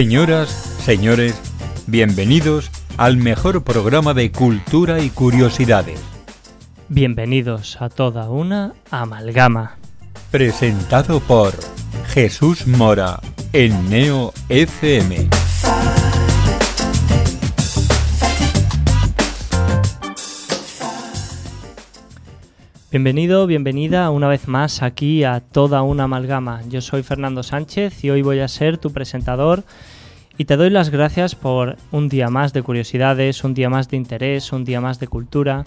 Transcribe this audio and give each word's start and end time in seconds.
Señoras, 0.00 0.48
señores, 0.84 1.34
bienvenidos 1.88 2.70
al 2.98 3.16
mejor 3.16 3.64
programa 3.64 4.14
de 4.14 4.30
cultura 4.30 5.00
y 5.00 5.10
curiosidades. 5.10 5.98
Bienvenidos 6.88 7.82
a 7.82 7.88
toda 7.88 8.30
una 8.30 8.74
amalgama. 8.92 9.76
Presentado 10.30 11.18
por 11.18 11.52
Jesús 12.10 12.68
Mora 12.68 13.18
en 13.52 13.90
Neo 13.90 14.32
FM. 14.48 15.37
Bienvenido, 22.90 23.46
bienvenida 23.46 24.08
una 24.08 24.28
vez 24.28 24.48
más 24.48 24.82
aquí 24.82 25.22
a 25.22 25.40
toda 25.40 25.82
una 25.82 26.04
amalgama. 26.04 26.62
Yo 26.70 26.80
soy 26.80 27.02
Fernando 27.02 27.42
Sánchez 27.42 28.02
y 28.02 28.08
hoy 28.08 28.22
voy 28.22 28.38
a 28.38 28.48
ser 28.48 28.78
tu 28.78 28.94
presentador 28.94 29.62
y 30.38 30.46
te 30.46 30.56
doy 30.56 30.70
las 30.70 30.88
gracias 30.88 31.34
por 31.34 31.76
un 31.92 32.08
día 32.08 32.28
más 32.28 32.54
de 32.54 32.62
curiosidades, 32.62 33.44
un 33.44 33.52
día 33.52 33.68
más 33.68 33.90
de 33.90 33.98
interés, 33.98 34.54
un 34.54 34.64
día 34.64 34.80
más 34.80 34.98
de 35.00 35.06
cultura. 35.06 35.66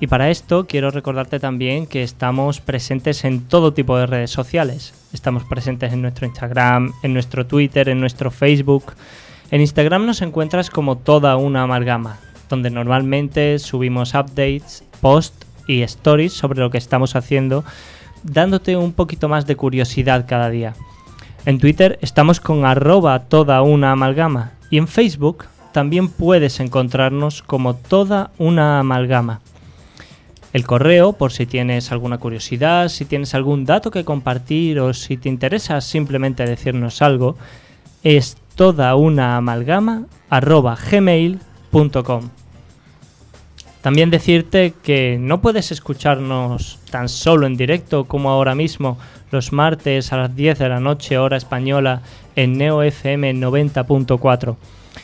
Y 0.00 0.08
para 0.08 0.28
esto 0.28 0.66
quiero 0.66 0.90
recordarte 0.90 1.38
también 1.38 1.86
que 1.86 2.02
estamos 2.02 2.60
presentes 2.60 3.24
en 3.24 3.42
todo 3.42 3.72
tipo 3.72 3.96
de 3.96 4.06
redes 4.06 4.32
sociales. 4.32 4.92
Estamos 5.12 5.44
presentes 5.44 5.92
en 5.92 6.02
nuestro 6.02 6.26
Instagram, 6.26 6.94
en 7.04 7.12
nuestro 7.12 7.46
Twitter, 7.46 7.88
en 7.88 8.00
nuestro 8.00 8.32
Facebook. 8.32 8.94
En 9.52 9.60
Instagram 9.60 10.04
nos 10.04 10.20
encuentras 10.20 10.68
como 10.68 10.98
toda 10.98 11.36
una 11.36 11.62
amalgama, 11.62 12.18
donde 12.48 12.70
normalmente 12.70 13.60
subimos 13.60 14.14
updates, 14.14 14.82
posts 15.00 15.44
y 15.66 15.82
stories 15.82 16.32
sobre 16.32 16.60
lo 16.60 16.70
que 16.70 16.78
estamos 16.78 17.16
haciendo, 17.16 17.64
dándote 18.22 18.76
un 18.76 18.92
poquito 18.92 19.28
más 19.28 19.46
de 19.46 19.56
curiosidad 19.56 20.26
cada 20.28 20.50
día. 20.50 20.74
En 21.46 21.58
Twitter 21.58 21.98
estamos 22.00 22.40
con 22.40 22.64
arroba 22.64 23.18
toda 23.20 23.60
una 23.62 23.92
amalgama 23.92 24.52
y 24.70 24.78
en 24.78 24.88
Facebook 24.88 25.44
también 25.72 26.08
puedes 26.08 26.60
encontrarnos 26.60 27.42
como 27.42 27.74
toda 27.74 28.30
una 28.38 28.78
amalgama. 28.78 29.40
El 30.52 30.64
correo, 30.64 31.14
por 31.14 31.32
si 31.32 31.46
tienes 31.46 31.90
alguna 31.90 32.18
curiosidad, 32.18 32.88
si 32.88 33.04
tienes 33.04 33.34
algún 33.34 33.64
dato 33.64 33.90
que 33.90 34.04
compartir 34.04 34.78
o 34.78 34.94
si 34.94 35.16
te 35.16 35.28
interesa 35.28 35.80
simplemente 35.80 36.46
decirnos 36.46 37.02
algo, 37.02 37.36
es 38.04 38.36
toda 38.54 38.94
una 38.94 39.36
amalgama 39.36 40.06
arroba. 40.30 40.78
También 43.84 44.08
decirte 44.08 44.72
que 44.82 45.18
no 45.20 45.42
puedes 45.42 45.70
escucharnos 45.70 46.78
tan 46.90 47.10
solo 47.10 47.46
en 47.46 47.58
directo 47.58 48.06
como 48.06 48.30
ahora 48.30 48.54
mismo 48.54 48.96
los 49.30 49.52
martes 49.52 50.10
a 50.10 50.16
las 50.16 50.34
10 50.34 50.58
de 50.58 50.70
la 50.70 50.80
noche 50.80 51.18
hora 51.18 51.36
española 51.36 52.00
en 52.34 52.56
Neo 52.56 52.82
FM 52.82 53.34
90.4, 53.34 54.56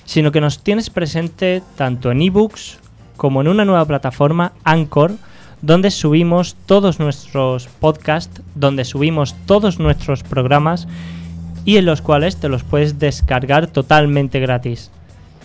sino 0.07 0.33
que 0.33 0.41
nos 0.41 0.63
tienes 0.63 0.89
presente 0.89 1.63
tanto 1.77 2.11
en 2.11 2.23
ebooks 2.23 2.79
como 3.19 3.43
en 3.43 3.49
una 3.49 3.67
nueva 3.67 3.85
plataforma 3.85 4.55
Anchor, 4.65 5.13
donde 5.61 5.91
subimos 5.91 6.57
todos 6.65 7.01
nuestros 7.01 7.67
podcasts, 7.67 8.41
donde 8.55 8.87
subimos 8.87 9.37
todos 9.45 9.79
nuestros 9.79 10.23
programas 10.23 10.89
y 11.67 11.77
en 11.77 11.85
los 11.85 12.01
cuales 12.01 12.41
te 12.41 12.49
los 12.49 12.65
puedes 12.65 12.99
descargar 12.99 13.67
totalmente 13.67 14.41
gratis. 14.41 14.91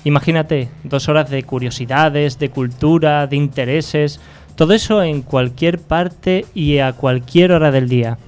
Imagínate, 0.05 0.69
dos 0.83 1.09
horas 1.09 1.31
de 1.31 1.41
curiosidades, 1.41 2.37
de 2.37 2.49
cultura, 2.49 3.25
de 3.25 3.35
intereses, 3.37 4.19
todo 4.55 4.73
eso 4.73 5.01
en 5.01 5.23
cualquier 5.23 5.79
parte 5.79 6.45
y 6.53 6.77
a 6.77 6.93
cualquier 6.93 7.51
hora 7.51 7.71
del 7.71 7.89
día. 7.89 8.19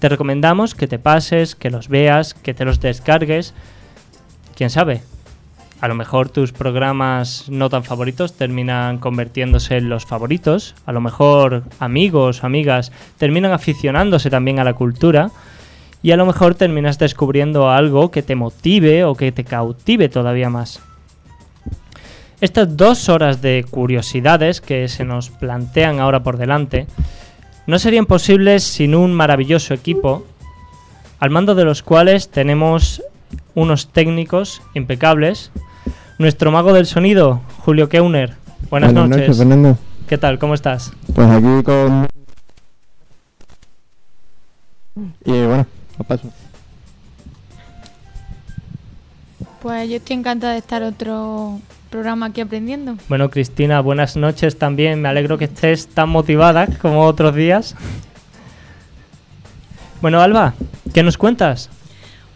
Te 0.00 0.08
recomendamos 0.08 0.74
que 0.74 0.88
te 0.88 0.98
pases, 0.98 1.54
que 1.54 1.70
los 1.70 1.88
veas, 1.88 2.34
que 2.34 2.52
te 2.52 2.64
los 2.64 2.80
descargues. 2.80 3.54
Quién 4.56 4.70
sabe, 4.70 5.02
a 5.80 5.86
lo 5.86 5.94
mejor 5.94 6.30
tus 6.30 6.50
programas 6.50 7.48
no 7.48 7.70
tan 7.70 7.84
favoritos 7.84 8.32
terminan 8.32 8.98
convirtiéndose 8.98 9.76
en 9.76 9.88
los 9.88 10.06
favoritos. 10.06 10.74
A 10.84 10.90
lo 10.90 11.00
mejor 11.00 11.62
amigos 11.78 12.42
amigas 12.42 12.90
terminan 13.18 13.52
aficionándose 13.52 14.30
también 14.30 14.58
a 14.58 14.64
la 14.64 14.74
cultura. 14.74 15.30
Y 16.02 16.10
a 16.10 16.16
lo 16.16 16.26
mejor 16.26 16.56
terminas 16.56 16.98
descubriendo 16.98 17.70
algo 17.70 18.10
que 18.10 18.22
te 18.22 18.34
motive 18.34 19.04
o 19.04 19.14
que 19.14 19.30
te 19.30 19.44
cautive 19.44 20.08
todavía 20.08 20.50
más. 20.50 20.82
Estas 22.44 22.76
dos 22.76 23.08
horas 23.08 23.40
de 23.40 23.64
curiosidades 23.70 24.60
que 24.60 24.86
se 24.88 25.06
nos 25.06 25.30
plantean 25.30 25.98
ahora 25.98 26.22
por 26.22 26.36
delante 26.36 26.86
no 27.66 27.78
serían 27.78 28.04
posibles 28.04 28.64
sin 28.64 28.94
un 28.94 29.14
maravilloso 29.14 29.72
equipo, 29.72 30.26
al 31.20 31.30
mando 31.30 31.54
de 31.54 31.64
los 31.64 31.82
cuales 31.82 32.28
tenemos 32.28 33.02
unos 33.54 33.88
técnicos 33.88 34.60
impecables. 34.74 35.52
Nuestro 36.18 36.50
mago 36.50 36.74
del 36.74 36.84
sonido, 36.84 37.40
Julio 37.60 37.88
Keuner. 37.88 38.34
Buenas, 38.68 38.92
noches. 38.92 39.38
Fernando. 39.38 39.78
¿Qué 40.06 40.18
tal? 40.18 40.38
¿Cómo 40.38 40.52
estás? 40.52 40.92
Pues 41.14 41.30
aquí 41.30 41.62
con... 41.62 42.06
Y 45.24 45.32
bueno, 45.32 45.66
a 45.98 46.04
paso. 46.04 46.28
Pues 49.62 49.88
yo 49.88 49.96
estoy 49.96 50.16
encantada 50.16 50.52
de 50.52 50.58
estar 50.58 50.82
otro 50.82 51.58
programa 51.94 52.26
aquí 52.26 52.40
aprendiendo. 52.40 52.96
Bueno, 53.08 53.30
Cristina, 53.30 53.80
buenas 53.80 54.16
noches 54.16 54.58
también. 54.58 55.00
Me 55.00 55.08
alegro 55.08 55.38
que 55.38 55.44
estés 55.44 55.86
tan 55.86 56.08
motivada 56.08 56.66
como 56.82 57.04
otros 57.04 57.36
días. 57.36 57.76
Bueno, 60.00 60.20
Alba, 60.20 60.54
¿qué 60.92 61.04
nos 61.04 61.16
cuentas? 61.16 61.70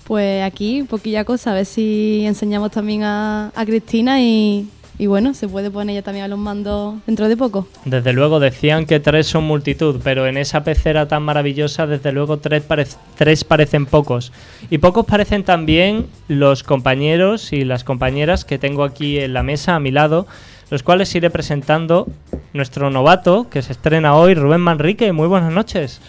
Pues 0.04 0.44
aquí, 0.44 0.84
poquilla 0.84 1.24
cosa, 1.24 1.50
a 1.50 1.54
ver 1.54 1.66
si 1.66 2.22
enseñamos 2.24 2.70
también 2.70 3.02
a, 3.02 3.50
a 3.52 3.66
Cristina 3.66 4.22
y, 4.22 4.68
y 4.98 5.06
bueno, 5.06 5.32
se 5.32 5.46
puede 5.48 5.70
poner 5.70 5.94
ella 5.94 6.02
también 6.02 6.24
a 6.24 6.28
los 6.28 6.38
mandos 6.38 6.96
dentro 7.06 7.28
de 7.28 7.36
poco. 7.36 7.68
Desde 7.84 8.12
luego, 8.12 8.40
decían 8.40 8.84
que 8.84 8.98
tres 9.00 9.28
son 9.28 9.44
multitud, 9.44 10.00
pero 10.02 10.26
en 10.26 10.36
esa 10.36 10.64
pecera 10.64 11.06
tan 11.06 11.22
maravillosa, 11.22 11.86
desde 11.86 12.12
luego, 12.12 12.38
tres, 12.38 12.68
parec- 12.68 12.96
tres 13.16 13.44
parecen 13.44 13.86
pocos. 13.86 14.32
Y 14.70 14.78
pocos 14.78 15.06
parecen 15.06 15.44
también 15.44 16.06
los 16.26 16.62
compañeros 16.62 17.52
y 17.52 17.64
las 17.64 17.84
compañeras 17.84 18.44
que 18.44 18.58
tengo 18.58 18.84
aquí 18.84 19.18
en 19.18 19.32
la 19.34 19.42
mesa 19.42 19.76
a 19.76 19.80
mi 19.80 19.90
lado, 19.92 20.26
los 20.70 20.82
cuales 20.82 21.14
iré 21.14 21.30
presentando 21.30 22.06
nuestro 22.52 22.90
novato 22.90 23.48
que 23.48 23.62
se 23.62 23.72
estrena 23.72 24.14
hoy, 24.16 24.34
Rubén 24.34 24.60
Manrique. 24.60 25.12
Muy 25.12 25.28
buenas 25.28 25.52
noches. 25.52 26.00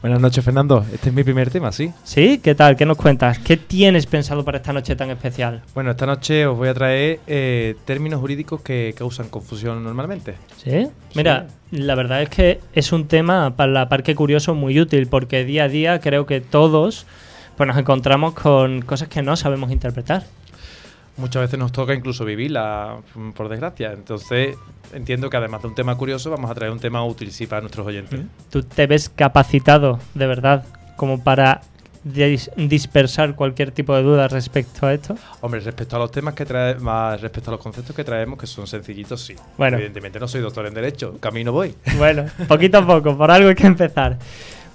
Buenas 0.00 0.20
noches, 0.20 0.44
Fernando. 0.44 0.86
Este 0.92 1.08
es 1.08 1.14
mi 1.14 1.24
primer 1.24 1.50
tema, 1.50 1.72
sí. 1.72 1.90
¿Sí? 2.04 2.38
¿Qué 2.38 2.54
tal? 2.54 2.76
¿Qué 2.76 2.86
nos 2.86 2.96
cuentas? 2.96 3.40
¿Qué 3.40 3.56
tienes 3.56 4.06
pensado 4.06 4.44
para 4.44 4.58
esta 4.58 4.72
noche 4.72 4.94
tan 4.94 5.10
especial? 5.10 5.62
Bueno, 5.74 5.90
esta 5.90 6.06
noche 6.06 6.46
os 6.46 6.56
voy 6.56 6.68
a 6.68 6.74
traer 6.74 7.18
eh, 7.26 7.74
términos 7.84 8.20
jurídicos 8.20 8.60
que 8.60 8.94
causan 8.96 9.28
confusión 9.28 9.82
normalmente. 9.82 10.34
¿Sí? 10.56 10.86
Mira, 11.16 11.48
la 11.72 11.96
verdad 11.96 12.22
es 12.22 12.28
que 12.28 12.60
es 12.74 12.92
un 12.92 13.08
tema 13.08 13.56
para 13.56 13.72
la 13.72 13.88
Parque 13.88 14.14
Curioso 14.14 14.54
muy 14.54 14.78
útil 14.78 15.08
porque 15.08 15.44
día 15.44 15.64
a 15.64 15.68
día 15.68 15.98
creo 15.98 16.26
que 16.26 16.40
todos 16.40 17.04
pues 17.56 17.66
nos 17.66 17.76
encontramos 17.76 18.34
con 18.34 18.82
cosas 18.82 19.08
que 19.08 19.20
no 19.22 19.36
sabemos 19.36 19.72
interpretar. 19.72 20.22
Muchas 21.18 21.42
veces 21.42 21.58
nos 21.58 21.72
toca 21.72 21.92
incluso 21.94 22.24
vivirla, 22.24 22.98
mm, 23.14 23.30
por 23.32 23.48
desgracia. 23.48 23.92
Entonces, 23.92 24.56
entiendo 24.92 25.28
que 25.28 25.36
además 25.36 25.60
de 25.62 25.68
un 25.68 25.74
tema 25.74 25.96
curioso, 25.96 26.30
vamos 26.30 26.50
a 26.50 26.54
traer 26.54 26.72
un 26.72 26.80
tema 26.80 27.04
útil 27.04 27.30
sí 27.32 27.46
para 27.46 27.60
nuestros 27.60 27.86
oyentes. 27.86 28.20
¿Tú 28.50 28.62
te 28.62 28.86
ves 28.86 29.08
capacitado, 29.08 29.98
de 30.14 30.26
verdad, 30.26 30.64
como 30.96 31.22
para 31.22 31.60
dis- 32.04 32.50
dispersar 32.56 33.34
cualquier 33.34 33.72
tipo 33.72 33.94
de 33.96 34.02
duda 34.02 34.28
respecto 34.28 34.86
a 34.86 34.94
esto? 34.94 35.16
Hombre, 35.40 35.60
respecto 35.60 35.96
a 35.96 35.98
los 35.98 36.10
temas 36.10 36.34
que 36.34 36.46
traemos, 36.46 36.82
más 36.82 37.20
respecto 37.20 37.50
a 37.50 37.54
los 37.54 37.60
conceptos 37.60 37.94
que 37.94 38.04
traemos, 38.04 38.38
que 38.38 38.46
son 38.46 38.66
sencillitos, 38.68 39.20
sí. 39.20 39.34
Bueno. 39.58 39.76
Evidentemente 39.76 40.20
no 40.20 40.28
soy 40.28 40.40
doctor 40.40 40.66
en 40.66 40.74
Derecho, 40.74 41.18
camino 41.18 41.50
voy. 41.52 41.74
Bueno, 41.96 42.26
poquito 42.46 42.78
a 42.78 42.86
poco, 42.86 43.16
por 43.18 43.30
algo 43.30 43.48
hay 43.48 43.54
que 43.56 43.66
empezar. 43.66 44.18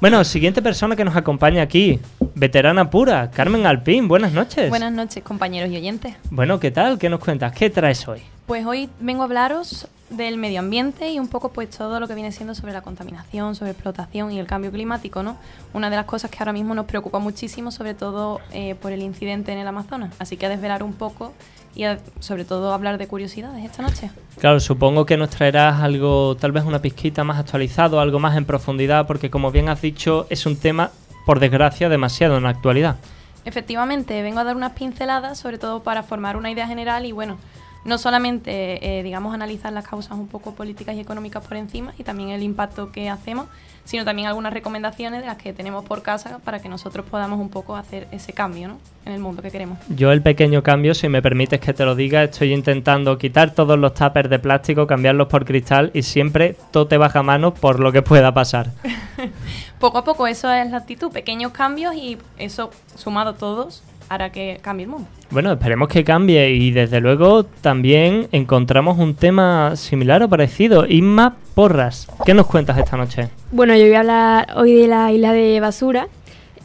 Bueno, 0.04 0.22
siguiente 0.26 0.62
persona 0.62 0.98
que 0.98 1.06
nos 1.06 1.16
acompaña 1.16 1.62
aquí, 1.62 1.98
veterana 2.36 2.90
pura, 2.90 3.32
Carmen 3.32 3.66
Alpín, 3.66 4.10
buenas 4.10 4.34
noches. 4.34 4.68
Buenas 4.68 4.92
noches, 4.92 5.24
compañeros 5.24 5.72
y 5.72 5.78
oyentes. 5.78 6.14
Bueno, 6.30 6.60
¿qué 6.60 6.72
tal? 6.72 7.00
¿Qué 7.00 7.08
nos 7.08 7.22
cuentas? 7.22 7.54
¿Qué 7.54 7.70
traes 7.70 8.06
hoy? 8.06 8.20
Pues 8.46 8.66
hoy 8.66 8.90
vengo 9.00 9.22
a 9.22 9.26
hablaros 9.26 9.88
del 10.10 10.38
medio 10.38 10.60
ambiente 10.60 11.10
y 11.12 11.18
un 11.18 11.28
poco 11.28 11.50
pues 11.54 11.70
todo 11.70 12.00
lo 12.00 12.08
que 12.08 12.14
viene 12.14 12.32
siendo 12.32 12.54
sobre 12.54 12.74
la 12.74 12.82
contaminación, 12.82 13.56
sobre 13.56 13.72
explotación 13.72 14.32
y 14.32 14.40
el 14.40 14.46
cambio 14.46 14.70
climático, 14.72 15.24
¿no? 15.24 15.38
Una 15.74 15.90
de 15.90 15.96
las 15.96 16.06
cosas 16.06 16.30
que 16.30 16.38
ahora 16.40 16.54
mismo 16.54 16.76
nos 16.76 16.86
preocupa 16.86 17.20
muchísimo, 17.20 17.72
sobre 17.72 17.94
todo 17.94 18.42
eh, 18.52 18.76
por 18.76 18.92
el 18.92 19.02
incidente 19.02 19.54
en 19.54 19.60
el 19.60 19.68
Amazonas. 19.68 20.14
Así 20.20 20.36
que 20.38 20.46
a 20.46 20.50
desvelar 20.50 20.84
un 20.84 20.94
poco 20.94 21.34
y 21.74 21.86
a- 21.86 22.00
sobre 22.20 22.44
todo 22.46 22.74
hablar 22.74 22.98
de 22.98 23.08
curiosidades 23.08 23.64
esta 23.66 23.82
noche. 23.82 24.12
Claro, 24.40 24.60
supongo 24.60 25.06
que 25.06 25.16
nos 25.18 25.30
traerás 25.30 25.82
algo, 25.82 26.36
tal 26.36 26.52
vez 26.52 26.66
una 26.66 26.80
pizquita 26.80 27.24
más 27.24 27.40
actualizado, 27.40 28.00
algo 28.02 28.20
más 28.20 28.36
en 28.38 28.46
profundidad, 28.46 29.08
porque 29.08 29.32
como 29.32 29.52
bien 29.52 29.70
has 29.70 29.82
dicho, 29.82 30.28
es 30.30 30.46
un 30.46 30.58
tema, 30.58 30.92
por 31.26 31.40
desgracia, 31.40 31.88
demasiado 31.90 32.38
en 32.38 32.44
la 32.44 32.50
actualidad. 32.50 32.98
Efectivamente, 33.46 34.22
vengo 34.22 34.40
a 34.42 34.44
dar 34.44 34.56
unas 34.56 34.74
pinceladas, 34.74 35.40
sobre 35.40 35.58
todo 35.58 35.82
para 35.82 36.04
formar 36.04 36.38
una 36.38 36.52
idea 36.52 36.68
general 36.68 37.06
y 37.06 37.12
bueno, 37.14 37.38
no 37.86 37.98
solamente, 37.98 39.00
eh, 39.00 39.04
digamos, 39.04 39.34
analizar 39.34 39.74
las 39.74 39.88
causas 39.88 40.18
un 40.18 40.28
poco 40.28 40.54
políticas 40.56 40.96
y 40.96 41.00
económicas 41.00 41.46
por 41.46 41.58
encima 41.58 41.94
y 41.98 42.04
también 42.04 42.30
el 42.30 42.44
impacto 42.44 42.92
que 42.92 43.10
hacemos, 43.10 43.48
sino 43.86 44.06
también 44.06 44.28
algunas 44.28 44.54
recomendaciones 44.54 45.22
de 45.22 45.28
las 45.28 45.38
que 45.38 45.52
tenemos 45.52 45.84
por 45.84 46.02
casa 46.02 46.40
para 46.44 46.60
que 46.60 46.70
nosotros 46.70 47.06
podamos 47.10 47.40
un 47.40 47.50
poco 47.50 47.76
hacer 47.76 48.08
ese 48.12 48.32
cambio 48.32 48.70
¿no? 48.70 48.78
en 49.06 49.12
el 49.12 49.20
mundo 49.20 49.42
que 49.42 49.52
queremos. 49.52 49.78
Yo 49.90 50.12
el 50.12 50.22
pequeño 50.22 50.64
cambio, 50.64 50.94
si 50.94 51.10
me 51.10 51.22
permites 51.22 51.60
que 51.60 51.74
te 51.74 51.84
lo 51.84 51.96
diga, 51.96 52.24
estoy 52.24 52.54
intentando 52.54 53.18
quitar 53.18 53.52
todos 53.52 53.78
los 53.78 53.94
tuppers 53.94 54.30
de 54.30 54.40
plástico, 54.40 54.88
cambiarlos 54.88 55.28
por 55.28 55.44
cristal 55.44 55.92
y 55.94 56.04
siempre 56.04 56.56
todo 56.72 56.88
te 56.88 56.98
baja 56.98 57.24
mano 57.24 57.54
por 57.54 57.80
lo 57.80 57.92
que 57.92 58.02
pueda 58.02 58.34
pasar. 58.34 58.72
poco 59.80 59.98
a 59.98 60.04
poco, 60.06 60.28
eso 60.28 60.52
es 60.52 60.72
la 60.72 60.78
actitud, 60.78 61.12
pequeños 61.12 61.52
cambios 61.52 61.94
y 61.96 62.18
eso 62.38 62.72
sumado 62.96 63.34
todos 63.34 63.84
hará 64.14 64.32
que 64.32 64.60
cambie 64.62 64.86
el 64.86 64.92
mundo. 64.92 65.08
Bueno, 65.30 65.52
esperemos 65.52 65.88
que 65.90 66.04
cambie 66.04 66.52
y 66.52 66.72
desde 66.72 67.00
luego 67.00 67.44
también 67.44 68.28
encontramos 68.32 69.00
un 69.00 69.16
tema 69.16 69.76
similar 69.76 70.22
o 70.24 70.30
parecido. 70.30 70.86
Inma 70.88 71.36
Porras, 71.56 72.08
¿qué 72.26 72.34
nos 72.34 72.48
cuentas 72.48 72.78
esta 72.78 72.98
noche? 72.98 73.30
Bueno, 73.52 73.76
yo 73.76 73.84
voy 73.86 73.96
a 73.96 74.00
hablar 74.00 74.48
hoy 74.56 74.74
de 74.74 74.88
la 74.88 75.12
isla 75.12 75.34
de 75.34 75.60
basura. 75.60 76.08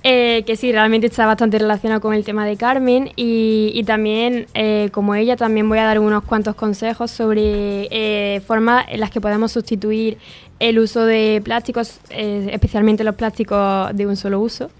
Eh, 0.04 0.44
que 0.46 0.54
sí, 0.54 0.70
realmente 0.70 1.08
está 1.08 1.26
bastante 1.26 1.58
relacionado 1.58 2.00
con 2.00 2.14
el 2.14 2.24
tema 2.24 2.46
de 2.46 2.56
Carmen 2.56 3.10
y, 3.16 3.82
también, 3.84 4.46
eh, 4.54 4.90
como 4.92 5.16
ella, 5.16 5.36
también 5.36 5.68
voy 5.68 5.78
a 5.78 5.84
dar 5.84 5.98
unos 5.98 6.22
cuantos 6.22 6.54
consejos 6.54 7.10
sobre 7.10 7.88
eh, 7.90 8.40
formas 8.46 8.86
en 8.88 9.00
las 9.00 9.10
que 9.10 9.20
podemos 9.20 9.50
sustituir 9.50 10.18
el 10.60 10.78
uso 10.78 11.04
de 11.04 11.40
plásticos, 11.44 12.00
especialmente 12.10 13.02
los 13.02 13.16
plásticos 13.16 13.94
de 13.94 14.06
un 14.06 14.16
solo 14.16 14.40
uso. 14.40 14.70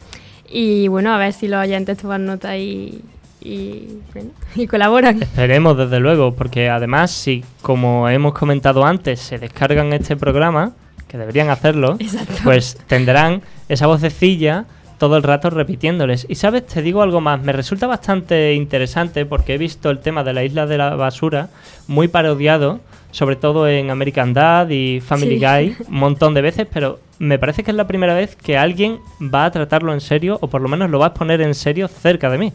Y 0.50 0.88
bueno, 0.88 1.14
a 1.14 1.18
ver 1.18 1.32
si 1.32 1.48
los 1.48 1.62
oyentes 1.62 1.98
toman 1.98 2.24
nota 2.24 2.56
y, 2.56 3.02
y, 3.40 4.00
y 4.54 4.66
colaboran. 4.66 5.22
Esperemos, 5.22 5.76
desde 5.76 6.00
luego, 6.00 6.34
porque 6.34 6.70
además, 6.70 7.10
si 7.10 7.44
como 7.62 8.08
hemos 8.08 8.34
comentado 8.34 8.84
antes, 8.84 9.20
se 9.20 9.38
descargan 9.38 9.92
este 9.92 10.16
programa, 10.16 10.72
que 11.08 11.18
deberían 11.18 11.50
hacerlo, 11.50 11.96
pues 12.44 12.78
tendrán 12.86 13.42
esa 13.68 13.86
vocecilla 13.86 14.66
todo 14.98 15.16
el 15.16 15.22
rato 15.22 15.50
repitiéndoles. 15.50 16.26
Y 16.28 16.34
sabes, 16.34 16.66
te 16.66 16.82
digo 16.82 17.02
algo 17.02 17.20
más, 17.20 17.40
me 17.42 17.52
resulta 17.52 17.86
bastante 17.86 18.54
interesante 18.54 19.24
porque 19.24 19.54
he 19.54 19.58
visto 19.58 19.90
el 19.90 20.00
tema 20.00 20.24
de 20.24 20.32
la 20.32 20.44
isla 20.44 20.66
de 20.66 20.76
la 20.76 20.94
basura 20.96 21.48
muy 21.86 22.08
parodiado, 22.08 22.80
sobre 23.10 23.36
todo 23.36 23.68
en 23.68 23.90
American 23.90 24.34
Dad 24.34 24.68
y 24.70 25.00
Family 25.00 25.38
Guy, 25.38 25.76
un 25.88 25.98
montón 25.98 26.34
de 26.34 26.42
veces, 26.42 26.66
pero 26.72 27.00
me 27.18 27.38
parece 27.38 27.64
que 27.64 27.70
es 27.70 27.76
la 27.76 27.86
primera 27.86 28.14
vez 28.14 28.36
que 28.36 28.56
alguien 28.56 28.98
va 29.22 29.46
a 29.46 29.50
tratarlo 29.50 29.92
en 29.92 30.00
serio 30.00 30.38
o 30.40 30.48
por 30.48 30.60
lo 30.60 30.68
menos 30.68 30.90
lo 30.90 30.98
va 30.98 31.06
a 31.06 31.08
exponer 31.08 31.40
en 31.40 31.54
serio 31.54 31.88
cerca 31.88 32.30
de 32.30 32.38
mí. 32.38 32.52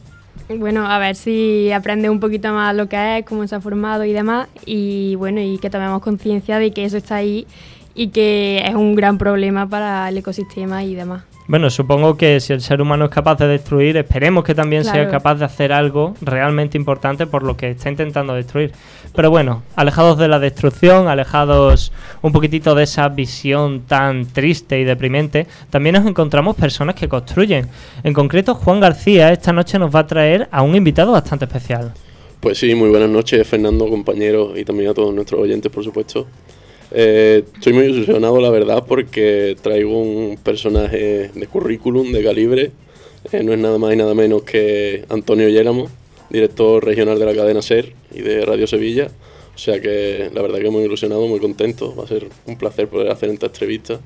Bueno, 0.50 0.88
a 0.88 1.00
ver 1.00 1.16
si 1.16 1.72
aprende 1.72 2.10
un 2.10 2.20
poquito 2.20 2.52
más 2.54 2.76
lo 2.76 2.88
que 2.90 3.20
es, 3.20 3.26
cómo 3.26 3.48
se 3.48 3.56
ha 3.56 3.62
formado 3.62 4.04
y 4.04 4.14
demás. 4.14 4.48
Y 4.66 5.16
bueno, 5.16 5.42
y 5.42 5.58
que 5.58 5.70
tomemos 5.70 6.02
conciencia 6.02 6.60
de 6.60 6.72
que 6.72 6.86
eso 6.86 6.98
está 6.98 7.16
ahí 7.16 7.48
y 7.96 8.08
que 8.08 8.64
es 8.66 8.76
un 8.76 8.96
gran 8.96 9.18
problema 9.18 9.68
para 9.68 10.10
el 10.10 10.18
ecosistema 10.18 10.84
y 10.84 10.96
demás. 10.96 11.24
Bueno, 11.48 11.70
supongo 11.70 12.16
que 12.16 12.40
si 12.40 12.54
el 12.54 12.62
ser 12.62 12.82
humano 12.82 13.06
es 13.06 13.12
capaz 13.12 13.36
de 13.36 13.48
destruir, 13.48 13.98
esperemos 13.98 14.46
que 14.46 14.56
también 14.56 14.86
sea 14.86 15.10
capaz 15.10 15.36
de 15.36 15.46
hacer 15.46 15.74
algo 15.74 16.16
realmente 16.22 16.78
importante 16.78 17.28
por 17.28 17.44
lo 17.44 17.58
que 17.58 17.72
está 17.72 17.90
intentando 17.90 18.34
destruir. 18.34 18.72
Pero 19.16 19.30
bueno, 19.30 19.62
alejados 19.76 20.18
de 20.18 20.28
la 20.28 20.40
destrucción, 20.40 21.08
alejados 21.08 21.92
un 22.22 22.32
poquitito 22.32 22.74
de 22.74 22.84
esa 22.84 23.10
visión 23.10 23.82
tan 23.82 24.26
triste 24.26 24.80
y 24.80 24.84
deprimente, 24.84 25.46
también 25.70 25.96
nos 25.96 26.08
encontramos 26.08 26.56
personas 26.56 26.96
que 26.96 27.08
construyen. 27.08 27.68
En 28.04 28.14
concreto, 28.14 28.56
Juan 28.56 28.80
García 28.80 29.32
esta 29.32 29.54
noche 29.54 29.78
nos 29.78 29.94
va 29.94 30.00
a 30.00 30.08
traer 30.08 30.48
a 30.52 30.64
un 30.64 30.76
invitado 30.76 31.12
bastante 31.12 31.46
especial. 31.46 31.94
Pues 32.40 32.58
sí, 32.58 32.74
muy 32.76 32.90
buenas 32.90 33.10
noches, 33.10 33.48
Fernando, 33.48 33.88
compañeros 33.88 34.58
y 34.58 34.66
también 34.66 34.90
a 34.90 34.94
todos 34.94 35.14
nuestros 35.14 35.40
oyentes, 35.40 35.72
por 35.72 35.84
supuesto. 35.84 36.28
Eh, 36.92 37.44
estoy 37.54 37.74
muy 37.74 37.86
ilusionado, 37.86 38.40
la 38.42 38.50
verdad, 38.50 38.84
porque 38.88 39.56
traigo 39.62 40.02
un 40.02 40.38
personaje 40.38 41.32
de 41.34 41.48
currículum, 41.48 42.12
de 42.12 42.24
calibre. 42.24 42.72
Eh, 43.32 43.44
no 43.44 43.54
es 43.54 43.60
nada 43.60 43.78
más 43.78 43.94
y 43.94 43.96
nada 43.96 44.14
menos 44.14 44.44
que 44.44 45.06
Antonio 45.10 45.48
Yéramo, 45.48 45.88
director 46.34 46.84
regional 46.84 47.20
de 47.20 47.26
la 47.26 47.36
cadena 47.36 47.62
SER 47.62 47.94
y 48.12 48.22
de 48.22 48.44
Radio 48.44 48.68
Sevilla. 48.68 49.10
O 49.56 49.58
sea 49.58 49.80
que 49.80 50.32
la 50.34 50.42
verdad 50.42 50.60
que 50.60 50.72
muy 50.72 50.84
ilusionado, 50.84 51.28
muy 51.28 51.40
contento. 51.40 51.96
Va 51.96 52.06
a 52.06 52.08
ser 52.08 52.28
un 52.48 52.58
placer 52.58 52.88
poder 52.90 53.12
hacer 53.12 53.30
esta 53.30 53.46
entrevista. 53.46 54.02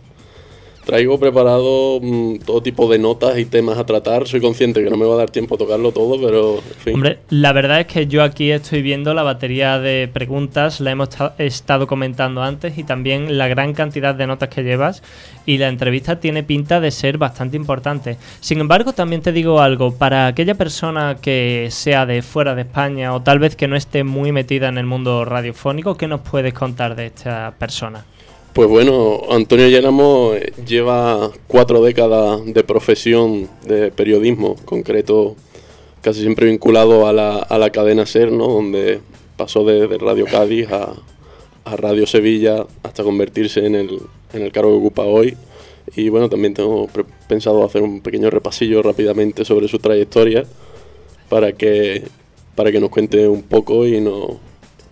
Traigo 0.87 1.19
preparado 1.19 1.99
mm, 2.01 2.37
todo 2.45 2.63
tipo 2.63 2.89
de 2.89 2.97
notas 2.97 3.37
y 3.37 3.43
temas 3.43 3.77
a 3.77 3.85
tratar. 3.85 4.25
Soy 4.25 4.39
consciente 4.39 4.81
que 4.81 4.89
no 4.89 4.95
me 4.95 5.05
va 5.05 5.15
a 5.15 5.17
dar 5.17 5.29
tiempo 5.29 5.55
a 5.55 5.57
tocarlo 5.57 5.91
todo, 5.91 6.15
pero. 6.25 6.61
Hombre, 6.93 7.19
la 7.29 7.51
verdad 7.51 7.81
es 7.81 7.87
que 7.87 8.07
yo 8.07 8.23
aquí 8.23 8.51
estoy 8.51 8.81
viendo 8.81 9.13
la 9.13 9.21
batería 9.21 9.79
de 9.79 10.09
preguntas, 10.11 10.79
la 10.79 10.91
hemos 10.91 11.09
estado 11.39 11.87
comentando 11.87 12.41
antes 12.41 12.77
y 12.77 12.85
también 12.85 13.37
la 13.37 13.49
gran 13.49 13.73
cantidad 13.73 14.15
de 14.15 14.27
notas 14.27 14.47
que 14.47 14.63
llevas 14.63 15.03
y 15.45 15.57
la 15.57 15.67
entrevista 15.67 16.21
tiene 16.21 16.43
pinta 16.43 16.79
de 16.79 16.91
ser 16.91 17.17
bastante 17.17 17.57
importante. 17.57 18.15
Sin 18.39 18.61
embargo, 18.61 18.93
también 18.93 19.21
te 19.21 19.33
digo 19.33 19.59
algo, 19.59 19.93
para 19.93 20.27
aquella 20.27 20.55
persona 20.55 21.17
que 21.21 21.67
sea 21.69 22.05
de 22.05 22.21
fuera 22.21 22.55
de 22.55 22.61
España 22.61 23.13
o 23.13 23.21
tal 23.21 23.39
vez 23.39 23.57
que 23.57 23.67
no 23.67 23.75
esté 23.75 24.05
muy 24.05 24.31
metida 24.31 24.69
en 24.69 24.77
el 24.77 24.85
mundo 24.85 25.25
radiofónico, 25.25 25.97
¿qué 25.97 26.07
nos 26.07 26.21
puedes 26.21 26.53
contar 26.53 26.95
de 26.95 27.07
esta 27.07 27.53
persona? 27.59 28.05
Pues 28.53 28.67
bueno, 28.67 29.21
Antonio 29.29 29.67
Llenamo 29.67 30.33
eh, 30.33 30.51
lleva 30.65 31.31
cuatro 31.47 31.81
décadas 31.83 32.43
de 32.45 32.63
profesión 32.63 33.47
de 33.65 33.91
periodismo, 33.91 34.55
concreto 34.65 35.35
casi 36.01 36.21
siempre 36.21 36.47
vinculado 36.47 37.07
a 37.07 37.13
la, 37.13 37.37
a 37.37 37.57
la 37.57 37.69
cadena 37.69 38.05
SER, 38.05 38.31
donde 38.31 38.99
pasó 39.35 39.63
de, 39.63 39.87
Radio 39.97 40.25
Cádiz 40.25 40.67
a, 40.71 40.95
Radio 41.75 42.07
Sevilla 42.07 42.65
hasta 42.81 43.03
convertirse 43.03 43.65
en 43.65 43.75
el, 43.75 43.99
en 44.33 44.41
el 44.41 44.51
cargo 44.53 44.71
que 44.71 44.77
ocupa 44.77 45.03
hoy. 45.03 45.35
Y 45.95 46.09
bueno, 46.09 46.29
también 46.29 46.53
tengo 46.53 46.87
pensado 47.27 47.63
hacer 47.63 47.81
un 47.81 48.01
pequeño 48.01 48.29
repasillo 48.29 48.81
rápidamente 48.81 49.43
sobre 49.45 49.67
su 49.67 49.77
trayectoria 49.79 50.45
para 51.29 51.51
que, 51.51 52.03
para 52.55 52.71
que 52.71 52.79
nos 52.79 52.89
cuente 52.89 53.27
un 53.27 53.43
poco 53.43 53.85
y 53.85 53.99
no 53.99 54.39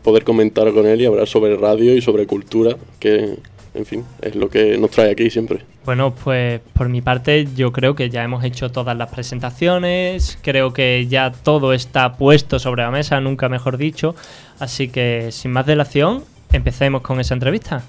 poder 0.06 0.24
comentar 0.24 0.72
con 0.72 0.86
él 0.86 1.02
y 1.02 1.06
hablar 1.06 1.28
sobre 1.28 1.58
radio 1.58 1.98
y 1.98 2.02
sobre 2.02 2.28
cultura, 2.28 2.78
que, 3.00 3.38
en 3.74 3.86
fin, 3.88 4.06
es 4.22 4.36
lo 4.36 4.50
que 4.50 4.78
nos 4.78 4.92
trae 4.92 5.12
aquí 5.12 5.32
siempre. 5.32 5.62
Bueno, 5.84 6.14
pues 6.14 6.62
por 6.74 6.90
mi 6.90 7.02
parte 7.02 7.48
yo 7.56 7.72
creo 7.72 7.96
que 7.96 8.12
ya 8.12 8.24
hemos 8.24 8.44
hecho 8.44 8.72
todas 8.72 8.96
las 8.96 9.12
presentaciones, 9.12 10.38
creo 10.44 10.74
que 10.74 11.08
ya 11.10 11.32
todo 11.32 11.74
está 11.74 12.18
puesto 12.18 12.60
sobre 12.60 12.84
la 12.84 12.92
mesa, 12.92 13.20
nunca 13.20 13.50
mejor 13.50 13.78
dicho, 13.78 14.16
así 14.60 14.90
que 14.90 15.32
sin 15.32 15.52
más 15.52 15.66
dilación, 15.66 16.24
empecemos 16.54 17.02
con 17.02 17.20
esa 17.20 17.34
entrevista. 17.34 17.84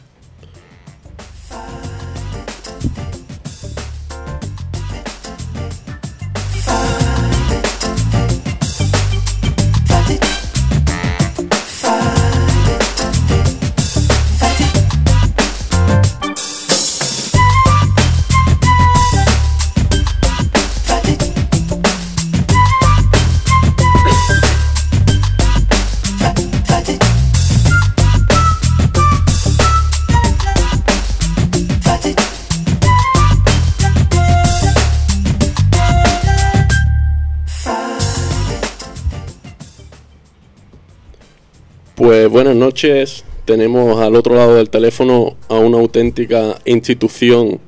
Pues 42.07 42.29
buenas 42.31 42.55
noches. 42.55 43.25
Tenemos 43.47 43.99
al 43.99 44.15
otro 44.15 44.37
lado 44.37 44.55
del 44.55 44.71
teléfono 44.71 45.37
a 45.49 45.57
una 45.57 45.79
auténtica 45.79 46.55
institución 46.65 47.59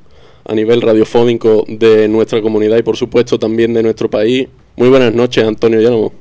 a 0.44 0.54
nivel 0.54 0.80
radiofónico 0.80 1.64
de 1.66 2.06
nuestra 2.06 2.40
comunidad 2.40 2.76
y 2.76 2.84
por 2.84 2.96
supuesto 2.96 3.36
también 3.36 3.74
de 3.74 3.82
nuestro 3.82 4.08
país. 4.08 4.48
Muy 4.76 4.90
buenas 4.90 5.12
noches, 5.12 5.44
Antonio 5.44 5.80
Llano. 5.80 6.12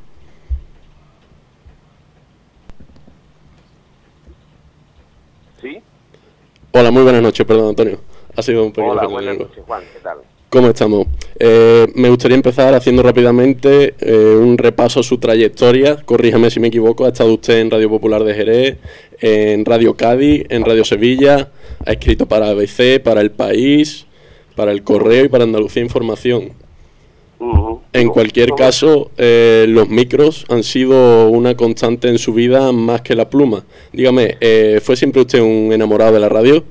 ¿Sí? 5.61 5.77
Hola, 6.71 6.89
muy 6.89 7.03
buenas 7.03 7.21
noches, 7.21 7.45
perdón, 7.45 7.69
Antonio. 7.69 7.99
Ha 8.35 8.41
sido 8.41 8.65
un 8.65 8.71
pequeño 8.71 8.93
Hola, 8.93 9.05
buenas 9.05 9.37
noches, 9.37 9.63
Juan, 9.63 9.83
¿qué 9.93 9.99
tal? 9.99 10.17
¿Cómo 10.49 10.69
estamos? 10.69 11.07
Eh, 11.39 11.87
me 11.95 12.09
gustaría 12.09 12.35
empezar 12.35 12.73
haciendo 12.73 13.03
rápidamente 13.03 13.95
eh, 13.99 14.35
un 14.41 14.57
repaso 14.57 15.01
a 15.01 15.03
su 15.03 15.17
trayectoria. 15.17 15.97
Corríjame 16.05 16.49
si 16.49 16.61
me 16.61 16.69
equivoco. 16.69 17.03
Ha 17.03 17.09
estado 17.09 17.33
usted 17.33 17.59
en 17.59 17.69
Radio 17.69 17.89
Popular 17.89 18.23
de 18.23 18.33
Jerez, 18.33 18.77
en 19.19 19.65
Radio 19.65 19.97
Cádiz, 19.97 20.45
en 20.47 20.63
Radio 20.63 20.85
Sevilla. 20.85 21.49
Ha 21.85 21.91
escrito 21.91 22.27
para 22.27 22.47
ABC, 22.47 23.01
para 23.03 23.19
El 23.19 23.31
País, 23.31 24.05
para 24.55 24.71
El 24.71 24.83
Correo 24.83 25.25
y 25.25 25.27
para 25.27 25.43
Andalucía 25.43 25.83
Información. 25.83 26.53
En 27.93 28.09
cualquier 28.09 28.51
caso, 28.51 29.11
eh, 29.17 29.65
los 29.67 29.89
micros 29.89 30.45
han 30.49 30.63
sido 30.63 31.29
una 31.29 31.55
constante 31.55 32.07
en 32.07 32.19
su 32.19 32.33
vida 32.33 32.71
más 32.71 33.01
que 33.01 33.15
la 33.15 33.29
pluma. 33.29 33.63
Dígame, 33.91 34.37
eh, 34.39 34.79
¿fue 34.81 34.95
siempre 34.95 35.21
usted 35.21 35.41
un 35.41 35.71
enamorado 35.73 36.13
de 36.13 36.19
la 36.19 36.29
radio? 36.29 36.63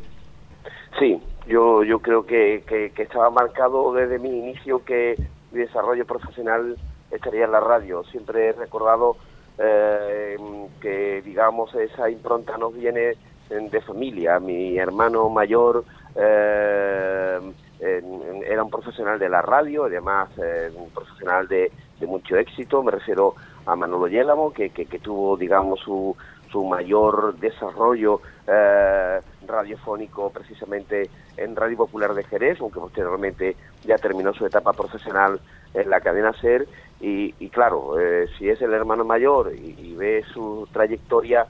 Sí, 0.99 1.19
yo, 1.47 1.85
yo 1.85 2.01
creo 2.01 2.27
que, 2.27 2.65
que, 2.67 3.03
estaba 3.03 3.31
marcado 3.31 3.93
desde 3.93 4.19
mi 4.19 4.39
inicio 4.39 4.85
que 4.85 5.17
mi 5.53 5.61
desarrollo 5.61 6.05
profesional 6.05 6.77
estaría 7.11 7.45
en 7.45 7.53
la 7.53 7.61
radio. 7.61 8.05
Siempre 8.05 8.49
he 8.49 8.53
recordado 8.53 9.17
eh, 9.59 10.37
que, 10.81 11.23
digamos, 11.23 11.75
esa 11.75 12.11
impronta 12.11 12.59
nos 12.59 12.75
viene 12.75 13.15
de 13.49 13.81
familia. 13.81 14.41
Mi 14.41 14.77
hermano 14.77 15.29
mayor 15.29 15.85
eh, 16.17 17.39
era 17.81 18.65
un 18.65 18.71
profesional 18.71 19.19
de 19.19 19.29
la 19.29 19.43
radio, 19.43 19.85
además 19.85 20.29
eh, 20.43 20.71
un 20.75 20.91
profesional 20.91 21.47
de, 21.49 21.71
mucho 22.07 22.37
éxito. 22.37 22.83
Me 22.83 22.91
refiero 22.91 23.35
a 23.65 23.75
Manolo 23.75 24.09
Yélamo, 24.09 24.53
que, 24.53 24.71
que, 24.71 24.99
tuvo, 24.99 25.37
digamos, 25.37 25.81
su, 25.81 26.17
su 26.57 26.65
mayor 26.65 27.37
desarrollo 27.39 28.23
eh, 28.47 29.21
radiofónico 29.47 30.31
precisamente 30.31 31.11
en 31.37 31.55
Radio 31.55 31.77
Popular 31.77 32.15
de 32.15 32.25
Jerez, 32.25 32.59
aunque 32.63 32.81
posteriormente 32.81 33.57
ya 33.85 33.99
terminó 33.99 34.33
su 34.33 34.47
etapa 34.47 34.73
profesional 34.73 35.39
en 35.75 35.91
la 35.91 36.01
cadena 36.01 36.33
SER. 36.41 36.67
Y, 36.99 37.51
claro, 37.51 38.01
eh, 38.01 38.27
si 38.39 38.49
es 38.49 38.63
el 38.63 38.73
hermano 38.73 39.05
mayor 39.05 39.53
y, 39.55 39.95
ve 39.97 40.25
su 40.33 40.67
trayectoria, 40.73 41.47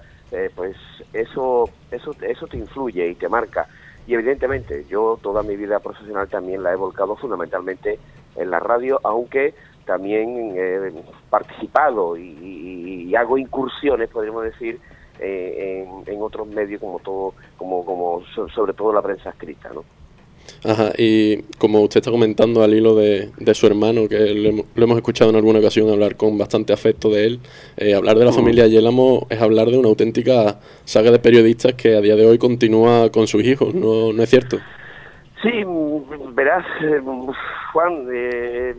pues 0.56 0.76
eso, 1.12 1.70
eso, 1.92 2.10
eso 2.20 2.46
te 2.48 2.56
influye 2.56 3.06
y 3.06 3.14
te 3.14 3.28
marca. 3.28 3.68
Y 4.08 4.14
evidentemente 4.14 4.86
yo 4.88 5.20
toda 5.22 5.44
mi 5.44 5.54
vida 5.54 5.78
profesional 5.78 6.28
también 6.28 6.64
la 6.64 6.72
he 6.72 6.76
volcado 6.76 7.14
fundamentalmente 7.14 8.00
en 8.34 8.50
la 8.50 8.58
radio, 8.58 8.98
aunque 9.04 9.54
también 9.86 10.54
he 10.56 10.92
participado 11.30 12.16
y, 12.16 13.14
hago 13.16 13.38
incursiones, 13.38 14.10
podríamos 14.10 14.42
decir, 14.42 14.78
eh, 15.20 15.84
en, 15.86 16.12
en, 16.12 16.22
otros 16.22 16.46
medios 16.46 16.80
como 16.80 16.98
todo, 17.00 17.34
como, 17.56 17.84
como 17.84 18.22
sobre 18.54 18.72
todo 18.72 18.92
la 18.92 19.02
prensa 19.02 19.30
escrita, 19.30 19.70
¿no? 19.74 19.84
Ajá, 20.64 20.92
y 20.96 21.42
como 21.58 21.80
usted 21.80 22.00
está 22.00 22.10
comentando 22.10 22.62
al 22.62 22.74
hilo 22.74 22.94
de, 22.94 23.30
su 23.54 23.66
hermano, 23.66 24.08
que 24.08 24.34
lo, 24.34 24.84
hemos 24.84 24.96
escuchado 24.96 25.30
en 25.30 25.36
alguna 25.36 25.58
ocasión 25.58 25.90
hablar 25.90 26.16
con 26.16 26.38
bastante 26.38 26.72
afecto 26.72 27.10
de 27.10 27.26
él, 27.26 27.40
eh, 27.76 27.94
hablar 27.94 28.16
de 28.16 28.24
la 28.24 28.30
mm. 28.30 28.34
familia 28.34 28.66
Yelamo 28.66 29.26
es 29.30 29.40
hablar 29.40 29.68
de 29.68 29.78
una 29.78 29.88
auténtica 29.88 30.58
saga 30.84 31.10
de 31.10 31.18
periodistas 31.18 31.74
que 31.74 31.96
a 31.96 32.00
día 32.00 32.16
de 32.16 32.26
hoy 32.26 32.38
continúa 32.38 33.10
con 33.10 33.26
sus 33.26 33.44
hijos, 33.44 33.74
¿no, 33.74 34.12
no 34.12 34.22
es 34.22 34.30
cierto? 34.30 34.58
Sí, 35.42 35.50
verás, 36.32 36.64
eh, 36.82 37.00
Juan, 37.72 38.06
eh, 38.12 38.74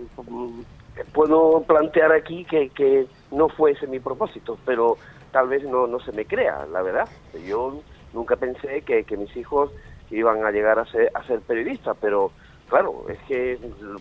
puedo 1.13 1.61
plantear 1.61 2.11
aquí 2.11 2.43
que, 2.45 2.69
que 2.69 3.05
no 3.31 3.47
fuese 3.49 3.87
mi 3.87 3.99
propósito, 3.99 4.57
pero 4.65 4.97
tal 5.37 5.49
vez 5.49 5.63
no, 5.65 5.85
no 5.85 5.99
se 5.99 6.11
me 6.13 6.25
crea, 6.25 6.65
la 6.65 6.81
verdad. 6.81 7.07
Yo 7.45 7.79
nunca 8.11 8.37
pensé 8.37 8.81
que, 8.81 9.05
mis 9.17 9.37
hijos 9.37 9.69
iban 10.09 10.43
a 10.43 10.49
llegar 10.49 10.79
a 10.79 10.85
ser, 10.85 11.11
a 11.13 11.21
ser 11.27 11.41
periodistas, 11.41 11.95
pero 12.01 12.31
claro, 12.67 13.05
es 13.07 13.19
que 13.27 13.59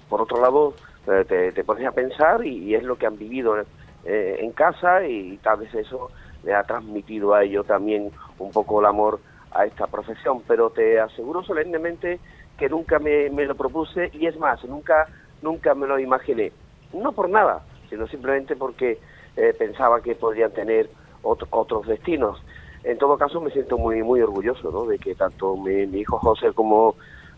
por 0.08 0.22
otro 0.22 0.40
lado 0.40 0.72
eh, 1.06 1.26
te, 1.28 1.52
te 1.52 1.62
pones 1.62 1.86
a 1.86 1.92
pensar 1.92 2.46
y, 2.46 2.74
es 2.74 2.82
lo 2.84 2.96
que 2.96 3.04
han 3.04 3.18
vivido 3.18 3.54
eh, 4.06 4.38
en 4.40 4.50
casa 4.52 5.06
y 5.06 5.36
tal 5.42 5.58
vez 5.58 5.74
eso 5.74 6.10
le 6.42 6.54
ha 6.54 6.62
transmitido 6.62 7.34
a 7.34 7.44
ellos 7.44 7.66
también 7.66 8.10
un 8.38 8.50
poco 8.50 8.80
el 8.80 8.86
amor 8.86 9.20
a 9.50 9.66
esta 9.66 9.88
profesión, 9.88 10.40
pero 10.48 10.70
te 10.70 10.98
aseguro 10.98 11.42
solemnemente 11.42 12.18
que 12.56 12.70
nunca 12.70 12.98
me, 12.98 13.28
me 13.28 13.44
lo 13.44 13.54
propuse 13.56 14.08
y 14.14 14.26
es 14.26 14.38
más, 14.38 14.64
nunca, 14.64 15.06
nunca 15.42 15.74
me 15.74 15.86
lo 15.86 15.98
imaginé, 15.98 16.50
no 16.94 17.12
por 17.12 17.28
nada, 17.28 17.60
sino 17.90 18.06
simplemente 18.06 18.56
porque 18.56 18.98
eh, 19.36 19.54
pensaba 19.58 20.00
que 20.00 20.14
podrían 20.14 20.50
tener 20.52 20.88
otros 21.26 21.86
destinos 21.86 22.42
en 22.86 22.98
todo 22.98 23.18
caso 23.18 23.40
me 23.40 23.50
siento 23.50 23.76
muy 23.78 24.02
muy 24.02 24.20
orgulloso 24.20 24.70
¿no? 24.70 24.86
de 24.86 24.98
que 24.98 25.14
tanto 25.14 25.56
mi, 25.56 25.82
hijo 25.98 26.18
José 26.18 26.52
como, 26.52 26.94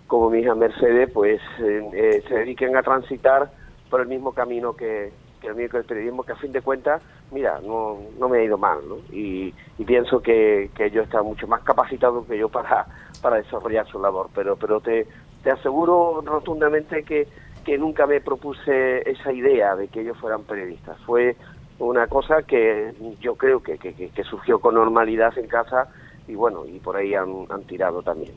como 0.06 0.30
mi 0.30 0.40
hija 0.40 0.54
Mercedes 0.54 1.10
pues 1.12 1.40
eh, 1.60 2.22
se 2.28 2.34
dediquen 2.34 2.76
a 2.76 2.82
transitar 2.82 3.50
por 3.88 4.02
el 4.02 4.08
mismo 4.08 4.32
camino 4.32 4.74
que, 4.74 5.10
el 5.42 5.54
mío 5.54 5.68
que 5.70 5.82
periodismo 5.82 6.22
que 6.22 6.32
a 6.32 6.36
fin 6.36 6.52
de 6.52 6.60
cuentas 6.60 7.00
mira 7.32 7.60
no, 7.60 7.96
no 8.18 8.28
me 8.28 8.38
ha 8.38 8.44
ido 8.44 8.58
mal 8.58 8.78
¿no? 8.86 8.96
y, 9.10 9.54
pienso 9.86 10.20
que, 10.20 10.70
que 10.74 10.86
ellos 10.86 11.04
están 11.04 11.24
mucho 11.24 11.46
más 11.46 11.62
capacitados 11.62 12.26
que 12.26 12.36
yo 12.36 12.50
para, 12.50 12.86
para 13.22 13.36
desarrollar 13.36 13.86
su 13.86 13.98
labor 13.98 14.28
pero 14.34 14.56
pero 14.56 14.80
te, 14.80 15.06
te 15.42 15.50
aseguro 15.50 16.20
rotundamente 16.22 17.02
que 17.04 17.26
que 17.64 17.76
nunca 17.76 18.06
me 18.06 18.20
propuse 18.20 19.10
esa 19.10 19.30
idea 19.30 19.76
de 19.76 19.88
que 19.88 20.00
ellos 20.00 20.16
fueran 20.18 20.42
periodistas 20.44 20.98
fue 21.06 21.36
una 21.78 22.06
cosa 22.06 22.42
que 22.42 22.92
yo 23.20 23.34
creo 23.36 23.62
que, 23.62 23.78
que, 23.78 24.24
surgió 24.24 24.58
con 24.58 24.74
normalidad 24.74 25.36
en 25.38 25.46
casa 25.46 25.88
y 26.26 26.34
bueno, 26.34 26.64
y 26.66 26.78
por 26.78 26.96
ahí 26.96 27.14
han, 27.14 27.46
tirado 27.66 28.02
también. 28.02 28.32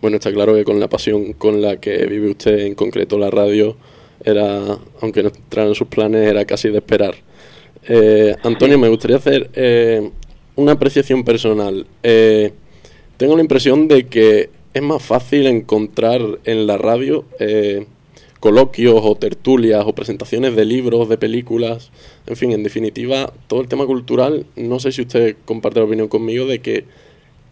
Bueno, 0.00 0.16
está 0.16 0.32
claro 0.32 0.54
que 0.54 0.64
con 0.64 0.80
la 0.80 0.88
pasión 0.88 1.32
con 1.34 1.60
la 1.60 1.76
que 1.78 2.06
vive 2.06 2.30
usted, 2.30 2.58
en 2.60 2.74
concreto 2.74 3.18
la 3.18 3.30
radio, 3.30 3.76
era, 4.24 4.78
aunque 5.02 5.22
no 5.22 5.28
entraran 5.28 5.74
sus 5.74 5.88
planes, 5.88 6.28
era 6.28 6.44
casi 6.44 6.70
de 6.70 6.78
esperar. 6.78 7.14
Eh, 7.86 8.34
Antonio, 8.42 8.78
me 8.78 8.88
gustaría 8.88 9.16
hacer 9.16 9.50
eh, 9.54 10.10
una 10.56 10.72
apreciación 10.72 11.24
personal. 11.24 11.86
Eh, 12.02 12.52
tengo 13.16 13.36
la 13.36 13.42
impresión 13.42 13.88
de 13.88 14.06
que 14.06 14.50
es 14.72 14.82
más 14.82 15.02
fácil 15.02 15.46
encontrar 15.46 16.20
en 16.44 16.66
la 16.66 16.78
radio 16.78 17.24
coloquios 18.40 19.00
o 19.02 19.14
tertulias 19.16 19.84
o 19.84 19.94
presentaciones 19.94 20.54
de 20.54 20.64
libros, 20.64 21.08
de 21.08 21.18
películas, 21.18 21.90
en 22.26 22.36
fin, 22.36 22.52
en 22.52 22.62
definitiva, 22.62 23.32
todo 23.46 23.60
el 23.60 23.68
tema 23.68 23.86
cultural, 23.86 24.46
no 24.56 24.78
sé 24.78 24.92
si 24.92 25.02
usted 25.02 25.36
comparte 25.44 25.80
la 25.80 25.86
opinión 25.86 26.08
conmigo 26.08 26.46
de 26.46 26.60
que 26.60 26.84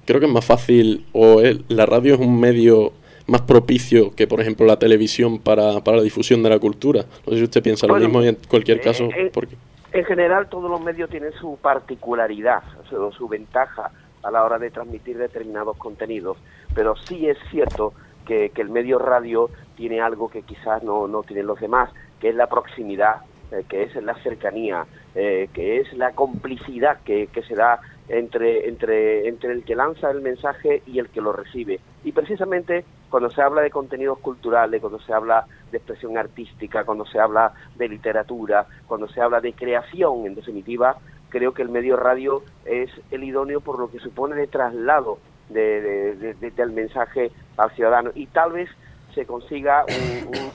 creo 0.05 0.21
que 0.21 0.27
es 0.27 0.33
más 0.33 0.45
fácil 0.45 1.05
o 1.13 1.43
la 1.69 1.87
radio 1.87 2.15
es 2.15 2.21
un 2.21 2.39
medio 2.39 2.93
más 3.27 3.43
propicio 3.43 4.15
que, 4.15 4.27
por 4.29 4.41
ejemplo, 4.41 4.67
la 4.67 4.79
televisión 4.79 5.41
para, 5.41 5.81
para 5.81 5.97
la 5.99 6.03
difusión 6.05 6.43
de 6.43 6.51
la 6.51 6.59
cultura. 6.61 7.05
No 7.27 7.33
sé 7.33 7.39
si 7.39 7.45
usted 7.45 7.63
piensa 7.63 7.87
lo 7.87 7.97
mismo 7.97 8.23
y 8.23 8.29
en 8.29 8.39
cualquier 8.49 8.81
caso... 8.81 9.09
Eh, 9.17 9.31
porque... 9.33 9.57
En 9.93 10.05
general, 10.05 10.49
todos 10.49 10.71
los 10.71 10.81
medios 10.81 11.11
tienen 11.11 11.33
su 11.33 11.59
particularidad, 11.61 12.63
su, 12.89 13.11
su 13.13 13.29
ventaja 13.29 13.91
a 14.23 14.31
la 14.31 14.45
hora 14.45 14.59
de 14.59 14.71
transmitir 14.71 15.19
determinados 15.19 15.77
contenidos, 15.77 16.37
pero 16.75 16.95
sí 16.97 17.29
es 17.29 17.39
cierto 17.51 17.95
que, 18.27 18.51
que 18.51 18.63
el 18.63 18.69
medio 18.69 18.99
radio 18.99 19.51
tiene 19.77 20.01
algo 20.01 20.29
que 20.29 20.43
quizás 20.43 20.83
no, 20.83 21.07
no 21.07 21.23
tienen 21.23 21.47
los 21.47 21.61
demás, 21.61 21.91
que 22.21 22.31
es 22.31 22.35
la 22.35 22.49
proximidad, 22.49 23.17
eh, 23.53 23.65
que 23.69 23.85
es 23.85 23.95
la 23.97 24.15
cercanía, 24.23 24.87
eh, 25.15 25.49
que 25.53 25.79
es 25.79 25.93
la 25.93 26.13
complicidad 26.13 26.99
que, 27.05 27.29
que 27.29 27.43
se 27.43 27.55
da 27.55 27.81
entre, 28.09 28.69
entre, 28.69 29.29
entre 29.29 29.53
el 29.53 29.65
que 29.65 29.75
lanza 29.75 30.11
el 30.11 30.21
mensaje 30.21 30.83
y 30.87 30.99
el 30.99 31.09
que 31.09 31.21
lo 31.21 31.33
recibe. 31.33 31.81
Y 32.05 32.13
precisamente 32.13 32.85
cuando 33.11 33.31
se 33.31 33.43
habla 33.43 33.63
de 33.63 33.71
contenidos 33.71 34.19
culturales, 34.19 34.81
cuando 34.81 35.01
se 35.01 35.13
habla 35.13 35.47
de 35.71 35.79
expresión 35.79 36.19
artística, 36.19 36.85
cuando 36.85 37.07
se 37.07 37.19
habla 37.19 37.53
de 37.77 37.89
literatura, 37.89 38.67
cuando 38.87 39.09
se 39.09 39.21
habla 39.21 39.41
de 39.41 39.53
creación, 39.53 40.27
en 40.27 40.35
definitiva, 40.35 40.97
creo 41.29 41.53
que 41.53 41.63
el 41.63 41.69
medio 41.69 41.97
radio 41.97 42.43
es 42.65 42.91
el 43.11 43.25
idóneo 43.25 43.61
por 43.61 43.79
lo 43.79 43.91
que 43.91 43.99
supone 43.99 44.37
de 44.37 44.47
traslado 44.47 45.19
de, 45.49 46.15
de, 46.17 46.51
del 46.51 46.73
mensaje 46.73 47.31
al 47.57 47.71
ciudadano. 47.73 48.11
Y 48.15 48.27
tal 48.27 48.53
vez 48.53 48.69
se 49.17 49.25
consiga 49.25 49.85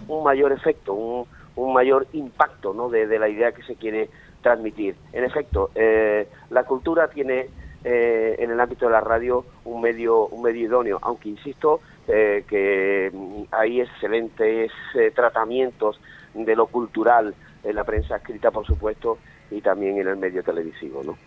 un, 0.08 0.24
mayor 0.24 0.52
efecto, 0.52 0.94
un, 0.94 1.74
mayor 1.74 2.06
impacto 2.14 2.74
¿no? 2.74 2.90
de, 2.90 3.20
la 3.20 3.28
idea 3.28 3.52
que 3.52 3.64
se 3.64 3.76
quiere 3.76 4.10
transmitir. 4.42 4.96
En 5.12 5.24
efecto, 5.24 5.72
eh, 5.74 6.28
la 6.52 6.64
cultura 6.64 7.10
tiene 7.10 7.48
eh, 7.84 8.36
en 8.38 8.52
el 8.52 8.60
ámbito 8.60 8.86
de 8.86 8.92
la 8.92 9.02
radio 9.02 9.44
un 9.66 9.82
medio, 9.82 10.28
un 10.28 10.44
medio 10.44 10.68
idóneo, 10.68 11.00
aunque 11.02 11.30
insisto 11.30 11.82
eh, 12.08 12.44
que 12.48 13.12
hay 13.50 13.82
excelentes 13.82 14.72
tratamientos 15.16 16.00
de 16.36 16.56
lo 16.56 16.68
cultural 16.68 17.34
en 17.64 17.76
la 17.76 17.84
prensa 17.84 18.18
escrita, 18.18 18.52
por 18.52 18.66
supuesto, 18.66 19.18
y 19.50 19.62
también 19.62 19.98
en 19.98 20.08
el 20.08 20.18
medio 20.18 20.44
televisivo. 20.44 21.02
¿no? 21.04 21.18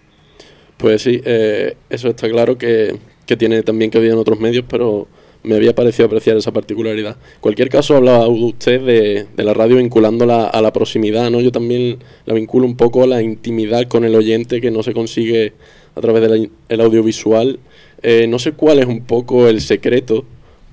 Pues 0.79 1.03
sí, 1.03 1.21
eso 1.25 2.09
está 2.09 2.29
claro 2.29 2.57
que, 2.57 2.97
que 3.27 3.37
tiene 3.37 3.63
también 3.65 3.91
que 3.91 3.99
haber 3.99 4.13
en 4.13 4.19
otros 4.19 4.39
medios, 4.39 4.65
pero 4.69 5.09
me 5.45 5.57
había 5.57 5.75
parecido 5.75 6.07
apreciar 6.07 6.37
esa 6.37 6.53
particularidad. 6.53 7.17
En 7.35 7.41
cualquier 7.41 7.69
caso, 7.69 7.97
hablaba 7.97 8.27
usted 8.27 8.81
de, 8.81 9.27
de, 9.37 9.45
la 9.45 9.55
radio 9.55 9.77
vinculándola 9.77 10.47
a 10.47 10.61
la 10.63 10.73
proximidad, 10.73 11.31
¿no? 11.31 11.41
Yo 11.41 11.53
también 11.53 11.99
la 12.27 12.35
vinculo 12.35 12.67
un 12.67 12.77
poco 12.77 13.05
a 13.05 13.07
la 13.07 13.23
intimidad 13.23 13.87
con 13.87 14.05
el 14.05 14.15
oyente 14.15 14.61
que 14.61 14.71
no 14.71 14.83
se 14.83 14.93
consigue 14.93 15.53
a 15.95 16.01
través 16.01 16.29
del 16.29 16.81
audiovisual. 16.81 17.59
Eh, 18.03 18.27
no 18.27 18.39
sé 18.39 18.53
cuál 18.53 18.81
es 18.81 18.87
un 18.87 19.05
poco 19.05 19.49
el 19.49 19.61
secreto 19.61 20.25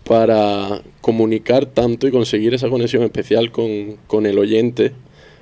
para 0.04 0.82
comunicar 1.02 1.66
tanto 1.66 2.08
y 2.08 2.12
conseguir 2.12 2.54
esa 2.54 2.70
conexión 2.70 3.04
especial 3.04 3.52
con, 3.52 3.98
con 4.08 4.26
el 4.26 4.40
oyente 4.40 4.94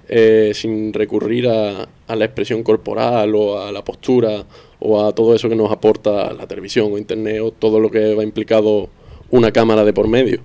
eh, 0.07 0.51
sin 0.53 0.91
recurrir 0.91 1.47
a, 1.47 1.87
a 2.07 2.15
la 2.15 2.25
expresión 2.25 2.63
corporal 2.63 3.35
o 3.35 3.61
a 3.61 3.71
la 3.71 3.83
postura 3.83 4.45
o 4.79 5.05
a 5.05 5.13
todo 5.13 5.35
eso 5.35 5.49
que 5.49 5.55
nos 5.55 5.71
aporta 5.71 6.33
la 6.33 6.47
televisión 6.47 6.91
o 6.91 6.97
internet 6.97 7.41
o 7.41 7.51
todo 7.51 7.79
lo 7.79 7.91
que 7.91 8.15
va 8.15 8.23
implicado 8.23 8.89
una 9.31 9.51
cámara 9.51 9.83
de 9.83 9.93
por 9.93 10.07
medio. 10.07 10.39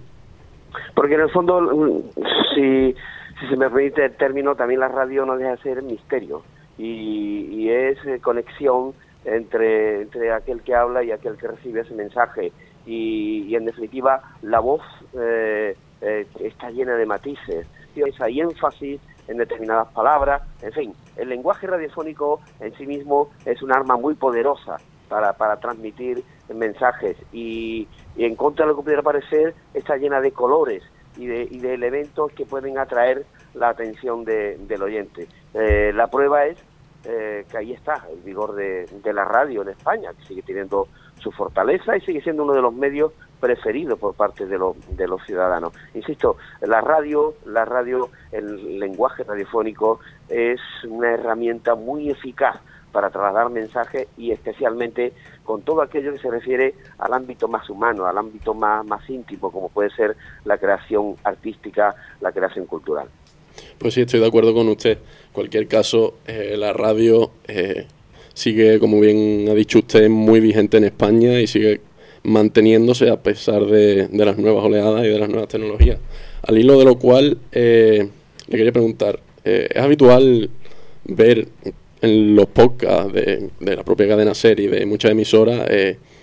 Porque 0.95 1.14
en 1.14 1.23
el 1.23 1.31
fondo, 1.31 2.03
si, 2.55 2.95
si 3.41 3.47
se 3.49 3.57
me 3.57 3.69
permite 3.69 4.05
el 4.05 4.17
término, 4.17 4.55
también 4.55 4.81
la 4.81 4.88
radio 4.88 5.26
no 5.26 5.37
deja 5.37 5.53
de 5.53 5.59
ser 5.59 5.83
misterio 5.83 6.43
y, 6.79 7.69
es 7.69 7.99
eh, 8.07 8.21
conexión 8.21 8.95
entre, 9.25 10.03
entre 10.03 10.33
aquel 10.33 10.62
que 10.62 10.75
habla 10.75 11.03
y 11.03 11.11
aquel 11.11 11.37
que 11.37 11.49
recibe 11.49 11.81
ese 11.81 11.95
mensaje. 11.95 12.53
Y, 12.87 13.55
en 13.55 13.64
definitiva, 13.64 14.23
la 14.43 14.61
voz 14.61 14.83
eh, 15.14 15.76
eh, 16.03 16.26
está 16.41 16.71
llena 16.71 16.95
de 16.97 17.07
matices, 17.07 17.67
hay 18.21 18.41
énfasis 18.41 19.00
en 19.29 19.38
determinadas 19.38 19.88
palabras, 19.93 20.43
en 20.61 20.73
fin, 20.73 20.95
el 21.17 21.31
lenguaje 21.31 21.67
radiofónico 21.67 22.41
en 22.61 22.75
sí 22.75 22.87
mismo 22.87 23.31
es 23.47 23.62
un 23.62 23.73
arma 23.73 23.97
muy 23.97 24.14
poderosa 24.14 24.76
para, 25.08 25.32
para 25.34 25.58
transmitir 25.58 26.25
mensajes 26.52 27.16
y, 27.32 27.88
en 28.16 28.37
contra 28.37 28.64
de 28.64 28.73
lo 28.73 28.76
que 28.76 28.84
pudiera 28.84 29.02
parecer 29.02 29.54
está 29.73 29.96
llena 29.96 30.20
de 30.20 30.32
colores 30.32 30.82
y 31.16 31.26
de, 31.26 31.49
y 31.50 31.58
de 31.58 31.75
elementos 31.75 32.32
que 32.32 32.44
pueden 32.44 32.78
atraer 32.78 33.25
la 33.54 33.68
atención 33.70 34.25
del 34.25 34.82
oyente. 34.82 35.28
Eh, 35.54 35.92
la 35.94 36.08
prueba 36.08 36.46
es 36.46 36.58
eh, 37.04 37.44
que 37.50 37.58
ahí 37.58 37.73
está 37.73 38.06
el 38.11 38.20
vigor 38.20 38.54
de, 38.54 38.87
la 39.12 39.25
radio 39.25 39.62
en 39.62 39.68
España, 39.68 40.11
que 40.18 40.26
sigue 40.26 40.42
teniendo 40.42 40.88
su 41.20 41.30
fortaleza 41.30 41.96
y 41.96 42.00
sigue 42.00 42.20
siendo 42.23 42.42
uno 42.42 42.54
de 42.54 42.62
los 42.62 42.75
medios 42.75 43.12
preferidos 43.40 43.99
por 43.99 44.14
parte 44.14 44.46
de, 44.46 44.58
de 44.88 45.06
los 45.06 45.23
ciudadanos. 45.25 45.73
Insisto, 45.94 46.37
la 46.62 46.80
radio, 46.80 47.34
la 47.46 47.64
radio, 47.64 48.08
el 48.32 48.78
lenguaje 48.80 49.23
radiofónico 49.23 50.00
es 50.28 50.61
una 50.88 51.12
herramienta 51.12 51.75
muy 51.75 52.11
eficaz 52.11 52.61
para 52.94 53.10
trasladar 53.10 53.50
mensajes 53.50 54.06
y 54.16 54.30
especialmente 54.30 55.12
con 55.42 55.62
todo 55.62 55.82
aquello 55.82 56.12
que 56.12 56.20
se 56.20 56.30
refiere 56.30 56.74
al 56.98 57.12
ámbito 57.12 57.48
más 57.48 57.68
humano, 57.68 58.06
al 58.06 58.16
ámbito 58.16 58.54
más, 58.54 58.86
más 58.86 59.10
íntimo, 59.10 59.50
como 59.50 59.68
puede 59.68 59.90
ser 59.90 60.16
la 60.44 60.56
creación 60.56 61.16
artística, 61.24 61.94
la 62.20 62.30
creación 62.30 62.66
cultural. 62.66 63.08
Pues 63.78 63.94
sí, 63.94 64.02
estoy 64.02 64.20
de 64.20 64.28
acuerdo 64.28 64.54
con 64.54 64.68
usted. 64.68 64.92
En 64.92 65.32
cualquier 65.32 65.66
caso, 65.66 66.14
eh, 66.24 66.54
la 66.56 66.72
radio 66.72 67.32
eh, 67.48 67.86
sigue, 68.32 68.78
como 68.78 69.00
bien 69.00 69.48
ha 69.50 69.54
dicho 69.54 69.80
usted, 69.80 70.08
muy 70.08 70.38
vigente 70.38 70.76
en 70.76 70.84
España 70.84 71.40
y 71.40 71.48
sigue 71.48 71.80
manteniéndose 72.22 73.10
a 73.10 73.20
pesar 73.20 73.66
de, 73.66 74.08
las 74.12 74.38
nuevas 74.38 74.64
oleadas 74.64 75.04
y 75.04 75.08
de 75.08 75.18
las 75.18 75.28
nuevas 75.28 75.48
tecnologías. 75.48 75.98
Al 76.42 76.56
hilo 76.56 76.78
de 76.78 76.84
lo 76.84 76.96
cual, 76.96 77.38
eh, 77.50 78.08
le 78.46 78.56
quería 78.56 78.72
preguntar, 78.72 79.18
¿es 79.42 79.76
habitual 79.76 80.48
ver 81.04 81.48
en 82.04 82.37
los 82.37 82.46
podcasts 82.46 83.12
de, 83.12 83.50
la 83.61 83.82
propia 83.82 84.08
cadena 84.08 84.34
serie 84.34 84.68
de 84.68 84.87
muchas 84.87 85.11
emisoras 85.11 85.66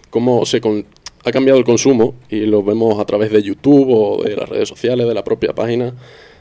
cómo 0.10 0.46
se 0.46 0.62
ha 1.24 1.32
cambiado 1.32 1.58
el 1.60 1.66
consumo 1.66 2.16
y 2.30 2.46
lo 2.46 2.64
vemos 2.64 3.00
a 3.00 3.06
través 3.06 3.32
de 3.32 3.42
YouTube 3.42 3.88
o 3.90 4.24
de 4.24 4.36
las 4.36 4.48
redes 4.48 4.70
sociales, 4.70 5.08
de 5.08 5.14
la 5.14 5.24
propia 5.24 5.54
página? 5.54 5.94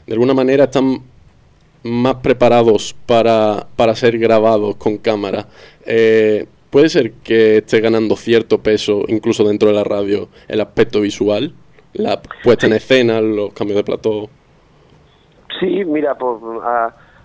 de 0.05 0.13
alguna 0.13 0.33
manera 0.33 0.65
están 0.65 0.99
más 1.83 2.15
preparados 2.15 2.95
para, 3.05 3.67
para 3.75 3.95
ser 3.95 4.17
grabados 4.17 4.75
con 4.75 4.97
cámara. 4.97 5.47
Eh, 5.85 6.47
¿Puede 6.69 6.89
ser 6.89 7.13
que 7.23 7.57
esté 7.57 7.81
ganando 7.81 8.15
cierto 8.15 8.59
peso, 8.59 9.03
incluso 9.07 9.43
dentro 9.43 9.69
de 9.69 9.75
la 9.75 9.83
radio, 9.83 10.29
el 10.47 10.61
aspecto 10.61 11.01
visual? 11.01 11.53
La 11.93 12.21
puesta 12.43 12.67
en 12.67 12.73
escena, 12.73 13.19
los 13.19 13.51
cambios 13.53 13.77
de 13.77 13.83
plató. 13.83 14.29
Sí, 15.59 15.83
mira, 15.85 16.17
por, 16.17 16.39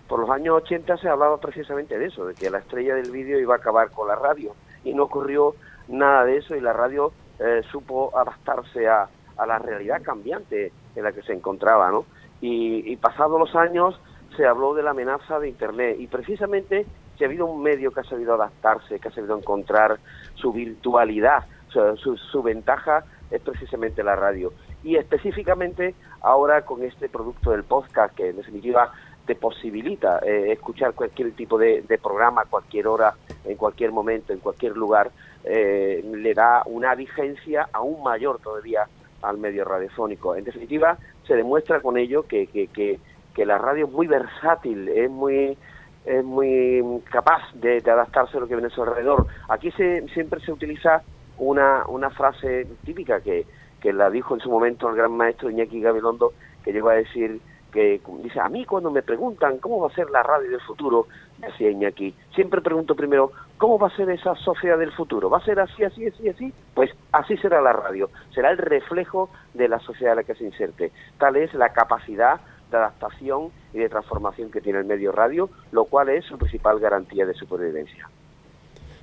por 0.09 0.21
los 0.21 0.31
años 0.31 0.57
80 0.63 0.97
se 0.99 1.09
hablaba 1.09 1.39
precisamente 1.39 1.99
de 1.99 2.07
eso, 2.07 2.27
de 2.27 2.35
que 2.35 2.51
la 2.51 2.59
estrella 2.59 2.95
del 2.95 3.11
vídeo 3.11 3.41
iba 3.41 3.55
a 3.55 3.59
acabar 3.59 3.91
con 3.91 4.09
la 4.09 4.15
radio. 4.15 4.55
Y 4.85 4.95
no 4.95 5.05
ocurrió 5.05 5.55
nada 5.89 6.25
de 6.25 6.39
eso 6.39 6.55
y 6.55 6.61
la 6.61 6.73
radio 6.73 7.13
eh, 7.39 7.63
supo 7.71 8.17
adaptarse 8.17 8.89
a, 8.89 9.09
la 9.47 9.59
realidad 9.59 10.01
cambiante 10.03 10.73
en 10.95 11.05
la 11.05 11.13
que 11.13 11.21
se 11.23 11.35
encontraba, 11.35 11.91
¿no? 11.91 12.07
Y, 12.41 12.91
y 12.91 12.97
pasados 12.97 13.39
los 13.39 13.55
años 13.55 14.01
se 14.35 14.47
habló 14.47 14.73
de 14.75 14.83
la 14.83 14.91
amenaza 14.91 15.39
de 15.39 15.49
Internet 15.49 15.97
y 15.99 16.07
precisamente 16.07 16.87
si 17.17 17.25
ha 17.25 17.27
habido 17.27 17.47
un 17.47 17.63
medio 17.63 17.93
que 17.93 18.01
ha 18.01 18.05
sabido 18.05 18.35
adaptarse, 18.35 18.99
que 18.99 19.09
ha 19.09 19.13
sabido 19.13 19.37
encontrar 19.37 19.99
su 20.35 20.53
virtualidad, 20.53 21.45
su, 21.69 22.17
su, 22.17 22.43
ventaja 22.43 23.05
es 23.31 23.41
precisamente 23.41 24.03
la 24.03 24.17
radio. 24.17 24.53
Y 24.83 24.97
específicamente 24.97 25.95
ahora 26.21 26.65
con 26.65 26.83
este 26.83 27.09
producto 27.09 27.51
del 27.51 27.65
podcast, 27.65 28.15
que 28.15 28.31
en 28.31 28.37
definitiva 28.37 28.93
te 29.27 29.35
posibilita 29.35 30.21
eh, 30.21 30.53
escuchar 30.53 30.95
cualquier 30.95 31.33
tipo 31.33 31.59
de, 31.59 31.83
programa, 32.03 32.45
cualquier 32.45 32.87
hora, 32.87 33.15
en 33.45 33.57
cualquier 33.57 33.93
momento, 33.93 34.33
en 34.33 34.39
cualquier 34.39 34.77
lugar, 34.77 35.11
eh, 35.45 36.05
le 36.15 36.35
da 36.35 36.63
una 36.67 36.95
vigencia 36.95 37.69
aún 37.73 38.03
mayor 38.03 38.39
todavía 38.39 38.87
al 39.23 39.39
medio 39.39 39.65
radiofónico. 39.65 40.37
En 40.37 40.45
definitiva, 40.45 40.97
se 41.27 41.35
demuestra 41.35 41.81
con 41.81 41.99
ello 41.99 42.23
que, 42.23 42.47
que, 42.47 42.69
que, 42.69 42.99
la 43.45 43.59
radio 43.59 43.87
es 43.87 43.93
muy 43.93 44.07
versátil, 44.07 44.89
es 44.89 45.11
muy 45.11 45.59
es 46.07 46.25
muy 46.25 47.03
capaz 47.11 47.43
de, 47.55 47.79
adaptarse 47.79 48.37
a 48.37 48.41
lo 48.41 48.47
que 48.47 48.55
viene 48.55 48.69
a 48.69 48.71
su 48.71 48.83
alrededor. 48.83 49.27
Aquí 49.49 49.73
se, 49.73 50.07
siempre 50.09 50.41
se 50.41 50.53
utiliza 50.53 51.03
una, 51.37 51.85
una 51.89 52.11
frase 52.11 52.67
típica 52.85 53.21
que, 53.21 53.45
que 53.81 53.93
la 53.93 54.09
dijo 54.09 54.35
en 54.35 54.41
su 54.41 54.49
momento 54.49 54.89
el 54.89 54.97
gran 54.97 55.13
maestro 55.13 55.51
Iñaki 55.51 55.81
Gabilondo, 55.81 56.33
que 56.65 56.73
llegó 56.73 56.91
a 56.91 56.95
decir 56.95 57.41
que 57.77 58.01
dice, 58.23 58.41
a 58.41 58.49
mí 58.49 58.65
cuando 58.65 58.91
me 58.91 59.03
preguntan 59.03 59.59
cómo 59.59 59.81
va 59.81 59.89
a 59.89 59.95
ser 59.95 60.09
la 60.09 60.23
radio 60.23 60.51
del 60.51 60.63
futuro, 60.63 61.09
decía 61.37 61.71
Iñaki, 61.71 62.15
siempre 62.35 62.63
pregunto 62.63 62.95
primero, 62.95 63.33
¿cómo 63.59 63.79
va 63.79 63.89
a 63.89 63.97
ser 63.97 64.09
esa 64.09 64.35
sociedad 64.37 64.79
del 64.79 64.93
futuro? 64.93 65.29
¿Va 65.29 65.37
a 65.37 65.45
ser 65.45 65.61
así, 65.61 65.85
así, 65.85 66.07
así, 66.07 66.27
así? 66.27 66.53
Pues 66.73 66.91
así 67.13 67.37
será 67.37 67.61
la 67.61 67.75
radio, 67.75 68.09
será 68.35 68.51
el 68.51 68.57
reflejo 68.57 69.29
de 69.53 69.69
la 69.69 69.79
sociedad 69.81 70.15
en 70.15 70.17
la 70.17 70.25
que 70.25 70.35
se 70.35 70.45
inserte. 70.45 70.91
Tal 71.19 71.37
es 71.37 71.53
la 71.53 71.75
capacidad 71.75 72.41
de 72.71 72.79
adaptación 72.79 73.51
y 73.75 73.79
de 73.79 73.91
transformación 73.91 74.51
que 74.51 74.63
tiene 74.63 74.79
el 74.79 74.87
medio 74.87 75.13
radio, 75.13 75.51
lo 75.71 75.85
cual 75.85 76.09
es 76.09 76.25
su 76.25 76.39
principal 76.39 76.81
garantía 76.81 77.27
de 77.27 77.35
supervivencia. 77.35 78.09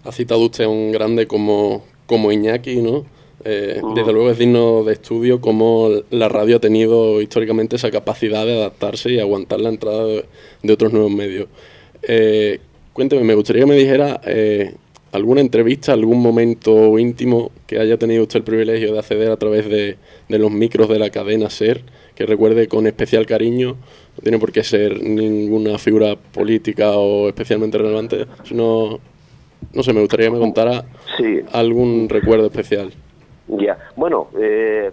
Ha 0.03 0.12
citado 0.12 0.41
usted 0.41 0.63
a 0.63 0.69
un 0.69 0.91
grande 0.91 1.27
como, 1.27 1.83
como 2.07 2.31
Iñaki, 2.31 2.81
¿no? 2.81 3.05
Eh, 3.45 3.81
desde 3.95 4.13
luego 4.13 4.31
es 4.31 4.37
digno 4.37 4.83
de 4.83 4.93
estudio 4.93 5.41
cómo 5.41 5.89
la 6.11 6.29
radio 6.29 6.57
ha 6.57 6.59
tenido 6.59 7.21
históricamente 7.21 7.75
esa 7.75 7.91
capacidad 7.91 8.45
de 8.45 8.57
adaptarse 8.57 9.11
y 9.11 9.19
aguantar 9.19 9.59
la 9.59 9.69
entrada 9.69 10.05
de, 10.05 10.73
otros 10.73 10.93
nuevos 10.93 11.11
medios. 11.11 11.47
Eh, 12.03 12.59
cuénteme, 12.93 13.23
me 13.23 13.35
gustaría 13.35 13.63
que 13.63 13.69
me 13.69 13.75
dijera 13.75 14.21
eh, 14.25 14.75
alguna 15.11 15.41
entrevista, 15.41 15.93
algún 15.93 16.21
momento 16.21 16.97
íntimo 16.97 17.51
que 17.67 17.79
haya 17.79 17.97
tenido 17.97 18.23
usted 18.23 18.37
el 18.37 18.43
privilegio 18.43 18.93
de 18.93 18.99
acceder 18.99 19.29
a 19.29 19.37
través 19.37 19.67
de, 19.67 19.97
los 20.29 20.51
micros 20.51 20.87
de 20.87 20.99
la 20.99 21.09
cadena 21.09 21.49
SER, 21.49 21.81
que 22.15 22.25
recuerde 22.25 22.67
con 22.67 22.87
especial 22.87 23.25
cariño, 23.25 23.75
no 24.15 24.21
tiene 24.21 24.39
por 24.39 24.51
qué 24.51 24.63
ser 24.63 25.03
ninguna 25.03 25.77
figura 25.77 26.15
política 26.15 26.91
o 26.91 27.27
especialmente 27.27 27.77
relevante, 27.77 28.25
sino, 28.43 28.99
no 29.73 29.83
sé, 29.83 29.91
me 29.91 29.99
gustaría 29.99 30.27
que 30.27 30.33
me 30.33 30.39
contara 30.39 30.85
algún 31.51 32.07
recuerdo 32.09 32.45
especial. 32.45 32.93
Ya, 33.47 33.77
bueno, 33.95 34.29
eh, 34.39 34.91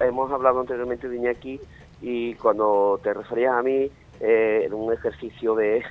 hemos 0.00 0.30
hablado 0.32 0.60
anteriormente 0.60 1.08
de 1.08 1.16
Iñaki 1.16 1.60
y 2.00 2.34
cuando 2.34 2.98
te 3.02 3.12
referías 3.12 3.54
a 3.54 3.62
mí, 3.62 3.90
eh, 4.20 4.62
en 4.66 4.74
un 4.74 4.92
ejercicio 4.92 5.54
de, 5.54 5.82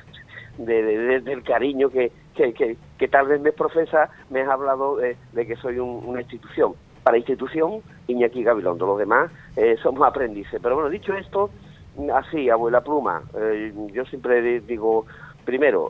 del 0.57 1.43
cariño 1.43 1.89
que, 1.89 2.11
que, 2.35 2.77
que, 2.97 3.07
tal 3.07 3.27
vez 3.27 3.41
me 3.41 3.51
profesa, 3.51 4.09
me 4.29 4.41
has 4.41 4.49
hablado 4.49 4.97
de, 4.97 5.17
que 5.45 5.55
soy 5.57 5.79
una 5.79 6.21
institución. 6.21 6.73
Para 7.03 7.17
institución, 7.17 7.81
Iñaki 8.07 8.43
Gabilondo, 8.43 8.85
los 8.85 8.97
demás 8.97 9.29
eh, 9.57 9.75
somos 9.83 10.07
aprendices. 10.07 10.59
Pero 10.63 10.75
bueno, 10.75 10.89
dicho 10.89 11.13
esto, 11.15 11.49
así, 12.13 12.49
abuela 12.49 12.81
pluma, 12.81 13.23
eh, 13.37 13.73
yo 13.91 14.05
siempre 14.05 14.61
digo, 14.61 15.05
primero, 15.43 15.89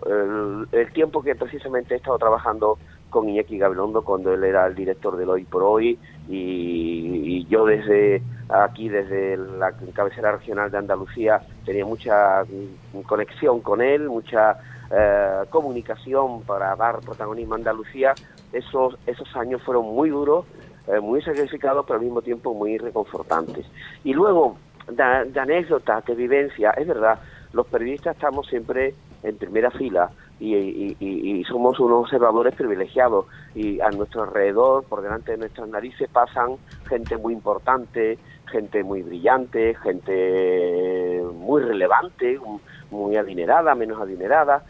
el, 0.72 0.92
tiempo 0.94 1.22
que 1.22 1.36
precisamente 1.36 1.94
he 1.94 1.98
estado 1.98 2.18
trabajando 2.18 2.80
con 3.14 3.30
Iñaki 3.30 3.60
Gabilondo 3.60 4.04
cuando 4.04 4.34
él 4.34 4.44
era 4.44 4.66
el 4.66 4.74
director 4.74 5.16
del 5.16 5.30
Hoy 5.30 5.46
por 5.46 5.62
Hoy 5.62 6.00
y, 6.28 7.46
yo 7.46 7.66
desde 7.66 8.24
aquí, 8.50 8.90
desde 8.90 9.38
la 9.38 9.72
cabecera 9.94 10.32
regional 10.32 10.72
de 10.72 10.80
Andalucía, 10.80 11.40
tenía 11.64 11.86
mucha 11.86 12.44
conexión 13.06 13.62
con 13.62 13.82
él, 13.82 14.10
mucha 14.10 14.58
eh, 14.90 15.44
comunicación 15.52 16.42
para 16.42 16.76
dar 16.76 17.02
protagonismo 17.02 17.54
a 17.54 17.58
Andalucía. 17.58 18.16
Esos, 18.52 18.98
esos 19.06 19.36
años 19.36 19.62
fueron 19.62 19.86
muy 19.86 20.10
duros, 20.10 20.46
eh, 20.88 21.00
muy 21.00 21.22
sacrificados, 21.22 21.86
pero 21.86 22.00
al 22.00 22.06
mismo 22.06 22.24
tiempo 22.24 22.56
muy 22.56 22.80
reconfortantes. 22.80 23.68
Y 24.04 24.14
luego, 24.14 24.58
de, 24.88 25.32
de 25.32 25.40
anécdotas, 25.40 26.04
de 26.06 26.16
vivencia, 26.16 26.72
es 26.72 26.88
verdad, 26.88 27.20
los 27.52 27.68
periodistas 27.68 28.16
estamos 28.16 28.48
siempre 28.48 28.96
en 29.22 29.38
primera 29.38 29.70
fila 29.70 30.10
y, 30.44 31.44
somos 31.48 31.80
unos 31.80 32.06
observadores 32.06 32.56
privilegiados 32.56 33.26
y 33.56 33.80
a 33.80 33.90
nuestro 33.92 34.24
alrededor, 34.24 34.84
por 34.84 35.02
delante 35.02 35.32
de 35.32 35.38
nuestras 35.38 35.68
narices, 35.70 36.10
pasan 36.10 36.58
gente 36.88 37.18
muy 37.18 37.34
importante, 37.34 38.18
gente 38.52 38.84
muy 38.84 39.04
brillante, 39.04 39.76
gente 39.76 41.22
muy 41.34 41.62
relevante, 41.62 42.40
muy 42.92 43.16
adinerada, 43.16 43.76
menos 43.76 44.02
adinerada. 44.02 44.64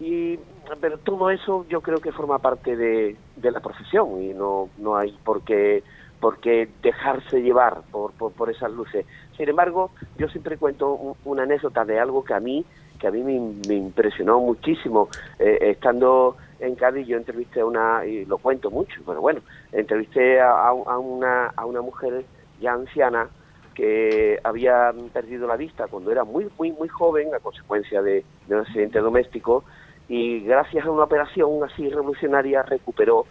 Y, 0.00 0.38
pero 0.80 0.98
todo 0.98 1.30
eso 1.30 1.64
yo 1.68 1.80
creo 1.80 1.98
que 1.98 2.12
forma 2.12 2.38
parte 2.38 2.76
de, 2.76 3.16
la 3.42 3.60
profesión 3.60 4.20
y 4.20 4.34
no, 4.34 4.68
no 4.78 4.96
hay 4.96 5.16
por 5.24 5.42
qué, 5.42 5.84
por 6.20 6.40
dejarse 6.40 7.42
llevar 7.42 7.82
por, 7.90 8.12
por, 8.12 8.50
esas 8.50 8.72
luces. 8.72 9.06
Sin 9.36 9.48
embargo, 9.48 9.90
yo 10.16 10.28
siempre 10.28 10.56
cuento 10.56 11.16
una 11.24 11.42
anécdota 11.42 11.84
de 11.84 12.00
algo 12.00 12.24
que 12.24 12.34
a 12.34 12.40
mí 12.40 12.64
que 13.04 13.08
a 13.08 13.10
mí 13.10 13.22
me, 13.22 13.74
impresionó 13.74 14.40
muchísimo 14.40 15.10
eh, 15.38 15.58
estando 15.60 16.38
en 16.58 16.74
Cádiz 16.74 17.06
yo 17.06 17.18
entrevisté 17.18 17.60
a 17.60 17.66
una 17.66 18.06
y 18.06 18.24
lo 18.24 18.38
cuento 18.38 18.70
mucho 18.70 19.02
pero 19.04 19.20
bueno 19.20 19.42
entrevisté 19.72 20.40
a, 20.40 20.72
una 20.72 21.48
a 21.48 21.66
una 21.66 21.82
mujer 21.82 22.24
ya 22.62 22.72
anciana 22.72 23.28
que 23.74 24.40
había 24.42 24.94
perdido 25.12 25.46
la 25.46 25.56
vista 25.56 25.86
cuando 25.86 26.12
era 26.12 26.24
muy 26.24 26.48
muy 26.58 26.72
muy 26.72 26.88
joven 26.88 27.34
a 27.34 27.40
consecuencia 27.40 28.00
de, 28.00 28.24
un 28.48 28.60
accidente 28.60 29.00
doméstico 29.00 29.64
y 30.08 30.40
gracias 30.40 30.86
a 30.86 30.90
una 30.90 31.04
operación 31.04 31.62
así 31.62 31.90
revolucionaria 31.90 32.62
recuperó 32.62 33.26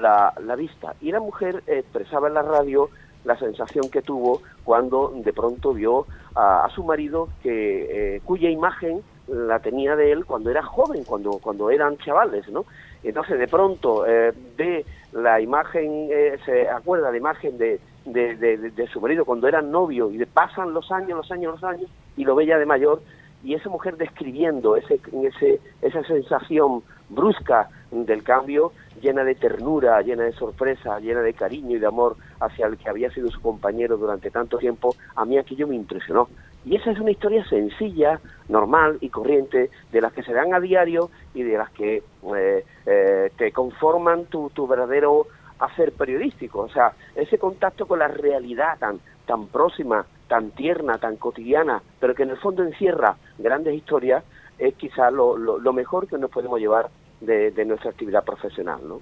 la, 0.00 0.32
la 0.40 0.54
vista. 0.54 0.94
Y 1.00 1.10
la 1.10 1.18
mujer 1.18 1.64
expresaba 1.66 2.28
en 2.28 2.34
la 2.34 2.42
radio 2.42 2.88
la 3.24 3.36
sensación 3.38 3.90
que 3.90 4.02
tuvo 4.02 4.42
cuando 4.64 5.12
de 5.16 5.32
pronto 5.32 5.72
vio 5.72 6.06
a, 6.34 6.68
su 6.74 6.84
marido 6.84 7.28
que 7.42 8.16
eh, 8.16 8.20
cuya 8.24 8.50
imagen 8.50 9.02
la 9.28 9.60
tenía 9.60 9.96
de 9.96 10.12
él 10.12 10.24
cuando 10.24 10.50
era 10.50 10.62
joven, 10.62 11.04
cuando 11.04 11.32
cuando 11.32 11.70
eran 11.70 11.96
chavales, 11.98 12.48
¿no? 12.48 12.64
Entonces 13.02 13.38
de 13.38 13.48
pronto 13.48 14.06
eh, 14.06 14.32
ve 14.56 14.84
la 15.12 15.40
imagen, 15.40 16.08
eh, 16.10 16.38
se 16.44 16.68
acuerda 16.68 17.06
de 17.06 17.12
la 17.12 17.18
imagen 17.18 17.58
de, 17.58 17.80
de, 18.04 18.36
de, 18.36 18.86
su 18.88 19.00
marido 19.00 19.24
cuando 19.24 19.48
eran 19.48 19.70
novio 19.70 20.10
y 20.10 20.24
pasan 20.26 20.72
los 20.72 20.90
años, 20.90 21.18
los 21.18 21.30
años, 21.30 21.52
los 21.52 21.64
años 21.64 21.90
y 22.16 22.24
lo 22.24 22.34
ve 22.34 22.46
ya 22.46 22.58
de 22.58 22.66
mayor 22.66 23.02
y 23.44 23.54
esa 23.54 23.68
mujer 23.68 23.96
describiendo 23.96 24.76
ese, 24.76 25.00
ese, 25.24 25.60
esa 25.82 26.02
sensación 26.04 26.82
brusca 27.08 27.68
del 27.90 28.22
cambio, 28.22 28.72
llena 29.00 29.24
de 29.24 29.34
ternura, 29.34 30.00
llena 30.02 30.24
de 30.24 30.32
sorpresa, 30.32 30.98
llena 31.00 31.20
de 31.20 31.34
cariño 31.34 31.76
y 31.76 31.80
de 31.80 31.86
amor 31.86 32.16
hacia 32.40 32.66
el 32.66 32.78
que 32.78 32.88
había 32.88 33.10
sido 33.10 33.30
su 33.30 33.40
compañero 33.40 33.96
durante 33.96 34.30
tanto 34.30 34.58
tiempo, 34.58 34.94
a 35.14 35.24
mí 35.24 35.36
aquello 35.38 35.66
me 35.66 35.74
impresionó. 35.74 36.28
Y 36.64 36.76
esa 36.76 36.92
es 36.92 36.98
una 37.00 37.10
historia 37.10 37.44
sencilla, 37.48 38.20
normal 38.48 38.98
y 39.00 39.08
corriente, 39.08 39.70
de 39.90 40.00
las 40.00 40.12
que 40.12 40.22
se 40.22 40.32
dan 40.32 40.54
a 40.54 40.60
diario 40.60 41.10
y 41.34 41.42
de 41.42 41.58
las 41.58 41.70
que 41.70 42.02
eh, 42.36 42.64
eh, 42.86 43.30
te 43.36 43.52
conforman 43.52 44.26
tu, 44.26 44.50
tu 44.50 44.66
verdadero 44.66 45.26
hacer 45.58 45.92
periodístico. 45.92 46.60
O 46.60 46.68
sea, 46.68 46.92
ese 47.16 47.38
contacto 47.38 47.86
con 47.86 47.98
la 47.98 48.08
realidad 48.08 48.78
tan, 48.78 49.00
tan 49.26 49.46
próxima, 49.48 50.06
tan 50.28 50.50
tierna, 50.52 50.98
tan 50.98 51.16
cotidiana, 51.16 51.82
pero 52.00 52.14
que 52.14 52.22
en 52.22 52.30
el 52.30 52.38
fondo 52.38 52.62
encierra 52.62 53.16
grandes 53.38 53.74
historias, 53.74 54.24
es 54.58 54.74
quizás 54.74 55.12
lo, 55.12 55.36
lo, 55.36 55.72
mejor 55.72 56.06
que 56.06 56.18
nos 56.18 56.30
podemos 56.30 56.60
llevar 56.60 56.88
de, 57.20 57.50
de 57.50 57.64
nuestra 57.64 57.90
actividad 57.90 58.24
profesional, 58.24 58.80
¿no? 58.86 59.00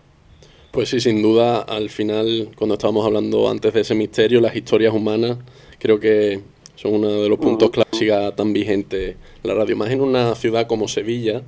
Pues 0.70 0.88
sí, 0.88 1.00
sin 1.00 1.20
duda, 1.20 1.62
al 1.62 1.90
final, 1.90 2.50
cuando 2.56 2.74
estábamos 2.74 3.04
hablando 3.04 3.50
antes 3.50 3.74
de 3.74 3.80
ese 3.80 3.94
misterio, 3.94 4.40
las 4.40 4.54
historias 4.54 4.94
humanas, 4.94 5.36
creo 5.78 5.98
que 5.98 6.40
son 6.80 6.94
uno 6.94 7.10
de 7.10 7.28
los 7.28 7.38
puntos 7.38 7.68
clásicos 7.68 8.34
tan 8.36 8.54
vigentes 8.54 9.14
la 9.42 9.52
radio. 9.52 9.76
Más 9.76 9.90
en 9.90 10.00
una 10.00 10.34
ciudad 10.34 10.66
como 10.66 10.88
Sevilla, 10.88 11.42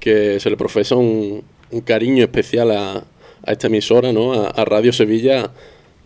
que 0.00 0.40
se 0.40 0.50
le 0.50 0.56
profesa 0.56 0.96
un, 0.96 1.44
cariño 1.84 2.24
especial 2.24 2.72
a, 2.72 3.04
esta 3.46 3.68
emisora, 3.68 4.12
¿no? 4.12 4.32
A, 4.32 4.64
Radio 4.64 4.92
Sevilla 4.92 5.52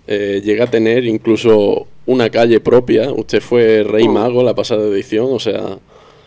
eh, 0.07 0.43
llega 0.45 0.65
a 0.65 0.71
tener 0.71 1.07
incluso 1.07 1.87
una 2.05 2.29
calle 2.29 2.61
propia. 2.61 3.11
Usted 3.13 3.41
fue 3.41 3.83
Rey 3.83 4.09
Mago 4.09 4.43
la 4.43 4.55
pasada 4.55 4.83
edición, 4.83 5.29
o 5.31 5.39
sea, 5.39 5.79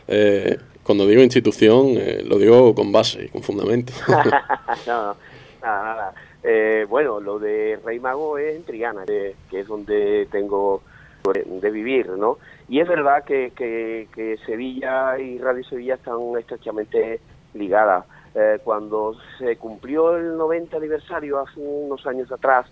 eh, 0.07 0.57
cuando 0.81 1.05
digo 1.05 1.21
institución, 1.21 1.97
eh, 1.97 2.23
lo 2.25 2.39
digo 2.39 2.73
con 2.73 2.91
base 2.91 3.25
y 3.25 3.27
con 3.27 3.43
fundamento. 3.43 3.93
no, 4.88 5.15
nada, 5.62 6.13
nada. 6.41 6.85
bueno, 6.89 7.19
lo 7.19 7.38
de 7.38 7.77
Rey 7.85 7.99
Mago 7.99 8.39
es 8.39 8.55
en 8.55 8.63
Triana, 8.63 9.05
que 9.05 9.35
es 9.51 9.67
donde 9.67 10.27
tengo 10.31 10.81
de 11.23 11.71
vivir, 11.71 12.10
¿no? 12.10 12.38
Y 12.67 12.79
es 12.79 12.88
verdad 12.88 13.23
que, 13.23 13.51
que, 13.55 14.38
Sevilla 14.45 15.17
y 15.19 15.38
Radio 15.39 15.63
Sevilla 15.63 15.95
están 15.95 16.17
estrechamente 16.38 17.19
ligadas. 17.53 18.05
Eh, 18.36 18.60
cuando 18.63 19.15
se 19.38 19.58
cumplió 19.58 20.15
el 20.15 20.38
90 20.38 20.77
aniversario 20.77 21.39
hace 21.39 21.60
unos 21.60 22.05
años 22.05 22.32
atrás 22.32 22.67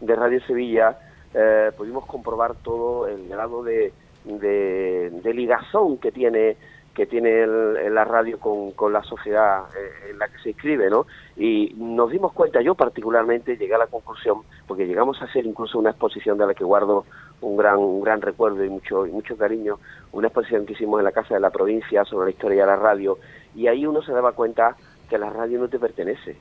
de 0.00 0.16
Radio 0.16 0.40
Sevilla, 0.46 0.98
eh, 1.32 1.70
pudimos 1.76 2.06
comprobar 2.06 2.54
todo 2.56 3.06
el 3.06 3.28
grado 3.28 3.62
de, 3.62 3.92
de, 4.24 5.32
ligazón 5.34 5.98
que 5.98 6.10
tiene 6.10 6.56
que 6.94 7.04
tiene 7.04 7.46
la 7.46 8.04
radio 8.04 8.40
con, 8.40 8.72
con 8.72 8.90
la 8.90 9.02
sociedad 9.02 9.64
eh, 9.76 10.12
en 10.12 10.18
la 10.18 10.28
que 10.28 10.38
se 10.38 10.48
inscribe, 10.48 10.88
¿no? 10.88 11.06
Y 11.36 11.74
nos 11.76 12.10
dimos 12.10 12.32
cuenta, 12.32 12.62
yo 12.62 12.74
particularmente 12.74 13.58
llegué 13.58 13.74
a 13.74 13.78
la 13.78 13.86
conclusión, 13.86 14.40
porque 14.66 14.86
llegamos 14.86 15.20
a 15.20 15.26
hacer 15.26 15.44
incluso 15.44 15.78
una 15.78 15.90
exposición 15.90 16.38
de 16.38 16.46
la 16.46 16.54
que 16.54 16.64
guardo 16.64 17.04
un 17.40 17.56
gran, 17.56 17.78
un 17.78 18.02
gran 18.02 18.20
recuerdo 18.20 18.64
y 18.64 18.68
mucho, 18.68 19.06
y 19.06 19.10
mucho 19.10 19.36
cariño, 19.36 19.78
una 20.12 20.28
exposición 20.28 20.66
que 20.66 20.72
hicimos 20.72 21.00
en 21.00 21.04
la 21.04 21.12
Casa 21.12 21.34
de 21.34 21.40
la 21.40 21.50
Provincia 21.50 22.04
sobre 22.04 22.26
la 22.26 22.30
historia 22.30 22.62
de 22.62 22.66
la 22.66 22.76
radio, 22.76 23.18
y 23.54 23.66
ahí 23.66 23.86
uno 23.86 24.02
se 24.02 24.12
daba 24.12 24.32
cuenta 24.32 24.76
que 25.08 25.18
la 25.18 25.30
radio 25.30 25.58
no 25.58 25.68
te 25.68 25.78
pertenece, 25.78 26.36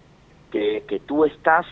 que, 0.51 0.84
que 0.88 0.99
tú 0.99 1.25
estás 1.25 1.65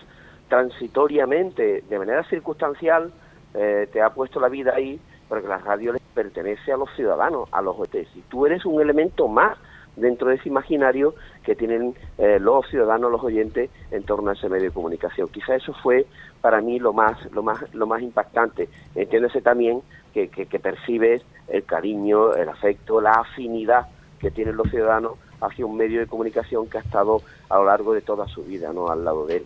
transitoriamente, 0.50 1.84
de 1.90 2.00
manera 2.00 2.24
circunstancial, 2.26 3.12
eh, 3.54 3.88
te 3.92 4.02
ha 4.02 4.10
puesto 4.12 4.40
la 4.40 4.50
vida 4.50 4.74
ahí, 4.76 5.00
porque 5.28 5.48
la 5.48 5.58
radio 5.58 5.94
les 5.94 6.02
pertenece 6.14 6.72
a 6.72 6.78
los 6.78 6.90
ciudadanos, 6.96 7.50
a 7.52 7.62
los 7.62 7.80
OTs. 7.80 8.16
Y 8.16 8.22
tú 8.30 8.46
eres 8.46 8.66
un 8.66 8.82
elemento 8.82 9.28
más 9.28 9.58
dentro 9.96 10.30
de 10.30 10.36
ese 10.36 10.50
imaginario 10.50 11.16
que 11.44 11.56
tienen 11.56 11.96
eh, 12.18 12.40
los 12.40 12.68
ciudadanos, 12.68 13.12
los 13.12 13.24
oyentes 13.24 13.70
en 13.92 14.04
torno 14.04 14.32
a 14.32 14.34
ese 14.34 14.50
medio 14.50 14.66
de 14.66 14.72
comunicación. 14.72 15.28
Quizá 15.30 15.56
eso 15.56 15.74
fue 15.82 16.06
para 16.42 16.62
mí 16.62 16.80
lo 16.80 16.94
más, 16.94 17.18
lo 17.32 17.44
más, 17.44 17.62
lo 17.74 17.88
más 17.88 18.02
impactante. 18.02 18.70
Entiéndese 18.96 19.42
también 19.42 19.82
que, 20.14 20.28
que, 20.28 20.60
percibes 20.60 21.24
el 21.48 21.64
cariño, 21.64 22.36
el 22.36 22.50
afecto, 22.50 23.02
la 23.02 23.12
afinidad 23.12 23.88
que 24.20 24.32
tienen 24.32 24.56
los 24.56 24.70
ciudadanos 24.70 25.14
hacia 25.42 25.66
un 25.66 25.76
medio 25.76 26.00
de 26.00 26.08
comunicación 26.08 26.70
que 26.70 26.78
ha 26.78 26.82
estado 26.82 27.22
a 27.50 27.58
lo 27.58 27.66
largo 27.66 27.94
de 27.94 28.02
toda 28.02 28.28
su 28.28 28.44
vida, 28.44 28.72
¿no? 28.74 28.90
Al 28.90 29.04
lado 29.04 29.26
de 29.26 29.38
él. 29.38 29.44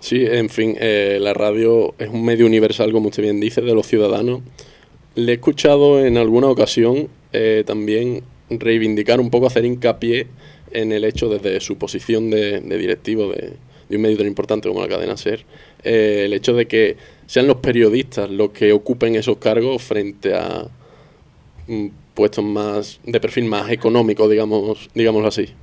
Sí, 0.00 0.26
en 0.26 0.50
fin, 0.50 0.76
eh, 0.78 1.18
la 1.20 1.32
radio 1.32 1.94
es 1.98 2.08
un 2.08 2.24
medio 2.24 2.44
universal, 2.44 2.92
como 2.92 3.08
usted 3.08 3.22
bien 3.22 3.40
dice, 3.40 3.62
de 3.62 3.74
los 3.74 3.86
ciudadanos. 3.86 4.42
Le 5.14 5.32
he 5.32 5.34
escuchado 5.36 6.04
en 6.04 6.18
alguna 6.18 6.48
ocasión 6.48 7.08
eh, 7.32 7.64
también 7.66 8.22
reivindicar 8.60 9.20
un 9.20 9.30
poco, 9.30 9.46
hacer 9.46 9.64
hincapié 9.64 10.26
en 10.70 10.92
el 10.92 11.04
hecho 11.04 11.28
desde 11.28 11.60
su 11.60 11.78
posición 11.78 12.30
de, 12.30 12.60
directivo 12.60 13.28
de, 13.28 13.56
un 13.90 14.02
medio 14.02 14.18
tan 14.18 14.26
importante 14.26 14.68
como 14.68 14.80
la 14.80 14.88
cadena 14.88 15.16
SER, 15.16 15.44
eh, 15.82 16.22
el 16.26 16.32
hecho 16.32 16.54
de 16.54 16.66
que 16.66 16.96
sean 17.26 17.46
los 17.46 17.58
periodistas 17.58 18.28
los 18.30 18.50
que 18.50 18.72
ocupen 18.72 19.14
esos 19.14 19.36
cargos 19.36 19.82
frente 19.82 20.34
a 20.34 20.66
mm, 21.68 21.86
puestos 22.14 22.44
más 22.44 23.00
de 23.04 23.20
perfil 23.20 23.44
más 23.44 23.70
económico, 23.70 24.28
digamos, 24.28 24.90
digámoslo 24.94 25.28
así. 25.28 25.54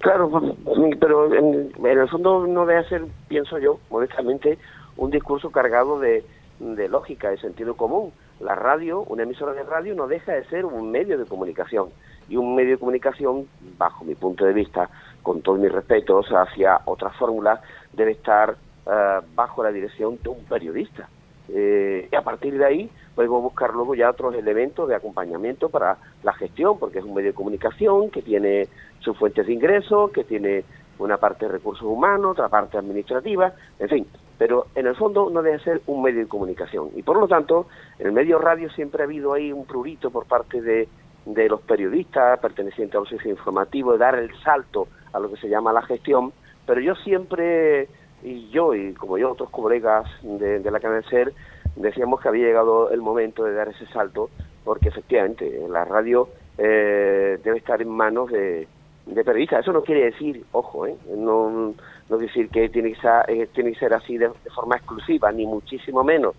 Claro, 0.00 0.56
pero 0.98 1.34
en, 1.34 1.72
el 1.84 2.08
fondo 2.08 2.46
no 2.46 2.64
debe 2.64 2.88
ser, 2.88 3.02
pienso 3.28 3.58
yo, 3.58 3.78
modestamente, 3.90 4.56
un 4.96 5.10
discurso 5.10 5.50
cargado 5.50 6.00
de, 6.00 6.24
de 6.58 6.88
lógica, 6.88 7.30
de 7.30 7.38
sentido 7.38 7.76
común. 7.76 8.10
La 8.40 8.54
radio, 8.54 9.02
una 9.02 9.24
emisora 9.24 9.52
de 9.52 9.62
radio, 9.62 9.94
no 9.94 10.06
deja 10.06 10.32
de 10.32 10.44
ser 10.44 10.64
un 10.64 10.90
medio 10.90 11.18
de 11.18 11.26
comunicación. 11.26 11.90
Y 12.28 12.36
un 12.36 12.54
medio 12.54 12.72
de 12.72 12.78
comunicación, 12.78 13.46
bajo 13.76 14.04
mi 14.04 14.14
punto 14.14 14.44
de 14.44 14.52
vista, 14.52 14.88
con 15.22 15.42
todos 15.42 15.58
mis 15.58 15.70
respetos 15.70 16.26
hacia 16.30 16.80
otras 16.86 17.14
fórmulas, 17.16 17.60
debe 17.92 18.12
estar 18.12 18.56
eh, 18.86 19.20
bajo 19.34 19.62
la 19.62 19.70
dirección 19.70 20.18
de 20.22 20.28
un 20.30 20.44
periodista. 20.44 21.08
Eh, 21.48 22.08
y 22.10 22.14
a 22.14 22.22
partir 22.22 22.56
de 22.56 22.64
ahí 22.64 22.90
podemos 23.14 23.42
buscar 23.42 23.74
luego 23.74 23.94
ya 23.94 24.08
otros 24.08 24.34
elementos 24.34 24.88
de 24.88 24.94
acompañamiento 24.94 25.68
para 25.68 25.98
la 26.22 26.32
gestión, 26.32 26.78
porque 26.78 27.00
es 27.00 27.04
un 27.04 27.14
medio 27.14 27.30
de 27.30 27.34
comunicación 27.34 28.10
que 28.10 28.22
tiene 28.22 28.68
sus 29.00 29.18
fuentes 29.18 29.46
de 29.46 29.52
ingresos, 29.52 30.12
que 30.12 30.24
tiene 30.24 30.64
una 30.98 31.16
parte 31.16 31.46
de 31.46 31.52
recursos 31.52 31.86
humanos, 31.86 32.32
otra 32.32 32.48
parte 32.48 32.78
administrativa, 32.78 33.52
en 33.78 33.88
fin, 33.88 34.06
pero 34.40 34.68
en 34.74 34.86
el 34.86 34.96
fondo 34.96 35.28
no 35.28 35.42
debe 35.42 35.58
ser 35.58 35.82
un 35.86 36.00
medio 36.00 36.20
de 36.20 36.26
comunicación. 36.26 36.88
Y 36.96 37.02
por 37.02 37.20
lo 37.20 37.28
tanto, 37.28 37.66
en 37.98 38.06
el 38.06 38.12
medio 38.12 38.38
radio 38.38 38.70
siempre 38.70 39.02
ha 39.02 39.04
habido 39.04 39.34
ahí 39.34 39.52
un 39.52 39.66
prurito 39.66 40.10
por 40.10 40.24
parte 40.24 40.62
de, 40.62 40.88
de 41.26 41.48
los 41.50 41.60
periodistas 41.60 42.40
pertenecientes 42.40 42.94
a 42.94 43.00
los 43.00 43.08
servicios 43.10 43.36
informativos 43.36 43.92
de 43.92 43.98
dar 43.98 44.14
el 44.14 44.34
salto 44.42 44.88
a 45.12 45.20
lo 45.20 45.30
que 45.30 45.36
se 45.36 45.50
llama 45.50 45.74
la 45.74 45.82
gestión, 45.82 46.32
pero 46.64 46.80
yo 46.80 46.94
siempre, 46.94 47.90
y 48.22 48.48
yo 48.48 48.74
y 48.74 48.94
como 48.94 49.18
yo 49.18 49.32
otros 49.32 49.50
colegas 49.50 50.06
de, 50.22 50.60
de 50.60 50.70
la 50.70 50.80
cadena 50.80 51.06
SER, 51.10 51.34
decíamos 51.76 52.22
que 52.22 52.28
había 52.28 52.46
llegado 52.46 52.90
el 52.92 53.02
momento 53.02 53.44
de 53.44 53.52
dar 53.52 53.68
ese 53.68 53.84
salto, 53.88 54.30
porque 54.64 54.88
efectivamente 54.88 55.66
la 55.68 55.84
radio 55.84 56.30
eh, 56.56 57.38
debe 57.44 57.58
estar 57.58 57.82
en 57.82 57.90
manos 57.90 58.30
de, 58.30 58.66
de 59.04 59.22
periodistas. 59.22 59.60
Eso 59.60 59.72
no 59.74 59.82
quiere 59.82 60.06
decir, 60.06 60.44
ojo, 60.52 60.86
¿eh? 60.86 60.96
no, 61.14 61.74
no 62.10 62.18
decir 62.18 62.48
que 62.50 62.68
tiene 62.68 62.92
que 62.92 63.00
ser, 63.00 63.24
eh, 63.28 63.48
tiene 63.54 63.72
que 63.72 63.78
ser 63.78 63.94
así 63.94 64.18
de, 64.18 64.30
forma 64.54 64.76
exclusiva, 64.76 65.30
ni 65.30 65.46
muchísimo 65.46 66.02
menos. 66.02 66.34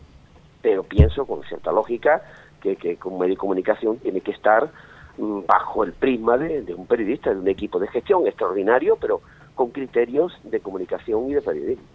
Pero 0.62 0.84
pienso 0.84 1.26
con 1.26 1.42
cierta 1.44 1.72
lógica 1.72 2.22
que, 2.62 2.76
que 2.76 2.98
un 3.06 3.18
medio 3.18 3.34
de 3.34 3.38
comunicación 3.38 3.98
tiene 3.98 4.20
que 4.22 4.32
estar 4.32 4.70
mm, 5.18 5.40
bajo 5.48 5.84
el 5.84 5.94
prisma 5.94 6.38
de, 6.38 6.74
un 6.76 6.86
periodista, 6.86 7.34
de 7.34 7.40
un 7.40 7.48
equipo 7.48 7.80
de 7.80 7.88
gestión 7.88 8.28
extraordinario, 8.28 8.98
pero 9.00 9.22
con 9.56 9.72
criterios 9.72 10.38
de 10.44 10.60
comunicación 10.60 11.30
y 11.30 11.34
de 11.34 11.42
periodismo. 11.42 11.86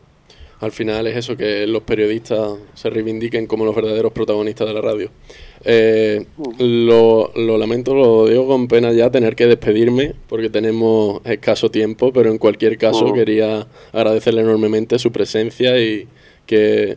Al 0.61 0.73
final 0.73 1.07
es 1.07 1.17
eso, 1.17 1.37
que 1.37 1.67
los 1.67 1.83
periodistas 1.83 2.55
se 2.75 2.89
reivindiquen 2.89 3.47
como 3.47 3.67
los 3.67 3.75
verdaderos 3.77 4.13
protagonistas 4.13 4.67
de 4.67 4.73
la 4.73 4.81
radio. 4.81 5.11
Eh, 5.65 6.25
lo, 6.59 7.31
lo, 7.35 7.59
lamento, 7.59 7.95
lo 7.95 8.27
digo 8.27 8.47
con 8.47 8.67
pena 8.67 8.93
ya 8.93 9.11
tener 9.11 9.37
que 9.37 9.47
despedirme 9.47 10.15
porque 10.29 10.49
tenemos 10.49 11.21
escaso 11.27 11.71
tiempo, 11.71 12.11
pero 12.13 12.31
en 12.31 12.39
cualquier 12.39 12.79
caso 12.79 13.13
quería 13.13 13.67
agradecerle 13.93 14.41
enormemente 14.41 14.99
su 14.99 15.13
presencia 15.13 15.79
y 15.79 16.09
que, 16.47 16.97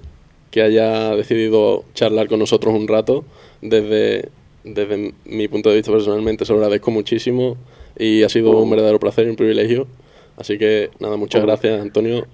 que, 0.52 0.62
haya 0.62 1.16
decidido 1.16 1.84
charlar 1.94 2.30
con 2.30 2.40
nosotros 2.40 2.74
un 2.74 2.88
rato. 2.88 3.26
Desde, 3.62 4.30
desde 4.64 5.14
mi 5.26 5.50
punto 5.50 5.70
de 5.70 5.76
vista 5.76 5.92
personalmente 5.92 6.46
se 6.46 6.54
lo 6.54 6.60
agradezco 6.60 6.92
muchísimo 6.92 7.58
y 7.98 8.24
ha 8.24 8.30
sido 8.30 8.52
un 8.52 8.70
verdadero 8.70 9.00
placer 9.00 9.28
y 9.28 9.32
un 9.32 9.36
privilegio. 9.36 9.88
Así 10.38 10.58
que 10.58 10.92
nada, 11.00 11.18
muchas 11.18 11.42
gracias 11.42 11.82
Antonio 11.82 12.26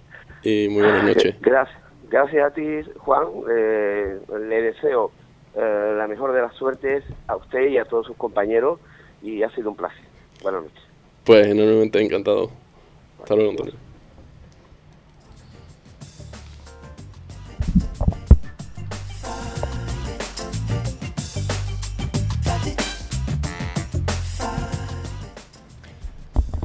y 0.46 0.70
muy 0.70 0.84
buenas 0.84 1.04
noches. 1.04 1.36
Gracias, 1.42 1.78
gracias 2.10 2.46
a 2.46 2.54
ti 2.54 2.64
Juan. 2.98 3.28
Eh, 3.50 4.20
le 4.48 4.62
deseo 4.62 5.12
eh, 5.56 5.96
la 5.98 6.08
mejor 6.08 6.34
de 6.34 6.42
las 6.42 6.54
suertes 6.54 7.04
a 7.28 7.36
usted 7.36 7.68
y 7.70 7.78
a 7.78 7.86
todos 7.86 8.06
sus 8.06 8.16
compañeros 8.16 8.80
y 9.22 9.42
ha 9.44 9.50
sido 9.50 9.72
un 9.72 9.76
placer. 9.76 10.06
Buenas 10.44 10.64
noches. 10.64 10.84
Pues 11.24 11.48
enormemente 11.48 12.00
encantado. 12.02 12.52
Hasta 13.20 13.36
luego 13.36 13.52
Antonio. 13.52 13.74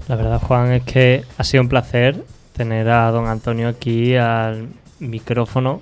La 0.08 0.16
verdad, 0.16 0.40
Juan, 0.42 0.72
es 0.72 0.82
que 0.82 1.22
ha 1.38 1.44
sido 1.44 1.62
un 1.62 1.68
placer 1.68 2.16
tener 2.60 2.90
a 2.90 3.10
don 3.10 3.26
Antonio 3.26 3.68
aquí 3.68 4.14
al 4.16 4.68
micrófono 4.98 5.80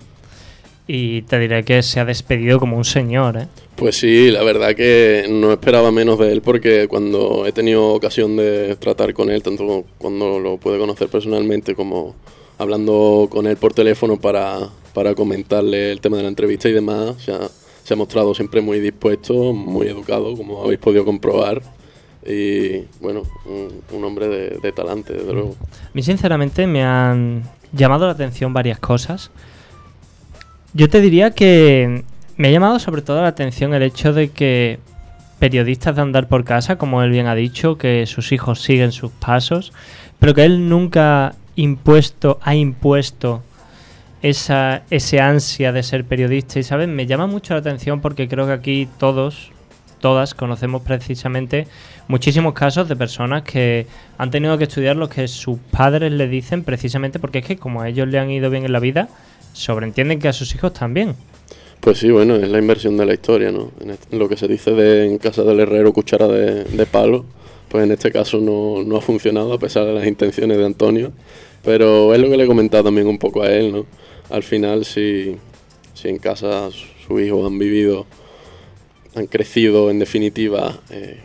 y 0.87 1.23
te 1.23 1.41
diré 1.41 1.65
que 1.65 1.83
se 1.83 1.99
ha 1.99 2.05
despedido 2.05 2.61
como 2.61 2.77
un 2.77 2.85
señor. 2.85 3.37
¿eh? 3.37 3.49
Pues 3.75 3.97
sí, 3.97 4.31
la 4.31 4.45
verdad 4.45 4.77
que 4.77 5.27
no 5.29 5.51
esperaba 5.51 5.91
menos 5.91 6.21
de 6.21 6.31
él 6.31 6.41
porque 6.41 6.87
cuando 6.87 7.47
he 7.47 7.51
tenido 7.53 7.89
ocasión 7.89 8.37
de 8.37 8.77
tratar 8.77 9.13
con 9.13 9.29
él, 9.29 9.43
tanto 9.43 9.87
cuando 9.99 10.39
lo 10.39 10.59
pude 10.59 10.79
conocer 10.79 11.09
personalmente 11.09 11.75
como 11.75 12.15
hablando 12.59 13.27
con 13.29 13.49
él 13.49 13.57
por 13.57 13.75
teléfono 13.75 14.21
para, 14.21 14.69
para 14.95 15.17
comentarle 15.17 15.91
el 15.91 16.01
tema 16.01 16.19
de 16.19 16.23
la 16.23 16.29
entrevista 16.29 16.69
y 16.69 16.73
demás, 16.73 17.17
se 17.25 17.33
ha, 17.33 17.41
se 17.83 17.95
ha 17.95 17.97
mostrado 17.97 18.37
siempre 18.37 18.61
muy 18.61 18.79
dispuesto, 18.79 19.53
muy 19.53 19.89
educado, 19.89 20.37
como 20.37 20.63
habéis 20.63 20.79
podido 20.79 21.05
comprobar 21.05 21.61
y 22.27 22.85
bueno, 23.01 23.23
un, 23.47 24.05
hombre 24.05 24.29
de, 24.29 24.73
talante, 24.73 25.13
desde 25.13 25.33
luego. 25.33 25.57
A 25.61 25.91
mí 25.95 26.03
sinceramente 26.03 26.67
me 26.67 26.85
han 26.85 27.43
llamado 27.73 28.07
la 28.07 28.13
atención 28.13 28.53
varias 28.53 28.79
cosas. 28.79 29.31
Yo 30.75 30.89
te 30.89 31.01
diría 31.01 31.31
que 31.31 32.05
me 32.37 32.49
ha 32.49 32.51
llamado 32.51 32.79
sobre 32.79 33.03
todo 33.03 33.23
la 33.23 33.29
atención 33.29 33.75
el 33.75 33.83
hecho 33.83 34.13
de 34.13 34.31
que 34.31 34.79
periodistas 35.39 35.97
de 35.97 36.03
andar 36.03 36.29
por 36.29 36.45
casa, 36.45 36.77
como 36.77 37.03
él 37.03 37.11
bien 37.11 37.27
ha 37.27 37.35
dicho, 37.35 37.79
que 37.79 38.07
sus 38.07 38.33
hijos 38.33 38.63
siguen 38.63 38.93
sus 38.93 39.11
pasos, 39.13 39.73
pero 40.19 40.35
que 40.35 40.45
él 40.45 40.69
nunca 40.69 41.35
impuesto, 41.57 42.39
ha 42.43 42.55
impuesto 42.55 43.43
esa 44.23 44.83
ese 44.91 45.21
ansia 45.21 45.73
de 45.73 45.83
ser 45.83 46.05
periodista 46.05 46.59
y 46.59 46.65
sabes 46.65 46.89
me 46.89 47.07
llama 47.07 47.27
mucho 47.27 47.55
la 47.55 47.61
atención 47.61 48.01
porque 48.01 48.29
creo 48.29 48.47
que 48.47 48.53
aquí 48.53 48.89
todos 48.99 49.53
todas 50.01 50.35
conocemos 50.35 50.83
precisamente 50.83 51.69
muchísimos 52.09 52.55
casos 52.55 52.89
de 52.89 52.97
personas 52.97 53.43
que 53.43 53.87
han 54.17 54.31
tenido 54.31 54.59
que 54.59 54.65
estudiar 54.65 54.97
lo 54.97 55.09
que 55.09 55.29
sus 55.29 55.59
padres 55.71 56.11
le 56.11 56.27
dicen 56.27 56.65
precisamente 56.65 57.19
porque 57.19 57.39
es 57.39 57.45
que 57.45 57.57
como 57.57 57.83
a 57.83 57.89
ellos 57.89 58.09
le 58.09 58.19
han 58.19 58.31
ido 58.31 58.51
bien 58.51 58.65
en 58.65 58.73
la 58.73 58.81
vida, 58.81 59.09
sobreentienden 59.53 60.19
que 60.19 60.29
a 60.29 60.33
sus 60.33 60.55
hijos 60.55 60.73
también. 60.73 61.15
Pues 61.81 61.99
sí, 61.99 62.11
bueno, 62.11 62.37
es 62.37 62.49
la 62.49 62.59
inversión 62.59 62.97
de 62.97 63.07
la 63.07 63.15
historia, 63.15 63.53
¿no? 63.53 63.71
En 63.81 64.19
lo 64.19 64.29
que 64.29 64.37
se 64.37 64.49
dice 64.49 64.73
de 64.73 65.07
en 65.07 65.19
casa 65.19 65.43
del 65.45 65.61
herrero 65.61 65.93
cuchara 65.93 66.27
de, 66.27 66.87
palo, 66.91 67.25
pues 67.69 67.85
en 67.85 67.93
este 67.93 68.11
caso 68.11 68.41
no, 68.41 68.83
no, 68.83 68.97
ha 68.97 69.01
funcionado 69.01 69.53
a 69.53 69.59
pesar 69.59 69.85
de 69.85 69.93
las 69.93 70.07
intenciones 70.07 70.59
de 70.59 70.67
Antonio, 70.67 71.13
pero 71.63 72.15
es 72.15 72.21
lo 72.21 72.29
que 72.29 72.37
le 72.37 72.45
he 72.45 72.47
comentado 72.47 72.85
también 72.85 73.07
un 73.07 73.19
poco 73.19 73.43
a 73.43 73.51
él, 73.51 73.71
¿no? 73.71 73.87
Al 74.31 74.43
final, 74.43 74.85
si, 74.85 75.37
si 75.95 76.09
en 76.09 76.19
casa 76.19 76.69
sus 76.71 77.21
hijos 77.21 77.47
han 77.47 77.59
vivido 77.59 78.07
han 79.15 79.27
crecido 79.27 79.91
en 79.91 79.99
definitiva 79.99 80.79
eh, 80.91 81.19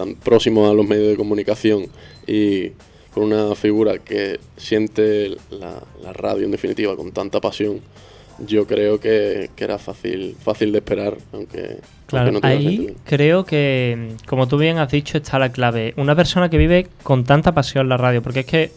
tan 0.00 0.14
próximos 0.14 0.70
a 0.70 0.72
los 0.72 0.86
medios 0.88 1.08
de 1.08 1.16
comunicación 1.16 1.86
y 2.26 2.70
con 3.12 3.24
una 3.24 3.54
figura 3.54 3.98
que 3.98 4.40
siente 4.56 5.36
la, 5.50 5.82
radio 6.14 6.46
en 6.46 6.50
definitiva 6.52 6.96
con 6.96 7.12
tanta 7.12 7.38
pasión, 7.38 7.80
yo 8.38 8.66
creo 8.66 8.98
que, 8.98 9.50
era 9.58 9.76
fácil, 9.78 10.36
fácil 10.42 10.72
de 10.72 10.78
esperar, 10.78 11.18
aunque, 11.34 11.80
claro, 12.06 12.38
ahí 12.42 12.94
creo 13.04 13.44
que, 13.44 14.14
como 14.26 14.48
tú 14.48 14.56
bien 14.56 14.78
has 14.78 14.90
dicho, 14.90 15.18
está 15.18 15.38
la 15.38 15.52
clave. 15.52 15.92
Una 15.98 16.16
persona 16.16 16.48
que 16.48 16.56
vive 16.56 16.86
con 17.02 17.24
tanta 17.24 17.52
pasión 17.52 17.90
la 17.90 17.98
radio, 17.98 18.22
porque 18.22 18.40
es 18.40 18.46
que 18.46 18.70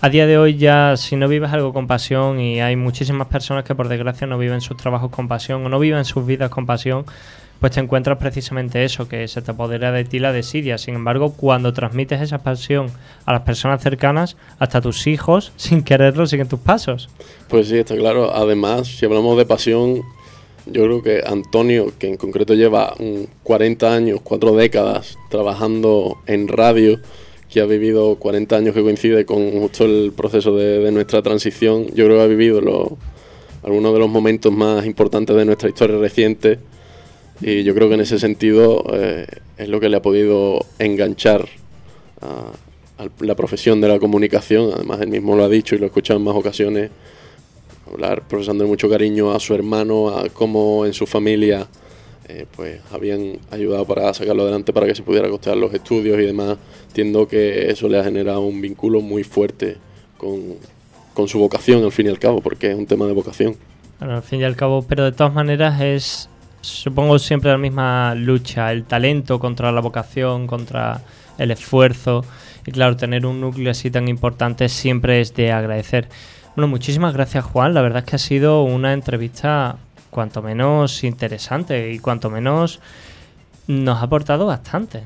a 0.00 0.08
día 0.08 0.28
de 0.28 0.38
hoy 0.38 0.56
ya 0.56 0.96
si 0.96 1.16
no 1.16 1.26
vives 1.26 1.50
algo 1.50 1.72
con 1.72 1.88
pasión 1.88 2.38
y 2.38 2.60
hay 2.60 2.76
muchísimas 2.76 3.26
personas 3.26 3.64
que 3.64 3.74
por 3.74 3.88
desgracia 3.88 4.28
no 4.28 4.38
viven 4.38 4.60
sus 4.60 4.76
trabajos 4.76 5.10
con 5.10 5.26
pasión 5.26 5.66
o 5.66 5.68
no 5.68 5.80
viven 5.80 6.04
sus 6.04 6.24
vidas 6.24 6.48
con 6.50 6.64
pasión, 6.64 7.04
pues 7.60 7.72
te 7.72 7.80
encuentras 7.80 8.18
precisamente 8.18 8.84
eso, 8.84 9.08
que 9.08 9.26
se 9.26 9.42
te 9.42 9.50
apodera 9.50 9.90
de 9.90 10.04
ti 10.04 10.18
la 10.18 10.32
desidia. 10.32 10.78
Sin 10.78 10.94
embargo, 10.94 11.32
cuando 11.32 11.72
transmites 11.72 12.20
esa 12.20 12.38
pasión 12.38 12.86
a 13.24 13.32
las 13.32 13.42
personas 13.42 13.82
cercanas, 13.82 14.36
hasta 14.58 14.80
tus 14.80 15.06
hijos, 15.06 15.52
sin 15.56 15.82
quererlo, 15.82 16.26
siguen 16.26 16.48
tus 16.48 16.60
pasos. 16.60 17.08
Pues 17.48 17.68
sí, 17.68 17.78
está 17.78 17.96
claro. 17.96 18.34
Además, 18.34 18.86
si 18.86 19.06
hablamos 19.06 19.36
de 19.36 19.44
pasión, 19.44 20.02
yo 20.66 20.84
creo 20.84 21.02
que 21.02 21.22
Antonio, 21.26 21.92
que 21.98 22.08
en 22.08 22.16
concreto 22.16 22.54
lleva 22.54 22.94
40 23.42 23.92
años, 23.94 24.20
cuatro 24.22 24.54
décadas 24.54 25.18
trabajando 25.28 26.18
en 26.26 26.46
radio, 26.46 27.00
que 27.50 27.60
ha 27.60 27.64
vivido 27.64 28.16
40 28.16 28.56
años 28.56 28.74
que 28.74 28.82
coincide 28.82 29.24
con 29.24 29.50
justo 29.52 29.84
el 29.86 30.12
proceso 30.14 30.54
de, 30.54 30.92
nuestra 30.92 31.22
transición, 31.22 31.86
yo 31.94 32.04
creo 32.04 32.18
que 32.18 32.22
ha 32.22 32.26
vivido 32.26 32.98
algunos 33.62 33.92
de 33.94 33.98
los 33.98 34.10
momentos 34.10 34.52
más 34.52 34.84
importantes 34.84 35.34
de 35.34 35.46
nuestra 35.46 35.70
historia 35.70 35.96
reciente 35.96 36.58
y 37.40 37.62
yo 37.62 37.74
creo 37.74 37.88
que 37.88 37.94
en 37.94 38.00
ese 38.00 38.18
sentido 38.18 38.84
eh, 38.92 39.26
es 39.56 39.68
lo 39.68 39.80
que 39.80 39.88
le 39.88 39.96
ha 39.96 40.02
podido 40.02 40.64
enganchar 40.78 41.48
a, 42.20 42.52
la 43.20 43.36
profesión 43.36 43.80
de 43.80 43.88
la 43.88 44.00
comunicación. 44.00 44.72
Además, 44.74 45.00
él 45.00 45.08
mismo 45.08 45.36
lo 45.36 45.44
ha 45.44 45.48
dicho 45.48 45.76
y 45.76 45.78
lo 45.78 45.84
he 45.84 45.86
escuchado 45.86 46.18
en 46.18 46.24
más 46.24 46.34
ocasiones, 46.34 46.90
hablar 47.92 48.26
profesando 48.26 48.66
mucho 48.66 48.90
cariño 48.90 49.30
a 49.30 49.38
su 49.38 49.54
hermano, 49.54 50.08
a 50.08 50.28
cómo 50.30 50.84
en 50.84 50.92
su 50.92 51.06
familia 51.06 51.68
eh, 52.28 52.44
pues 52.56 52.80
habían 52.92 53.38
ayudado 53.50 53.86
para 53.86 54.12
sacarlo 54.12 54.42
adelante 54.42 54.72
para 54.72 54.86
que 54.86 54.94
se 54.96 55.02
pudiera 55.02 55.30
costear 55.30 55.56
los 55.56 55.72
estudios 55.72 56.18
y 56.18 56.26
demás. 56.26 56.58
Entiendo 56.88 57.28
que 57.28 57.70
eso 57.70 57.88
le 57.88 58.00
ha 58.00 58.04
generado 58.04 58.40
un 58.40 58.60
vínculo 58.60 59.00
muy 59.00 59.22
fuerte 59.22 59.76
con, 60.16 60.56
con 61.14 61.28
su 61.28 61.38
vocación, 61.38 61.84
al 61.84 61.92
fin 61.92 62.06
y 62.06 62.10
al 62.10 62.18
cabo, 62.18 62.40
porque 62.40 62.72
es 62.72 62.76
un 62.76 62.86
tema 62.86 63.06
de 63.06 63.12
vocación. 63.12 63.56
Bueno, 64.00 64.16
al 64.16 64.22
fin 64.22 64.40
y 64.40 64.44
al 64.44 64.56
cabo, 64.56 64.82
pero 64.82 65.04
de 65.04 65.12
todas 65.12 65.32
maneras 65.32 65.80
es 65.80 66.28
supongo 66.60 67.18
siempre 67.18 67.50
la 67.50 67.58
misma 67.58 68.14
lucha, 68.14 68.72
el 68.72 68.84
talento 68.84 69.38
contra 69.38 69.72
la 69.72 69.80
vocación, 69.80 70.46
contra 70.46 71.00
el 71.38 71.50
esfuerzo. 71.50 72.24
Y 72.66 72.72
claro, 72.72 72.96
tener 72.96 73.26
un 73.26 73.40
núcleo 73.40 73.70
así 73.70 73.90
tan 73.90 74.08
importante 74.08 74.68
siempre 74.68 75.20
es 75.20 75.34
de 75.34 75.52
agradecer. 75.52 76.08
Bueno, 76.56 76.68
muchísimas 76.68 77.14
gracias 77.14 77.44
Juan, 77.44 77.72
la 77.72 77.82
verdad 77.82 78.00
es 78.00 78.04
que 78.04 78.16
ha 78.16 78.18
sido 78.18 78.64
una 78.64 78.92
entrevista 78.92 79.76
cuanto 80.10 80.42
menos 80.42 81.04
interesante 81.04 81.92
y 81.92 81.98
cuanto 81.98 82.30
menos 82.30 82.80
nos 83.68 83.98
ha 83.98 84.02
aportado 84.02 84.46
bastante. 84.46 85.02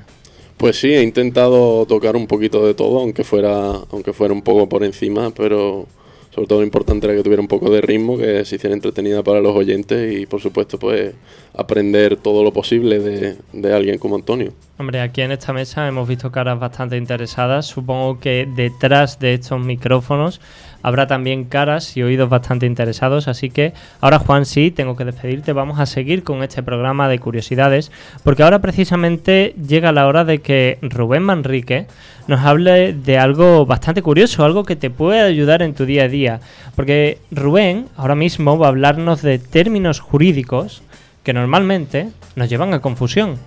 Pues 0.56 0.78
sí, 0.78 0.94
he 0.94 1.02
intentado 1.02 1.84
tocar 1.86 2.16
un 2.16 2.26
poquito 2.26 2.64
de 2.64 2.74
todo, 2.74 3.00
aunque 3.00 3.24
fuera, 3.24 3.72
aunque 3.90 4.12
fuera 4.12 4.32
un 4.32 4.42
poco 4.42 4.68
por 4.68 4.84
encima, 4.84 5.30
pero 5.30 5.86
sobre 6.34 6.48
todo 6.48 6.60
lo 6.60 6.64
importante 6.64 7.06
era 7.06 7.14
que 7.14 7.22
tuviera 7.22 7.42
un 7.42 7.48
poco 7.48 7.70
de 7.70 7.80
ritmo, 7.80 8.16
que 8.16 8.44
se 8.44 8.56
hiciera 8.56 8.74
entretenida 8.74 9.22
para 9.22 9.40
los 9.40 9.54
oyentes 9.54 10.20
y 10.20 10.26
por 10.26 10.40
supuesto 10.40 10.78
pues 10.78 11.14
aprender 11.54 12.16
todo 12.16 12.42
lo 12.44 12.52
posible 12.52 12.98
de, 12.98 13.74
alguien 13.74 13.98
como 13.98 14.16
Antonio. 14.16 14.52
Hombre, 14.78 15.00
aquí 15.00 15.20
en 15.20 15.32
esta 15.32 15.52
mesa 15.52 15.86
hemos 15.86 16.08
visto 16.08 16.32
caras 16.32 16.58
bastante 16.58 16.96
interesadas. 16.96 17.66
Supongo 17.66 18.18
que 18.18 18.48
detrás 18.56 19.18
de 19.18 19.34
estos 19.34 19.60
micrófonos 19.60 20.40
habrá 20.82 21.06
también 21.06 21.44
caras 21.44 21.96
y 21.96 22.02
oídos 22.02 22.28
bastante 22.28 22.66
interesados. 22.66 23.28
Así 23.28 23.50
que 23.50 23.74
ahora, 24.00 24.18
Juan, 24.18 24.46
sí, 24.46 24.70
tengo 24.70 24.96
que 24.96 25.04
despedirte. 25.04 25.52
Vamos 25.52 25.78
a 25.78 25.86
seguir 25.86 26.24
con 26.24 26.42
este 26.42 26.62
programa 26.62 27.08
de 27.08 27.18
curiosidades, 27.18 27.92
porque 28.24 28.42
ahora 28.42 28.60
precisamente 28.60 29.54
llega 29.68 29.92
la 29.92 30.06
hora 30.06 30.24
de 30.24 30.38
que 30.38 30.78
Rubén 30.80 31.22
Manrique 31.22 31.86
nos 32.28 32.40
hable 32.40 32.92
de 32.92 33.18
algo 33.18 33.66
bastante 33.66 34.02
curioso, 34.02 34.44
algo 34.44 34.64
que 34.64 34.76
te 34.76 34.90
puede 34.90 35.20
ayudar 35.20 35.62
en 35.62 35.74
tu 35.74 35.84
día 35.84 36.04
a 36.04 36.08
día. 36.08 36.40
Porque 36.74 37.18
Rubén 37.30 37.86
ahora 37.96 38.14
mismo 38.14 38.58
va 38.58 38.66
a 38.66 38.70
hablarnos 38.70 39.22
de 39.22 39.38
términos 39.38 40.00
jurídicos 40.00 40.82
que 41.22 41.32
normalmente 41.32 42.10
nos 42.36 42.48
llevan 42.48 42.74
a 42.74 42.80
confusión. 42.80 43.38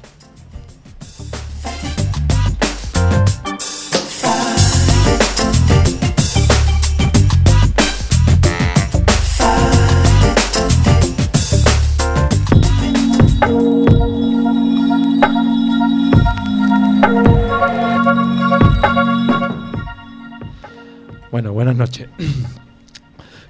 Bueno, 21.31 21.51
buenas 21.51 21.75
noches. 21.75 22.07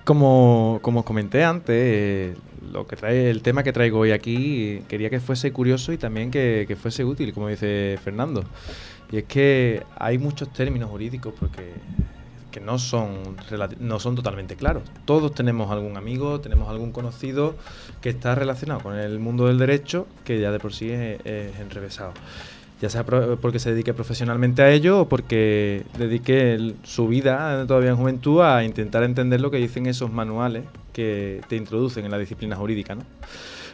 Como, 0.05 0.79
como 0.81 0.99
os 1.01 1.05
comenté 1.05 1.43
antes, 1.43 1.75
eh, 1.75 2.35
lo 2.71 2.87
que 2.87 2.95
trae, 2.95 3.29
el 3.29 3.41
tema 3.41 3.63
que 3.63 3.73
traigo 3.73 3.99
hoy 3.99 4.11
aquí 4.11 4.83
quería 4.87 5.09
que 5.09 5.19
fuese 5.19 5.51
curioso 5.51 5.91
y 5.91 5.97
también 5.97 6.31
que, 6.31 6.65
que 6.67 6.75
fuese 6.75 7.03
útil, 7.03 7.33
como 7.33 7.47
dice 7.47 7.99
Fernando. 8.03 8.43
Y 9.11 9.17
es 9.17 9.23
que 9.25 9.83
hay 9.97 10.17
muchos 10.17 10.53
términos 10.53 10.89
jurídicos 10.89 11.33
porque 11.39 11.73
que 12.55 12.61
no 12.61 12.79
son, 12.79 13.35
no 13.79 13.99
son 13.99 14.15
totalmente 14.15 14.55
claros. 14.55 14.83
Todos 15.03 15.33
tenemos 15.33 15.69
algún 15.71 15.97
amigo, 15.97 16.39
tenemos 16.39 16.69
algún 16.69 16.93
conocido 16.93 17.55
que 17.99 18.07
está 18.07 18.33
relacionado 18.33 18.79
con 18.79 18.95
el 18.95 19.19
mundo 19.19 19.47
del 19.47 19.57
derecho 19.57 20.07
que 20.23 20.39
ya 20.39 20.53
de 20.53 20.59
por 20.59 20.73
sí 20.73 20.89
es 20.89 21.59
enrevesado. 21.59 22.13
Ya 22.81 22.89
sea 22.89 23.05
porque 23.05 23.59
se 23.59 23.71
dedique 23.71 23.93
profesionalmente 23.93 24.61
a 24.61 24.69
ello 24.69 25.01
o 25.01 25.09
porque 25.09 25.83
dedique 25.97 26.73
su 26.83 27.07
vida 27.07 27.65
todavía 27.67 27.91
en 27.91 27.95
juventud 27.95 28.41
a 28.41 28.63
intentar 28.65 29.03
entender 29.03 29.39
lo 29.39 29.49
que 29.49 29.57
dicen 29.57 29.85
esos 29.85 30.11
manuales 30.11 30.65
que 30.91 31.41
te 31.47 31.55
introducen 31.55 32.05
en 32.05 32.11
la 32.11 32.17
disciplina 32.17 32.55
jurídica. 32.55 32.95
¿no? 32.95 33.03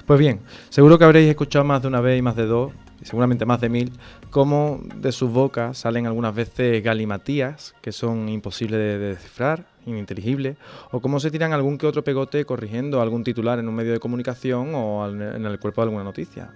Pues 0.06 0.20
bien, 0.20 0.42
seguro 0.70 1.00
que 1.00 1.06
habréis 1.06 1.30
escuchado 1.30 1.66
más 1.66 1.82
de 1.82 1.88
una 1.88 2.02
vez 2.02 2.20
y 2.20 2.22
más 2.22 2.36
de 2.36 2.46
dos, 2.46 2.74
y 3.02 3.06
seguramente 3.06 3.46
más 3.46 3.60
de 3.62 3.70
mil, 3.70 3.92
cómo 4.30 4.80
de 4.96 5.12
sus 5.12 5.32
bocas 5.32 5.80
salen 5.80 6.06
algunas 6.06 6.36
veces 6.36 6.84
galimatías 6.84 7.74
que 7.82 7.92
son 7.92 8.30
imposibles 8.30 8.80
de, 8.80 9.00
de 9.00 9.08
descifrar, 9.10 9.66
ininteligibles, 9.86 10.58
o 10.92 11.00
cómo 11.02 11.20
se 11.20 11.32
tiran 11.32 11.54
algún 11.54 11.78
que 11.78 11.88
otro 11.88 12.04
pegote 12.04 12.46
corrigiendo 12.46 13.02
algún 13.02 13.24
titular 13.24 13.58
en 13.58 13.68
un 13.68 13.76
medio 13.76 13.94
de 13.94 14.00
comunicación 14.00 14.74
o 14.76 15.08
en 15.08 15.46
el 15.46 15.60
cuerpo 15.60 15.82
de 15.82 15.86
alguna 15.86 16.04
noticia. 16.04 16.52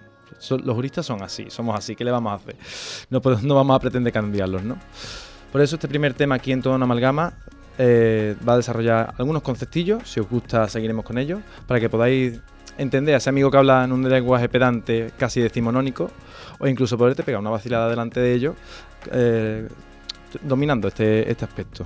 Los 0.49 0.75
juristas 0.75 1.05
son 1.05 1.21
así, 1.23 1.49
somos 1.49 1.77
así, 1.77 1.95
¿qué 1.95 2.03
le 2.03 2.11
vamos 2.11 2.31
a 2.31 2.35
hacer? 2.35 2.55
No 3.09 3.55
vamos 3.55 3.75
a 3.75 3.79
pretender 3.79 4.11
cambiarlos, 4.11 4.63
¿no? 4.63 4.77
Por 5.51 5.61
eso 5.61 5.75
este 5.75 5.87
primer 5.87 6.13
tema 6.13 6.35
aquí 6.35 6.51
en 6.51 6.61
toda 6.61 6.75
una 6.75 6.83
amalgama 6.83 7.33
eh, 7.77 8.35
va 8.47 8.53
a 8.53 8.57
desarrollar 8.57 9.13
algunos 9.17 9.41
conceptillos, 9.41 10.09
si 10.09 10.19
os 10.19 10.29
gusta 10.29 10.67
seguiremos 10.67 11.05
con 11.05 11.17
ellos, 11.17 11.39
para 11.67 11.79
que 11.79 11.89
podáis 11.89 12.39
entender 12.77 13.15
a 13.15 13.17
ese 13.17 13.29
amigo 13.29 13.49
que 13.49 13.57
habla 13.57 13.83
en 13.83 13.91
un 13.91 14.07
lenguaje 14.07 14.49
pedante 14.49 15.11
casi 15.17 15.41
decimonónico, 15.41 16.11
o 16.59 16.67
incluso 16.67 16.97
poderte 16.97 17.23
pegar 17.23 17.39
una 17.39 17.49
vacilada 17.49 17.89
delante 17.89 18.19
de 18.19 18.33
ellos, 18.33 18.55
eh, 19.11 19.67
dominando 20.41 20.87
este, 20.87 21.29
este 21.29 21.45
aspecto. 21.45 21.85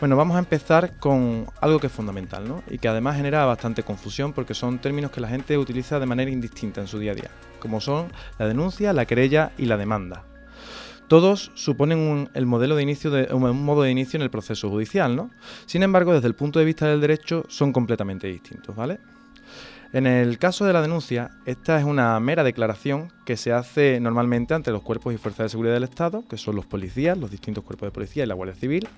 Bueno, 0.00 0.16
vamos 0.16 0.36
a 0.36 0.38
empezar 0.38 0.96
con 0.98 1.46
algo 1.60 1.78
que 1.78 1.88
es 1.88 1.92
fundamental, 1.92 2.48
¿no? 2.48 2.62
Y 2.70 2.78
que 2.78 2.88
además 2.88 3.16
genera 3.16 3.44
bastante 3.44 3.82
confusión 3.82 4.32
porque 4.32 4.54
son 4.54 4.78
términos 4.78 5.10
que 5.10 5.20
la 5.20 5.28
gente 5.28 5.58
utiliza 5.58 6.00
de 6.00 6.06
manera 6.06 6.30
indistinta 6.30 6.80
en 6.80 6.86
su 6.86 6.98
día 6.98 7.12
a 7.12 7.14
día, 7.14 7.30
como 7.58 7.82
son 7.82 8.10
la 8.38 8.48
denuncia, 8.48 8.94
la 8.94 9.04
querella 9.04 9.52
y 9.58 9.66
la 9.66 9.76
demanda. 9.76 10.24
Todos 11.06 11.52
suponen 11.54 11.98
un, 11.98 12.30
el 12.32 12.46
modelo 12.46 12.76
de 12.76 12.82
inicio 12.82 13.12
un 13.30 13.62
modo 13.62 13.82
de 13.82 13.90
inicio 13.90 14.16
en 14.16 14.22
el 14.22 14.30
proceso 14.30 14.70
judicial, 14.70 15.16
¿no? 15.16 15.30
Sin 15.66 15.82
embargo, 15.82 16.14
desde 16.14 16.28
el 16.28 16.34
punto 16.34 16.58
de 16.58 16.64
vista 16.64 16.86
del 16.86 17.02
derecho 17.02 17.44
son 17.48 17.70
completamente 17.70 18.26
distintos, 18.26 18.74
¿vale? 18.74 19.00
En 19.92 20.06
el 20.06 20.38
caso 20.38 20.64
de 20.64 20.72
la 20.72 20.82
denuncia, 20.82 21.32
esta 21.46 21.76
es 21.76 21.84
una 21.84 22.20
mera 22.20 22.44
declaración 22.44 23.12
que 23.26 23.36
se 23.36 23.52
hace 23.52 23.98
normalmente 23.98 24.54
ante 24.54 24.70
los 24.70 24.82
cuerpos 24.82 25.12
y 25.12 25.16
fuerzas 25.16 25.46
de 25.46 25.48
seguridad 25.48 25.74
del 25.74 25.82
Estado, 25.82 26.22
que 26.30 26.36
son 26.36 26.54
los 26.54 26.64
policías, 26.64 27.18
los 27.18 27.28
distintos 27.28 27.64
cuerpos 27.64 27.88
de 27.88 27.90
policía 27.90 28.22
y 28.22 28.26
la 28.26 28.34
Guardia 28.34 28.54
Civil, 28.54 28.88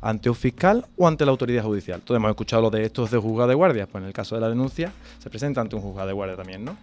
ante 0.00 0.28
un 0.28 0.34
fiscal 0.34 0.86
o 0.96 1.06
ante 1.06 1.24
la 1.24 1.30
autoridad 1.30 1.62
judicial. 1.62 2.00
Todos 2.00 2.18
hemos 2.18 2.30
escuchado 2.30 2.62
lo 2.62 2.70
de 2.70 2.84
estos 2.84 3.12
de 3.12 3.18
juzgado 3.18 3.48
de 3.48 3.54
guardia, 3.54 3.86
pues 3.86 4.02
en 4.02 4.08
el 4.08 4.12
caso 4.12 4.34
de 4.34 4.40
la 4.40 4.48
denuncia 4.48 4.92
se 5.20 5.30
presenta 5.30 5.60
ante 5.60 5.76
un 5.76 5.82
juzgado 5.82 6.08
de 6.08 6.14
guardia 6.14 6.36
también, 6.36 6.64
¿no? 6.64 6.76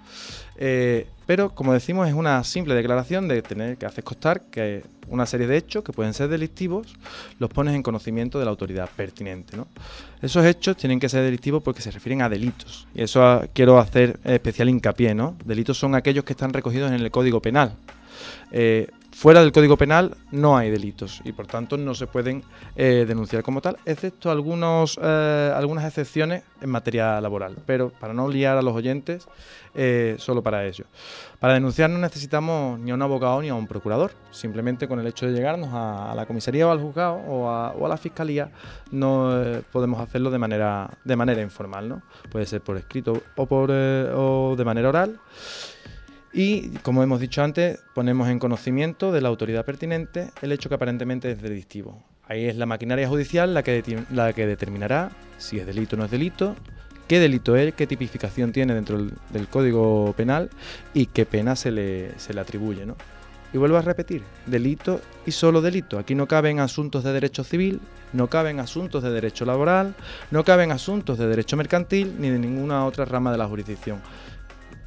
Eh, 0.58 1.08
pero, 1.26 1.54
como 1.54 1.74
decimos, 1.74 2.08
es 2.08 2.14
una 2.14 2.44
simple 2.44 2.74
declaración 2.74 3.28
de 3.28 3.42
tener 3.42 3.78
que 3.78 3.86
hacer 3.86 4.04
constar 4.04 4.42
que 4.50 4.84
una 5.10 5.26
serie 5.26 5.48
de 5.48 5.58
hechos 5.58 5.84
que 5.84 5.94
pueden 5.94 6.14
ser 6.14 6.30
delictivos 6.30 6.96
los 7.40 7.50
pones 7.50 7.76
en 7.76 7.84
conocimiento 7.84 8.40
de 8.40 8.46
la 8.46 8.52
autoridad 8.52 8.90
pertinente. 8.96 9.58
¿no? 9.58 9.68
Esos 10.22 10.46
hechos 10.46 10.78
tienen 10.78 11.00
que 11.00 11.10
ser 11.10 11.24
delictivos 11.24 11.62
porque 11.64 11.82
se 11.82 11.92
refieren 11.92 12.22
a 12.22 12.30
delitos. 12.30 12.88
Y 12.94 13.02
eso 13.02 13.44
quiero 13.54 13.78
hacer 13.80 14.20
especial 14.24 14.70
hincapié. 14.70 15.14
¿no? 15.14 15.38
Delitos 15.46 15.78
son 15.78 15.96
aquellos 15.96 16.24
que 16.24 16.34
están 16.34 16.54
recogidos 16.54 16.92
en 16.92 17.02
el 17.02 17.12
Código 17.12 17.42
Penal. 17.42 17.74
Eh, 18.52 18.88
fuera 19.18 19.42
del 19.42 19.52
Código 19.52 19.78
Penal 19.78 20.16
no 20.30 20.56
hay 20.58 20.70
delitos 20.70 21.22
y 21.24 21.32
por 21.32 21.48
tanto 21.48 21.76
no 21.76 21.96
se 21.96 22.06
pueden 22.06 22.44
eh, 22.76 23.04
denunciar 23.08 23.42
como 23.42 23.62
tal, 23.62 23.78
excepto 23.84 24.30
algunos, 24.30 25.00
eh, 25.02 25.52
algunas 25.56 25.86
excepciones 25.86 26.44
en 26.62 26.70
materia 26.70 27.20
laboral. 27.20 27.58
Pero 27.66 27.90
para 27.90 28.14
no 28.14 28.28
liar 28.30 28.58
a 28.58 28.62
los 28.62 28.76
oyentes, 28.76 29.28
eh, 29.74 30.18
solo 30.20 30.44
para 30.44 30.66
ello. 30.66 30.86
Para 31.40 31.56
denunciar 31.56 31.90
no 31.90 31.98
necesitamos 31.98 32.80
ni 32.80 32.92
a 32.92 32.94
un 32.94 33.02
abogado 33.02 33.42
ni 33.42 33.50
a 33.50 33.56
un 33.56 33.66
procurador. 33.66 34.12
Simplemente 34.30 34.88
con 34.88 35.00
el 35.00 35.08
hecho 35.08 35.26
de 35.26 35.34
llegarnos 35.34 35.74
a, 35.74 36.12
a 36.12 36.16
la 36.16 36.28
comisaría 36.28 36.68
o 36.68 36.72
al 36.72 36.80
juzgado 36.80 37.16
o 37.16 37.50
a, 37.50 37.72
o 37.72 37.88
a 37.88 37.90
la 37.90 37.98
fiscalía 37.98 38.52
no 38.92 39.32
podemos 39.72 40.00
hacerlo 40.00 40.30
de 40.30 40.38
manera, 40.38 40.92
de 41.04 41.16
manera 41.16 41.42
informal. 41.42 41.90
¿no? 41.90 42.04
Puede 42.30 42.46
ser 42.46 42.62
por 42.62 42.78
escrito 42.78 43.20
o, 43.36 43.46
por, 43.48 43.72
o 43.72 44.56
de 44.56 44.64
manera 44.64 44.90
oral. 44.90 45.20
Y, 46.38 46.70
como 46.84 47.02
hemos 47.02 47.20
dicho 47.20 47.42
antes, 47.42 47.80
ponemos 47.96 48.30
en 48.30 48.38
conocimiento 48.38 49.12
de 49.12 49.22
la 49.22 49.28
autoridad 49.28 49.66
pertinente 49.66 50.30
el 50.44 50.52
hecho 50.52 50.70
que 50.70 50.76
aparentemente 50.76 51.32
es 51.32 51.42
delictivo. 51.42 52.04
Ahí 52.28 52.46
es 52.46 52.56
la 52.56 52.68
maquinaria 52.68 53.10
judicial 53.10 53.56
la 53.56 53.64
que, 53.64 54.06
la 54.12 54.32
que 54.34 54.46
determinará 54.46 55.10
si 55.40 55.58
es 55.58 55.66
delito 55.66 55.96
o 55.96 56.00
no 56.00 56.06
es 56.06 56.12
delito, 56.12 56.56
qué 57.08 57.20
delito 57.20 57.56
es, 57.56 57.74
qué 57.74 57.88
tipificación 57.88 58.52
tiene 58.52 58.76
dentro 58.76 59.00
del, 59.00 59.14
del 59.32 59.48
Código 59.48 60.14
Penal 60.16 60.52
y 60.94 61.08
qué 61.08 61.26
pena 61.26 61.56
se 61.56 61.72
le, 61.72 62.12
se 62.20 62.36
le 62.36 62.42
atribuye. 62.42 62.86
¿no? 62.86 62.96
Y 63.52 63.58
vuelvo 63.58 63.78
a 63.78 63.82
repetir, 63.82 64.22
delito 64.46 65.02
y 65.26 65.32
solo 65.32 65.64
delito. 65.64 65.98
Aquí 65.98 66.14
no 66.14 66.28
caben 66.28 66.60
asuntos 66.60 67.04
de 67.04 67.14
derecho 67.14 67.44
civil, 67.44 67.80
no 68.14 68.28
caben 68.28 68.60
asuntos 68.60 69.02
de 69.02 69.10
derecho 69.10 69.44
laboral, 69.44 69.96
no 70.30 70.44
caben 70.44 70.72
asuntos 70.72 71.18
de 71.18 71.26
derecho 71.26 71.58
mercantil 71.58 72.14
ni 72.20 72.30
de 72.30 72.38
ninguna 72.38 72.86
otra 72.86 73.06
rama 73.06 73.32
de 73.32 73.40
la 73.40 73.48
jurisdicción. 73.48 74.02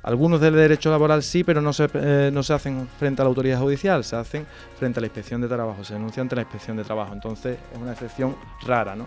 Algunos 0.02 0.40
del 0.40 0.54
derecho 0.54 0.90
laboral 0.90 1.22
sí, 1.22 1.44
pero 1.44 1.60
no 1.60 1.74
se, 1.74 1.88
eh, 1.92 2.30
no 2.32 2.42
se 2.42 2.54
hacen 2.54 2.88
frente 2.98 3.20
a 3.20 3.24
la 3.24 3.28
autoridad 3.28 3.60
judicial, 3.60 4.02
se 4.02 4.16
hacen 4.16 4.46
frente 4.78 4.98
a 4.98 5.02
la 5.02 5.08
inspección 5.08 5.42
de 5.42 5.48
trabajo, 5.48 5.84
se 5.84 5.92
denuncia 5.92 6.22
ante 6.22 6.36
la 6.36 6.42
inspección 6.42 6.76
de 6.76 6.84
trabajo. 6.84 7.12
Entonces 7.12 7.58
es 7.72 7.78
una 7.78 7.92
excepción 7.92 8.34
rara, 8.62 8.96
¿no? 8.96 9.06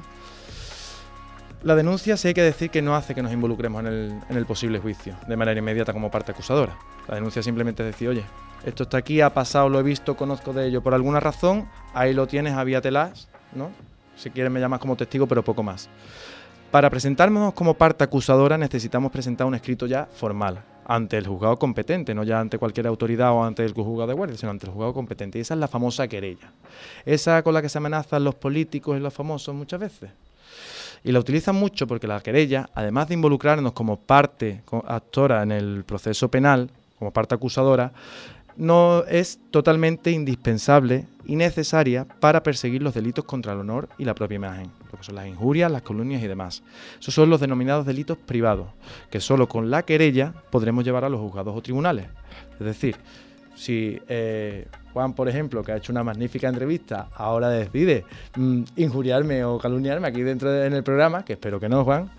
La 1.64 1.76
denuncia 1.76 2.16
sí 2.18 2.28
hay 2.28 2.34
que 2.34 2.44
decir 2.44 2.70
que 2.70 2.82
no 2.82 2.96
hace 2.96 3.16
que 3.16 3.24
nos 3.24 3.32
involucremos 3.32 3.84
en 3.86 4.22
el, 4.30 4.46
posible 4.46 4.80
juicio 4.80 5.16
de 5.28 5.38
manera 5.38 5.58
inmediata 5.58 5.94
como 5.94 6.12
parte 6.12 6.32
acusadora. 6.34 6.78
La 7.08 7.16
denuncia 7.16 7.42
simplemente 7.42 7.82
es 7.84 7.94
decir, 7.94 8.10
oye, 8.10 8.24
esto 8.66 8.84
está 8.84 8.98
aquí, 8.98 9.22
ha 9.22 9.34
pasado, 9.34 9.70
lo 9.70 9.80
he 9.80 9.84
visto, 9.84 10.16
conozco 10.16 10.54
de 10.54 10.68
ello 10.68 10.84
por 10.84 10.94
alguna 10.94 11.22
razón, 11.22 11.70
ahí 11.94 12.14
lo 12.14 12.28
tienes, 12.28 12.54
avíatelas, 12.54 13.30
¿no? 13.54 13.72
Si 14.16 14.30
quieres 14.30 14.52
me 14.52 14.60
llamas 14.60 14.80
como 14.80 14.96
testigo, 14.96 15.26
pero 15.26 15.42
poco 15.42 15.64
más. 15.64 15.90
Para 16.70 16.90
presentarnos 16.90 17.54
como 17.54 17.74
parte 17.76 18.04
acusadora 18.04 18.58
necesitamos 18.58 19.12
presentar 19.12 19.48
un 19.48 19.56
escrito 19.56 19.88
ya 19.88 20.06
formal 20.06 20.62
ante 20.86 21.18
el 21.18 21.28
juzgado 21.28 21.58
competente, 21.58 22.14
no 22.14 22.24
ya 22.24 22.40
ante 22.40 22.58
cualquier 22.58 22.88
autoridad 22.88 23.32
o 23.32 23.44
ante 23.44 23.64
el 23.64 23.74
juzgado 23.74 24.08
de 24.08 24.14
guardia, 24.14 24.38
sino 24.38 24.52
ante 24.52 24.66
el 24.66 24.72
juzgado 24.72 24.94
competente. 24.94 25.38
Y 25.38 25.42
esa 25.42 25.54
es 25.54 25.60
la 25.60 25.68
famosa 25.68 26.08
querella. 26.08 26.52
Esa 27.06 27.42
con 27.44 27.54
la 27.54 27.62
que 27.62 27.70
se 27.70 27.78
amenazan 27.78 28.24
los 28.24 28.36
políticos 28.36 28.98
y 28.98 29.00
los 29.00 29.14
famosos 29.14 29.54
muchas 29.56 29.80
veces. 29.80 30.10
Y 31.04 31.12
la 31.12 31.20
utilizan 31.20 31.56
mucho 31.56 31.86
porque 31.86 32.08
la 32.08 32.22
querella, 32.22 32.70
además 32.74 33.10
de 33.10 33.16
involucrarnos 33.16 33.74
como 33.74 33.98
parte 33.98 34.64
actora 34.88 35.44
en 35.44 35.52
el 35.52 35.84
proceso 35.84 36.30
penal, 36.30 36.70
como 36.98 37.12
parte 37.12 37.36
acusadora, 37.36 37.92
no 38.58 39.04
es 39.06 39.40
totalmente 39.52 40.12
indispensable 40.12 41.08
y 41.26 41.36
necesaria 41.36 42.06
para 42.20 42.44
perseguir 42.44 42.82
los 42.82 42.94
delitos 42.94 43.26
contra 43.26 43.54
el 43.54 43.60
honor 43.60 43.90
y 43.98 44.06
la 44.06 44.16
propia 44.16 44.36
imagen, 44.36 44.72
lo 44.92 44.98
que 44.98 45.04
son 45.04 45.16
las 45.16 45.28
injurias, 45.28 45.72
las 45.72 45.82
calumnias 45.82 46.22
y 46.22 46.28
demás. 46.28 46.64
Esos 47.00 47.14
son 47.14 47.30
los 47.30 47.40
denominados 47.40 47.86
delitos 47.86 48.18
privados, 48.18 48.68
que 49.10 49.20
solo 49.20 49.48
con 49.48 49.70
la 49.70 49.84
querella 49.84 50.34
podremos 50.50 50.84
llevar 50.84 51.06
a 51.06 51.10
los 51.10 51.22
juzgados 51.22 51.56
o 51.56 51.62
tribunales. 51.62 52.08
Es 52.60 52.66
decir, 52.66 52.98
si 53.56 54.00
eh, 54.08 54.68
Juan, 54.94 55.14
por 55.14 55.28
ejemplo, 55.28 55.64
que 55.64 55.72
ha 55.72 55.78
hecho 55.78 55.92
una 55.92 56.04
magnífica 56.04 56.48
entrevista, 56.48 57.08
ahora 57.16 57.50
decide 57.50 58.06
mm, 58.36 58.64
injuriarme 58.78 59.44
o 59.44 59.58
calumniarme 59.58 60.08
aquí 60.08 60.22
dentro 60.22 60.52
de- 60.52 60.68
en 60.68 60.74
el 60.74 60.84
programa, 60.84 61.26
que 61.26 61.34
espero 61.34 61.60
que 61.60 61.68
no, 61.68 61.84
Juan, 61.84 62.12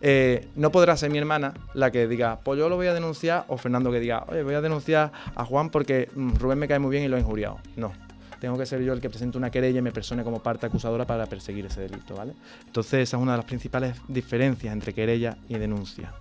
eh, 0.00 0.48
no 0.54 0.70
podrá 0.70 0.96
ser 0.96 1.10
mi 1.10 1.18
hermana 1.18 1.54
la 1.74 1.90
que 1.90 2.06
diga, 2.06 2.38
pues 2.44 2.58
yo 2.58 2.68
lo 2.68 2.76
voy 2.76 2.86
a 2.86 2.94
denunciar, 2.94 3.44
o 3.48 3.56
Fernando 3.56 3.90
que 3.90 3.98
diga, 4.00 4.24
oye, 4.28 4.42
voy 4.42 4.54
a 4.54 4.60
denunciar 4.60 5.10
a 5.34 5.44
Juan 5.44 5.70
porque 5.70 6.08
mm, 6.14 6.34
Rubén 6.36 6.58
me 6.58 6.68
cae 6.68 6.78
muy 6.78 6.90
bien 6.90 7.04
y 7.04 7.08
lo 7.08 7.16
ha 7.16 7.20
injuriado. 7.20 7.58
No. 7.76 7.92
Tengo 8.40 8.56
que 8.56 8.66
ser 8.66 8.80
yo 8.82 8.92
el 8.92 9.00
que 9.00 9.10
presente 9.10 9.36
una 9.36 9.50
querella 9.50 9.80
y 9.80 9.82
me 9.82 9.90
persone 9.90 10.22
como 10.22 10.40
parte 10.40 10.66
acusadora 10.66 11.04
para 11.04 11.26
perseguir 11.26 11.66
ese 11.66 11.80
delito, 11.80 12.14
¿vale? 12.14 12.34
Entonces, 12.66 13.00
esa 13.08 13.16
es 13.16 13.22
una 13.22 13.32
de 13.32 13.38
las 13.38 13.46
principales 13.46 13.96
diferencias 14.06 14.72
entre 14.72 14.94
querella 14.94 15.36
y 15.48 15.58
denuncia. 15.58 16.12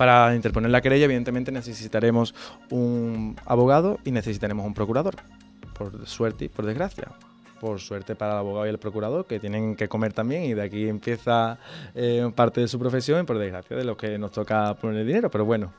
Para 0.00 0.34
interponer 0.34 0.70
la 0.70 0.80
querella, 0.80 1.04
evidentemente 1.04 1.52
necesitaremos 1.52 2.34
un 2.70 3.36
abogado 3.44 3.98
y 4.02 4.12
necesitaremos 4.12 4.64
un 4.64 4.72
procurador, 4.72 5.16
por 5.74 6.06
suerte 6.06 6.46
y 6.46 6.48
por 6.48 6.64
desgracia. 6.64 7.08
Por 7.60 7.80
suerte 7.80 8.14
para 8.14 8.32
el 8.32 8.38
abogado 8.38 8.64
y 8.64 8.70
el 8.70 8.78
procurador, 8.78 9.26
que 9.26 9.38
tienen 9.38 9.76
que 9.76 9.88
comer 9.88 10.14
también, 10.14 10.44
y 10.44 10.54
de 10.54 10.62
aquí 10.62 10.88
empieza 10.88 11.58
eh, 11.94 12.32
parte 12.34 12.62
de 12.62 12.68
su 12.68 12.78
profesión, 12.78 13.20
y 13.20 13.24
por 13.24 13.36
desgracia 13.36 13.76
de 13.76 13.84
los 13.84 13.98
que 13.98 14.16
nos 14.16 14.32
toca 14.32 14.72
poner 14.72 15.02
el 15.02 15.06
dinero, 15.06 15.30
pero 15.30 15.44
bueno. 15.44 15.74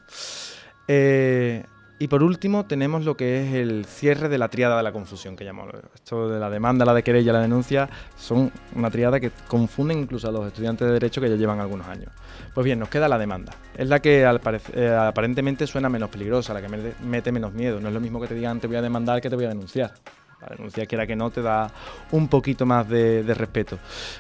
Eh, 0.88 1.64
Y 2.02 2.08
por 2.08 2.24
último 2.24 2.66
tenemos 2.66 3.06
lo 3.06 3.16
que 3.16 3.44
es 3.44 3.54
el 3.54 3.86
cierre 3.86 4.28
de 4.28 4.40
la 4.40 4.48
triada 4.48 4.76
de 4.76 4.82
la 4.82 4.92
confusión 4.92 5.36
que 5.36 5.46
llamamos. 5.46 5.76
Esto 5.94 6.28
de 6.30 6.40
la 6.40 6.50
demanda, 6.50 6.84
la 6.84 6.96
de 6.96 7.04
querella, 7.04 7.32
la 7.32 7.42
denuncia, 7.42 7.88
son 8.18 8.52
una 8.74 8.90
triada 8.90 9.20
que 9.20 9.30
confunden 9.48 10.00
incluso 10.00 10.28
a 10.28 10.32
los 10.32 10.48
estudiantes 10.48 10.88
de 10.88 10.94
derecho 10.94 11.22
que 11.22 11.30
ya 11.30 11.36
llevan 11.36 11.60
algunos 11.60 11.88
años. 11.88 12.10
Pues 12.56 12.66
bien, 12.66 12.80
nos 12.80 12.90
queda 12.90 13.08
la 13.08 13.20
demanda. 13.20 13.54
Es 13.78 13.88
la 13.88 14.00
que 14.00 14.22
eh, 14.24 14.96
aparentemente 14.96 15.68
suena 15.68 15.90
menos 15.90 16.10
peligrosa, 16.10 16.56
la 16.56 16.62
que 16.64 16.96
mete 17.04 17.32
menos 17.32 17.54
miedo. 17.54 17.80
No 17.80 17.90
es 17.90 17.94
lo 17.94 18.00
mismo 18.00 18.20
que 18.20 18.26
te 18.26 18.34
digan 18.34 18.60
te 18.60 18.66
voy 18.66 18.78
a 18.78 18.82
demandar 18.82 19.22
que 19.22 19.30
te 19.30 19.36
voy 19.36 19.46
a 19.46 19.50
denunciar. 19.50 19.94
La 20.42 20.56
denuncia, 20.56 20.88
quiera 20.88 21.06
que 21.06 21.16
no, 21.16 21.30
te 21.30 21.44
da 21.44 21.72
un 22.14 22.28
poquito 22.30 22.66
más 22.66 22.90
de, 22.90 23.22
respeto. 23.38 23.78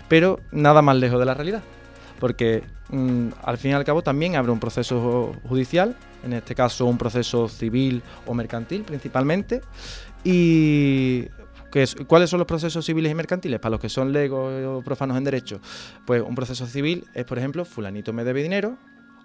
Pero 0.07 0.39
nada 0.51 0.84
más 0.84 0.97
lejos 0.97 1.17
de 1.19 1.25
la 1.25 1.34
realidad. 1.34 1.63
Porque 2.22 2.63
mm, 2.89 3.28
al 3.43 3.57
fin 3.57 3.72
y 3.72 3.74
al 3.74 3.84
cabo 3.84 4.01
también 4.01 4.38
abre 4.38 4.53
un 4.53 4.59
proceso 4.61 5.34
judicial 5.49 5.97
en 6.24 6.34
este 6.34 6.55
caso 6.55 6.86
un 6.86 6.97
proceso 6.97 7.47
civil 7.47 8.01
o 8.26 8.34
mercantil 8.34 8.84
principalmente. 8.84 9.61
¿Y 10.24 11.28
cuáles 12.07 12.30
son 12.30 12.39
los 12.39 12.47
procesos 12.47 12.86
civiles 12.86 13.11
y 13.11 13.15
mercantiles? 13.15 13.59
Para 13.59 13.72
los 13.72 13.80
que 13.80 13.89
son 13.89 14.11
legos 14.11 14.53
o 14.65 14.82
profanos 14.82 15.17
en 15.17 15.24
derecho, 15.24 15.59
pues 16.05 16.22
un 16.22 16.36
proceso 16.36 16.67
civil 16.67 17.05
es, 17.13 17.26
por 17.26 17.39
ejemplo, 17.39 17.65
fulanito 17.65 18.13
me 18.13 18.24
debe 18.24 18.43
dinero, 18.43 18.78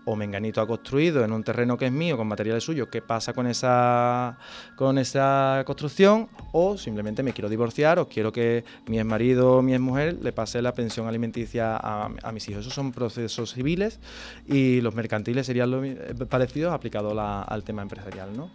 o 0.06 0.14
Menganito 0.14 0.60
ha 0.60 0.66
construido 0.66 1.24
en 1.24 1.32
un 1.32 1.42
terreno 1.42 1.76
que 1.76 1.86
es 1.86 1.92
mío 1.92 2.16
con 2.16 2.26
materiales 2.28 2.64
suyos, 2.64 2.88
¿qué 2.88 3.02
pasa 3.02 3.32
con 3.32 3.46
esa, 3.46 4.38
con 4.76 4.98
esa 4.98 5.62
construcción? 5.66 6.28
O 6.52 6.78
simplemente 6.78 7.22
me 7.22 7.32
quiero 7.32 7.48
divorciar 7.48 7.98
o 7.98 8.08
quiero 8.08 8.32
que 8.32 8.64
mi 8.86 8.98
ex 8.98 9.04
marido 9.04 9.56
o 9.56 9.62
mi 9.62 9.72
ex 9.72 9.80
mujer 9.80 10.16
le 10.22 10.32
pase 10.32 10.62
la 10.62 10.72
pensión 10.72 11.08
alimenticia 11.08 11.76
a, 11.76 12.32
mis 12.32 12.48
hijos. 12.48 12.60
Esos 12.60 12.74
son 12.74 12.92
procesos 12.92 13.52
civiles 13.52 13.98
y 14.46 14.80
los 14.80 14.94
mercantiles 14.94 15.44
serían 15.44 15.70
lo, 15.70 15.82
parecidos 16.28 16.72
aplicados 16.72 17.14
al 17.18 17.64
tema 17.64 17.82
empresarial. 17.82 18.36
¿no? 18.36 18.50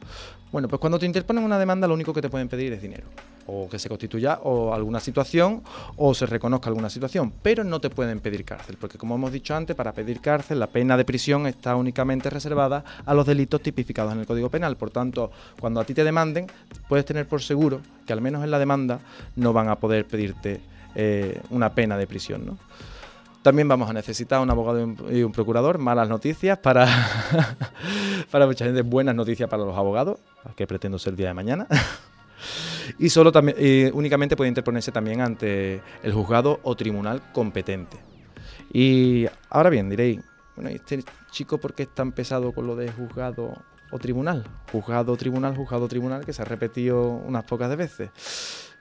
Bueno, 0.52 0.70
pues 0.70 0.80
cuando 0.80 1.00
te 1.00 1.06
interponen 1.06 1.44
una 1.44 1.60
demanda 1.60 1.88
lo 1.88 1.94
único 1.94 2.14
que 2.14 2.22
te 2.22 2.30
pueden 2.30 2.48
pedir 2.48 2.72
es 2.74 2.82
dinero 2.82 3.08
o 3.48 3.68
que 3.70 3.80
se 3.80 3.90
constituya 3.90 4.40
o 4.44 4.74
alguna 4.74 5.00
situación 5.00 5.64
o 5.98 6.14
se 6.14 6.26
reconozca 6.26 6.70
alguna 6.70 6.90
situación, 6.90 7.34
pero 7.42 7.64
no 7.64 7.80
te 7.82 7.90
pueden 7.90 8.20
pedir 8.20 8.46
cárcel, 8.46 8.78
porque 8.80 8.98
como 8.98 9.16
hemos 9.16 9.32
dicho 9.32 9.56
antes, 9.56 9.76
para 9.76 9.94
pedir 9.94 10.22
cárcel 10.22 10.60
la 10.60 10.68
pena 10.68 10.98
de 10.98 11.06
prisión 11.06 11.41
está 11.48 11.76
únicamente 11.76 12.30
reservada 12.30 12.84
a 13.06 13.14
los 13.14 13.26
delitos 13.26 13.62
tipificados 13.62 14.14
en 14.14 14.20
el 14.20 14.26
Código 14.26 14.50
Penal. 14.50 14.78
Por 14.78 14.92
tanto, 14.92 15.32
cuando 15.60 15.80
a 15.80 15.84
ti 15.84 15.94
te 15.94 16.04
demanden, 16.04 16.48
puedes 16.88 17.06
tener 17.06 17.28
por 17.28 17.42
seguro 17.42 17.82
que 18.06 18.14
al 18.14 18.22
menos 18.22 18.44
en 18.44 18.52
la 18.52 18.60
demanda 18.60 19.00
no 19.36 19.54
van 19.54 19.70
a 19.70 19.76
poder 19.78 20.06
pedirte 20.06 20.62
eh, 20.96 21.42
una 21.50 21.74
pena 21.74 21.98
de 21.98 22.08
prisión. 22.08 22.46
¿no? 22.46 22.58
También 23.42 23.68
vamos 23.68 23.90
a 23.90 23.94
necesitar 23.94 24.40
un 24.40 24.50
abogado 24.50 24.80
y 25.12 25.24
un 25.24 25.32
procurador. 25.32 25.78
Malas 25.78 26.10
noticias 26.10 26.58
para, 26.60 26.88
para 28.32 28.46
mucha 28.46 28.66
gente, 28.66 28.82
buenas 28.82 29.16
noticias 29.16 29.50
para 29.50 29.64
los 29.64 29.78
abogados, 29.78 30.20
que 30.56 30.68
pretendo 30.68 31.00
ser 31.00 31.12
el 31.12 31.18
día 31.18 31.28
de 31.30 31.34
mañana. 31.34 31.68
y 33.00 33.10
solo 33.10 33.32
también, 33.32 33.92
únicamente 33.94 34.36
puede 34.36 34.50
interponerse 34.50 34.92
también 34.92 35.22
ante 35.22 35.82
el 36.04 36.14
juzgado 36.14 36.60
o 36.64 36.76
tribunal 36.76 37.22
competente. 37.34 37.98
Y 38.74 39.26
ahora 39.50 39.70
bien, 39.70 39.90
diréis, 39.90 40.22
bueno, 40.62 40.76
este 40.76 41.04
chico 41.32 41.58
por 41.58 41.74
qué 41.74 41.84
es 41.84 41.90
tan 41.94 42.12
pesado 42.12 42.54
con 42.54 42.68
lo 42.68 42.76
de 42.76 42.92
juzgado 42.92 43.54
o 43.90 43.98
tribunal? 43.98 44.46
Juzgado, 44.72 45.18
tribunal, 45.18 45.56
juzgado, 45.56 45.88
tribunal, 45.88 46.24
que 46.24 46.34
se 46.34 46.44
ha 46.44 46.46
repetido 46.46 47.02
unas 47.02 47.44
pocas 47.46 47.76
veces. 47.76 48.12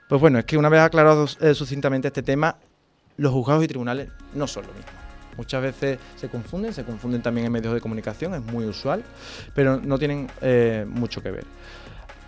Pues 0.07 0.21
bueno, 0.21 0.37
es 0.37 0.45
que 0.45 0.57
una 0.57 0.69
vez 0.69 0.81
aclarado 0.81 1.25
eh, 1.39 1.55
sucintamente 1.55 2.09
este 2.09 2.21
tema, 2.21 2.55
los 3.17 3.33
juzgados 3.33 3.63
y 3.63 3.67
tribunales 3.67 4.09
no 4.35 4.45
son 4.45 4.67
lo 4.67 4.73
mismo. 4.73 4.91
Muchas 5.37 5.61
veces 5.63 5.97
se 6.17 6.29
confunden, 6.29 6.73
se 6.73 6.83
confunden 6.83 7.23
también 7.23 7.47
en 7.47 7.53
medios 7.53 7.73
de 7.73 7.81
comunicación, 7.81 8.35
es 8.35 8.43
muy 8.43 8.65
usual, 8.65 9.03
pero 9.55 9.79
no 9.79 9.97
tienen 9.97 10.29
eh, 10.41 10.85
mucho 10.87 11.23
que 11.23 11.31
ver. 11.31 11.45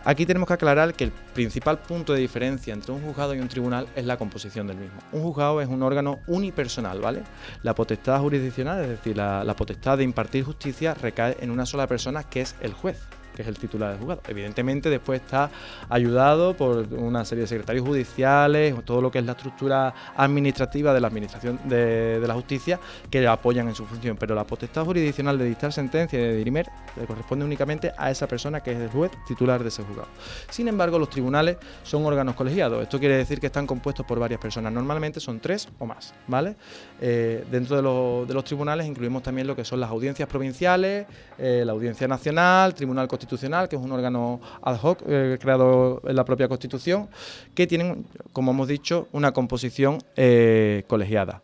Aquí 0.05 0.25
tenemos 0.25 0.47
que 0.47 0.53
aclarar 0.53 0.93
que 0.93 1.05
el 1.05 1.11
principal 1.11 1.79
punto 1.79 2.11
de 2.13 2.19
diferencia 2.19 2.73
entre 2.73 2.91
un 2.91 3.01
juzgado 3.01 3.33
y 3.33 3.39
un 3.39 3.47
tribunal 3.47 3.87
es 3.95 4.05
la 4.05 4.17
composición 4.17 4.67
del 4.67 4.77
mismo. 4.77 4.99
Un 5.13 5.23
juzgado 5.23 5.61
es 5.61 5.69
un 5.69 5.81
órgano 5.81 6.19
unipersonal, 6.27 6.99
¿vale? 6.99 7.23
La 7.63 7.73
potestad 7.73 8.19
jurisdiccional, 8.19 8.81
es 8.83 8.89
decir, 8.89 9.15
la 9.15 9.55
potestad 9.55 9.97
de 9.97 10.03
impartir 10.03 10.43
justicia 10.43 10.93
recae 10.93 11.37
en 11.39 11.51
una 11.51 11.65
sola 11.65 11.87
persona 11.87 12.23
que 12.23 12.41
es 12.41 12.55
el 12.59 12.73
juez 12.73 12.99
que 13.35 13.41
es 13.41 13.47
el 13.47 13.57
titular 13.57 13.91
del 13.91 13.99
juzgado. 13.99 14.21
Evidentemente 14.27 14.89
después 14.89 15.21
está 15.21 15.49
ayudado 15.89 16.55
por 16.55 16.87
una 16.93 17.25
serie 17.25 17.43
de 17.43 17.47
secretarios 17.47 17.85
judiciales, 17.85 18.75
todo 18.85 19.01
lo 19.01 19.11
que 19.11 19.19
es 19.19 19.25
la 19.25 19.33
estructura 19.33 19.93
administrativa 20.15 20.93
de 20.93 20.99
la 20.99 21.07
administración 21.07 21.59
de, 21.65 22.21
la 22.23 22.33
justicia 22.33 22.79
que 23.09 23.21
le 23.21 23.27
apoyan 23.27 23.67
en 23.67 23.75
su 23.75 23.85
función, 23.85 24.17
pero 24.17 24.35
la 24.35 24.45
potestad 24.45 24.85
jurisdiccional 24.85 25.37
de 25.37 25.45
dictar 25.45 25.73
sentencia 25.73 26.19
y 26.19 26.21
de 26.21 26.35
dirimer 26.37 26.67
le 26.95 27.05
corresponde 27.05 27.45
únicamente 27.45 27.91
a 27.97 28.11
esa 28.11 28.27
persona 28.27 28.61
que 28.61 28.71
es 28.71 28.79
el 28.79 28.89
juez 28.89 29.11
titular 29.27 29.61
de 29.61 29.69
ese 29.69 29.83
juzgado. 29.83 30.07
Sin 30.49 30.67
embargo, 30.67 30.99
los 30.99 31.09
tribunales 31.09 31.57
son 31.83 32.05
órganos 32.05 32.35
colegiados. 32.35 32.81
Esto 32.83 32.99
quiere 32.99 33.17
decir 33.17 33.39
que 33.39 33.47
están 33.47 33.67
compuestos 33.67 34.05
por 34.05 34.19
varias 34.19 34.39
personas. 34.39 34.71
Normalmente 34.71 35.19
son 35.19 35.39
tres 35.39 35.67
o 35.79 35.85
más, 35.85 36.13
¿vale? 36.27 36.55
Eh, 37.01 37.43
dentro 37.51 38.25
de, 38.25 38.33
los 38.33 38.43
tribunales 38.43 38.87
incluimos 38.87 39.23
también 39.23 39.47
lo 39.47 39.55
que 39.55 39.65
son 39.65 39.79
las 39.79 39.89
audiencias 39.89 40.27
provinciales, 40.29 41.05
eh, 41.37 41.63
la 41.65 41.71
audiencia 41.71 42.07
nacional, 42.07 42.73
tribunal 42.73 43.07
constitucional 43.07 43.22
Constitucional, 43.23 43.69
que 43.69 43.77
es 43.77 43.81
un 43.81 43.91
órgano 43.91 44.41
ad 44.61 44.79
hoc 44.81 45.01
eh, 45.07 45.37
creado 45.39 46.01
en 46.05 46.15
la 46.15 46.25
propia 46.25 46.49
Constitución, 46.49 47.07
que 47.55 47.67
tienen, 47.67 48.05
como 48.33 48.51
hemos 48.51 48.67
dicho, 48.67 49.07
una 49.13 49.31
composición 49.31 49.99
eh, 50.17 50.83
colegiada. 50.87 51.41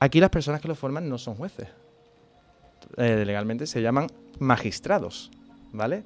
Aquí 0.00 0.20
las 0.20 0.30
personas 0.30 0.60
que 0.62 0.68
lo 0.68 0.74
forman 0.74 1.08
no 1.08 1.18
son 1.18 1.34
jueces. 1.34 1.68
Eh, 2.96 3.24
legalmente 3.26 3.66
se 3.66 3.82
llaman 3.82 4.06
magistrados, 4.38 5.30
¿vale? 5.72 6.02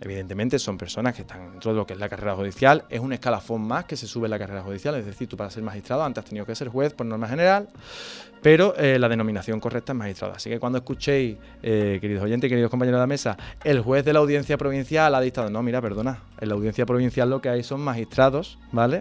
Evidentemente 0.00 0.58
son 0.58 0.78
personas 0.78 1.14
que 1.14 1.22
están 1.22 1.50
dentro 1.50 1.72
de 1.72 1.76
lo 1.76 1.86
que 1.86 1.94
es 1.94 1.98
la 1.98 2.08
carrera 2.08 2.36
judicial, 2.36 2.84
es 2.88 3.00
un 3.00 3.12
escalafón 3.12 3.62
más 3.62 3.84
que 3.84 3.96
se 3.96 4.06
sube 4.06 4.26
en 4.26 4.30
la 4.30 4.38
carrera 4.38 4.62
judicial, 4.62 4.94
es 4.94 5.04
decir, 5.04 5.28
tú 5.28 5.36
para 5.36 5.50
ser 5.50 5.62
magistrado 5.64 6.04
antes 6.04 6.22
has 6.22 6.28
tenido 6.28 6.46
que 6.46 6.54
ser 6.54 6.68
juez 6.68 6.94
por 6.94 7.04
norma 7.06 7.26
general, 7.26 7.68
pero 8.40 8.76
eh, 8.76 8.98
la 8.98 9.08
denominación 9.08 9.58
correcta 9.58 9.92
es 9.92 9.98
magistrado. 9.98 10.34
Así 10.34 10.48
que 10.50 10.60
cuando 10.60 10.78
escuchéis, 10.78 11.36
eh, 11.62 11.98
queridos 12.00 12.22
oyentes 12.22 12.48
queridos 12.48 12.70
compañeros 12.70 12.98
de 12.98 13.02
la 13.02 13.06
mesa, 13.08 13.36
el 13.64 13.80
juez 13.80 14.04
de 14.04 14.12
la 14.12 14.20
audiencia 14.20 14.56
provincial 14.56 15.14
ha 15.14 15.20
dictado, 15.20 15.50
no, 15.50 15.62
mira, 15.62 15.80
perdona, 15.80 16.22
en 16.40 16.48
la 16.48 16.54
audiencia 16.54 16.86
provincial 16.86 17.28
lo 17.28 17.40
que 17.40 17.48
hay 17.48 17.64
son 17.64 17.80
magistrados, 17.80 18.58
¿vale? 18.70 19.00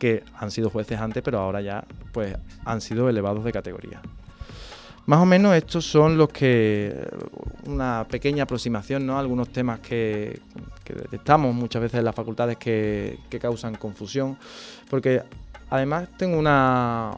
Que 0.00 0.24
han 0.36 0.50
sido 0.50 0.70
jueces 0.70 0.98
antes, 0.98 1.22
pero 1.22 1.38
ahora 1.38 1.60
ya 1.60 1.84
pues 2.12 2.36
han 2.64 2.80
sido 2.80 3.08
elevados 3.08 3.44
de 3.44 3.52
categoría. 3.52 4.00
Más 5.06 5.20
o 5.20 5.24
menos 5.24 5.54
estos 5.54 5.84
son 5.84 6.18
los 6.18 6.28
que, 6.30 7.08
una 7.66 8.04
pequeña 8.08 8.42
aproximación, 8.42 9.06
¿no? 9.06 9.18
Algunos 9.18 9.48
temas 9.50 9.80
que, 9.80 10.40
detectamos 10.84 11.54
muchas 11.54 11.82
veces 11.82 11.98
en 11.98 12.04
las 12.04 12.14
facultades 12.14 12.56
que, 12.56 13.18
que 13.30 13.38
causan 13.38 13.76
confusión, 13.76 14.36
porque 14.90 15.22
Además, 15.68 16.08
tengo 16.16 16.38
una, 16.38 17.10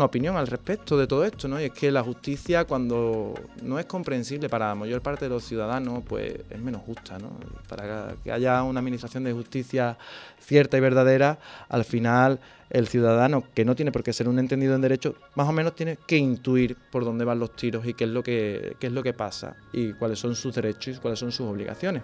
opinión 0.00 0.36
al 0.36 0.46
respecto 0.46 0.96
de 0.96 1.08
todo 1.08 1.24
esto, 1.24 1.48
¿no? 1.48 1.60
Y 1.60 1.64
es 1.64 1.72
que 1.72 1.90
la 1.90 2.04
justicia, 2.04 2.64
cuando 2.64 3.34
no 3.62 3.80
es 3.80 3.86
comprensible 3.86 4.48
para 4.48 4.68
la 4.68 4.74
mayor 4.76 5.02
parte 5.02 5.24
de 5.24 5.30
los 5.30 5.44
ciudadanos, 5.44 6.04
pues 6.06 6.34
es 6.48 6.58
menos 6.60 6.82
justa, 6.82 7.18
¿no? 7.18 7.30
Para 7.68 8.14
que 8.22 8.30
haya 8.30 8.62
una 8.62 8.78
administración 8.78 9.24
de 9.24 9.32
justicia 9.32 9.98
cierta 10.38 10.76
y 10.76 10.80
verdadera, 10.80 11.40
al 11.68 11.84
final 11.84 12.38
el 12.70 12.88
ciudadano, 12.88 13.44
que 13.54 13.64
no 13.64 13.74
tiene 13.74 13.92
por 13.92 14.02
qué 14.02 14.12
ser 14.12 14.28
un 14.28 14.38
entendido 14.38 14.74
en 14.74 14.80
derecho, 14.80 15.14
más 15.34 15.48
o 15.48 15.52
menos 15.52 15.74
tiene 15.74 15.98
que 16.06 16.16
intuir 16.16 16.76
por 16.90 17.04
dónde 17.04 17.24
van 17.24 17.38
los 17.38 17.54
tiros 17.54 17.86
y 17.86 17.94
qué 17.94 18.04
es 18.04 18.10
lo 18.10 18.22
que, 18.22 18.76
qué 18.80 18.88
es 18.88 18.92
lo 18.92 19.02
que 19.02 19.12
pasa 19.12 19.56
y 19.72 19.92
cuáles 19.92 20.18
son 20.18 20.34
sus 20.34 20.54
derechos 20.54 20.96
y 20.96 21.00
cuáles 21.00 21.18
son 21.18 21.32
sus 21.32 21.46
obligaciones 21.46 22.02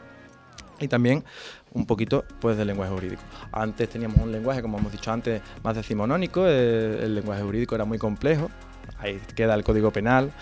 y 0.83 0.89
también 0.89 1.25
un 1.73 1.87
poquito 1.87 2.25
pues 2.41 2.57
del 2.57 2.67
lenguaje 2.67 2.93
jurídico. 2.93 3.23
Antes 3.53 3.89
teníamos 3.89 4.19
un 4.19 4.33
lenguaje, 4.33 4.61
como 4.61 4.79
hemos 4.79 4.93
dicho 4.93 5.13
antes, 5.13 5.41
más 5.63 5.77
decimonónico, 5.77 6.47
eh, 6.47 7.05
el, 7.05 7.15
lenguaje 7.15 7.43
jurídico 7.43 7.75
era 7.75 7.85
muy 7.85 7.99
complejo, 7.99 8.51
ahí 8.99 9.21
queda 9.35 9.55
el 9.55 9.65
código 9.65 9.91
penal. 9.93 10.33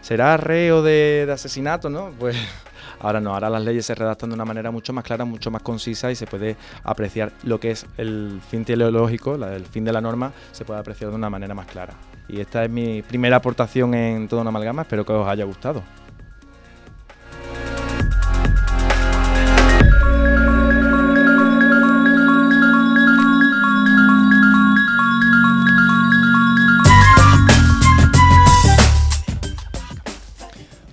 ¿Será 0.00 0.36
reo 0.36 0.82
de, 0.82 1.28
asesinato? 1.30 1.90
¿no? 1.90 2.12
Pues 2.18 2.36
ahora 3.00 3.20
no, 3.20 3.34
ahora 3.34 3.50
las 3.50 3.62
leyes 3.62 3.86
se 3.86 3.94
redactan 3.94 4.30
de 4.30 4.34
una 4.34 4.44
manera 4.44 4.70
mucho 4.70 4.92
más 4.92 5.04
clara, 5.04 5.24
mucho 5.24 5.50
más 5.50 5.62
concisa 5.62 6.10
y 6.10 6.14
se 6.14 6.26
puede 6.26 6.56
apreciar 6.82 7.32
lo 7.42 7.60
que 7.60 7.70
es 7.70 7.86
el 7.96 8.40
fin 8.48 8.64
teleológico, 8.64 9.34
el 9.34 9.66
fin 9.66 9.84
de 9.84 9.92
la 9.92 10.00
norma, 10.00 10.32
se 10.52 10.64
puede 10.64 10.80
apreciar 10.80 11.10
de 11.10 11.16
una 11.16 11.30
manera 11.30 11.54
más 11.54 11.66
clara. 11.66 11.94
Y 12.28 12.40
esta 12.40 12.64
es 12.64 12.70
mi 12.70 13.02
primera 13.02 13.36
aportación 13.36 13.94
en 13.94 14.28
toda 14.28 14.42
una 14.42 14.50
amalgama, 14.50 14.82
espero 14.82 15.04
que 15.04 15.12
os 15.12 15.26
haya 15.26 15.44
gustado. 15.44 15.82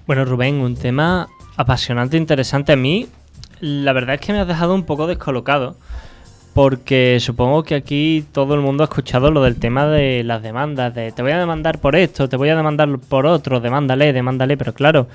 Bueno, 0.08 0.24
Rubén, 0.24 0.62
un 0.62 0.76
tema 0.76 1.28
apasionante, 1.58 2.18
interesante 2.18 2.74
a 2.74 2.76
mí. 2.76 3.08
La 3.60 3.94
verdad 3.94 4.16
es 4.16 4.22
que 4.22 4.34
me 4.34 4.40
has 4.40 4.48
dejado 4.48 4.76
un 4.76 4.84
poco 4.84 5.08
descolocado, 5.08 5.76
porque 6.54 7.18
supongo 7.20 7.64
que 7.64 7.76
aquí 7.76 8.26
todo 8.32 8.54
el 8.56 8.62
mundo 8.62 8.84
ha 8.84 8.86
escuchado 8.86 9.32
lo 9.32 9.44
del 9.44 9.58
tema 9.58 9.88
de 9.88 10.24
las 10.24 10.42
demandas, 10.42 10.94
de 10.94 11.12
te 11.12 11.22
voy 11.22 11.32
a 11.32 11.40
demandar 11.40 11.80
por 11.80 11.96
esto, 11.96 12.30
te 12.30 12.38
voy 12.38 12.50
a 12.50 12.56
demandar 12.56 13.00
por 13.00 13.26
otro, 13.26 13.60
demándale, 13.60 14.14
demándale, 14.14 14.58
pero 14.58 14.74
claro, 14.74 15.08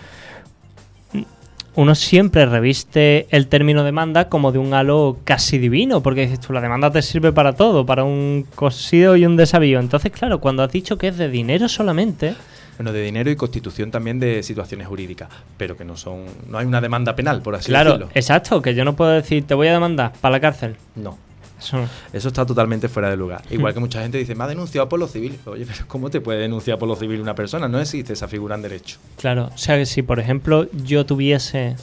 uno 1.77 1.95
siempre 1.95 2.47
reviste 2.47 3.27
el 3.31 3.47
término 3.47 3.85
demanda 3.85 4.29
como 4.29 4.53
de 4.53 4.59
un 4.59 4.75
halo 4.75 5.19
casi 5.25 5.59
divino, 5.59 6.03
porque 6.03 6.23
dices 6.23 6.41
tú, 6.41 6.53
la 6.53 6.61
demanda 6.61 6.91
te 6.91 7.01
sirve 7.01 7.33
para 7.33 7.53
todo, 7.53 7.87
para 7.87 8.05
un 8.05 8.45
cosido 8.55 9.17
y 9.17 9.25
un 9.25 9.37
desavío. 9.37 9.79
Entonces, 9.79 10.11
claro, 10.11 10.41
cuando 10.41 10.63
has 10.63 10.73
dicho 10.73 10.99
que 10.99 11.09
es 11.09 11.17
de 11.17 11.29
dinero 11.29 11.69
solamente, 11.69 12.35
Bueno, 12.81 12.95
de 12.95 13.03
dinero 13.03 13.31
y 13.31 13.37
constitución 13.37 13.91
también 13.91 14.19
de 14.19 14.43
situaciones 14.43 14.87
jurídicas, 14.89 15.29
pero 15.59 15.77
que 15.77 15.85
no 15.85 15.99
son, 15.99 16.25
no 16.49 16.57
hay 16.57 16.65
una 16.65 16.81
demanda 16.81 17.15
penal, 17.15 17.43
por 17.43 17.55
así 17.55 17.67
claro, 17.67 17.91
decirlo. 17.91 18.11
exacto, 18.15 18.63
que 18.63 18.75
yo 18.75 18.87
no 18.87 18.97
puedo 18.97 19.11
decir, 19.11 19.47
te 19.47 19.53
voy 19.53 19.69
a 19.69 19.75
demandar 19.75 20.15
para 20.19 20.33
la 20.33 20.41
cárcel. 20.41 20.77
No. 20.95 21.19
Eso. 21.59 21.87
Eso 22.15 22.29
está 22.29 22.47
totalmente 22.47 22.89
fuera 22.89 23.11
de 23.11 23.19
lugar. 23.19 23.43
Igual 23.51 23.75
que 23.75 23.81
mucha 23.81 24.01
gente 24.01 24.17
dice, 24.17 24.35
me 24.35 24.45
ha 24.45 24.47
denunciado 24.47 24.89
por 24.89 24.99
lo 24.99 25.09
civil. 25.09 25.39
Oye, 25.45 25.67
pero 25.67 25.85
¿cómo 25.89 26.09
te 26.09 26.23
puede 26.23 26.39
denunciar 26.39 26.79
por 26.79 26.89
lo 26.89 26.97
civil 26.97 27.21
una 27.21 27.35
persona? 27.35 27.69
No 27.69 27.79
existe 27.79 28.15
esa 28.15 28.29
figura 28.29 28.55
en 28.55 28.63
derecho. 28.63 28.97
Claro, 29.19 29.51
o 29.55 29.59
sea 29.59 29.77
que 29.77 29.85
si 29.85 30.01
por 30.01 30.19
ejemplo 30.19 30.67
yo 30.73 31.05
tuviese, 31.05 31.77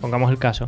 pongamos 0.00 0.28
el 0.32 0.38
caso, 0.38 0.66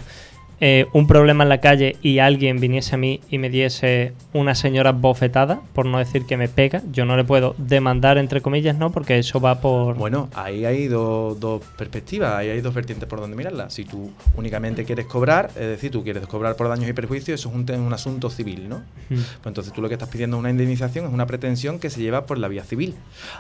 eh, 0.61 0.87
un 0.93 1.07
problema 1.07 1.45
en 1.45 1.49
la 1.49 1.61
calle 1.61 1.97
y 2.03 2.19
alguien 2.19 2.61
viniese 2.61 2.95
a 2.95 2.99
mí 2.99 3.21
y 3.31 3.39
me 3.39 3.51
diese 3.51 4.13
una 4.33 4.55
señora 4.55 4.93
bofetada, 4.93 5.61
por 5.73 5.87
no 5.87 5.99
decir 5.99 6.27
que 6.27 6.37
me 6.37 6.49
pega, 6.49 6.83
yo 6.93 7.05
no 7.05 7.17
le 7.17 7.25
puedo 7.25 7.55
demandar 7.59 8.19
entre 8.19 8.41
comillas, 8.41 8.77
¿no? 8.77 8.91
Porque 8.91 9.19
eso 9.19 9.41
va 9.41 9.61
por... 9.61 9.97
Bueno, 9.97 10.29
ahí 10.35 10.65
hay 10.65 10.89
dos, 10.89 11.39
dos 11.41 11.63
perspectivas, 11.77 12.35
ahí 12.35 12.51
hay 12.51 12.61
dos 12.61 12.75
vertientes 12.75 13.09
por 13.09 13.21
donde 13.21 13.37
mirarla. 13.37 13.71
Si 13.71 13.85
tú 13.85 14.11
únicamente 14.37 14.85
quieres 14.85 15.07
cobrar, 15.07 15.51
es 15.51 15.67
decir, 15.67 15.91
tú 15.91 16.03
quieres 16.03 16.27
cobrar 16.27 16.57
por 16.57 16.69
daños 16.69 16.89
y 16.89 16.93
perjuicios, 16.93 17.41
eso 17.41 17.49
es 17.49 17.55
un, 17.55 17.81
un 17.81 17.93
asunto 17.93 18.31
civil, 18.31 18.69
¿no? 18.69 18.79
Mm. 19.09 19.15
Pues 19.15 19.47
entonces 19.47 19.73
tú 19.73 19.83
lo 19.83 19.89
que 19.89 19.95
estás 19.95 20.09
pidiendo 20.09 20.37
es 20.37 20.41
una 20.41 20.51
indemnización, 20.51 21.07
es 21.07 21.13
una 21.13 21.27
pretensión 21.27 21.79
que 21.79 21.91
se 21.91 22.01
lleva 22.01 22.27
por 22.27 22.39
la 22.39 22.49
vía 22.49 22.65
civil. 22.65 22.95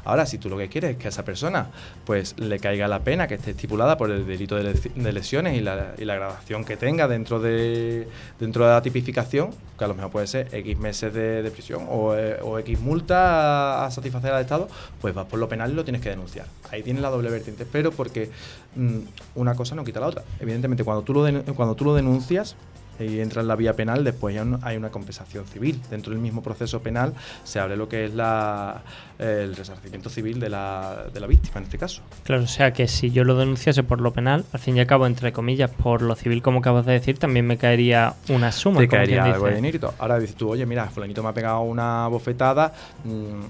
Ahora, 0.05 0.27
si 0.27 0.39
tú 0.39 0.49
lo 0.49 0.59
que 0.59 0.69
quieres 0.69 0.93
es 0.93 0.97
que 0.97 1.07
a 1.07 1.11
esa 1.11 1.25
persona 1.25 1.69
pues 2.05 2.35
le 2.39 2.59
caiga 2.59 2.89
la 2.89 3.01
pena 3.01 3.27
que 3.29 3.35
esté 3.35 3.53
estipulada 3.53 3.97
por 3.97 4.11
el 4.11 4.27
delito 4.27 4.57
de, 4.57 4.73
de 4.73 5.13
lesiones 5.13 5.57
y 5.57 5.61
la, 5.61 5.95
y 5.99 6.05
la 6.05 6.15
gradación 6.15 6.65
que 6.65 6.77
tenga 6.77 7.04
dentro 7.09 7.41
de, 7.41 8.09
dentro 8.39 8.67
de 8.67 8.73
la 8.73 8.83
tipificación, 8.83 9.51
que 9.79 9.85
a 9.85 9.89
lo 9.89 9.95
mejor 9.95 10.11
puede 10.11 10.27
ser 10.27 10.49
X 10.53 10.79
meses 10.79 11.13
de, 11.13 11.51
prisión 11.51 11.87
o, 11.89 12.15
eh, 12.15 12.39
o 12.43 12.59
X 12.59 12.81
multa 12.81 13.83
a, 13.83 13.87
a 13.87 13.91
satisfacer 13.91 14.33
al 14.33 14.43
Estado, 14.43 14.69
pues 15.01 15.15
vas 15.15 15.27
por 15.27 15.39
lo 15.39 15.49
penal 15.49 15.71
y 15.73 15.75
lo 15.75 15.85
tienes 15.85 16.03
que 16.03 16.11
denunciar. 16.11 16.47
Ahí 16.71 16.83
tienes 16.83 17.03
la 17.03 17.11
doble 17.11 17.31
vertiente, 17.31 17.67
pero 17.71 17.91
porque 17.93 18.31
mm, 18.77 18.99
una 19.37 19.55
cosa 19.55 19.75
no 19.75 19.85
quita 19.85 20.01
la 20.01 20.07
otra. 20.07 20.25
Evidentemente, 20.41 20.85
cuando 20.85 21.03
tú 21.03 21.15
lo, 21.15 21.55
cuando 21.55 21.75
tú 21.75 21.85
lo 21.85 21.95
denuncias, 21.95 22.57
y 22.99 23.21
entra 23.21 23.43
en 23.43 23.49
la 23.49 23.57
vía 23.57 23.75
penal, 23.75 24.05
después 24.05 24.35
ya 24.35 24.45
hay 24.63 24.77
una 24.77 24.91
compensación 24.91 25.45
civil. 25.47 25.81
Dentro 25.91 26.13
del 26.13 26.21
mismo 26.21 26.43
proceso 26.43 26.81
penal 26.81 27.15
se 27.45 27.59
abre 27.61 27.77
lo 27.77 27.89
que 27.89 28.05
es 28.07 28.15
la, 28.15 28.83
el 29.19 29.55
resarcimiento 29.57 30.11
civil 30.11 30.39
de 30.41 30.49
la, 30.49 31.05
de 31.13 31.21
la 31.21 31.27
víctima 31.27 31.59
en 31.59 31.65
este 31.65 31.79
caso. 31.79 32.03
Claro, 32.25 32.45
o 32.45 32.47
sea 32.47 32.73
que 32.73 32.89
si 32.89 33.11
yo 33.11 33.25
lo 33.25 33.37
denunciase 33.37 33.83
por 33.83 34.01
lo 34.01 34.13
penal, 34.13 34.45
al 34.53 34.61
fin 34.61 34.77
y 34.77 34.81
al 34.81 34.87
cabo, 34.87 35.07
entre 35.07 35.33
comillas, 35.33 35.71
por 35.71 36.03
lo 36.03 36.15
civil, 36.15 36.43
como 36.43 36.61
acabas 36.61 36.87
de 36.87 36.93
decir, 36.93 37.19
también 37.19 37.47
me 37.47 37.57
caería 37.59 38.15
una 38.29 38.53
suma. 38.53 38.81
Te 38.81 38.89
caería 38.89 39.25
algo 39.25 39.45
de 39.47 39.51
dice. 39.53 39.57
dinerito. 39.57 39.95
Ahora 39.99 40.19
dices 40.19 40.37
tú, 40.37 40.51
oye, 40.51 40.67
mira, 40.67 40.87
fulanito 40.87 41.23
me 41.23 41.29
ha 41.29 41.35
pegado 41.35 41.61
una 41.61 42.07
bofetada. 42.09 42.73
mm, 43.05 43.43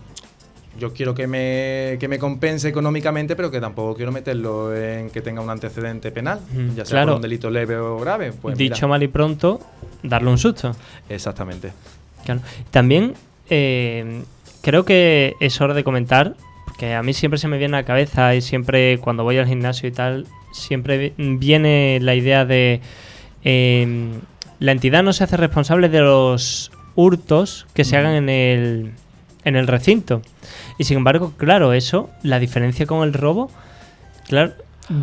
yo 0.78 0.92
quiero 0.92 1.14
que 1.14 1.26
me, 1.26 1.96
que 2.00 2.08
me 2.08 2.18
compense 2.18 2.68
económicamente, 2.68 3.36
pero 3.36 3.50
que 3.50 3.60
tampoco 3.60 3.94
quiero 3.94 4.10
meterlo 4.12 4.74
en 4.76 5.10
que 5.10 5.20
tenga 5.22 5.40
un 5.40 5.50
antecedente 5.50 6.10
penal, 6.10 6.40
Mm, 6.52 6.68
ya 6.76 6.84
sea 6.84 6.96
claro. 6.96 7.06
por 7.12 7.16
un 7.16 7.22
delito 7.22 7.50
leve 7.50 7.76
o 7.76 7.98
grave. 7.98 8.32
Pues 8.32 8.56
Dicho 8.58 8.74
mira. 8.74 8.88
mal 8.88 9.02
y 9.02 9.08
pronto, 9.08 9.60
darle 10.02 10.30
un 10.30 10.38
susto. 10.38 10.74
Exactamente. 11.08 11.72
Claro. 12.24 12.40
También 12.70 13.14
eh, 13.50 14.22
creo 14.62 14.84
que 14.84 15.34
es 15.40 15.60
hora 15.60 15.74
de 15.74 15.84
comentar, 15.84 16.34
porque 16.66 16.94
a 16.94 17.02
mí 17.02 17.12
siempre 17.12 17.38
se 17.38 17.46
me 17.48 17.58
viene 17.58 17.76
a 17.76 17.80
la 17.80 17.86
cabeza 17.86 18.34
y 18.34 18.40
siempre 18.40 18.98
cuando 18.98 19.22
voy 19.22 19.38
al 19.38 19.46
gimnasio 19.46 19.88
y 19.88 19.92
tal, 19.92 20.26
siempre 20.52 20.98
vi- 21.16 21.36
viene 21.36 21.98
la 22.00 22.14
idea 22.14 22.44
de 22.44 22.80
eh, 23.44 24.10
la 24.58 24.72
entidad 24.72 25.02
no 25.02 25.12
se 25.12 25.24
hace 25.24 25.36
responsable 25.36 25.88
de 25.88 26.00
los 26.00 26.70
hurtos 26.94 27.66
que 27.74 27.84
se 27.84 27.96
hagan 27.96 28.14
en 28.14 28.28
el, 28.28 28.92
en 29.44 29.56
el 29.56 29.66
recinto. 29.66 30.22
Y 30.78 30.84
sin 30.84 30.98
embargo, 30.98 31.32
claro, 31.36 31.72
eso, 31.72 32.10
la 32.22 32.38
diferencia 32.38 32.86
con 32.86 33.02
el 33.02 33.12
robo, 33.12 33.50
claro, 34.28 34.52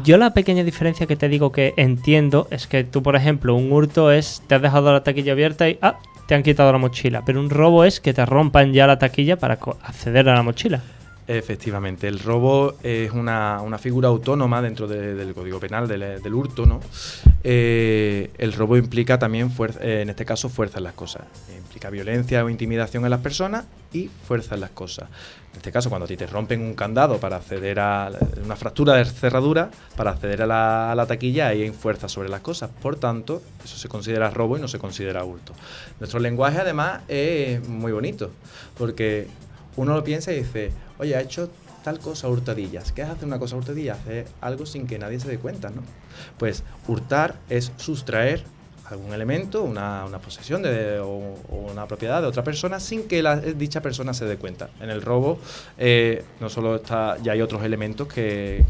yo 0.03 0.17
la 0.17 0.33
pequeña 0.33 0.63
diferencia 0.63 1.07
que 1.07 1.15
te 1.15 1.29
digo 1.29 1.51
que 1.51 1.73
entiendo 1.77 2.47
es 2.51 2.67
que 2.67 2.83
tú, 2.83 3.01
por 3.01 3.15
ejemplo, 3.15 3.55
un 3.55 3.71
hurto 3.71 4.11
es, 4.11 4.43
te 4.47 4.55
has 4.55 4.61
dejado 4.61 4.91
la 4.91 5.03
taquilla 5.03 5.31
abierta 5.31 5.69
y, 5.69 5.79
ah, 5.81 5.97
te 6.27 6.35
han 6.35 6.43
quitado 6.43 6.71
la 6.71 6.77
mochila. 6.77 7.23
Pero 7.25 7.39
un 7.39 7.49
robo 7.49 7.83
es 7.83 7.99
que 7.99 8.13
te 8.13 8.25
rompan 8.25 8.73
ya 8.73 8.87
la 8.87 8.99
taquilla 8.99 9.37
para 9.37 9.55
acceder 9.83 10.29
a 10.29 10.35
la 10.35 10.43
mochila. 10.43 10.81
Efectivamente, 11.27 12.07
el 12.07 12.19
robo 12.19 12.75
es 12.83 13.11
una, 13.11 13.61
una 13.61 13.77
figura 13.77 14.09
autónoma 14.09 14.61
dentro 14.61 14.87
de- 14.87 15.13
del 15.15 15.33
Código 15.33 15.59
Penal 15.59 15.87
del, 15.87 16.21
del 16.21 16.33
hurto, 16.33 16.65
¿no? 16.65 16.81
Eh, 17.43 18.31
el 18.37 18.53
robo 18.53 18.75
implica 18.77 19.17
también, 19.17 19.49
fuerza, 19.51 19.79
eh, 19.81 20.01
en 20.01 20.09
este 20.09 20.25
caso, 20.25 20.49
fuerza 20.49 20.79
en 20.79 20.83
las 20.85 20.93
cosas. 20.93 21.23
Implica 21.55 21.89
violencia 21.89 22.43
o 22.43 22.49
intimidación 22.49 23.03
en 23.05 23.11
las 23.11 23.21
personas 23.21 23.65
y 23.93 24.09
fuerza 24.27 24.55
en 24.55 24.61
las 24.61 24.71
cosas. 24.71 25.09
En 25.51 25.57
este 25.57 25.71
caso, 25.71 25.89
cuando 25.89 26.05
a 26.05 26.07
ti 26.07 26.17
te 26.17 26.27
rompen 26.27 26.61
un 26.61 26.73
candado 26.73 27.17
para 27.17 27.37
acceder 27.37 27.79
a 27.79 28.09
una 28.43 28.55
fractura 28.55 28.95
de 28.95 29.05
cerradura, 29.05 29.69
para 29.95 30.11
acceder 30.11 30.41
a 30.41 30.47
la, 30.47 30.91
a 30.91 30.95
la 30.95 31.05
taquilla, 31.05 31.47
ahí 31.47 31.61
hay 31.63 31.71
fuerza 31.71 32.09
sobre 32.09 32.29
las 32.29 32.41
cosas. 32.41 32.69
Por 32.81 32.95
tanto, 32.97 33.41
eso 33.63 33.77
se 33.77 33.87
considera 33.87 34.29
robo 34.31 34.57
y 34.57 34.61
no 34.61 34.67
se 34.67 34.79
considera 34.79 35.23
hurto. 35.23 35.53
Nuestro 35.99 36.19
lenguaje, 36.19 36.59
además, 36.59 37.01
es 37.07 37.65
muy 37.67 37.91
bonito, 37.91 38.31
porque 38.77 39.27
uno 39.81 39.93
lo 39.95 40.03
piensa 40.03 40.31
y 40.31 40.37
dice, 40.37 40.71
oye, 40.99 41.15
ha 41.15 41.21
hecho 41.21 41.49
tal 41.83 41.99
cosa 41.99 42.27
hurtadillas. 42.29 42.91
¿Qué 42.91 43.01
es 43.01 43.09
hacer 43.09 43.25
una 43.25 43.39
cosa 43.39 43.55
hurtadilla? 43.55 43.93
Hacer 43.93 44.27
algo 44.41 44.65
sin 44.65 44.85
que 44.87 44.99
nadie 44.99 45.19
se 45.19 45.27
dé 45.27 45.37
cuenta, 45.39 45.69
¿no? 45.69 45.81
Pues 46.37 46.63
hurtar 46.87 47.35
es 47.49 47.71
sustraer 47.77 48.43
algún 48.89 49.13
elemento, 49.13 49.63
una, 49.63 50.03
una 50.05 50.19
posesión 50.19 50.61
de, 50.61 50.99
o, 50.99 51.35
una 51.71 51.87
propiedad 51.87 52.21
de 52.21 52.27
otra 52.27 52.43
persona 52.43 52.79
sin 52.79 53.07
que 53.07 53.23
la- 53.23 53.37
dicha 53.37 53.81
persona 53.81 54.13
se 54.13 54.25
dé 54.25 54.35
cuenta. 54.37 54.69
En 54.81 54.89
el 54.89 55.01
robo 55.01 55.39
eh, 55.77 56.23
no 56.39 56.49
solo 56.49 56.75
está, 56.75 57.17
ya 57.23 57.31
hay 57.31 57.41
otros 57.41 57.63
elementos 57.63 58.07
que, 58.07 58.63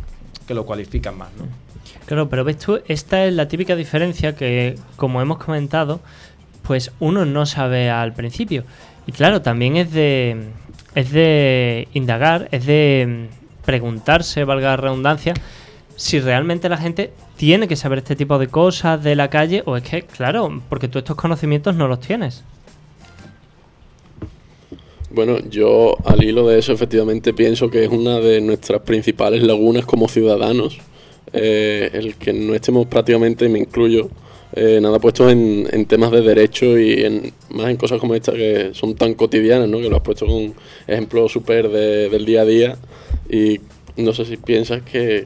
que 0.48 0.54
lo 0.54 0.66
cualifican 0.66 1.18
más, 1.18 1.30
¿no? 1.38 1.46
Claro, 2.06 2.30
pero 2.30 2.44
ves 2.44 2.58
tú, 2.60 2.80
esta 2.88 3.26
es 3.26 3.34
la 3.34 3.48
típica 3.48 3.76
diferencia 3.76 4.36
que, 4.36 4.76
como 4.96 5.22
hemos 5.22 5.38
comentado, 5.40 6.02
pues 6.64 6.92
uno 7.00 7.26
no 7.26 7.46
sabe 7.46 7.90
al 7.90 8.14
principio. 8.14 8.64
Y 9.08 9.12
claro, 9.14 9.42
también 9.42 9.76
es 9.76 9.92
de, 9.92 10.50
es 10.96 11.12
de 11.12 11.88
indagar, 11.94 12.48
es 12.52 12.66
de 12.66 13.28
mm, 13.30 13.66
preguntarse, 13.66 14.44
valga 14.44 14.70
la 14.70 14.78
redundancia, 14.78 15.34
si 15.96 16.20
realmente 16.20 16.70
la 16.70 16.78
gente 16.78 17.12
tiene 17.38 17.68
que 17.68 17.76
saber 17.76 18.00
este 18.00 18.16
tipo 18.16 18.40
de 18.40 18.48
cosas 18.48 19.04
de 19.04 19.16
la 19.16 19.30
calle 19.30 19.64
o 19.66 19.78
es 19.78 19.84
que, 19.84 20.04
claro, 20.04 20.62
porque 20.70 20.88
tú 20.88 21.00
estos 21.00 21.16
conocimientos 21.16 21.76
no 21.76 21.88
los 21.88 22.00
tienes. 22.00 22.44
Bueno, 25.14 25.40
yo 25.50 25.98
al 26.06 26.24
hilo 26.24 26.48
de 26.48 26.60
eso 26.60 26.72
efectivamente 26.72 27.34
pienso 27.34 27.70
que 27.70 27.84
es 27.84 27.90
una 27.90 28.20
de 28.20 28.40
nuestras 28.40 28.82
principales 28.82 29.44
lagunas 29.44 29.86
como 29.86 30.08
ciudadanos, 30.08 30.80
eh, 31.34 31.90
el 31.94 32.16
que 32.16 32.32
no 32.32 32.54
estemos 32.56 32.88
prácticamente, 32.88 33.50
me 33.50 33.60
incluyo, 33.60 34.10
eh, 34.54 34.80
nada 34.82 35.00
puestos 35.00 35.32
en, 35.32 35.68
en 35.72 35.86
temas 35.86 36.12
de 36.12 36.22
derecho 36.22 36.78
y 36.78 37.04
en, 37.04 37.34
más 37.50 37.70
en 37.70 37.78
cosas 37.78 38.00
como 38.00 38.16
esta 38.16 38.34
que 38.34 38.72
son 38.74 38.96
tan 38.96 39.14
cotidianas, 39.14 39.68
¿no? 39.70 39.80
que 39.80 39.90
lo 39.90 39.96
has 39.98 40.02
puesto 40.04 40.26
con 40.26 40.36
un 40.36 40.56
ejemplo 40.88 41.28
súper 41.30 41.70
de- 41.70 42.10
del 42.10 42.26
día 42.26 42.42
a 42.42 42.46
día 42.46 42.78
y 43.30 43.60
no 43.98 44.14
sé 44.14 44.26
si 44.26 44.38
piensas 44.38 44.82
que 44.84 45.26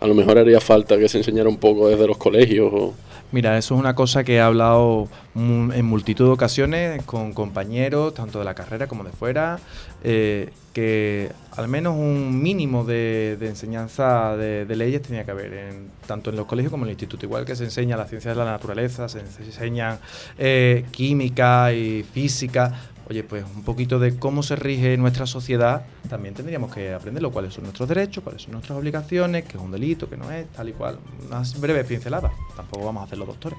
a 0.00 0.06
lo 0.06 0.14
mejor 0.14 0.38
haría 0.38 0.60
falta 0.60 0.98
que 0.98 1.08
se 1.08 1.18
enseñara 1.18 1.48
un 1.48 1.56
poco 1.58 1.88
desde 1.88 2.06
los 2.06 2.16
colegios 2.18 2.70
o... 2.72 2.94
Mira, 3.36 3.58
eso 3.58 3.74
es 3.74 3.80
una 3.80 3.94
cosa 3.94 4.24
que 4.24 4.36
he 4.36 4.40
hablado 4.40 5.10
en 5.34 5.84
multitud 5.84 6.24
de 6.24 6.30
ocasiones 6.30 7.02
con 7.02 7.34
compañeros, 7.34 8.14
tanto 8.14 8.38
de 8.38 8.46
la 8.46 8.54
carrera 8.54 8.86
como 8.86 9.04
de 9.04 9.10
fuera, 9.10 9.58
eh, 10.02 10.48
que 10.72 11.30
al 11.54 11.68
menos 11.68 11.96
un 11.96 12.40
mínimo 12.42 12.82
de, 12.84 13.36
enseñanza 13.42 14.38
de, 14.38 14.64
leyes 14.74 15.02
tenía 15.02 15.26
que 15.26 15.32
haber, 15.32 15.74
tanto 16.06 16.30
en 16.30 16.36
los 16.36 16.46
colegios 16.46 16.70
como 16.70 16.84
en 16.84 16.88
el 16.88 16.92
instituto. 16.92 17.26
Igual 17.26 17.44
que 17.44 17.54
se 17.56 17.64
enseña 17.64 17.98
la 17.98 18.06
ciencia 18.06 18.30
de 18.30 18.38
la 18.38 18.46
naturaleza, 18.46 19.06
se 19.06 19.20
enseña 19.20 19.98
eh, 20.38 20.86
química 20.90 21.74
y 21.74 22.04
física. 22.04 22.72
Oye, 23.08 23.22
pues 23.22 23.44
un 23.54 23.62
poquito 23.62 24.00
de 24.00 24.16
cómo 24.16 24.42
se 24.42 24.56
rige 24.56 24.96
nuestra 24.96 25.26
sociedad, 25.26 25.86
también 26.08 26.34
tendríamos 26.34 26.74
que 26.74 26.92
aprenderlo, 26.92 27.30
cuáles 27.30 27.54
son 27.54 27.64
nuestros 27.64 27.88
derechos, 27.88 28.24
cuáles 28.24 28.42
son 28.42 28.52
nuestras 28.52 28.76
obligaciones, 28.76 29.44
qué 29.44 29.56
es 29.56 29.62
un 29.62 29.70
delito, 29.70 30.08
qué 30.08 30.16
no 30.16 30.30
es, 30.32 30.48
tal 30.48 30.70
y 30.70 30.72
cual. 30.72 30.98
Unas 31.28 31.60
breves 31.60 31.86
pinceladas, 31.86 32.32
tampoco 32.56 32.84
vamos 32.84 33.02
a 33.02 33.04
hacer 33.04 33.18
los 33.18 33.28
doctores. 33.28 33.58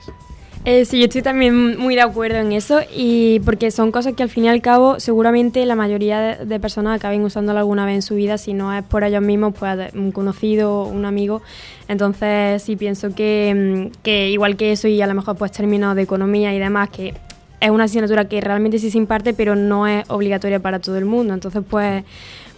Eh, 0.66 0.84
sí, 0.84 1.00
yo 1.00 1.06
estoy 1.06 1.22
también 1.22 1.80
muy 1.80 1.96
de 1.96 2.02
acuerdo 2.02 2.40
en 2.40 2.52
eso 2.52 2.82
y 2.94 3.40
porque 3.42 3.72
son 3.72 3.92
cosas 3.92 4.16
que 4.16 4.24
al 4.24 4.30
fin 4.30 4.46
y 4.46 4.50
al 4.50 4.62
cabo 4.62 5.00
seguramente 5.00 5.66
la 5.66 5.76
mayoría 5.76 6.20
de, 6.20 6.46
de 6.46 6.60
personas 6.60 6.98
acaben 6.98 7.24
usándola 7.24 7.60
alguna 7.62 7.86
vez 7.86 7.96
en 7.96 8.02
su 8.02 8.16
vida, 8.16 8.38
si 8.38 8.54
no 8.54 8.74
es 8.74 8.84
por 8.84 9.06
ellos 9.06 9.22
mismos, 9.22 9.54
pues 9.58 9.94
un 9.94 10.12
conocido, 10.12 10.84
un 10.84 11.06
amigo. 11.06 11.42
Entonces 11.88 12.62
sí 12.64 12.76
pienso 12.76 13.16
que, 13.16 13.90
mm, 13.94 14.02
que 14.04 14.30
igual 14.30 14.58
que 14.58 14.74
eso 14.74 14.90
y 14.90 15.02
a 15.02 15.08
lo 15.08 15.14
mejor 15.14 15.38
pues 15.38 15.54
términos 15.54 15.96
de 15.96 16.02
economía 16.02 16.54
y 16.54 16.60
demás, 16.60 16.90
que 16.90 17.14
es 17.60 17.70
una 17.70 17.86
asignatura 17.86 18.26
que 18.28 18.40
realmente 18.42 18.80
sí 18.80 18.92
se 18.92 18.98
imparte, 18.98 19.34
pero 19.34 19.56
no 19.56 19.88
es 19.88 20.04
obligatoria 20.10 20.60
para 20.60 20.80
todo 20.80 20.98
el 20.98 21.06
mundo. 21.06 21.34
Entonces 21.34 21.64
pues, 21.70 22.04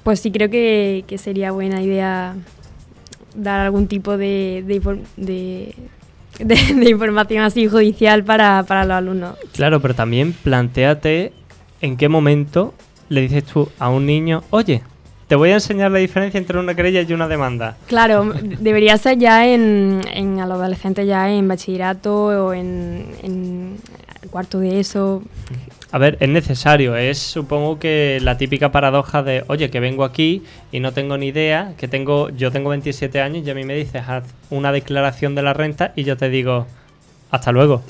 pues 0.03 0.19
sí 0.19 0.31
creo 0.31 0.49
que, 0.49 1.03
que 1.07 1.17
sería 1.17 1.51
buena 1.51 1.81
idea 1.81 2.35
dar 3.35 3.59
algún 3.61 3.87
tipo 3.87 4.17
de, 4.17 4.63
de, 4.65 4.81
infor- 4.81 5.01
de 5.17 5.75
de, 6.39 6.55
de 6.55 6.89
información 6.89 7.43
así 7.43 7.67
judicial 7.67 8.23
para, 8.23 8.63
para 8.63 8.85
los 8.85 8.95
alumnos. 8.95 9.35
Claro, 9.53 9.81
pero 9.81 9.93
también 9.93 10.33
planteate 10.33 11.33
en 11.81 11.97
qué 11.97 12.07
momento 12.09 12.73
le 13.09 13.21
dices 13.21 13.43
tú 13.43 13.69
a 13.79 13.89
un 13.89 14.05
niño, 14.05 14.43
oye, 14.49 14.81
te 15.27 15.35
voy 15.35 15.49
a 15.51 15.55
enseñar 15.55 15.91
la 15.91 15.99
diferencia 15.99 16.37
entre 16.37 16.57
una 16.57 16.75
querella 16.75 17.01
y 17.01 17.11
una 17.13 17.27
demanda. 17.27 17.75
Claro, 17.87 18.31
debería 18.59 18.97
ser 18.97 19.17
ya 19.17 19.47
en, 19.47 20.01
en 20.13 20.39
a 20.39 20.45
los 20.47 20.59
adolescentes 20.59 21.05
ya 21.07 21.29
en 21.31 21.47
bachillerato 21.47 22.45
o 22.47 22.53
en, 22.53 23.05
en 23.21 23.75
cuarto 24.27 24.59
de 24.59 24.79
eso. 24.79 25.23
A 25.91 25.97
ver, 25.97 26.17
es 26.19 26.29
necesario, 26.29 26.95
es 26.95 27.17
supongo 27.17 27.79
que 27.79 28.19
la 28.21 28.37
típica 28.37 28.71
paradoja 28.71 29.23
de, 29.23 29.43
oye, 29.47 29.71
que 29.71 29.79
vengo 29.79 30.03
aquí 30.03 30.43
y 30.71 30.79
no 30.81 30.91
tengo 30.91 31.17
ni 31.17 31.27
idea, 31.27 31.73
que 31.77 31.87
tengo, 31.87 32.29
yo 32.29 32.51
tengo 32.51 32.69
27 32.69 33.21
años 33.21 33.47
y 33.47 33.49
a 33.49 33.55
mí 33.55 33.63
me 33.63 33.75
dices, 33.75 34.03
haz 34.07 34.23
una 34.51 34.71
declaración 34.71 35.33
de 35.33 35.41
la 35.41 35.53
renta 35.53 35.93
y 35.95 36.03
yo 36.03 36.15
te 36.15 36.29
digo, 36.29 36.67
hasta 37.31 37.51
luego. 37.51 37.81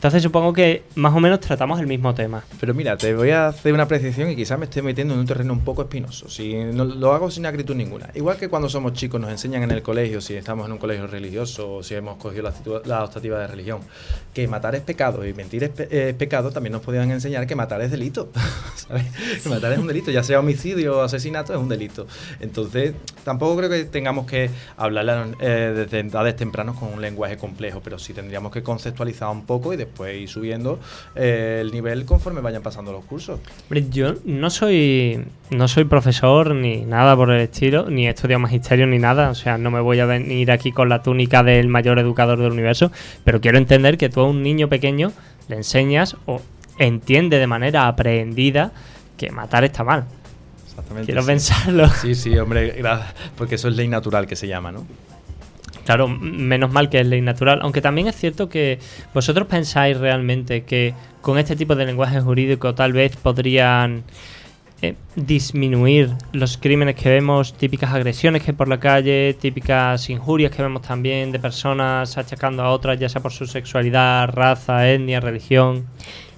Entonces 0.00 0.22
supongo 0.22 0.54
que 0.54 0.84
más 0.94 1.14
o 1.14 1.20
menos 1.20 1.40
tratamos 1.40 1.78
el 1.78 1.86
mismo 1.86 2.14
tema. 2.14 2.42
Pero 2.58 2.72
mira, 2.72 2.96
te 2.96 3.14
voy 3.14 3.32
a 3.32 3.48
hacer 3.48 3.74
una 3.74 3.82
apreciación 3.82 4.30
y 4.30 4.36
quizás 4.36 4.58
me 4.58 4.64
esté 4.64 4.80
metiendo 4.80 5.12
en 5.12 5.20
un 5.20 5.26
terreno 5.26 5.52
un 5.52 5.60
poco 5.60 5.82
espinoso. 5.82 6.26
Si 6.30 6.54
no, 6.54 6.86
lo 6.86 7.12
hago 7.12 7.30
sin 7.30 7.44
acritud 7.44 7.74
ninguna. 7.74 8.08
Igual 8.14 8.38
que 8.38 8.48
cuando 8.48 8.70
somos 8.70 8.94
chicos 8.94 9.20
nos 9.20 9.28
enseñan 9.30 9.62
en 9.62 9.72
el 9.72 9.82
colegio, 9.82 10.22
si 10.22 10.34
estamos 10.36 10.64
en 10.64 10.72
un 10.72 10.78
colegio 10.78 11.06
religioso 11.06 11.74
o 11.74 11.82
si 11.82 11.96
hemos 11.96 12.16
cogido 12.16 12.44
la, 12.44 12.54
la 12.86 13.04
optativa 13.04 13.38
de 13.40 13.46
religión, 13.48 13.80
que 14.32 14.48
matar 14.48 14.74
es 14.74 14.80
pecado 14.80 15.26
y 15.26 15.34
mentir 15.34 15.64
es, 15.64 15.70
pe- 15.70 16.08
es 16.08 16.14
pecado, 16.14 16.50
también 16.50 16.72
nos 16.72 16.80
podían 16.80 17.10
enseñar 17.10 17.46
que 17.46 17.54
matar 17.54 17.82
es 17.82 17.90
delito. 17.90 18.30
¿sabes? 18.76 19.04
Que 19.42 19.50
matar 19.50 19.70
es 19.74 19.78
un 19.80 19.86
delito, 19.86 20.10
ya 20.10 20.22
sea 20.22 20.40
homicidio 20.40 20.96
o 20.96 21.02
asesinato, 21.02 21.52
es 21.52 21.58
un 21.60 21.68
delito. 21.68 22.06
Entonces, 22.40 22.94
tampoco 23.22 23.58
creo 23.58 23.68
que 23.68 23.84
tengamos 23.84 24.26
que 24.26 24.48
hablar 24.78 25.28
eh, 25.40 25.72
desde 25.76 26.00
edades 26.00 26.36
tempranas 26.36 26.76
con 26.78 26.90
un 26.90 27.02
lenguaje 27.02 27.36
complejo, 27.36 27.82
pero 27.84 27.98
sí 27.98 28.14
tendríamos 28.14 28.50
que 28.50 28.62
conceptualizar 28.62 29.28
un 29.28 29.44
poco 29.44 29.74
y 29.74 29.76
después 29.76 29.89
ir 30.08 30.28
subiendo 30.28 30.78
eh, 31.14 31.58
el 31.60 31.72
nivel 31.72 32.04
conforme 32.04 32.40
vayan 32.40 32.62
pasando 32.62 32.92
los 32.92 33.04
cursos. 33.04 33.40
Hombre, 33.64 33.86
yo 33.90 34.14
no 34.24 34.50
soy 34.50 35.24
no 35.50 35.68
soy 35.68 35.84
profesor 35.84 36.54
ni 36.54 36.84
nada 36.84 37.16
por 37.16 37.30
el 37.30 37.40
estilo, 37.40 37.90
ni 37.90 38.06
he 38.06 38.10
estudiado 38.10 38.40
magisterio 38.40 38.86
ni 38.86 38.98
nada, 38.98 39.30
o 39.30 39.34
sea, 39.34 39.58
no 39.58 39.70
me 39.70 39.80
voy 39.80 40.00
a 40.00 40.06
venir 40.06 40.50
aquí 40.52 40.72
con 40.72 40.88
la 40.88 41.02
túnica 41.02 41.42
del 41.42 41.68
mayor 41.68 41.98
educador 41.98 42.38
del 42.38 42.52
universo, 42.52 42.92
pero 43.24 43.40
quiero 43.40 43.58
entender 43.58 43.98
que 43.98 44.08
tú 44.08 44.20
a 44.20 44.28
un 44.28 44.42
niño 44.42 44.68
pequeño 44.68 45.12
le 45.48 45.56
enseñas 45.56 46.16
o 46.26 46.40
entiende 46.78 47.38
de 47.38 47.46
manera 47.46 47.88
aprendida 47.88 48.72
que 49.16 49.30
matar 49.30 49.64
está 49.64 49.84
mal. 49.84 50.04
Exactamente. 50.64 51.06
Quiero 51.06 51.22
sí. 51.22 51.26
pensarlo. 51.26 51.88
Sí, 51.88 52.14
sí, 52.14 52.38
hombre, 52.38 52.82
porque 53.36 53.56
eso 53.56 53.68
es 53.68 53.76
ley 53.76 53.88
natural 53.88 54.26
que 54.26 54.36
se 54.36 54.46
llama, 54.46 54.72
¿no? 54.72 54.86
Claro, 55.84 56.08
menos 56.08 56.72
mal 56.72 56.88
que 56.88 57.00
es 57.00 57.06
ley 57.06 57.20
natural. 57.20 57.60
Aunque 57.62 57.80
también 57.80 58.06
es 58.06 58.16
cierto 58.16 58.48
que 58.48 58.78
vosotros 59.14 59.46
pensáis 59.48 59.96
realmente 59.96 60.64
que 60.64 60.94
con 61.20 61.38
este 61.38 61.56
tipo 61.56 61.74
de 61.74 61.86
lenguaje 61.86 62.20
jurídico 62.20 62.74
tal 62.74 62.92
vez 62.92 63.16
podrían 63.16 64.04
eh, 64.82 64.94
disminuir 65.14 66.10
los 66.32 66.56
crímenes 66.56 66.96
que 66.96 67.10
vemos, 67.10 67.52
típicas 67.52 67.92
agresiones 67.92 68.42
que 68.42 68.52
hay 68.52 68.56
por 68.56 68.68
la 68.68 68.80
calle, 68.80 69.36
típicas 69.38 70.08
injurias 70.08 70.50
que 70.50 70.62
vemos 70.62 70.80
también 70.80 71.32
de 71.32 71.38
personas 71.38 72.16
achacando 72.16 72.62
a 72.62 72.70
otras, 72.70 72.98
ya 72.98 73.10
sea 73.10 73.20
por 73.20 73.32
su 73.32 73.46
sexualidad, 73.46 74.30
raza, 74.30 74.88
etnia, 74.88 75.20
religión. 75.20 75.84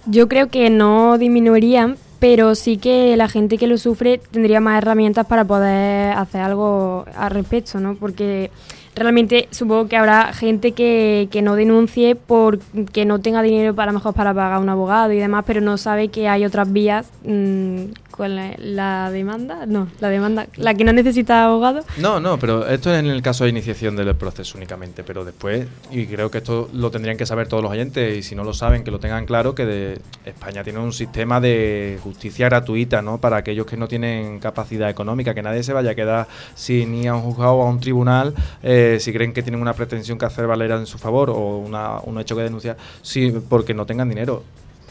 Yo 0.07 0.27
creo 0.27 0.49
que 0.49 0.71
no 0.71 1.19
disminuirían, 1.19 1.97
pero 2.19 2.57
sí 2.57 2.79
que 2.79 3.17
la 3.17 3.29
gente 3.29 3.59
que 3.59 3.69
lo 3.69 3.79
sufre 3.79 4.19
tendría 4.19 4.59
más 4.59 4.79
herramientas 4.79 5.25
para 5.27 5.45
poder 5.45 6.13
hacer 6.13 6.41
algo 6.41 7.05
al 7.17 7.31
respecto, 7.31 7.79
¿no? 7.79 7.95
Porque 7.95 8.51
realmente 8.95 9.49
supongo 9.51 9.89
que 9.89 9.97
habrá 9.97 10.33
gente 10.33 10.73
que, 10.73 11.29
que 11.31 11.43
no 11.43 11.55
denuncie 11.55 12.15
porque 12.15 13.05
no 13.05 13.21
tenga 13.21 13.43
dinero 13.43 13.75
para 13.75 13.91
a 13.91 13.95
mejor 13.95 14.15
para 14.15 14.35
pagar 14.35 14.61
un 14.61 14.69
abogado 14.69 15.13
y 15.13 15.19
demás, 15.19 15.45
pero 15.47 15.61
no 15.61 15.79
sabe 15.79 16.09
que 16.09 16.29
hay 16.29 16.45
otras 16.45 16.73
vías 16.73 17.11
mm, 17.25 17.85
con 18.13 18.37
la, 18.37 18.55
la 18.59 19.11
demanda, 19.11 19.67
no, 19.67 19.89
la 20.01 20.09
demanda, 20.09 20.47
la 20.57 20.75
que 20.75 20.85
no 20.85 20.93
necesita 20.93 21.47
abogado. 21.47 21.81
No, 21.99 22.21
no, 22.21 22.39
pero 22.39 22.69
esto 22.69 22.93
es 22.93 23.01
en 23.01 23.07
el 23.07 23.23
caso 23.23 23.45
de 23.45 23.51
iniciación 23.51 23.97
del 23.97 24.15
proceso 24.15 24.57
únicamente, 24.57 25.03
pero 25.03 25.25
después, 25.25 25.67
y 25.91 26.07
creo 26.07 26.31
que 26.31 26.39
esto 26.39 26.69
lo 26.73 26.91
tendrían 26.91 27.17
que 27.17 27.27
saber 27.27 27.49
todos 27.49 27.63
los 27.63 27.73
oyentes, 27.73 28.17
y 28.17 28.23
si 28.23 28.35
no 28.35 28.45
lo 28.45 28.55
saben, 28.55 28.85
que 28.85 28.91
lo 28.91 29.01
tengan 29.01 29.27
claro, 29.27 29.55
que 29.55 29.67
de 29.67 30.01
España 30.25 30.63
tiene 30.63 30.79
un 30.79 30.93
sistema 30.93 31.41
de 31.41 31.99
justicia 32.03 32.47
gratuita, 32.47 33.03
¿no? 33.03 33.19
Para 33.19 33.39
aquellos 33.39 33.67
que 33.67 33.77
no 33.77 33.89
tienen 33.89 34.39
capacidad 34.39 34.89
económica, 34.89 35.35
que 35.35 35.43
nadie 35.43 35.63
se 35.63 35.73
vaya 35.73 35.91
a 35.91 35.95
quedar 35.95 36.29
sin 36.55 36.95
ir 36.95 37.09
a 37.09 37.17
un 37.17 37.23
juzgado 37.23 37.55
o 37.55 37.63
a 37.63 37.71
un 37.71 37.81
tribunal 37.81 38.35
eh, 38.63 38.99
si 39.01 39.13
creen 39.13 39.33
que 39.33 39.43
tienen 39.43 39.61
una 39.61 39.75
pretensión 39.75 40.19
que 40.19 40.27
hacer 40.27 40.47
valer 40.47 40.71
en 40.73 40.87
su 40.87 40.99
favor 40.99 41.31
o 41.31 41.59
una, 41.59 41.99
un 42.01 42.21
hecho 42.21 42.37
que 42.37 42.43
denunciar, 42.43 42.77
sí, 43.03 43.33
porque 43.49 43.75
no 43.75 43.87
tengan 43.87 44.09
dinero. 44.09 44.43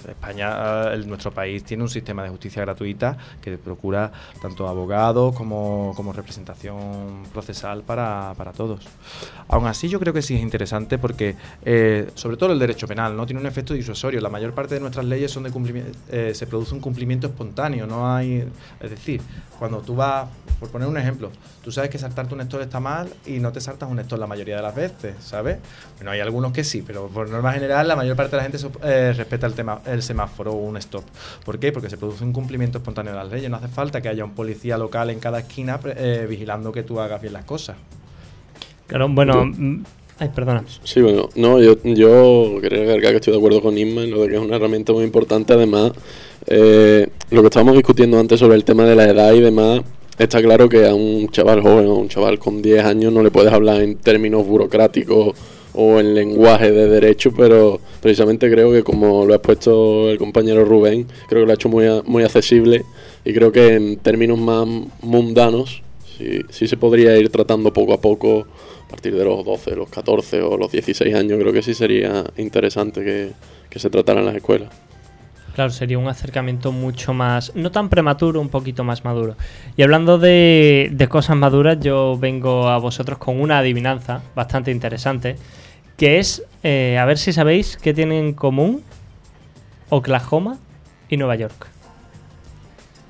España, 0.10 0.94
eh, 0.94 0.98
nuestro 1.06 1.32
país, 1.32 1.64
tiene 1.64 1.84
un 1.84 1.90
sistema 1.90 2.24
de 2.24 2.30
justicia 2.30 2.62
gratuita 2.62 3.18
que 3.42 3.58
procura 3.58 4.12
tanto 4.42 4.68
abogados 4.68 5.36
como, 5.36 6.14
representación 6.14 7.24
procesal 7.32 7.84
para, 7.84 8.34
todos. 8.56 8.86
Aún 9.48 9.68
así, 9.68 9.88
yo 9.88 10.00
creo 10.00 10.14
que 10.14 10.22
sí 10.22 10.36
es 10.36 10.42
interesante 10.42 10.98
porque, 10.98 11.36
eh, 11.64 12.10
sobre 12.16 12.38
todo 12.38 12.52
el 12.52 12.60
derecho 12.60 12.88
penal, 12.88 13.16
no 13.16 13.26
tiene 13.26 13.40
un 13.40 13.48
efecto 13.48 13.74
disuasorio. 13.74 14.20
La 14.20 14.30
mayor 14.30 14.54
parte 14.54 14.76
de 14.76 14.82
nuestras 14.82 15.06
leyes 15.06 15.32
son 15.32 15.44
de 15.44 15.52
cumplimiento, 15.52 15.98
se 16.10 16.48
produce 16.48 16.74
un 16.74 16.82
cumplimiento 16.82 17.28
espontáneo. 17.28 17.88
No 17.88 18.14
hay, 18.14 18.48
es 18.80 18.90
decir, 18.90 19.22
cuando 19.62 19.80
tú 19.82 19.96
vas, 19.96 20.28
por 20.60 20.70
poner 20.70 20.88
un 20.88 20.98
ejemplo, 20.98 21.30
tú 21.64 21.72
sabes 21.72 21.92
que 21.92 22.00
saltarte 22.00 22.34
un 22.34 22.42
Héctor 22.42 22.62
está 22.62 22.80
mal 22.80 23.08
y 23.26 23.40
no 23.40 23.52
te 23.52 23.62
saltas 23.62 23.90
un 23.90 24.00
Héctor 24.00 24.18
la 24.18 24.26
mayoría 24.26 24.56
de 24.56 24.62
las 24.64 24.74
veces, 24.74 25.16
¿sabes? 25.20 25.58
Bueno, 25.98 26.10
hay 26.10 26.20
algunos 26.20 26.52
que 26.52 26.64
sí, 26.64 26.84
pero 26.86 27.08
por 27.10 27.30
norma 27.30 27.54
general 27.54 27.88
la 27.88 27.96
mayor 27.96 28.16
parte 28.16 28.32
de 28.32 28.38
la 28.38 28.50
gente 28.50 28.58
eh, 28.84 29.14
respeta 29.16 29.46
el, 29.46 29.54
tema, 29.54 29.82
el 29.92 30.02
semáforo 30.04 30.54
o 30.54 30.56
un 30.56 30.78
stop. 30.78 31.04
¿Por 31.46 31.60
qué? 31.60 31.72
Porque 31.72 31.90
se 31.90 31.98
produce 31.98 32.24
un 32.24 32.34
cumplimiento 32.34 32.78
espontáneo 32.80 33.14
de 33.14 33.20
las 33.20 33.32
leyes. 33.32 33.50
No 33.50 33.58
hace 33.58 33.68
falta 33.68 34.02
que 34.02 34.10
haya 34.10 34.24
un 34.24 34.32
policía 34.32 34.78
local 34.78 35.10
en 35.10 35.20
cada 35.20 35.40
esquina 35.40 35.80
eh, 35.86 36.26
vigilando 36.30 36.72
que 36.72 36.84
tú 36.84 37.00
hagas 37.00 37.22
bien 37.22 37.34
las 37.34 37.46
cosas. 37.46 37.78
Claro, 38.88 39.08
bueno... 39.10 39.46
mm, 39.46 39.84
Ay, 40.22 40.30
perdona. 40.36 40.64
Sí, 40.84 41.02
bueno, 41.02 41.30
no, 41.36 41.60
yo, 41.60 41.78
yo 41.84 42.60
quería 42.62 42.82
agregar 42.84 43.12
que 43.12 43.16
estoy 43.16 43.34
de 43.34 43.40
acuerdo 43.40 43.60
con 43.60 43.76
Isma 43.76 44.04
en 44.04 44.12
lo 44.12 44.22
de 44.22 44.30
que 44.30 44.36
es 44.36 44.40
una 44.40 44.58
herramienta 44.58 44.94
muy 44.94 45.04
importante. 45.04 45.54
Además, 45.54 45.94
eh, 46.46 47.08
lo 47.32 47.42
que 47.42 47.48
estábamos 47.48 47.74
discutiendo 47.74 48.20
antes 48.20 48.40
sobre 48.40 48.56
el 48.56 48.64
tema 48.64 48.86
de 48.86 48.96
la 48.96 49.06
edad 49.06 49.34
y 49.34 49.40
demás, 49.40 49.82
está 50.20 50.40
claro 50.40 50.70
que 50.70 50.88
a 50.88 50.94
un 50.94 51.28
chaval 51.30 51.62
joven 51.64 51.88
o 51.88 51.94
a 51.94 51.98
un 51.98 52.08
chaval 52.08 52.38
con 52.38 52.62
10 52.62 52.86
años 52.86 53.12
no 53.12 53.24
le 53.24 53.32
puedes 53.32 53.52
hablar 53.52 53.82
en 53.82 53.96
términos 53.96 54.46
burocráticos 54.46 55.36
o 55.74 56.00
en 56.00 56.14
lenguaje 56.14 56.72
de 56.72 56.88
derecho, 56.88 57.32
pero 57.36 57.80
precisamente 58.02 58.50
creo 58.50 58.72
que 58.72 58.84
como 58.84 59.26
lo 59.26 59.34
ha 59.34 59.38
expuesto 59.38 60.10
el 60.10 60.18
compañero 60.18 60.66
Rubén, 60.66 61.08
creo 61.28 61.42
que 61.42 61.46
lo 61.46 61.52
ha 61.52 61.56
hecho 61.56 61.70
muy, 61.70 61.86
muy 62.06 62.24
accesible 62.24 62.84
y 63.24 63.34
creo 63.34 63.52
que 63.52 63.76
en 63.76 63.98
términos 63.98 64.40
más 64.40 64.68
mundanos 65.02 65.84
sí, 66.18 66.42
sí 66.50 66.68
se 66.68 66.78
podría 66.78 67.18
ir 67.18 67.30
tratando 67.30 67.72
poco 67.72 67.94
a 67.94 68.02
poco 68.02 68.48
a 68.86 68.90
partir 68.90 69.16
de 69.16 69.24
los 69.24 69.46
12, 69.46 69.76
los 69.76 69.90
14 69.90 70.42
o 70.42 70.58
los 70.58 70.72
16 70.72 71.16
años, 71.16 71.40
creo 71.40 71.54
que 71.54 71.64
sí 71.64 71.74
sería 71.74 72.26
interesante 72.38 73.04
que, 73.04 73.32
que 73.70 73.80
se 73.80 73.90
tratara 73.90 74.20
en 74.20 74.26
las 74.26 74.36
escuelas. 74.36 74.70
Claro, 75.54 75.70
sería 75.72 75.98
un 76.00 76.08
acercamiento 76.08 76.72
mucho 76.72 77.14
más, 77.14 77.54
no 77.56 77.72
tan 77.72 77.90
prematuro, 77.90 78.40
un 78.40 78.50
poquito 78.50 78.84
más 78.84 79.04
maduro. 79.04 79.36
Y 79.76 79.84
hablando 79.84 80.18
de, 80.18 81.08
cosas 81.10 81.36
maduras, 81.36 81.80
yo 81.82 82.18
vengo 82.18 82.70
a 82.70 82.78
vosotros 82.78 83.18
con 83.18 83.40
una 83.40 83.60
adivinanza 83.60 84.22
bastante 84.34 84.72
interesante, 84.72 85.36
que 85.98 86.20
es, 86.20 86.44
eh, 86.64 86.98
a 86.98 87.06
ver 87.06 87.18
si 87.18 87.34
sabéis 87.34 87.78
qué 87.78 87.94
tienen 87.94 88.26
en 88.26 88.34
común 88.34 88.82
Oklahoma 89.90 90.58
y 91.10 91.18
Nueva 91.18 91.36
York. 91.36 91.68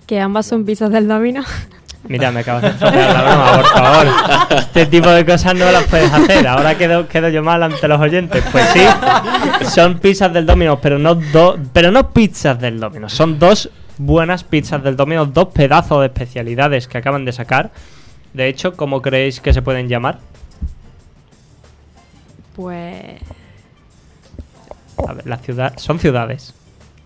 Que 0.07 0.19
ambas 0.19 0.47
son 0.47 0.65
pizzas 0.65 0.91
del 0.91 1.07
domino. 1.07 1.43
Mira, 2.07 2.31
me 2.31 2.39
acabas 2.39 2.63
de 2.63 2.69
estropear 2.69 3.13
la 3.13 3.21
broma, 3.21 3.51
por 3.57 3.65
favor. 3.65 4.07
Este 4.57 4.85
tipo 4.87 5.09
de 5.09 5.25
cosas 5.25 5.53
no 5.55 5.71
las 5.71 5.83
puedes 5.83 6.11
hacer. 6.11 6.47
Ahora 6.47 6.77
quedo, 6.77 7.07
quedo 7.07 7.29
yo 7.29 7.43
mal 7.43 7.61
ante 7.61 7.87
los 7.87 7.99
oyentes. 7.99 8.43
Pues 8.51 8.65
sí, 8.69 8.81
son 9.69 9.99
pizzas 9.99 10.33
del 10.33 10.45
Domino's, 10.45 10.79
pero 10.81 10.97
no 10.97 11.15
dos, 11.15 11.59
pero 11.73 11.91
no 11.91 12.11
pizzas 12.11 12.59
del 12.59 12.79
Domino's. 12.79 13.13
Son 13.13 13.37
dos 13.37 13.69
buenas 13.97 14.43
pizzas 14.43 14.83
del 14.83 14.95
Domino's, 14.95 15.33
dos 15.33 15.49
pedazos 15.49 15.99
de 15.99 16.07
especialidades 16.07 16.87
que 16.87 16.97
acaban 16.97 17.23
de 17.23 17.31
sacar. 17.33 17.71
De 18.33 18.47
hecho, 18.47 18.75
¿cómo 18.75 19.01
creéis 19.01 19.39
que 19.39 19.53
se 19.53 19.61
pueden 19.61 19.87
llamar? 19.87 20.19
Pues 22.55 23.21
A 25.07 25.13
ver, 25.13 25.27
la 25.27 25.37
ciudad, 25.37 25.73
son 25.77 25.99
ciudades. 25.99 26.53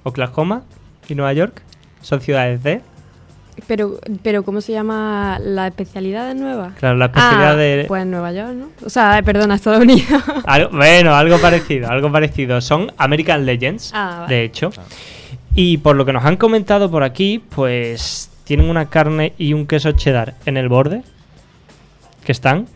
Oklahoma 0.04 0.64
y 1.08 1.16
Nueva 1.16 1.34
York 1.34 1.62
son 2.02 2.22
ciudades 2.22 2.64
de. 2.64 2.82
Pero, 3.68 4.00
pero 4.22 4.44
¿cómo 4.44 4.60
se 4.62 4.74
llama 4.74 5.40
la 5.42 5.68
especialidad 5.68 6.28
de 6.28 6.36
nueva? 6.36 6.72
Claro, 6.78 6.98
la 6.98 7.06
especialidad 7.06 7.52
Ah, 7.54 7.56
de. 7.56 7.86
Pues 7.88 8.06
Nueva 8.06 8.32
York, 8.34 8.52
¿no? 8.54 8.68
O 8.86 8.90
sea, 8.90 9.22
perdona, 9.24 9.56
Estados 9.56 9.82
Unidos. 9.82 10.22
Algo- 10.46 10.70
bueno, 10.72 11.16
algo 11.16 11.38
parecido, 11.40 11.90
algo 11.90 12.12
parecido. 12.12 12.60
Son 12.62 12.92
American 12.98 13.46
Legends, 13.46 13.92
Ah, 13.94 14.18
vale. 14.22 14.36
de 14.36 14.44
hecho. 14.44 14.72
Y 15.56 15.78
por 15.78 15.96
lo 15.96 16.06
que 16.06 16.12
nos 16.14 16.26
han 16.26 16.36
comentado 16.38 16.92
por 16.92 17.04
aquí, 17.04 17.42
pues 17.56 18.30
tienen 18.44 18.70
una 18.70 18.88
carne 18.90 19.34
y 19.38 19.54
un 19.54 19.66
queso 19.68 19.94
cheddar 19.94 20.36
en 20.46 20.58
el 20.58 20.68
borde. 20.70 21.02
Que 22.26 22.32
están, 22.34 22.68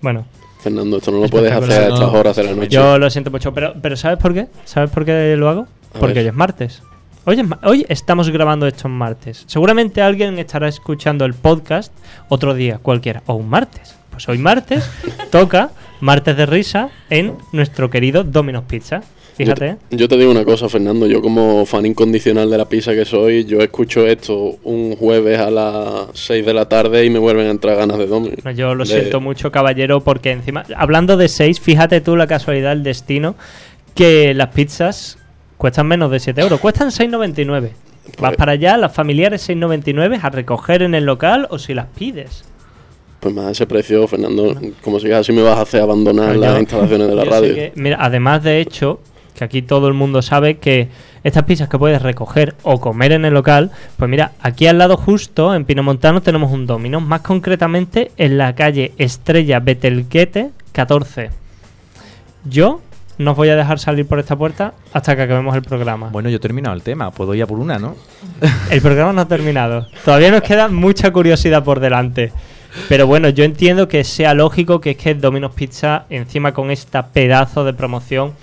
bueno, 0.00 0.24
Fernando, 0.60 0.96
esto 0.96 1.12
no 1.12 1.18
lo 1.18 1.24
Es 1.26 1.30
puedes 1.30 1.52
hacer 1.52 1.82
a 1.82 1.88
estas 1.94 2.12
horas 2.12 2.34
de 2.34 2.42
la 2.44 2.52
noche. 2.54 2.68
Yo 2.68 2.98
lo 2.98 3.08
siento 3.10 3.30
mucho, 3.30 3.54
pero, 3.54 3.74
pero 3.80 3.94
¿sabes 3.96 4.18
por 4.18 4.34
qué? 4.34 4.48
¿Sabes 4.64 4.90
por 4.90 5.04
qué 5.04 5.36
lo 5.36 5.48
hago? 5.48 5.68
A 5.94 5.98
Porque 6.00 6.14
ver. 6.14 6.24
hoy 6.24 6.28
es 6.30 6.34
martes. 6.34 6.82
Hoy, 7.28 7.40
es 7.40 7.46
hoy 7.64 7.86
estamos 7.88 8.30
grabando 8.30 8.66
esto 8.68 8.86
en 8.86 8.94
martes. 8.94 9.42
Seguramente 9.48 10.00
alguien 10.00 10.38
estará 10.38 10.68
escuchando 10.68 11.24
el 11.24 11.34
podcast 11.34 11.92
otro 12.28 12.54
día, 12.54 12.78
cualquiera, 12.78 13.22
o 13.26 13.34
un 13.34 13.48
martes. 13.48 13.96
Pues 14.10 14.28
hoy 14.28 14.38
martes 14.38 14.88
toca 15.30 15.70
martes 16.00 16.36
de 16.36 16.46
risa 16.46 16.88
en 17.10 17.34
nuestro 17.52 17.90
querido 17.90 18.22
Domino's 18.22 18.64
Pizza. 18.68 19.02
Fíjate, 19.36 19.66
¿eh? 19.66 19.76
Yo 19.82 19.88
te, 19.88 19.96
yo 19.96 20.08
te 20.08 20.16
digo 20.18 20.30
una 20.30 20.44
cosa, 20.44 20.68
Fernando. 20.68 21.06
Yo, 21.08 21.20
como 21.20 21.66
fan 21.66 21.84
incondicional 21.84 22.48
de 22.48 22.58
la 22.58 22.64
pizza 22.66 22.94
que 22.94 23.04
soy, 23.04 23.44
yo 23.44 23.58
escucho 23.58 24.06
esto 24.06 24.56
un 24.62 24.94
jueves 24.96 25.38
a 25.40 25.50
las 25.50 26.06
6 26.14 26.46
de 26.46 26.54
la 26.54 26.68
tarde 26.68 27.04
y 27.04 27.10
me 27.10 27.18
vuelven 27.18 27.48
a 27.48 27.50
entrar 27.50 27.76
ganas 27.76 27.98
de 27.98 28.06
Domino. 28.06 28.36
No, 28.44 28.50
Yo 28.52 28.74
lo 28.76 28.84
De- 28.84 28.90
siento 29.00 29.20
mucho, 29.20 29.50
caballero, 29.50 30.00
porque 30.00 30.30
encima, 30.30 30.62
hablando 30.76 31.16
de 31.18 31.28
6, 31.28 31.60
fíjate 31.60 32.00
tú 32.00 32.14
la 32.16 32.26
casualidad 32.28 32.70
del 32.70 32.84
destino, 32.84 33.34
que 33.94 34.32
las 34.32 34.48
pizzas 34.54 35.18
cuestan 35.66 35.88
menos 35.88 36.12
de 36.12 36.20
7 36.20 36.40
euros, 36.42 36.60
cuestan 36.60 36.92
6,99. 36.92 37.70
Vas 37.70 38.14
Pues- 38.18 38.36
para 38.36 38.52
allá, 38.52 38.76
las 38.76 38.94
familiares 38.94 39.42
6,99 39.48 40.20
a 40.22 40.30
recoger 40.30 40.82
en 40.82 40.94
el 40.94 41.04
local 41.04 41.48
o 41.50 41.58
si 41.58 41.74
las 41.74 41.86
pides. 41.86 42.44
Pues 43.18 43.34
más 43.34 43.50
ese 43.50 43.66
precio, 43.66 44.06
Fernando. 44.06 44.54
Como 44.84 45.00
sigas 45.00 45.22
así, 45.22 45.32
me 45.32 45.42
vas 45.42 45.58
a 45.58 45.62
hacer 45.62 45.80
abandonar 45.82 46.36
las 46.36 46.54
yo- 46.54 46.60
instalaciones 46.60 47.08
de 47.08 47.14
la 47.16 47.24
radio. 47.30 47.52
que- 47.54 47.72
mira, 47.74 47.96
además 48.00 48.44
de 48.44 48.60
hecho, 48.60 49.00
que 49.34 49.42
aquí 49.42 49.60
todo 49.60 49.88
el 49.88 49.94
mundo 49.94 50.22
sabe 50.22 50.58
que 50.58 50.88
estas 51.24 51.42
pizzas 51.42 51.68
que 51.68 51.78
puedes 51.80 52.00
recoger 52.00 52.54
o 52.62 52.80
comer 52.80 53.10
en 53.10 53.24
el 53.24 53.34
local, 53.34 53.72
pues 53.96 54.08
mira, 54.08 54.32
aquí 54.40 54.68
al 54.68 54.78
lado 54.78 54.96
justo, 54.96 55.52
en 55.56 55.64
Pinomontano, 55.64 56.22
tenemos 56.22 56.52
un 56.52 56.66
Domino's, 56.66 57.02
más 57.02 57.22
concretamente 57.22 58.12
en 58.18 58.38
la 58.38 58.54
calle 58.54 58.92
Estrella 58.98 59.58
Betelquete 59.58 60.50
14. 60.70 61.30
Yo 62.44 62.80
no 63.18 63.30
os 63.32 63.36
voy 63.36 63.48
a 63.48 63.56
dejar 63.56 63.78
salir 63.78 64.06
por 64.06 64.18
esta 64.18 64.36
puerta 64.36 64.74
hasta 64.92 65.16
que 65.16 65.22
acabemos 65.22 65.54
el 65.56 65.62
programa. 65.62 66.08
Bueno, 66.10 66.28
yo 66.28 66.36
he 66.36 66.40
terminado 66.40 66.74
el 66.74 66.82
tema, 66.82 67.10
puedo 67.10 67.34
ir 67.34 67.42
a 67.42 67.46
por 67.46 67.58
una, 67.58 67.78
¿no? 67.78 67.96
El 68.70 68.80
programa 68.82 69.12
no 69.12 69.22
ha 69.22 69.28
terminado. 69.28 69.86
Todavía 70.04 70.30
nos 70.30 70.42
queda 70.42 70.68
mucha 70.68 71.12
curiosidad 71.12 71.64
por 71.64 71.80
delante. 71.80 72.32
Pero 72.88 73.06
bueno, 73.06 73.30
yo 73.30 73.44
entiendo 73.44 73.88
que 73.88 74.04
sea 74.04 74.34
lógico 74.34 74.80
que 74.80 74.90
es 74.90 74.96
que 74.96 75.14
Domino's 75.14 75.52
Pizza, 75.54 76.04
encima 76.10 76.52
con 76.52 76.70
esta 76.70 77.06
pedazo 77.08 77.64
de 77.64 77.72
promoción, 77.72 78.34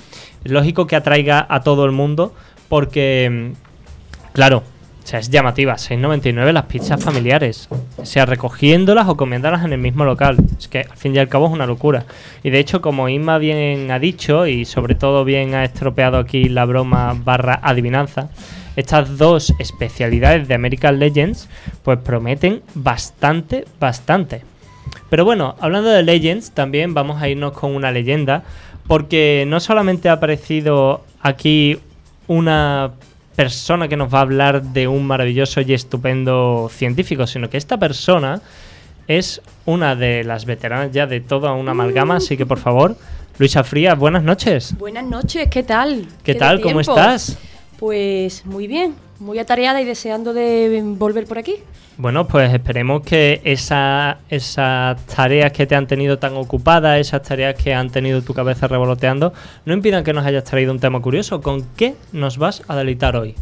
es 0.43 0.51
lógico 0.51 0.87
que 0.87 0.95
atraiga 0.95 1.45
a 1.47 1.61
todo 1.61 1.85
el 1.85 1.91
mundo 1.91 2.33
porque, 2.67 3.29
mm, 3.31 4.33
claro, 4.33 4.63
o 5.03 5.07
sea, 5.07 5.19
es 5.19 5.29
llamativa. 5.29 5.73
6,99 5.73 6.51
las 6.51 6.65
pizzas 6.65 7.03
familiares. 7.03 7.67
Sea 8.03 8.25
recogiéndolas 8.25 9.09
o 9.09 9.17
comiéndolas 9.17 9.65
en 9.65 9.73
el 9.73 9.79
mismo 9.79 10.05
local. 10.05 10.37
Es 10.57 10.67
que 10.67 10.79
al 10.89 10.97
fin 10.97 11.15
y 11.15 11.19
al 11.19 11.27
cabo 11.27 11.47
es 11.47 11.51
una 11.51 11.65
locura. 11.65 12.05
Y 12.43 12.49
de 12.51 12.59
hecho, 12.59 12.81
como 12.81 13.09
Inma 13.09 13.37
bien 13.37 13.91
ha 13.91 13.99
dicho 13.99 14.47
y 14.47 14.65
sobre 14.65 14.95
todo 14.95 15.25
bien 15.25 15.55
ha 15.55 15.65
estropeado 15.65 16.17
aquí 16.17 16.45
la 16.45 16.65
broma 16.65 17.15
barra 17.21 17.59
adivinanza, 17.61 18.29
estas 18.75 19.17
dos 19.17 19.53
especialidades 19.59 20.47
de 20.47 20.55
American 20.55 20.97
Legends 20.99 21.47
pues 21.83 21.99
prometen 21.99 22.61
bastante, 22.73 23.65
bastante. 23.79 24.43
Pero 25.09 25.25
bueno, 25.25 25.55
hablando 25.59 25.89
de 25.89 26.01
Legends, 26.01 26.51
también 26.51 26.93
vamos 26.93 27.21
a 27.21 27.29
irnos 27.29 27.53
con 27.53 27.75
una 27.75 27.91
leyenda, 27.91 28.43
porque 28.87 29.45
no 29.47 29.59
solamente 29.59 30.09
ha 30.09 30.13
aparecido 30.13 31.03
aquí 31.21 31.79
una 32.27 32.91
persona 33.35 33.87
que 33.87 33.97
nos 33.97 34.13
va 34.13 34.19
a 34.19 34.21
hablar 34.21 34.61
de 34.61 34.87
un 34.87 35.05
maravilloso 35.05 35.61
y 35.61 35.73
estupendo 35.73 36.69
científico, 36.71 37.27
sino 37.27 37.49
que 37.49 37.57
esta 37.57 37.77
persona 37.77 38.41
es 39.07 39.41
una 39.65 39.95
de 39.95 40.23
las 40.23 40.45
veteranas 40.45 40.91
ya 40.91 41.07
de 41.07 41.19
toda 41.21 41.53
una 41.53 41.71
amalgama, 41.71 42.17
así 42.17 42.37
que 42.37 42.45
por 42.45 42.59
favor, 42.59 42.95
Luisa 43.37 43.63
Frías, 43.63 43.97
buenas 43.97 44.23
noches. 44.23 44.77
Buenas 44.77 45.05
noches, 45.05 45.49
¿qué 45.49 45.63
tal? 45.63 46.07
¿Qué 46.23 46.33
de 46.33 46.39
tal? 46.39 46.61
¿Cómo 46.61 46.79
estás? 46.79 47.37
Pues 47.79 48.45
muy 48.45 48.67
bien, 48.67 48.95
muy 49.19 49.39
atareada 49.39 49.81
y 49.81 49.85
deseando 49.85 50.33
de 50.33 50.81
volver 50.97 51.25
por 51.25 51.37
aquí. 51.37 51.55
Bueno, 51.97 52.27
pues 52.27 52.51
esperemos 52.51 53.03
que 53.03 53.39
esa, 53.43 54.17
esas 54.27 55.05
tareas 55.05 55.51
que 55.51 55.67
te 55.67 55.75
han 55.75 55.85
tenido 55.85 56.17
tan 56.17 56.35
ocupada, 56.35 56.97
esas 56.97 57.21
tareas 57.21 57.55
que 57.55 57.73
han 57.73 57.91
tenido 57.91 58.23
tu 58.23 58.33
cabeza 58.33 58.67
revoloteando, 58.67 59.31
no 59.65 59.73
impidan 59.73 60.03
que 60.03 60.11
nos 60.11 60.25
hayas 60.25 60.43
traído 60.43 60.71
un 60.71 60.79
tema 60.79 61.01
curioso. 61.01 61.41
¿Con 61.41 61.63
qué 61.75 61.95
nos 62.11 62.39
vas 62.39 62.63
a 62.67 62.75
deleitar 62.75 63.15
hoy? 63.15 63.35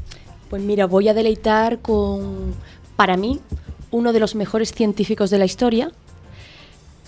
Pues 0.49 0.62
mira, 0.62 0.86
voy 0.86 1.08
a 1.08 1.14
deleitar 1.14 1.80
con, 1.80 2.54
para 2.97 3.16
mí, 3.16 3.39
uno 3.89 4.12
de 4.12 4.20
los 4.20 4.36
mejores 4.36 4.74
científicos 4.74 5.30
de 5.30 5.38
la 5.38 5.45
historia, 5.45 5.91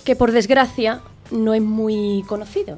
que 0.05 0.15
por 0.15 0.31
desgracia 0.31 1.01
no 1.29 1.53
es 1.53 1.61
muy 1.61 2.23
conocido. 2.25 2.77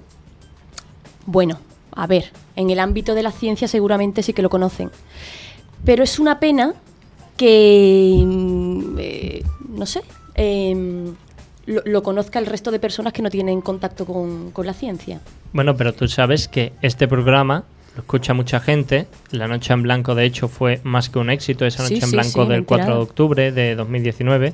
Bueno, 1.28 1.60
a 1.92 2.08
ver, 2.08 2.32
en 2.56 2.72
el 2.72 2.80
ámbito 2.80 3.14
de 3.14 3.22
la 3.22 3.32
ciencia 3.32 3.68
seguramente 3.68 4.24
sí 4.24 4.34
que 4.34 4.42
lo 4.42 4.50
conocen, 4.50 4.90
pero 5.84 6.04
es 6.04 6.18
una 6.18 6.40
pena 6.40 6.74
que, 7.38 8.24
eh, 8.98 9.44
no 9.70 9.86
sé, 9.86 10.02
em, 10.36 11.14
lo, 11.66 11.82
lo 11.86 12.04
conozca 12.04 12.40
el 12.40 12.46
resto 12.46 12.72
de 12.72 12.80
personas 12.80 13.14
que 13.14 13.22
no 13.22 13.30
tienen 13.30 13.62
contacto 13.62 14.06
con, 14.06 14.52
con 14.52 14.66
la 14.66 14.74
ciencia. 14.74 15.20
Bueno, 15.54 15.76
pero 15.76 15.94
tú 15.94 16.08
sabes 16.08 16.48
que 16.48 16.74
este 16.82 17.08
programa 17.08 17.64
lo 17.96 18.02
escucha 18.02 18.34
mucha 18.34 18.60
gente. 18.60 19.08
La 19.32 19.48
Noche 19.48 19.74
en 19.74 19.84
Blanco, 19.84 20.16
de 20.16 20.26
hecho, 20.26 20.48
fue 20.48 20.82
más 20.84 21.10
que 21.10 21.20
un 21.20 21.30
éxito, 21.30 21.66
esa 21.66 21.88
Sí, 21.88 21.94
Noche 21.96 22.06
en 22.06 22.12
Blanco 22.12 22.44
sí, 22.44 22.50
del 22.50 22.66
4 22.66 22.96
de 22.96 23.02
octubre 23.02 23.52
de 23.52 23.76
2019. 23.76 24.54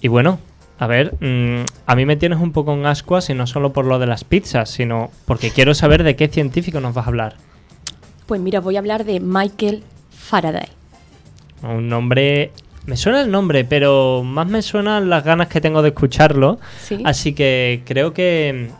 Y 0.00 0.08
bueno, 0.08 0.38
a 0.78 0.86
ver, 0.86 1.14
mm, 1.20 1.64
a 1.86 1.94
mí 1.94 2.06
me 2.06 2.16
tienes 2.16 2.40
un 2.40 2.52
poco 2.52 2.72
en 2.72 2.86
ascuas 2.86 3.28
y 3.30 3.34
no 3.34 3.46
solo 3.46 3.72
por 3.72 3.84
lo 3.84 3.98
de 3.98 4.06
las 4.06 4.24
pizzas, 4.24 4.70
sino 4.70 5.10
porque 5.26 5.50
quiero 5.50 5.74
saber 5.74 6.02
de 6.02 6.16
qué 6.16 6.28
científico 6.28 6.80
nos 6.80 6.94
vas 6.94 7.06
a 7.06 7.08
hablar. 7.08 7.36
Pues 8.26 8.40
mira, 8.40 8.60
voy 8.60 8.76
a 8.76 8.78
hablar 8.78 9.04
de 9.04 9.20
Michael 9.20 9.82
Faraday. 10.10 10.68
Un 11.62 11.88
nombre. 11.88 12.50
Me 12.86 12.96
suena 12.96 13.22
el 13.22 13.30
nombre, 13.30 13.64
pero 13.64 14.22
más 14.22 14.46
me 14.46 14.60
suenan 14.60 15.08
las 15.08 15.24
ganas 15.24 15.48
que 15.48 15.60
tengo 15.60 15.80
de 15.80 15.88
escucharlo. 15.88 16.58
Sí. 16.82 17.02
Así 17.04 17.32
que 17.34 17.82
creo 17.86 18.12
que. 18.12 18.70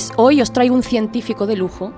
Pues 0.00 0.12
hoy 0.16 0.40
os 0.40 0.50
traigo 0.50 0.74
un 0.74 0.82
científico 0.82 1.46
de 1.46 1.56
lujo 1.56 1.92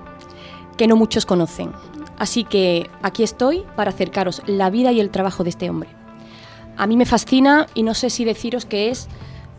que 0.76 0.88
no 0.88 0.96
muchos 0.96 1.24
conocen. 1.24 1.70
Así 2.18 2.42
que 2.42 2.90
aquí 3.00 3.22
estoy 3.22 3.64
para 3.76 3.90
acercaros 3.90 4.42
la 4.46 4.70
vida 4.70 4.90
y 4.90 4.98
el 4.98 5.10
trabajo 5.10 5.44
de 5.44 5.50
este 5.50 5.70
hombre. 5.70 5.88
A 6.76 6.88
mí 6.88 6.96
me 6.96 7.06
fascina 7.06 7.68
y 7.74 7.84
no 7.84 7.94
sé 7.94 8.10
si 8.10 8.24
deciros 8.24 8.64
que 8.64 8.90
es 8.90 9.06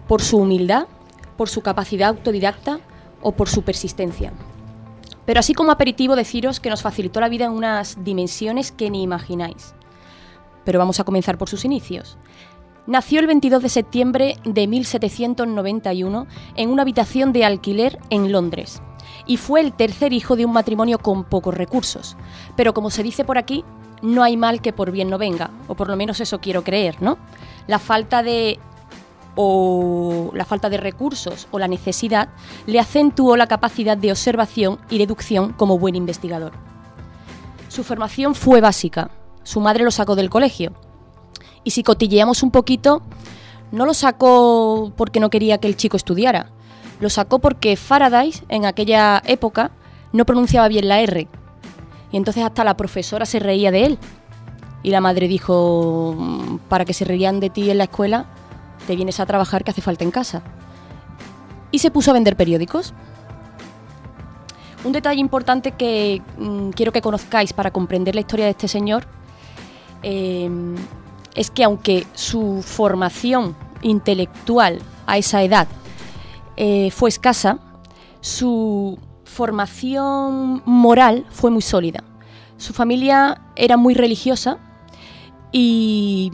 por 0.10 0.22
su 0.22 0.40
humildad, 0.40 0.88
por 1.38 1.48
su 1.48 1.62
capacidad 1.62 2.10
autodidacta 2.10 2.82
o 3.22 3.32
por 3.32 3.48
su 3.48 3.62
persistencia. 3.62 4.34
Pero 5.26 5.40
así 5.40 5.54
como 5.54 5.72
aperitivo 5.72 6.18
deciros 6.18 6.60
que 6.60 6.70
nos 6.70 6.82
facilitó 6.82 7.22
la 7.22 7.30
vida 7.30 7.46
en 7.46 7.52
unas 7.52 8.04
dimensiones 8.04 8.74
que 8.74 8.90
ni 8.90 9.04
imagináis. 9.04 9.74
Pero 10.66 10.80
vamos 10.80 11.00
a 11.00 11.06
comenzar 11.06 11.38
por 11.38 11.48
sus 11.48 11.64
inicios. 11.64 12.18
Nació 12.86 13.22
el 13.22 13.28
22 13.28 13.64
de 13.64 13.70
septiembre 13.70 14.38
de 14.44 14.68
1791 14.68 16.28
en 16.56 16.70
una 16.70 16.82
habitación 16.82 17.32
de 17.32 17.46
alquiler 17.46 17.98
en 18.10 18.34
Londres 18.34 18.82
y 19.26 19.38
fue 19.38 19.62
el 19.62 19.72
tercer 19.72 20.12
hijo 20.12 20.36
de 20.36 20.46
un 20.46 20.52
matrimonio 20.52 21.00
con 21.00 21.24
pocos 21.24 21.56
recursos. 21.56 22.18
Pero 22.58 22.74
como 22.74 22.90
se 22.90 23.02
dice 23.02 23.24
por 23.24 23.38
aquí, 23.38 23.64
no 24.02 24.22
hay 24.22 24.36
mal 24.36 24.62
que 24.62 24.74
por 24.74 24.92
bien 24.92 25.10
no 25.10 25.18
venga, 25.18 25.50
o 25.70 25.76
por 25.76 25.88
lo 25.88 25.96
menos 25.96 26.20
eso 26.20 26.42
quiero 26.42 26.66
creer, 26.66 27.02
¿no? 27.02 27.18
La 27.68 27.80
falta 27.80 28.22
de 28.22 28.60
o 29.36 30.32
la 30.34 30.44
falta 30.44 30.70
de 30.70 30.78
recursos 30.78 31.48
o 31.52 31.60
la 31.60 31.70
necesidad 31.70 32.30
le 32.68 32.80
acentuó 32.80 33.38
la 33.38 33.48
capacidad 33.48 33.96
de 33.96 34.12
observación 34.12 34.78
y 34.90 34.98
deducción 34.98 35.54
como 35.54 35.80
buen 35.80 35.96
investigador. 35.96 36.52
Su 37.70 37.86
formación 37.86 38.36
fue 38.36 38.60
básica. 38.60 39.10
Su 39.44 39.62
madre 39.62 39.86
lo 39.86 39.92
sacó 39.92 40.16
del 40.16 40.30
colegio, 40.30 40.74
y 41.64 41.72
si 41.72 41.84
cotilleamos 41.84 42.44
un 42.44 42.52
poquito, 42.52 43.02
no 43.72 43.86
lo 43.86 43.94
sacó 43.94 44.94
porque 44.96 45.20
no 45.20 45.30
quería 45.30 45.58
que 45.58 45.68
el 45.68 45.76
chico 45.76 45.98
estudiara. 45.98 46.50
Lo 47.00 47.10
sacó 47.10 47.40
porque 47.40 47.76
Faraday, 47.76 48.34
en 48.50 48.66
aquella 48.66 49.22
época, 49.26 49.72
no 50.12 50.26
pronunciaba 50.26 50.68
bien 50.68 50.88
la 50.88 51.02
R. 51.02 51.28
Y 52.12 52.18
entonces 52.18 52.44
hasta 52.44 52.64
la 52.64 52.78
profesora 52.78 53.26
se 53.26 53.40
reía 53.40 53.72
de 53.72 53.86
él. 53.86 54.00
Y 54.84 54.92
la 54.92 55.02
madre 55.02 55.28
dijo, 55.28 56.16
"Mm, 56.18 56.58
para 56.70 56.86
que 56.86 56.94
se 56.94 57.06
reían 57.06 57.40
de 57.40 57.50
ti 57.50 57.70
en 57.70 57.80
la 57.80 57.86
escuela, 57.86 58.26
te 58.86 58.96
vienes 58.96 59.20
a 59.20 59.26
trabajar 59.26 59.64
que 59.64 59.72
hace 59.72 59.82
falta 59.82 60.04
en 60.04 60.12
casa. 60.12 60.44
Y 61.72 61.80
se 61.80 61.90
puso 61.90 62.12
a 62.12 62.14
vender 62.14 62.36
periódicos. 62.36 62.94
Un 64.84 64.92
detalle 64.92 65.20
importante 65.20 65.72
que 65.72 66.22
mm, 66.38 66.70
quiero 66.72 66.92
que 66.92 67.02
conozcáis 67.02 67.54
para 67.54 67.72
comprender 67.72 68.14
la 68.14 68.22
historia 68.22 68.46
de 68.46 68.52
este 68.52 68.68
señor 68.68 69.06
eh, 70.04 70.50
es 71.36 71.52
que 71.52 71.64
aunque 71.64 72.06
su 72.14 72.62
formación 72.64 73.56
intelectual 73.82 74.82
a 75.06 75.18
esa 75.18 75.44
edad 75.44 75.68
eh, 76.56 76.92
fue 76.92 77.10
escasa, 77.10 77.60
su 78.22 78.98
formación 79.24 80.62
moral 80.66 81.26
fue 81.30 81.52
muy 81.52 81.62
sólida. 81.62 82.04
Su 82.58 82.74
familia 82.74 83.42
era 83.56 83.78
muy 83.78 83.94
religiosa 83.94 84.60
y 85.52 86.32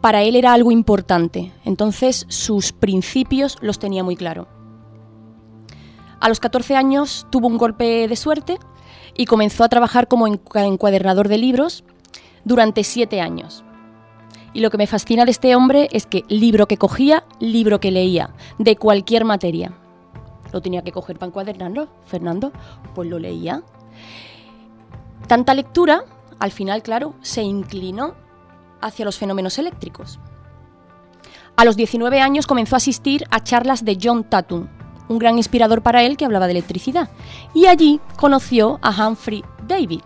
para 0.00 0.22
él 0.22 0.36
era 0.36 0.52
algo 0.52 0.70
importante. 0.70 1.52
Entonces 1.64 2.26
sus 2.28 2.72
principios 2.72 3.56
los 3.60 3.78
tenía 3.78 4.04
muy 4.04 4.16
claro. 4.16 4.46
A 6.20 6.28
los 6.28 6.40
14 6.40 6.76
años 6.76 7.26
tuvo 7.30 7.48
un 7.48 7.58
golpe 7.58 8.06
de 8.06 8.16
suerte 8.16 8.58
y 9.16 9.26
comenzó 9.26 9.64
a 9.64 9.68
trabajar 9.68 10.08
como 10.08 10.26
encuadernador 10.26 11.28
de 11.28 11.38
libros 11.38 11.84
durante 12.44 12.84
siete 12.84 13.20
años. 13.20 13.63
Y 14.54 14.60
lo 14.60 14.70
que 14.70 14.78
me 14.78 14.86
fascina 14.86 15.24
de 15.24 15.32
este 15.32 15.56
hombre 15.56 15.88
es 15.92 16.06
que 16.06 16.24
libro 16.28 16.66
que 16.66 16.78
cogía, 16.78 17.24
libro 17.40 17.80
que 17.80 17.90
leía, 17.90 18.30
de 18.58 18.76
cualquier 18.76 19.24
materia. 19.24 19.72
Lo 20.52 20.62
tenía 20.62 20.82
que 20.82 20.92
coger 20.92 21.18
para 21.18 21.28
encuadernarlo, 21.28 21.88
Fernando, 22.06 22.52
pues 22.94 23.10
lo 23.10 23.18
leía. 23.18 23.62
Tanta 25.26 25.54
lectura, 25.54 26.04
al 26.38 26.52
final, 26.52 26.82
claro, 26.82 27.14
se 27.20 27.42
inclinó 27.42 28.14
hacia 28.80 29.04
los 29.04 29.18
fenómenos 29.18 29.58
eléctricos. 29.58 30.20
A 31.56 31.64
los 31.64 31.76
19 31.76 32.20
años 32.20 32.46
comenzó 32.46 32.76
a 32.76 32.78
asistir 32.78 33.24
a 33.30 33.42
charlas 33.42 33.84
de 33.84 33.98
John 34.00 34.22
Tatum, 34.22 34.68
un 35.08 35.18
gran 35.18 35.36
inspirador 35.36 35.82
para 35.82 36.02
él 36.02 36.16
que 36.16 36.24
hablaba 36.24 36.46
de 36.46 36.52
electricidad. 36.52 37.08
Y 37.54 37.66
allí 37.66 38.00
conoció 38.16 38.78
a 38.82 38.90
Humphrey 38.90 39.44
David, 39.66 40.00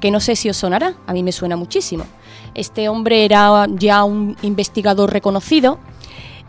que 0.00 0.10
no 0.10 0.20
sé 0.20 0.36
si 0.36 0.50
os 0.50 0.56
sonará, 0.56 0.94
a 1.06 1.12
mí 1.12 1.22
me 1.22 1.32
suena 1.32 1.56
muchísimo. 1.56 2.04
Este 2.56 2.88
hombre 2.88 3.26
era 3.26 3.66
ya 3.68 4.02
un 4.04 4.34
investigador 4.40 5.12
reconocido 5.12 5.78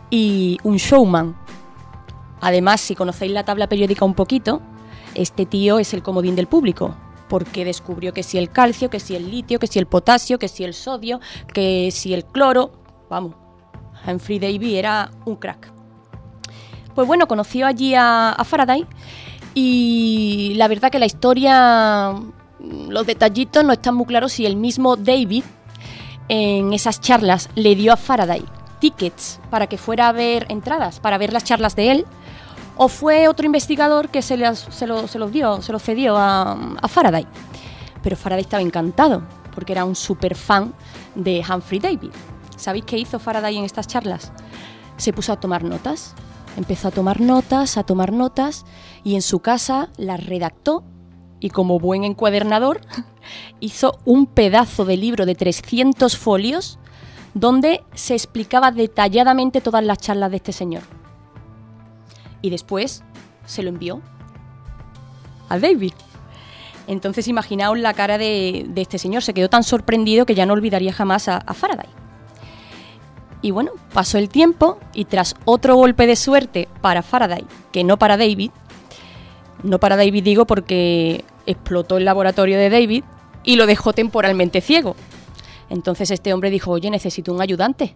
y 0.10 0.58
un 0.64 0.78
showman. 0.78 1.36
Además, 2.39 2.80
si 2.80 2.95
conocéis 2.95 3.34
la 3.34 3.43
tabla 3.43 3.68
periódica 3.68 4.05
un 4.05 4.14
poquito, 4.14 4.62
este 5.16 5.45
tío 5.45 5.80
es 5.80 5.93
el 5.93 6.01
comodín 6.01 6.38
del 6.38 6.47
público, 6.47 6.95
porque 7.28 7.66
descubrió 7.66 8.14
que 8.14 8.24
si 8.24 8.38
el 8.38 8.49
calcio, 8.49 8.89
que 8.89 9.01
si 9.01 9.18
el 9.18 9.30
litio, 9.30 9.60
que 9.60 9.68
si 9.68 9.80
el 9.80 9.86
potasio, 9.86 10.39
que 10.39 10.47
si 10.47 10.64
el 10.64 10.74
sodio, 10.74 11.20
que 11.53 11.89
si 11.91 12.14
el 12.14 12.24
cloro, 12.24 12.72
vamos, 13.10 13.36
Humphrey 14.08 14.39
Davy 14.39 14.78
era 14.78 15.12
un 15.26 15.36
crack. 15.36 15.74
Pues 16.95 17.05
bueno, 17.05 17.28
conoció 17.28 17.68
allí 17.68 17.95
a, 17.95 18.32
a 18.32 18.43
Faraday 18.45 18.88
y 19.55 20.53
la 20.55 20.70
verdad 20.70 20.89
que 20.89 20.99
la 20.99 21.05
historia, 21.05 22.14
los 22.62 23.05
detallitos 23.05 23.66
no 23.66 23.74
están 23.74 23.95
muy 23.95 24.05
claros 24.05 24.32
si 24.32 24.45
el 24.45 24.55
mismo 24.55 24.95
David 24.95 25.43
en 26.30 26.73
esas 26.73 26.99
charlas 26.99 27.49
le 27.55 27.75
dio 27.75 27.93
a 27.93 27.97
Faraday 27.97 28.43
tickets 28.80 29.39
para 29.49 29.67
que 29.67 29.78
fuera 29.78 30.09
a 30.09 30.11
ver 30.11 30.45
entradas, 30.49 30.99
para 30.99 31.17
ver 31.17 31.34
las 31.34 31.43
charlas 31.43 31.75
de 31.75 31.91
él, 31.91 32.05
o 32.75 32.89
fue 32.89 33.28
otro 33.28 33.45
investigador 33.45 34.09
que 34.09 34.21
se, 34.21 34.38
se, 34.55 34.88
lo, 34.88 35.30
dio, 35.30 35.61
se 35.61 35.71
lo 35.71 35.80
cedió 35.80 36.15
a, 36.17 36.88
Faraday. 36.88 37.25
Pero 38.03 38.15
Faraday 38.15 38.43
estaba 38.43 38.61
encantado, 38.61 39.23
porque 39.53 39.71
era 39.71 39.84
un 39.84 39.95
super 39.95 40.36
fan 40.36 40.73
de 41.15 41.43
Humphrey 41.47 41.80
David. 41.80 42.11
¿Sabéis 42.55 42.86
qué 42.86 42.97
hizo 42.97 43.19
Faraday 43.19 43.57
en 43.57 43.65
estas 43.65 43.88
charlas? 43.88 44.32
Se 44.97 45.11
puso 45.11 45.34
a 45.34 45.39
tomar 45.39 45.63
notas. 45.63 46.13
Empezó 46.55 46.88
a 46.88 46.91
tomar 46.91 47.19
notas, 47.19 47.78
a 47.78 47.84
tomar 47.84 48.11
notas, 48.11 48.65
y 49.03 49.15
en 49.15 49.21
su 49.21 49.39
casa 49.39 49.89
las 49.97 50.23
redactó 50.25 50.84
y 51.39 51.49
como 51.49 51.79
buen 51.79 52.03
encuadernador 52.03 52.81
hizo 53.59 53.99
un 54.05 54.25
pedazo 54.25 54.85
de 54.85 54.97
libro 54.97 55.25
de 55.25 55.35
300 55.35 56.17
folios 56.17 56.79
donde 57.33 57.83
se 57.93 58.13
explicaba 58.13 58.71
detalladamente 58.71 59.61
todas 59.61 59.83
las 59.83 59.99
charlas 59.99 60.31
de 60.31 60.38
este 60.38 60.51
señor. 60.51 60.83
Y 62.41 62.49
después 62.49 63.03
se 63.45 63.63
lo 63.63 63.69
envió 63.69 64.01
a 65.49 65.59
David. 65.59 65.93
Entonces 66.88 67.27
imaginaos 67.27 67.77
la 67.77 67.93
cara 67.93 68.17
de, 68.17 68.69
este 68.75 68.97
señor, 68.97 69.21
se 69.21 69.33
quedó 69.33 69.49
tan 69.49 69.63
sorprendido 69.63 70.25
que 70.25 70.35
ya 70.35 70.45
no 70.45 70.53
olvidaría 70.53 70.93
jamás 70.93 71.27
a 71.27 71.41
Faraday. 71.53 71.89
Y 73.41 73.51
bueno, 73.51 73.71
pasó 73.93 74.17
el 74.17 74.29
tiempo 74.29 74.79
y 74.93 75.05
tras 75.05 75.35
otro 75.45 75.75
golpe 75.75 76.07
de 76.07 76.15
suerte 76.15 76.67
para 76.81 77.03
Faraday, 77.03 77.45
que 77.71 77.83
no 77.83 77.97
para 77.97 78.17
David, 78.17 78.51
no 79.64 79.80
para 79.80 79.95
David 79.95 80.24
digo 80.24 80.45
porque 80.45 81.24
explotó 81.45 81.97
el 81.97 82.05
laboratorio 82.05 82.58
de 82.58 82.70
David 82.70 83.03
y 83.43 83.55
lo 83.55 83.66
dejó 83.66 83.93
temporalmente 83.93 84.62
ciego. 84.62 84.95
Entonces 85.70 86.12
este 86.12 86.34
hombre 86.34 86.49
dijo, 86.49 86.72
oye, 86.72 86.89
necesito 86.89 87.34
un 87.34 87.41
ayudante. 87.41 87.95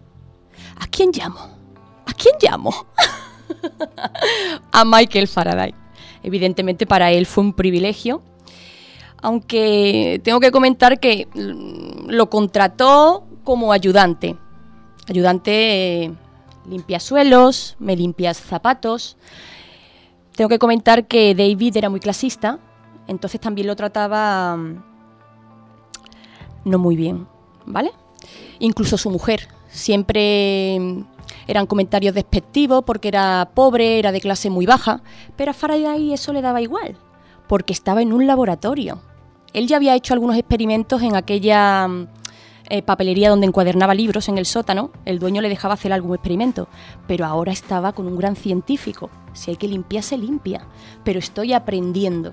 ¿A 0.78 0.86
quién 0.86 1.10
llamo? 1.12 1.40
¿A 2.06 2.12
quién 2.12 2.34
llamo? 2.40 2.86
a 4.72 4.84
Michael 4.84 5.28
Faraday. 5.28 5.74
Evidentemente 6.22 6.86
para 6.86 7.10
él 7.10 7.26
fue 7.26 7.44
un 7.44 7.52
privilegio, 7.52 8.22
aunque 9.20 10.20
tengo 10.22 10.40
que 10.40 10.50
comentar 10.50 11.00
que 11.00 11.28
lo 11.34 12.30
contrató 12.30 13.24
como 13.44 13.72
ayudante. 13.72 14.36
Ayudante 15.08 16.04
eh, 16.04 16.12
limpia 16.68 17.00
suelos, 17.00 17.76
me 17.78 17.96
limpias 17.96 18.38
zapatos. 18.38 19.16
Tengo 20.36 20.48
que 20.48 20.58
comentar 20.58 21.06
que 21.06 21.34
David 21.34 21.76
era 21.76 21.90
muy 21.90 22.00
clasista, 22.00 22.58
entonces 23.06 23.40
también 23.40 23.66
lo 23.66 23.76
trataba 23.76 24.56
mm, 24.56 24.82
no 26.64 26.78
muy 26.78 26.96
bien, 26.96 27.26
¿vale? 27.66 27.92
Incluso 28.58 28.96
su 28.96 29.10
mujer, 29.10 29.48
siempre 29.68 30.78
mm, 30.80 31.00
eran 31.46 31.66
comentarios 31.66 32.14
despectivos 32.14 32.84
porque 32.84 33.08
era 33.08 33.50
pobre, 33.54 33.98
era 33.98 34.12
de 34.12 34.20
clase 34.20 34.50
muy 34.50 34.66
baja, 34.66 35.02
pero 35.36 35.50
a 35.50 35.54
Faraday 35.54 36.12
eso 36.12 36.32
le 36.32 36.42
daba 36.42 36.62
igual, 36.62 36.96
porque 37.48 37.72
estaba 37.72 38.02
en 38.02 38.12
un 38.12 38.26
laboratorio. 38.26 39.00
Él 39.52 39.66
ya 39.66 39.76
había 39.76 39.94
hecho 39.94 40.14
algunos 40.14 40.36
experimentos 40.36 41.02
en 41.02 41.14
aquella 41.14 41.86
mm, 41.88 42.06
eh, 42.68 42.82
papelería 42.82 43.30
donde 43.30 43.46
encuadernaba 43.46 43.94
libros 43.94 44.28
en 44.28 44.38
el 44.38 44.46
sótano, 44.46 44.90
el 45.04 45.18
dueño 45.18 45.42
le 45.42 45.48
dejaba 45.48 45.74
hacer 45.74 45.92
algún 45.92 46.14
experimento, 46.14 46.68
pero 47.06 47.26
ahora 47.26 47.52
estaba 47.52 47.92
con 47.92 48.06
un 48.06 48.16
gran 48.16 48.36
científico. 48.36 49.10
Si 49.32 49.50
hay 49.50 49.56
que 49.56 49.68
limpiar, 49.68 50.02
se 50.02 50.16
limpia, 50.16 50.66
pero 51.04 51.18
estoy 51.18 51.52
aprendiendo. 51.52 52.32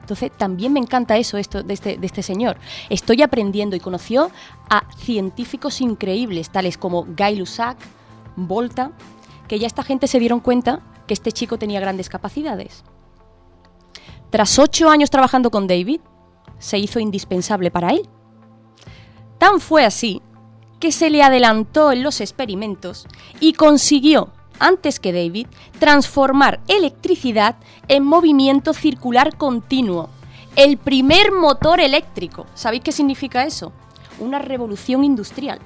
Entonces 0.00 0.30
también 0.36 0.72
me 0.72 0.80
encanta 0.80 1.16
eso 1.16 1.38
esto, 1.38 1.62
de, 1.62 1.72
este, 1.72 1.96
de 1.96 2.06
este 2.06 2.22
señor. 2.22 2.58
Estoy 2.90 3.22
aprendiendo 3.22 3.74
y 3.74 3.80
conoció 3.80 4.30
a 4.68 4.84
científicos 4.98 5.80
increíbles, 5.80 6.50
tales 6.50 6.76
como 6.76 7.04
Guy 7.04 7.36
Lussac, 7.36 7.78
Volta, 8.36 8.92
que 9.48 9.58
ya 9.58 9.66
esta 9.66 9.82
gente 9.82 10.06
se 10.06 10.18
dieron 10.18 10.40
cuenta 10.40 10.82
que 11.06 11.14
este 11.14 11.32
chico 11.32 11.58
tenía 11.58 11.80
grandes 11.80 12.10
capacidades. 12.10 12.84
Tras 14.28 14.58
ocho 14.58 14.90
años 14.90 15.10
trabajando 15.10 15.50
con 15.50 15.66
David, 15.66 16.00
se 16.58 16.78
hizo 16.78 17.00
indispensable 17.00 17.70
para 17.70 17.90
él 17.90 18.08
Tan 19.38 19.60
fue 19.60 19.84
así 19.84 20.22
que 20.80 20.92
se 20.92 21.10
le 21.10 21.22
adelantó 21.22 21.92
en 21.92 22.02
los 22.02 22.20
experimentos 22.20 23.06
y 23.40 23.54
consiguió, 23.54 24.28
antes 24.58 25.00
que 25.00 25.12
David, 25.12 25.46
transformar 25.78 26.60
electricidad 26.68 27.56
en 27.88 28.04
movimiento 28.04 28.74
circular 28.74 29.36
continuo. 29.36 30.10
El 30.56 30.76
primer 30.76 31.32
motor 31.32 31.80
eléctrico. 31.80 32.46
¿Sabéis 32.54 32.82
qué 32.82 32.92
significa 32.92 33.44
eso? 33.44 33.72
Una 34.18 34.38
revolución 34.38 35.04
industrial. 35.04 35.58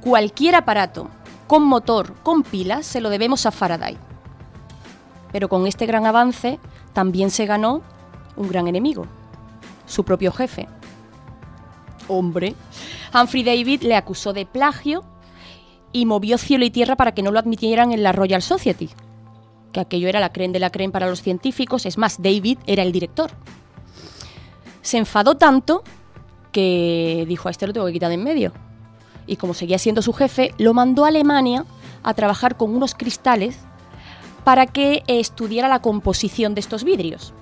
Cualquier 0.00 0.56
aparato 0.56 1.08
con 1.46 1.64
motor, 1.64 2.14
con 2.22 2.44
pilas, 2.44 2.86
se 2.86 3.00
lo 3.00 3.10
debemos 3.10 3.44
a 3.44 3.50
Faraday. 3.50 3.98
Pero 5.32 5.48
con 5.48 5.66
este 5.66 5.84
gran 5.84 6.06
avance 6.06 6.58
también 6.92 7.30
se 7.30 7.44
ganó 7.44 7.82
un 8.36 8.48
gran 8.48 8.68
enemigo, 8.68 9.06
su 9.84 10.04
propio 10.04 10.30
jefe, 10.32 10.68
hombre. 12.10 12.54
Humphrey 13.14 13.42
David 13.42 13.82
le 13.82 13.96
acusó 13.96 14.32
de 14.32 14.46
plagio 14.46 15.04
y 15.92 16.06
movió 16.06 16.38
cielo 16.38 16.64
y 16.64 16.70
tierra 16.70 16.96
para 16.96 17.12
que 17.12 17.22
no 17.22 17.30
lo 17.30 17.38
admitieran 17.38 17.92
en 17.92 18.02
la 18.02 18.12
Royal 18.12 18.42
Society, 18.42 18.90
que 19.72 19.80
aquello 19.80 20.08
era 20.08 20.20
la 20.20 20.32
creen 20.32 20.52
de 20.52 20.60
la 20.60 20.70
creen 20.70 20.92
para 20.92 21.08
los 21.08 21.22
científicos, 21.22 21.86
es 21.86 21.98
más, 21.98 22.22
David 22.22 22.58
era 22.66 22.82
el 22.82 22.92
director. 22.92 23.30
Se 24.82 24.98
enfadó 24.98 25.36
tanto 25.36 25.82
que 26.52 27.24
dijo, 27.28 27.48
a 27.48 27.50
este 27.50 27.66
lo 27.66 27.72
tengo 27.72 27.86
que 27.86 27.92
quitar 27.92 28.08
de 28.08 28.14
en 28.14 28.24
medio. 28.24 28.52
Y 29.26 29.36
como 29.36 29.54
seguía 29.54 29.78
siendo 29.78 30.02
su 30.02 30.12
jefe, 30.12 30.54
lo 30.58 30.74
mandó 30.74 31.04
a 31.04 31.08
Alemania 31.08 31.64
a 32.02 32.14
trabajar 32.14 32.56
con 32.56 32.74
unos 32.74 32.94
cristales 32.94 33.58
para 34.44 34.66
que 34.66 35.02
estudiara 35.06 35.68
la 35.68 35.82
composición 35.82 36.54
de 36.54 36.60
estos 36.60 36.82
vidrios. 36.82 37.34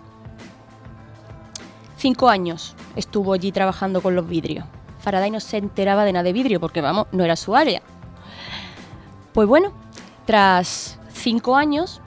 Cinco 1.99 2.29
años 2.29 2.77
estuvo 2.95 3.33
allí 3.33 3.51
trabajando 3.51 4.01
con 4.01 4.15
los 4.15 4.29
vidrios. 4.29 4.65
Faraday 5.01 5.33
no 5.33 5.41
se 5.41 5.57
enteraba 5.57 6.05
de 6.05 6.13
nada 6.13 6.23
de 6.23 6.33
vidrio 6.33 6.61
porque, 6.61 6.81
vamos, 6.81 7.09
no 7.11 7.25
era 7.25 7.35
su 7.35 7.57
área. 7.57 7.83
Pues 9.33 9.49
bueno, 9.49 9.73
tras 10.25 11.01
cinco 11.13 11.57
años 11.57 12.01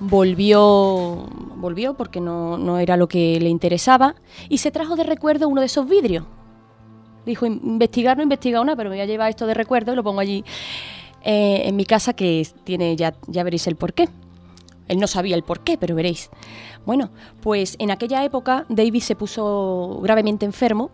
volvió, 0.00 1.28
volvió 1.56 1.92
porque 1.92 2.22
no, 2.22 2.56
no 2.56 2.78
era 2.78 2.96
lo 2.96 3.06
que 3.06 3.38
le 3.38 3.50
interesaba 3.50 4.14
y 4.48 4.58
se 4.58 4.70
trajo 4.70 4.96
de 4.96 5.04
recuerdo 5.04 5.46
uno 5.46 5.60
de 5.60 5.66
esos 5.66 5.86
vidrios. 5.86 6.24
Dijo, 7.26 7.44
investigar 7.44 8.16
no 8.16 8.22
he 8.22 8.24
investigado 8.24 8.64
nada, 8.64 8.76
pero 8.76 8.88
me 8.88 8.96
voy 8.96 9.02
a 9.02 9.06
llevar 9.06 9.28
esto 9.28 9.46
de 9.46 9.52
recuerdo 9.52 9.92
y 9.92 9.96
lo 9.96 10.04
pongo 10.04 10.20
allí 10.20 10.42
eh, 11.22 11.62
en 11.64 11.76
mi 11.76 11.84
casa 11.84 12.14
que 12.14 12.48
tiene, 12.64 12.96
ya, 12.96 13.14
ya 13.26 13.42
veréis 13.42 13.66
el 13.66 13.76
porqué. 13.76 14.08
Él 14.88 14.98
no 14.98 15.06
sabía 15.06 15.34
el 15.36 15.42
porqué, 15.42 15.76
pero 15.76 15.94
veréis. 15.94 16.30
Bueno, 16.86 17.10
pues 17.42 17.74
en 17.80 17.90
aquella 17.90 18.24
época 18.24 18.64
David 18.68 19.02
se 19.02 19.16
puso 19.16 19.98
gravemente 20.02 20.46
enfermo 20.46 20.90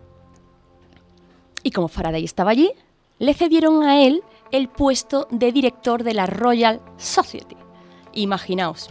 y 1.61 1.69
como 1.69 1.87
Faraday 1.87 2.25
estaba 2.25 2.49
allí, 2.49 2.71
le 3.19 3.35
cedieron 3.35 3.83
a 3.83 4.01
él 4.01 4.23
el 4.51 4.69
puesto 4.69 5.27
de 5.29 5.51
director 5.51 6.03
de 6.03 6.15
la 6.15 6.25
Royal 6.25 6.81
Society. 6.97 7.55
Imaginaos. 8.13 8.89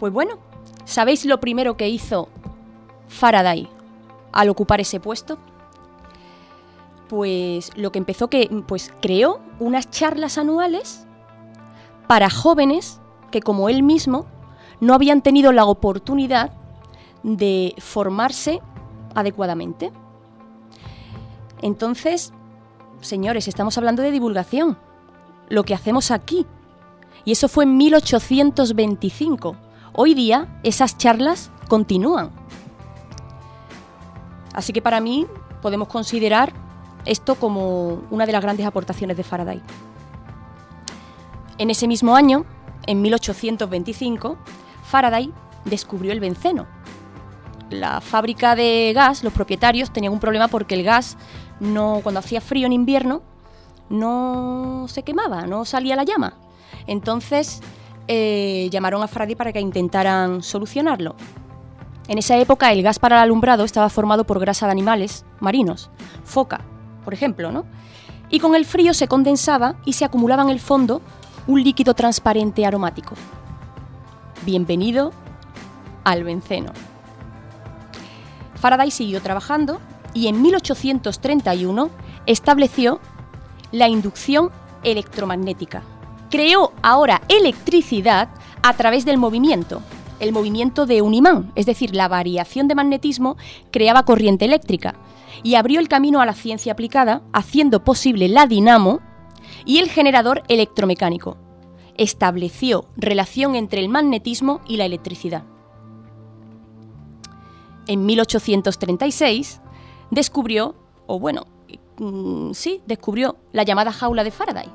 Pues 0.00 0.12
bueno, 0.12 0.40
¿sabéis 0.84 1.24
lo 1.26 1.38
primero 1.38 1.76
que 1.76 1.88
hizo 1.88 2.28
Faraday 3.06 3.68
al 4.32 4.48
ocupar 4.48 4.80
ese 4.80 4.98
puesto? 4.98 5.38
Pues 7.08 7.70
lo 7.76 7.92
que 7.92 7.98
empezó 7.98 8.28
que 8.28 8.50
pues 8.66 8.92
creó 9.00 9.40
unas 9.60 9.90
charlas 9.90 10.38
anuales 10.38 11.06
para 12.08 12.30
jóvenes 12.30 13.00
que 13.30 13.40
como 13.40 13.68
él 13.68 13.84
mismo 13.84 14.26
no 14.82 14.94
habían 14.94 15.22
tenido 15.22 15.52
la 15.52 15.64
oportunidad 15.64 16.50
de 17.22 17.72
formarse 17.78 18.60
adecuadamente. 19.14 19.92
Entonces, 21.62 22.32
señores, 23.00 23.46
estamos 23.46 23.78
hablando 23.78 24.02
de 24.02 24.10
divulgación, 24.10 24.76
lo 25.48 25.62
que 25.62 25.74
hacemos 25.74 26.10
aquí. 26.10 26.46
Y 27.24 27.30
eso 27.30 27.48
fue 27.48 27.62
en 27.62 27.76
1825. 27.76 29.54
Hoy 29.92 30.14
día 30.14 30.58
esas 30.64 30.98
charlas 30.98 31.52
continúan. 31.68 32.32
Así 34.52 34.72
que 34.72 34.82
para 34.82 35.00
mí 35.00 35.28
podemos 35.62 35.86
considerar 35.86 36.52
esto 37.04 37.36
como 37.36 38.02
una 38.10 38.26
de 38.26 38.32
las 38.32 38.42
grandes 38.42 38.66
aportaciones 38.66 39.16
de 39.16 39.22
Faraday. 39.22 39.62
En 41.58 41.70
ese 41.70 41.86
mismo 41.86 42.16
año, 42.16 42.44
en 42.88 43.00
1825, 43.00 44.38
Faraday 44.92 45.32
descubrió 45.64 46.12
el 46.12 46.20
benceno. 46.20 46.66
La 47.70 48.02
fábrica 48.02 48.54
de 48.54 48.92
gas, 48.94 49.24
los 49.24 49.32
propietarios 49.32 49.90
tenían 49.90 50.12
un 50.12 50.20
problema 50.20 50.48
porque 50.48 50.74
el 50.74 50.82
gas 50.82 51.16
no, 51.60 52.00
cuando 52.02 52.18
hacía 52.18 52.42
frío 52.42 52.66
en 52.66 52.74
invierno, 52.74 53.22
no 53.88 54.84
se 54.88 55.02
quemaba, 55.02 55.46
no 55.46 55.64
salía 55.64 55.96
la 55.96 56.04
llama. 56.04 56.34
Entonces 56.86 57.62
eh, 58.06 58.68
llamaron 58.70 59.02
a 59.02 59.08
Faraday 59.08 59.34
para 59.34 59.52
que 59.54 59.60
intentaran 59.60 60.42
solucionarlo. 60.42 61.16
En 62.06 62.18
esa 62.18 62.36
época 62.36 62.70
el 62.70 62.82
gas 62.82 62.98
para 62.98 63.16
el 63.16 63.22
alumbrado 63.22 63.64
estaba 63.64 63.88
formado 63.88 64.24
por 64.24 64.40
grasa 64.40 64.66
de 64.66 64.72
animales 64.72 65.24
marinos, 65.40 65.90
foca, 66.22 66.60
por 67.02 67.14
ejemplo, 67.14 67.50
¿no? 67.50 67.64
Y 68.28 68.40
con 68.40 68.54
el 68.54 68.66
frío 68.66 68.92
se 68.92 69.08
condensaba 69.08 69.76
y 69.86 69.94
se 69.94 70.04
acumulaba 70.04 70.42
en 70.42 70.50
el 70.50 70.60
fondo 70.60 71.00
un 71.46 71.62
líquido 71.62 71.94
transparente 71.94 72.66
aromático. 72.66 73.14
Bienvenido 74.44 75.12
al 76.02 76.24
benceno. 76.24 76.72
Faraday 78.56 78.90
siguió 78.90 79.22
trabajando 79.22 79.80
y 80.14 80.26
en 80.26 80.42
1831 80.42 81.90
estableció 82.26 83.00
la 83.70 83.88
inducción 83.88 84.50
electromagnética. 84.82 85.84
Creó 86.28 86.72
ahora 86.82 87.22
electricidad 87.28 88.30
a 88.64 88.72
través 88.74 89.04
del 89.04 89.16
movimiento, 89.16 89.80
el 90.18 90.32
movimiento 90.32 90.86
de 90.86 91.02
un 91.02 91.14
imán, 91.14 91.52
es 91.54 91.66
decir, 91.66 91.94
la 91.94 92.08
variación 92.08 92.66
de 92.66 92.74
magnetismo 92.74 93.36
creaba 93.70 94.04
corriente 94.04 94.44
eléctrica 94.44 94.96
y 95.44 95.54
abrió 95.54 95.78
el 95.78 95.88
camino 95.88 96.20
a 96.20 96.26
la 96.26 96.34
ciencia 96.34 96.72
aplicada, 96.72 97.22
haciendo 97.32 97.84
posible 97.84 98.28
la 98.28 98.46
dinamo 98.46 99.00
y 99.64 99.78
el 99.78 99.88
generador 99.88 100.42
electromecánico. 100.48 101.36
Estableció 102.02 102.86
relación 102.96 103.54
entre 103.54 103.80
el 103.80 103.88
magnetismo 103.88 104.60
y 104.66 104.76
la 104.76 104.86
electricidad. 104.86 105.44
En 107.86 108.04
1836 108.06 109.60
descubrió, 110.10 110.74
o 111.06 111.20
bueno, 111.20 111.46
mm, 111.98 112.54
sí, 112.54 112.82
descubrió 112.86 113.36
la 113.52 113.62
llamada 113.62 113.92
jaula 113.92 114.24
de 114.24 114.32
Faraday, 114.32 114.66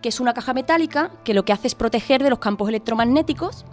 que 0.00 0.08
es 0.08 0.20
una 0.20 0.32
caja 0.32 0.54
metálica 0.54 1.10
que 1.22 1.34
lo 1.34 1.44
que 1.44 1.52
hace 1.52 1.66
es 1.66 1.74
proteger 1.74 2.22
de 2.22 2.30
los 2.30 2.38
campos 2.38 2.70
electromagnéticos 2.70 3.66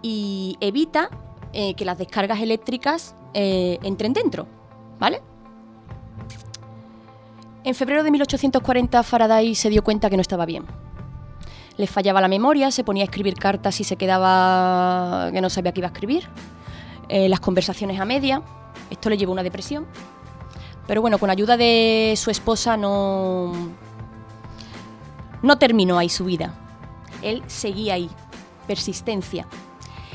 y 0.00 0.56
evita 0.60 1.10
eh, 1.52 1.74
que 1.74 1.84
las 1.84 1.98
descargas 1.98 2.40
eléctricas 2.40 3.16
eh, 3.32 3.80
entren 3.82 4.12
dentro, 4.12 4.46
¿vale? 5.00 5.22
En 7.64 7.74
febrero 7.74 8.04
de 8.04 8.12
1840 8.12 9.02
Faraday 9.02 9.56
se 9.56 9.70
dio 9.70 9.82
cuenta 9.82 10.08
que 10.08 10.16
no 10.16 10.20
estaba 10.20 10.46
bien. 10.46 10.66
Le 11.76 11.86
fallaba 11.86 12.20
la 12.20 12.28
memoria, 12.28 12.70
se 12.70 12.84
ponía 12.84 13.02
a 13.02 13.06
escribir 13.06 13.34
cartas 13.34 13.80
y 13.80 13.84
se 13.84 13.96
quedaba 13.96 15.30
que 15.32 15.40
no 15.40 15.50
sabía 15.50 15.72
qué 15.72 15.80
iba 15.80 15.88
a 15.88 15.92
escribir. 15.92 16.28
Eh, 17.08 17.28
las 17.28 17.40
conversaciones 17.40 18.00
a 18.00 18.04
media. 18.04 18.42
Esto 18.90 19.10
le 19.10 19.16
llevó 19.16 19.32
a 19.32 19.34
una 19.34 19.42
depresión. 19.42 19.86
Pero 20.86 21.00
bueno, 21.00 21.18
con 21.18 21.30
ayuda 21.30 21.56
de 21.56 22.14
su 22.16 22.30
esposa 22.30 22.76
no, 22.76 23.52
no 25.42 25.58
terminó 25.58 25.98
ahí 25.98 26.08
su 26.08 26.24
vida. 26.24 26.54
Él 27.22 27.42
seguía 27.46 27.94
ahí, 27.94 28.10
persistencia. 28.66 29.46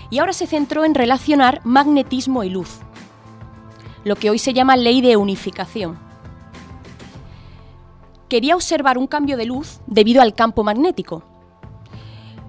Y 0.10 0.20
ahora 0.20 0.34
se 0.34 0.47
centró 0.47 0.86
en 0.86 0.95
relacionar 0.95 1.62
magnetismo 1.64 2.43
y 2.43 2.49
luz, 2.49 2.80
lo 4.03 4.16
que 4.16 4.30
hoy 4.30 4.39
se 4.39 4.53
llama 4.53 4.78
ley 4.78 5.01
de 5.01 5.18
unificación 5.18 6.10
quería 8.30 8.55
observar 8.55 8.97
un 8.97 9.07
cambio 9.07 9.36
de 9.36 9.45
luz 9.45 9.82
debido 9.88 10.22
al 10.22 10.36
campo 10.36 10.64
magnético 10.64 11.24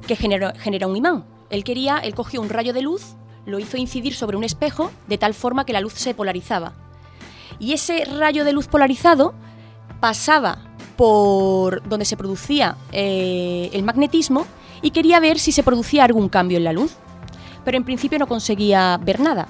que 0.06 0.16
genera, 0.16 0.52
genera 0.56 0.86
un 0.86 0.96
imán. 0.96 1.24
Él 1.50 1.64
quería, 1.64 1.98
él 1.98 2.14
cogió 2.14 2.40
un 2.40 2.48
rayo 2.48 2.72
de 2.72 2.82
luz, 2.82 3.16
lo 3.46 3.58
hizo 3.58 3.76
incidir 3.76 4.14
sobre 4.14 4.36
un 4.36 4.44
espejo 4.44 4.90
de 5.08 5.18
tal 5.18 5.34
forma 5.34 5.64
que 5.64 5.72
la 5.72 5.80
luz 5.80 5.94
se 5.94 6.14
polarizaba. 6.14 6.72
Y 7.58 7.72
ese 7.72 8.04
rayo 8.04 8.44
de 8.44 8.52
luz 8.52 8.68
polarizado 8.68 9.34
pasaba 10.00 10.58
por 10.96 11.86
donde 11.88 12.04
se 12.04 12.16
producía 12.16 12.76
eh, 12.92 13.70
el 13.72 13.82
magnetismo 13.82 14.46
y 14.82 14.90
quería 14.92 15.20
ver 15.20 15.38
si 15.38 15.52
se 15.52 15.62
producía 15.62 16.04
algún 16.04 16.28
cambio 16.28 16.58
en 16.58 16.64
la 16.64 16.72
luz. 16.72 16.94
Pero 17.64 17.76
en 17.76 17.84
principio 17.84 18.18
no 18.18 18.26
conseguía 18.26 18.98
ver 19.02 19.20
nada. 19.20 19.48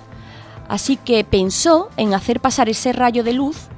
Así 0.69 0.97
que 0.97 1.25
pensó 1.25 1.91
en 1.97 2.15
hacer 2.15 2.41
pasar 2.41 2.69
ese 2.69 2.93
rayo 2.93 3.23
de 3.23 3.33
luz 3.33 3.69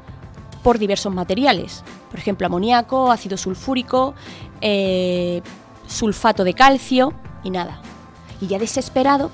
por 0.62 0.78
diversos 0.78 1.12
materiales 1.12 1.82
por 2.12 2.20
ejemplo, 2.20 2.46
amoníaco, 2.46 3.10
ácido 3.10 3.38
sulfúrico, 3.38 4.14
eh, 4.60 5.40
sulfato 5.92 6.44
de 6.44 6.54
calcio 6.54 7.12
y 7.44 7.50
nada. 7.50 7.80
Y 8.40 8.48
ya 8.48 8.58
desesperado, 8.58 9.30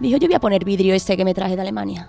dijo, 0.00 0.18
yo 0.18 0.28
voy 0.28 0.34
a 0.34 0.40
poner 0.40 0.64
vidrio 0.64 0.94
este 0.94 1.16
que 1.16 1.24
me 1.24 1.34
traje 1.34 1.56
de 1.56 1.62
Alemania. 1.62 2.08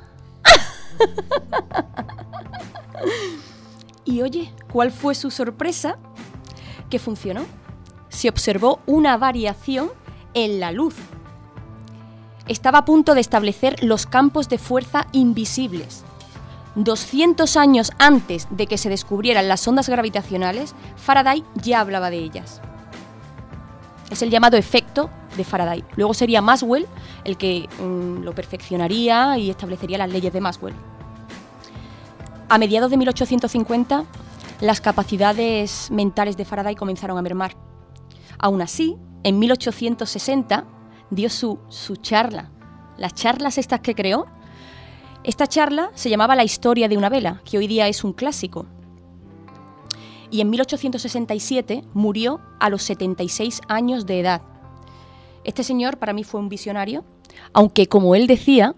y 4.05 4.21
oye, 4.21 4.53
¿cuál 4.71 4.91
fue 4.91 5.15
su 5.15 5.31
sorpresa? 5.31 5.97
Que 6.89 6.99
funcionó. 6.99 7.45
Se 8.09 8.27
observó 8.27 8.81
una 8.85 9.17
variación 9.17 9.89
en 10.33 10.59
la 10.59 10.71
luz. 10.71 10.95
Estaba 12.47 12.79
a 12.79 12.85
punto 12.85 13.13
de 13.13 13.21
establecer 13.21 13.81
los 13.83 14.05
campos 14.05 14.49
de 14.49 14.57
fuerza 14.57 15.07
invisibles 15.13 16.03
200 16.75 17.57
años 17.57 17.91
antes 17.99 18.47
de 18.49 18.67
que 18.67 18.77
se 18.77 18.89
descubrieran 18.89 19.47
las 19.47 19.67
ondas 19.67 19.89
gravitacionales, 19.89 20.73
Faraday 20.95 21.43
ya 21.55 21.81
hablaba 21.81 22.09
de 22.09 22.19
ellas. 22.19 22.61
Es 24.11 24.21
el 24.21 24.29
llamado 24.29 24.57
efecto 24.57 25.09
de 25.37 25.43
Faraday. 25.43 25.83
Luego 25.95 26.13
sería 26.13 26.41
Maxwell 26.41 26.85
el 27.23 27.37
que 27.37 27.67
mm, 27.79 28.23
lo 28.23 28.35
perfeccionaría 28.35 29.37
y 29.37 29.49
establecería 29.49 29.97
las 29.97 30.11
leyes 30.11 30.31
de 30.33 30.41
Maxwell. 30.41 30.75
A 32.49 32.57
mediados 32.57 32.91
de 32.91 32.97
1850, 32.97 34.03
las 34.59 34.81
capacidades 34.81 35.89
mentales 35.89 36.37
de 36.37 36.45
Faraday 36.45 36.75
comenzaron 36.75 37.17
a 37.17 37.21
mermar. 37.21 37.55
Aún 38.37 38.61
así, 38.61 38.97
en 39.23 39.39
1860 39.39 40.65
dio 41.09 41.29
su, 41.29 41.59
su 41.69 41.95
charla. 41.95 42.51
Las 42.97 43.15
charlas 43.15 43.57
estas 43.57 43.79
que 43.79 43.95
creó 43.95 44.27
esta 45.23 45.45
charla 45.45 45.91
se 45.93 46.09
llamaba 46.09 46.35
La 46.35 46.43
historia 46.43 46.89
de 46.89 46.97
una 46.97 47.07
vela, 47.07 47.41
que 47.45 47.59
hoy 47.59 47.67
día 47.67 47.87
es 47.87 48.03
un 48.03 48.13
clásico. 48.13 48.65
Y 50.31 50.41
en 50.41 50.49
1867 50.49 51.83
murió 51.93 52.39
a 52.59 52.69
los 52.69 52.83
76 52.83 53.61
años 53.67 54.05
de 54.05 54.19
edad. 54.19 54.41
Este 55.43 55.63
señor 55.63 55.97
para 55.97 56.13
mí 56.13 56.23
fue 56.23 56.39
un 56.39 56.49
visionario, 56.49 57.03
aunque 57.53 57.87
como 57.87 58.15
él 58.15 58.27
decía, 58.27 58.75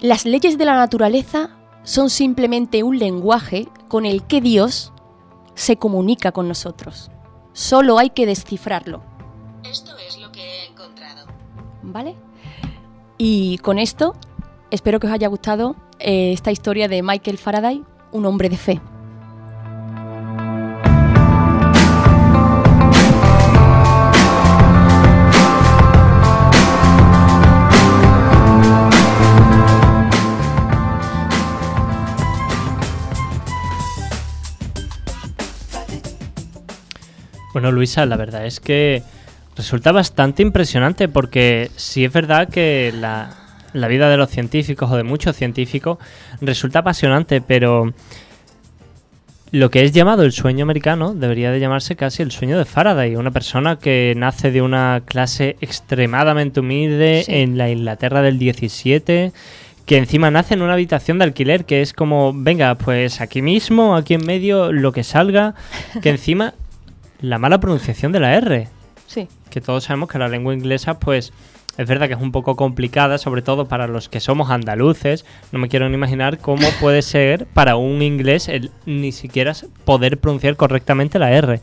las 0.00 0.26
leyes 0.26 0.58
de 0.58 0.64
la 0.64 0.74
naturaleza 0.74 1.56
son 1.84 2.10
simplemente 2.10 2.82
un 2.82 2.98
lenguaje 2.98 3.68
con 3.88 4.04
el 4.04 4.26
que 4.26 4.40
Dios 4.40 4.92
se 5.54 5.76
comunica 5.76 6.32
con 6.32 6.48
nosotros. 6.48 7.10
Solo 7.52 7.98
hay 7.98 8.10
que 8.10 8.26
descifrarlo. 8.26 9.02
Esto 9.64 9.92
es 10.06 10.18
lo 10.18 10.32
que 10.32 10.40
he 10.42 10.66
encontrado. 10.66 11.26
¿Vale? 11.82 12.16
Y 13.16 13.58
con 13.58 13.78
esto 13.78 14.14
Espero 14.70 14.98
que 14.98 15.06
os 15.06 15.12
haya 15.12 15.28
gustado 15.28 15.76
eh, 16.00 16.32
esta 16.32 16.50
historia 16.50 16.88
de 16.88 17.02
Michael 17.02 17.38
Faraday, 17.38 17.84
un 18.12 18.26
hombre 18.26 18.48
de 18.48 18.56
fe. 18.56 18.80
Bueno, 37.56 37.72
Luisa, 37.72 38.04
la 38.04 38.18
verdad 38.18 38.44
es 38.44 38.60
que 38.60 39.02
resulta 39.56 39.90
bastante 39.90 40.42
impresionante 40.42 41.08
porque 41.08 41.70
sí 41.74 42.04
es 42.04 42.12
verdad 42.12 42.50
que 42.50 42.92
la, 42.94 43.30
la 43.72 43.88
vida 43.88 44.10
de 44.10 44.18
los 44.18 44.28
científicos 44.28 44.90
o 44.90 44.96
de 44.98 45.04
muchos 45.04 45.36
científicos 45.36 45.96
resulta 46.42 46.80
apasionante, 46.80 47.40
pero 47.40 47.94
lo 49.52 49.70
que 49.70 49.84
es 49.84 49.92
llamado 49.92 50.24
el 50.24 50.32
sueño 50.32 50.64
americano 50.64 51.14
debería 51.14 51.50
de 51.50 51.58
llamarse 51.58 51.96
casi 51.96 52.22
el 52.22 52.30
sueño 52.30 52.58
de 52.58 52.66
Faraday, 52.66 53.16
una 53.16 53.30
persona 53.30 53.78
que 53.78 54.12
nace 54.18 54.50
de 54.50 54.60
una 54.60 55.00
clase 55.06 55.56
extremadamente 55.62 56.60
humilde 56.60 57.22
Sí. 57.24 57.36
en 57.36 57.56
la 57.56 57.70
Inglaterra 57.70 58.20
del 58.20 58.38
17, 58.38 59.32
que 59.86 59.96
encima 59.96 60.30
nace 60.30 60.52
en 60.52 60.60
una 60.60 60.74
habitación 60.74 61.18
de 61.20 61.24
alquiler 61.24 61.64
que 61.64 61.80
es 61.80 61.94
como, 61.94 62.34
venga, 62.34 62.74
pues 62.74 63.22
aquí 63.22 63.40
mismo, 63.40 63.96
aquí 63.96 64.12
en 64.12 64.26
medio, 64.26 64.72
lo 64.72 64.92
que 64.92 65.04
salga, 65.04 65.54
que 66.02 66.10
encima 66.10 66.52
la 67.20 67.38
mala 67.38 67.60
pronunciación 67.60 68.12
de 68.12 68.20
la 68.20 68.34
R, 68.34 68.68
Sí. 69.06 69.28
que 69.50 69.60
todos 69.60 69.84
sabemos 69.84 70.08
que 70.08 70.18
la 70.18 70.28
lengua 70.28 70.54
inglesa 70.54 70.98
pues 70.98 71.32
es 71.78 71.86
verdad 71.86 72.08
que 72.08 72.14
es 72.14 72.20
un 72.20 72.32
poco 72.32 72.56
complicada, 72.56 73.18
sobre 73.18 73.42
todo 73.42 73.66
para 73.66 73.86
los 73.86 74.08
que 74.08 74.18
somos 74.20 74.50
andaluces. 74.50 75.26
No 75.52 75.58
me 75.58 75.68
quiero 75.68 75.88
ni 75.88 75.94
imaginar 75.94 76.38
cómo 76.38 76.66
puede 76.80 77.02
ser 77.02 77.46
para 77.46 77.76
un 77.76 78.00
inglés 78.02 78.48
el 78.48 78.70
ni 78.86 79.12
siquiera 79.12 79.52
poder 79.84 80.18
pronunciar 80.18 80.56
correctamente 80.56 81.18
la 81.18 81.32
R. 81.32 81.60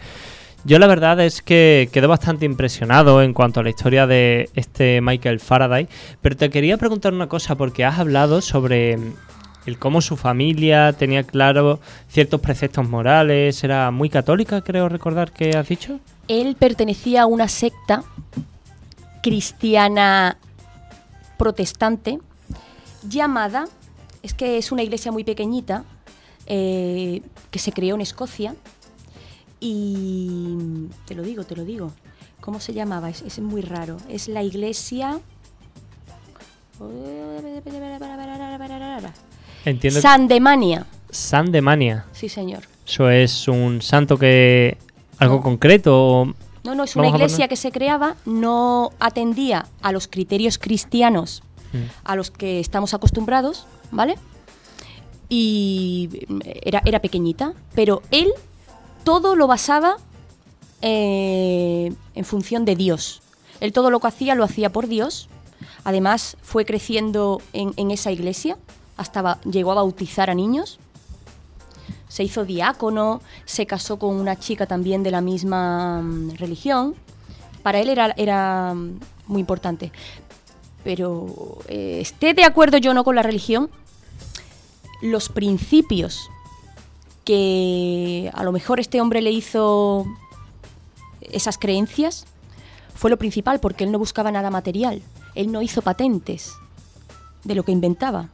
Yo 0.65 0.79
la 0.79 0.87
verdad 0.87 1.19
es 1.19 1.41
que 1.41 1.89
quedo 1.91 2.07
bastante 2.07 2.45
impresionado 2.45 3.21
en 3.21 3.33
cuanto 3.33 3.59
a 3.59 3.63
la 3.63 3.69
historia 3.69 4.07
de 4.07 4.49
este 4.55 5.01
Michael 5.01 5.41
Faraday, 5.41 5.89
pero 6.21 6.37
te 6.37 6.49
quería 6.49 6.77
preguntar 6.77 7.13
una 7.13 7.27
cosa 7.27 7.55
porque 7.55 7.83
has 7.83 7.99
hablado 7.99 8.39
sobre 8.39 8.97
el 9.65 9.79
cómo 9.79 10.01
su 10.01 10.17
familia 10.17 10.93
tenía 10.93 11.23
claro 11.23 11.79
ciertos 12.07 12.41
preceptos 12.41 12.87
morales, 12.87 13.63
era 13.63 13.91
muy 13.91 14.09
católica, 14.09 14.61
creo 14.61 14.89
recordar 14.89 15.31
que 15.31 15.55
has 15.57 15.67
dicho. 15.67 15.99
Él 16.27 16.55
pertenecía 16.57 17.23
a 17.23 17.25
una 17.25 17.47
secta 17.47 18.03
cristiana 19.21 20.37
protestante 21.37 22.19
llamada, 23.07 23.65
es 24.21 24.33
que 24.33 24.57
es 24.57 24.71
una 24.71 24.83
iglesia 24.83 25.11
muy 25.11 25.23
pequeñita, 25.23 25.83
eh, 26.45 27.21
que 27.51 27.59
se 27.59 27.71
creó 27.71 27.95
en 27.95 28.01
Escocia 28.01 28.55
y 29.59 30.89
te 31.05 31.15
lo 31.15 31.23
digo, 31.23 31.45
te 31.45 31.55
lo 31.55 31.63
digo. 31.63 31.93
¿Cómo 32.41 32.59
se 32.59 32.73
llamaba? 32.73 33.09
Es, 33.09 33.21
es 33.21 33.39
muy 33.39 33.61
raro. 33.61 33.95
Es 34.09 34.27
la 34.27 34.43
iglesia... 34.43 35.21
Entiendo. 39.65 40.01
Sandemania. 40.01 40.85
San 41.09 41.51
de 41.51 41.61
Mania. 41.61 42.05
Sí, 42.11 42.27
señor. 42.29 42.63
Eso 42.87 43.09
es 43.09 43.47
un 43.47 43.81
santo 43.81 44.17
que... 44.17 44.77
¿Algo 45.19 45.41
concreto? 45.41 45.95
o- 46.21 46.25
No, 46.63 46.75
no, 46.75 46.83
es 46.83 46.95
una 46.95 47.05
Vamos 47.05 47.19
iglesia 47.19 47.47
que 47.47 47.55
se 47.55 47.71
creaba, 47.71 48.15
no 48.25 48.91
atendía 48.99 49.67
a 49.81 49.91
los 49.91 50.07
criterios 50.07 50.57
cristianos 50.57 51.43
Mm. 51.71 51.77
a 52.03 52.15
los 52.15 52.29
que 52.29 52.59
estamos 52.59 52.93
acostumbrados, 52.93 53.65
¿vale? 53.91 54.15
Y 55.29 56.27
era, 56.63 56.83
era 56.85 56.99
pequeñita, 56.99 57.53
pero 57.73 58.03
él 58.11 58.31
todo 59.03 59.35
lo 59.35 59.47
basaba 59.47 59.97
eh, 60.81 61.91
en 62.13 62.25
función 62.25 62.65
de 62.65 62.75
Dios. 62.75 63.21
Él 63.59 63.73
todo 63.73 63.89
lo 63.89 63.99
que 63.99 64.07
hacía 64.07 64.35
lo 64.35 64.43
hacía 64.43 64.71
por 64.71 64.87
Dios. 64.87 65.29
Además, 65.83 66.37
fue 66.43 66.65
creciendo 66.65 67.41
en, 67.53 67.73
en 67.77 67.89
esa 67.91 68.11
iglesia, 68.11 68.57
hasta 68.97 69.41
llegó 69.41 69.71
a 69.71 69.75
bautizar 69.75 70.29
a 70.29 70.35
niños. 70.35 70.79
Se 72.07 72.23
hizo 72.23 72.45
diácono, 72.45 73.21
se 73.45 73.65
casó 73.65 73.97
con 73.97 74.15
una 74.15 74.37
chica 74.37 74.67
también 74.67 75.03
de 75.03 75.11
la 75.11 75.21
misma 75.21 76.01
mm, 76.01 76.35
religión. 76.35 76.95
Para 77.63 77.79
él 77.79 77.89
era, 77.89 78.13
era 78.17 78.73
mm, 78.73 78.99
muy 79.27 79.39
importante. 79.39 79.91
Pero 80.83 81.59
eh, 81.67 81.99
esté 82.01 82.33
de 82.33 82.43
acuerdo 82.43 82.77
yo 82.77 82.93
no 82.93 83.03
con 83.03 83.15
la 83.15 83.23
religión, 83.23 83.69
los 85.01 85.29
principios 85.29 86.29
que 87.25 88.29
a 88.33 88.43
lo 88.43 88.51
mejor 88.51 88.79
este 88.79 88.99
hombre 89.01 89.21
le 89.21 89.31
hizo 89.31 90.05
esas 91.21 91.57
creencias 91.57 92.25
fue 92.95 93.09
lo 93.09 93.17
principal 93.17 93.59
porque 93.59 93.85
él 93.85 93.91
no 93.91 93.99
buscaba 93.99 94.31
nada 94.31 94.49
material. 94.51 95.01
Él 95.35 95.51
no 95.51 95.61
hizo 95.61 95.81
patentes 95.81 96.53
de 97.43 97.55
lo 97.55 97.63
que 97.63 97.71
inventaba 97.71 98.29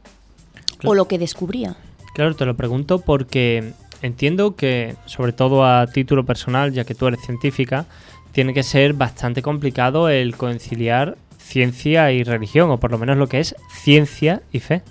o 0.84 0.94
lo 0.94 1.08
que 1.08 1.18
descubría. 1.18 1.76
Claro, 2.14 2.34
te 2.34 2.44
lo 2.44 2.56
pregunto 2.56 3.00
porque 3.00 3.72
entiendo 4.02 4.56
que, 4.56 4.96
sobre 5.06 5.32
todo 5.32 5.64
a 5.64 5.86
título 5.86 6.24
personal, 6.24 6.72
ya 6.72 6.84
que 6.84 6.94
tú 6.94 7.06
eres 7.06 7.20
científica, 7.20 7.86
tiene 8.32 8.54
que 8.54 8.62
ser 8.62 8.94
bastante 8.94 9.42
complicado 9.42 10.08
el 10.08 10.36
conciliar 10.36 11.16
ciencia 11.38 12.12
y 12.12 12.22
religión, 12.22 12.70
o 12.70 12.78
por 12.78 12.90
lo 12.90 12.98
menos 12.98 13.16
lo 13.16 13.26
que 13.26 13.40
es 13.40 13.54
ciencia 13.82 14.42
y 14.52 14.60
fe. 14.60 14.82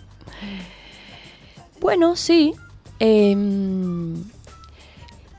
Bueno, 1.80 2.16
sí. 2.16 2.54
em, 3.00 4.24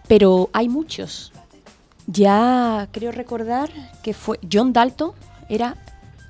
pero 0.08 0.48
hay 0.52 0.68
muchos. 0.68 1.32
Ya 2.06 2.88
creo 2.90 3.12
recordar 3.12 3.70
que 4.02 4.14
fue 4.14 4.40
John 4.50 4.72
Dalton, 4.72 5.12
era, 5.48 5.76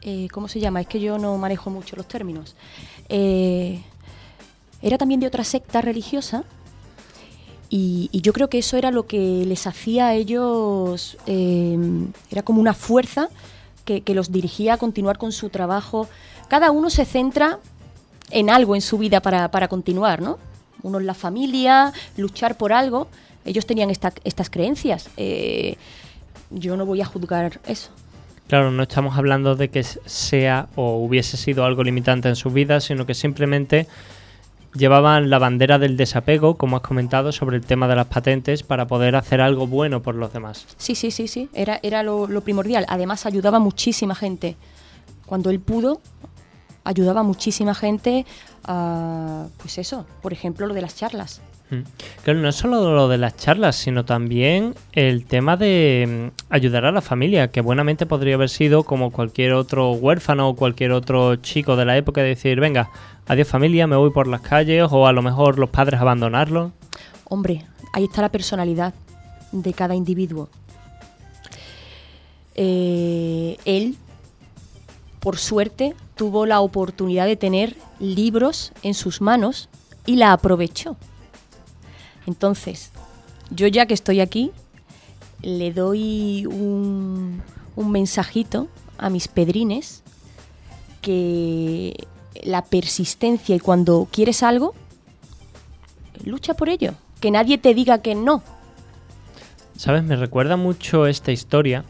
eh, 0.02 0.28
¿cómo 0.32 0.48
se 0.48 0.60
llama? 0.60 0.80
Es 0.80 0.86
que 0.86 1.00
yo 1.00 1.18
no 1.18 1.38
manejo 1.38 1.70
mucho 1.70 1.96
los 1.96 2.06
términos. 2.06 2.56
Eh, 3.08 3.80
era 4.82 4.98
también 4.98 5.20
de 5.20 5.26
otra 5.26 5.44
secta 5.44 5.80
religiosa 5.80 6.44
y, 7.68 8.10
yo 8.12 8.32
creo 8.32 8.48
que 8.48 8.58
eso 8.58 8.76
era 8.76 8.90
lo 8.90 9.06
que 9.06 9.44
les 9.46 9.66
hacía 9.66 10.08
a 10.08 10.14
ellos, 10.14 11.16
em, 11.26 12.08
era 12.30 12.42
como 12.42 12.60
una 12.60 12.74
fuerza 12.74 13.28
que, 13.84 14.00
que 14.00 14.14
los 14.14 14.32
dirigía 14.32 14.74
a 14.74 14.76
continuar 14.76 15.18
con 15.18 15.30
su 15.30 15.50
trabajo. 15.50 16.08
Cada 16.48 16.72
uno 16.72 16.90
se 16.90 17.04
centra 17.04 17.60
en 18.30 18.50
algo 18.50 18.74
en 18.74 18.80
su 18.80 18.98
vida 18.98 19.20
para, 19.20 19.50
para 19.52 19.68
continuar, 19.68 20.20
¿no? 20.20 20.38
Uno 20.82 20.98
en 20.98 21.06
la 21.06 21.14
familia, 21.14 21.92
luchar 22.16 22.56
por 22.56 22.72
algo. 22.72 23.06
Ellos 23.44 23.66
tenían 23.66 23.90
esta- 23.90 24.12
estas 24.24 24.50
creencias. 24.50 25.08
Eh, 25.16 25.76
yo 26.50 26.76
no 26.76 26.86
voy 26.86 27.00
a 27.00 27.04
juzgar 27.04 27.60
eso. 27.66 27.90
Claro, 28.48 28.72
no 28.72 28.82
estamos 28.82 29.16
hablando 29.16 29.54
de 29.54 29.68
que 29.68 29.84
sea 29.84 30.68
o 30.74 30.96
hubiese 30.96 31.36
sido 31.36 31.64
algo 31.64 31.84
limitante 31.84 32.28
en 32.28 32.34
su 32.34 32.50
vida, 32.50 32.80
sino 32.80 33.06
que 33.06 33.14
simplemente 33.14 33.86
llevaban 34.74 35.30
la 35.30 35.38
bandera 35.38 35.78
del 35.78 35.96
desapego, 35.96 36.56
como 36.56 36.76
has 36.76 36.82
comentado, 36.82 37.32
sobre 37.32 37.56
el 37.56 37.64
tema 37.64 37.88
de 37.88 37.96
las 37.96 38.06
patentes 38.06 38.62
para 38.62 38.86
poder 38.86 39.16
hacer 39.16 39.40
algo 39.40 39.66
bueno 39.66 40.02
por 40.02 40.14
los 40.14 40.32
demás. 40.32 40.66
Sí, 40.76 40.94
sí, 40.94 41.10
sí, 41.10 41.28
sí. 41.28 41.48
Era, 41.52 41.80
era 41.82 42.02
lo, 42.02 42.28
primordial. 42.42 42.86
Además, 42.88 43.26
ayudaba 43.26 43.58
muchísima 43.58 44.14
gente. 44.14 44.56
Cuando 45.26 45.50
él 45.50 45.60
pudo, 45.60 46.00
ayudaba 46.84 47.20
a 47.20 47.24
muchísima 47.24 47.74
gente 47.74 48.26
a, 48.64 49.46
pues 49.58 49.78
eso, 49.78 50.06
por 50.22 50.32
ejemplo, 50.32 50.66
lo 50.66 50.74
de 50.74 50.82
las 50.82 50.96
charlas. 50.96 51.40
Claro, 52.24 52.40
no 52.40 52.48
es 52.48 52.56
solo 52.56 52.94
lo 52.94 53.08
de 53.08 53.18
las 53.18 53.36
charlas, 53.36 53.76
sino 53.76 54.04
también 54.04 54.74
el 54.92 55.24
tema 55.24 55.56
de 55.56 56.30
mm, 56.32 56.52
ayudar 56.52 56.84
a 56.84 56.92
la 56.92 57.00
familia, 57.00 57.48
que 57.48 57.60
buenamente 57.60 58.06
podría 58.06 58.34
haber 58.34 58.48
sido 58.48 58.82
como 58.82 59.12
cualquier 59.12 59.52
otro 59.52 59.92
huérfano 59.92 60.48
o 60.48 60.56
cualquier 60.56 60.92
otro 60.92 61.36
chico 61.36 61.76
de 61.76 61.84
la 61.84 61.96
época, 61.96 62.22
de 62.22 62.28
decir, 62.28 62.58
venga, 62.60 62.90
adiós 63.26 63.48
familia, 63.48 63.86
me 63.86 63.96
voy 63.96 64.10
por 64.10 64.26
las 64.26 64.40
calles, 64.40 64.88
o 64.90 65.06
a 65.06 65.12
lo 65.12 65.22
mejor 65.22 65.58
los 65.58 65.70
padres 65.70 66.00
abandonarlo. 66.00 66.72
Hombre, 67.24 67.64
ahí 67.92 68.04
está 68.04 68.22
la 68.22 68.30
personalidad 68.30 68.94
de 69.52 69.72
cada 69.72 69.94
individuo. 69.94 70.48
Eh, 72.56 73.56
él, 73.64 73.96
por 75.20 75.38
suerte, 75.38 75.94
tuvo 76.16 76.46
la 76.46 76.60
oportunidad 76.60 77.26
de 77.26 77.36
tener 77.36 77.76
libros 78.00 78.72
en 78.82 78.94
sus 78.94 79.20
manos 79.20 79.68
y 80.04 80.16
la 80.16 80.32
aprovechó. 80.32 80.96
Entonces, 82.30 82.92
yo 83.50 83.66
ya 83.66 83.86
que 83.86 83.94
estoy 83.94 84.20
aquí, 84.20 84.52
le 85.42 85.72
doy 85.72 86.46
un, 86.46 87.42
un 87.74 87.90
mensajito 87.90 88.68
a 88.98 89.10
mis 89.10 89.26
pedrines 89.26 90.04
que 91.02 92.06
la 92.44 92.64
persistencia 92.64 93.56
y 93.56 93.58
cuando 93.58 94.06
quieres 94.12 94.44
algo, 94.44 94.74
lucha 96.24 96.54
por 96.54 96.68
ello. 96.68 96.94
Que 97.20 97.32
nadie 97.32 97.58
te 97.58 97.74
diga 97.74 98.00
que 98.00 98.14
no. 98.14 98.44
¿Sabes? 99.76 100.04
Me 100.04 100.14
recuerda 100.14 100.56
mucho 100.56 101.08
esta 101.08 101.32
historia. 101.32 101.84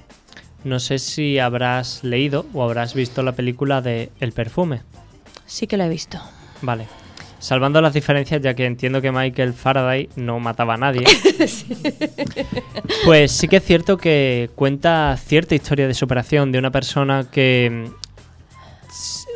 No 0.64 0.80
sé 0.80 0.98
si 0.98 1.38
habrás 1.38 2.02
leído 2.02 2.46
o 2.54 2.62
habrás 2.62 2.94
visto 2.94 3.22
la 3.22 3.32
película 3.32 3.82
de 3.82 4.10
El 4.20 4.32
perfume. 4.32 4.80
Sí 5.44 5.66
que 5.66 5.76
la 5.76 5.84
he 5.84 5.90
visto. 5.90 6.18
Vale. 6.62 6.99
Salvando 7.40 7.80
las 7.80 7.94
diferencias, 7.94 8.40
ya 8.40 8.54
que 8.54 8.66
entiendo 8.66 9.00
que 9.00 9.10
Michael 9.10 9.54
Faraday 9.54 10.08
no 10.14 10.38
mataba 10.38 10.74
a 10.74 10.76
nadie, 10.76 11.04
pues 13.04 13.32
sí 13.32 13.48
que 13.48 13.56
es 13.56 13.64
cierto 13.64 13.96
que 13.96 14.50
cuenta 14.54 15.16
cierta 15.16 15.54
historia 15.54 15.88
de 15.88 15.94
superación 15.94 16.52
de 16.52 16.58
una 16.58 16.70
persona 16.70 17.26
que 17.30 17.90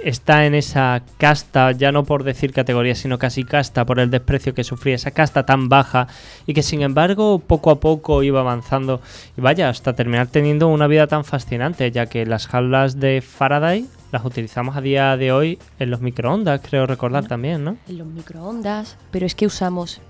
está 0.05 0.45
en 0.47 0.55
esa 0.55 1.03
casta, 1.19 1.73
ya 1.73 1.91
no 1.91 2.05
por 2.05 2.25
decir 2.25 2.53
categoría, 2.53 2.95
sino 2.95 3.19
casi 3.19 3.43
casta, 3.45 3.87
por 3.87 3.99
el 3.99 4.11
desprecio 4.11 4.55
que 4.55 4.63
sufría, 4.63 4.95
esa 4.95 5.11
casta 5.11 5.47
tan 5.47 5.69
baja, 5.69 6.07
y 6.47 6.55
que 6.55 6.63
sin 6.63 6.83
embargo 6.83 7.39
poco 7.39 7.71
a 7.71 7.81
poco 7.81 8.23
iba 8.23 8.41
avanzando, 8.41 9.01
y 9.37 9.41
vaya, 9.41 9.69
hasta 9.69 9.95
terminar 9.95 10.27
teniendo 10.27 10.69
una 10.69 10.87
vida 10.87 11.07
tan 11.07 11.25
fascinante, 11.25 11.91
ya 11.91 12.07
que 12.07 12.27
las 12.27 12.47
jaulas 12.47 13.01
de 13.01 13.23
Faraday 13.23 13.87
las 14.13 14.25
utilizamos 14.25 14.77
a 14.77 14.81
día 14.81 15.17
de 15.17 15.33
hoy 15.33 15.59
en 15.81 15.91
los 15.91 16.01
microondas, 16.01 16.61
creo 16.63 16.87
recordar 16.87 17.27
también, 17.27 17.65
¿no? 17.65 17.77
En 17.89 17.99
los 17.99 18.07
microondas, 18.07 18.97
pero 19.11 19.27
es 19.27 19.35
que 19.35 19.47
usamos 19.47 20.01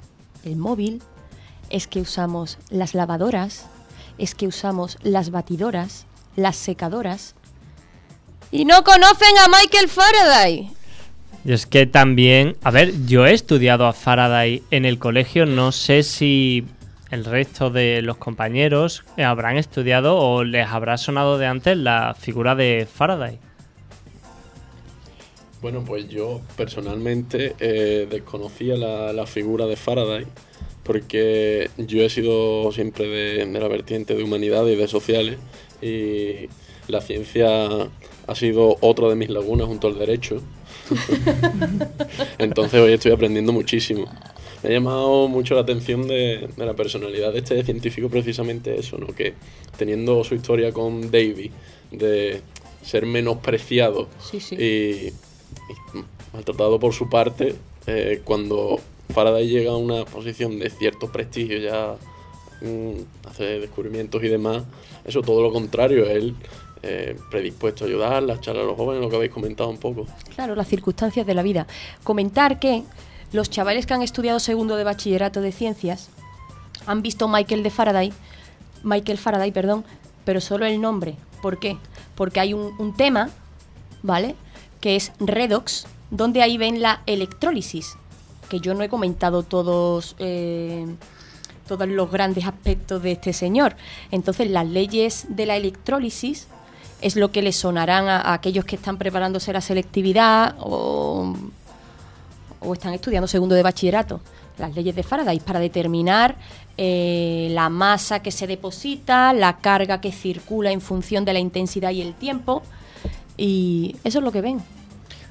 el 0.44 0.56
móvil, 0.56 1.02
es 1.70 1.86
que 1.86 2.00
usamos 2.00 2.58
las 2.68 2.94
lavadoras, 2.94 3.66
es 4.18 4.34
que 4.34 4.46
usamos 4.46 4.98
las 5.02 5.30
batidoras, 5.30 6.06
las 6.36 6.56
secadoras. 6.56 7.34
Y 8.54 8.66
no 8.66 8.84
conocen 8.84 9.36
a 9.44 9.48
Michael 9.48 9.88
Faraday. 9.88 10.70
Y 11.44 11.52
es 11.52 11.66
que 11.66 11.86
también, 11.86 12.56
a 12.62 12.70
ver, 12.70 12.92
yo 13.04 13.26
he 13.26 13.34
estudiado 13.34 13.84
a 13.84 13.92
Faraday 13.92 14.62
en 14.70 14.84
el 14.84 15.00
colegio, 15.00 15.44
no 15.44 15.72
sé 15.72 16.04
si 16.04 16.64
el 17.10 17.24
resto 17.24 17.70
de 17.70 18.00
los 18.00 18.16
compañeros 18.16 19.02
habrán 19.18 19.56
estudiado 19.56 20.16
o 20.16 20.44
les 20.44 20.68
habrá 20.68 20.98
sonado 20.98 21.36
de 21.36 21.46
antes 21.46 21.76
la 21.76 22.14
figura 22.16 22.54
de 22.54 22.86
Faraday. 22.86 23.40
Bueno, 25.60 25.82
pues 25.84 26.08
yo 26.08 26.40
personalmente 26.56 27.56
eh, 27.58 28.06
desconocía 28.08 28.76
la, 28.76 29.12
la 29.12 29.26
figura 29.26 29.66
de 29.66 29.74
Faraday 29.74 30.26
porque 30.84 31.70
yo 31.76 32.02
he 32.04 32.08
sido 32.08 32.70
siempre 32.70 33.08
de, 33.08 33.46
de 33.46 33.60
la 33.60 33.66
vertiente 33.66 34.14
de 34.14 34.22
humanidades 34.22 34.76
y 34.76 34.80
de 34.80 34.86
sociales 34.86 35.38
y 35.82 36.48
la 36.86 37.00
ciencia 37.00 37.90
ha 38.26 38.34
sido 38.34 38.76
otra 38.80 39.08
de 39.08 39.16
mis 39.16 39.28
lagunas 39.30 39.66
junto 39.66 39.86
al 39.88 39.98
derecho. 39.98 40.40
Entonces 42.38 42.80
hoy 42.80 42.92
estoy 42.92 43.12
aprendiendo 43.12 43.52
muchísimo. 43.52 44.06
Me 44.62 44.70
ha 44.70 44.72
llamado 44.72 45.28
mucho 45.28 45.54
la 45.54 45.60
atención 45.60 46.06
de, 46.08 46.48
de 46.56 46.66
la 46.66 46.74
personalidad 46.74 47.32
de 47.32 47.40
este 47.40 47.62
científico 47.64 48.08
precisamente 48.08 48.78
eso, 48.78 48.96
¿no? 48.96 49.08
Que 49.08 49.34
teniendo 49.76 50.24
su 50.24 50.34
historia 50.34 50.72
con 50.72 51.10
Davy 51.10 51.50
de 51.90 52.40
ser 52.82 53.06
menospreciado 53.06 54.08
Sí, 54.20 54.40
sí. 54.40 54.56
y, 54.56 55.08
y 55.08 56.04
maltratado 56.32 56.78
por 56.80 56.92
su 56.94 57.08
parte, 57.10 57.54
eh, 57.86 58.20
cuando 58.24 58.78
Faraday 59.12 59.48
llega 59.48 59.72
a 59.72 59.76
una 59.76 60.04
posición 60.06 60.58
de 60.58 60.70
cierto 60.70 61.12
prestigio, 61.12 61.58
ya 61.58 61.96
mm, 62.62 63.28
hace 63.28 63.60
descubrimientos 63.60 64.22
y 64.24 64.28
demás, 64.28 64.64
eso 65.04 65.20
todo 65.22 65.42
lo 65.42 65.52
contrario, 65.52 66.08
él 66.08 66.34
eh, 66.86 67.16
predispuesto 67.30 67.84
a 67.84 67.88
ayudar, 67.88 68.30
a 68.30 68.34
echar 68.34 68.56
a 68.56 68.62
los 68.62 68.76
jóvenes, 68.76 69.02
lo 69.02 69.08
que 69.08 69.16
habéis 69.16 69.32
comentado 69.32 69.70
un 69.70 69.78
poco. 69.78 70.06
Claro, 70.34 70.54
las 70.54 70.68
circunstancias 70.68 71.26
de 71.26 71.34
la 71.34 71.42
vida. 71.42 71.66
Comentar 72.02 72.58
que 72.58 72.84
los 73.32 73.50
chavales 73.50 73.86
que 73.86 73.94
han 73.94 74.02
estudiado 74.02 74.38
segundo 74.38 74.76
de 74.76 74.84
bachillerato 74.84 75.40
de 75.40 75.52
ciencias 75.52 76.10
han 76.86 77.02
visto 77.02 77.26
Michael 77.28 77.62
de 77.62 77.70
Faraday, 77.70 78.12
Michael 78.82 79.18
Faraday, 79.18 79.50
perdón, 79.50 79.84
pero 80.24 80.40
solo 80.40 80.66
el 80.66 80.80
nombre. 80.80 81.16
¿Por 81.42 81.58
qué? 81.58 81.78
Porque 82.14 82.40
hay 82.40 82.54
un, 82.54 82.74
un 82.78 82.94
tema, 82.94 83.30
¿vale? 84.02 84.34
Que 84.80 84.96
es 84.96 85.12
redox, 85.18 85.86
donde 86.10 86.42
ahí 86.42 86.58
ven 86.58 86.82
la 86.82 87.02
electrólisis, 87.06 87.96
que 88.48 88.60
yo 88.60 88.74
no 88.74 88.82
he 88.82 88.88
comentado 88.88 89.42
todos 89.42 90.16
eh, 90.18 90.86
todos 91.66 91.88
los 91.88 92.10
grandes 92.10 92.44
aspectos 92.44 93.02
de 93.02 93.12
este 93.12 93.32
señor. 93.32 93.76
Entonces, 94.10 94.50
las 94.50 94.66
leyes 94.66 95.26
de 95.28 95.46
la 95.46 95.56
electrólisis 95.56 96.46
es 97.04 97.16
lo 97.16 97.30
que 97.30 97.42
le 97.42 97.52
sonarán 97.52 98.08
a, 98.08 98.18
a 98.18 98.32
aquellos 98.32 98.64
que 98.64 98.76
están 98.76 98.96
preparándose 98.96 99.52
la 99.52 99.60
selectividad 99.60 100.56
o, 100.58 101.36
o 102.60 102.72
están 102.72 102.94
estudiando 102.94 103.28
segundo 103.28 103.54
de 103.54 103.62
bachillerato. 103.62 104.22
Las 104.56 104.74
leyes 104.74 104.96
de 104.96 105.02
Faraday 105.02 105.38
para 105.40 105.60
determinar 105.60 106.36
eh, 106.78 107.48
la 107.50 107.68
masa 107.68 108.20
que 108.20 108.30
se 108.30 108.46
deposita, 108.46 109.34
la 109.34 109.58
carga 109.58 110.00
que 110.00 110.12
circula 110.12 110.70
en 110.70 110.80
función 110.80 111.26
de 111.26 111.34
la 111.34 111.40
intensidad 111.40 111.90
y 111.90 112.00
el 112.00 112.14
tiempo. 112.14 112.62
Y 113.36 113.96
eso 114.02 114.20
es 114.20 114.24
lo 114.24 114.32
que 114.32 114.40
ven. 114.40 114.62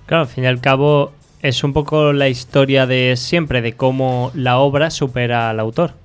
Claro, 0.06 0.24
al 0.24 0.30
fin 0.30 0.44
y 0.44 0.48
al 0.48 0.62
cabo 0.62 1.12
es 1.42 1.64
un 1.64 1.74
poco 1.74 2.14
la 2.14 2.30
historia 2.30 2.86
de 2.86 3.16
siempre, 3.18 3.64
de 3.64 3.74
cómo 3.74 4.30
la 4.36 4.60
obra 4.60 4.92
supera 4.92 5.50
al 5.50 5.60
autor. 5.60 5.96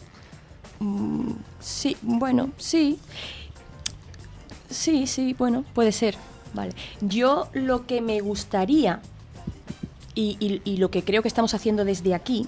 Mm, 0.78 1.32
sí, 1.60 1.94
bueno, 2.00 2.52
sí. 2.56 2.98
Sí, 4.70 5.06
sí, 5.06 5.34
bueno, 5.38 5.64
puede 5.74 5.92
ser. 5.92 6.16
Vale. 6.54 6.72
Yo 7.00 7.48
lo 7.52 7.86
que 7.86 8.00
me 8.00 8.20
gustaría 8.20 9.00
y, 10.14 10.36
y- 10.40 10.62
y 10.64 10.76
lo 10.78 10.90
que 10.90 11.04
creo 11.04 11.22
que 11.22 11.28
estamos 11.28 11.54
haciendo 11.54 11.84
desde 11.84 12.14
aquí 12.14 12.46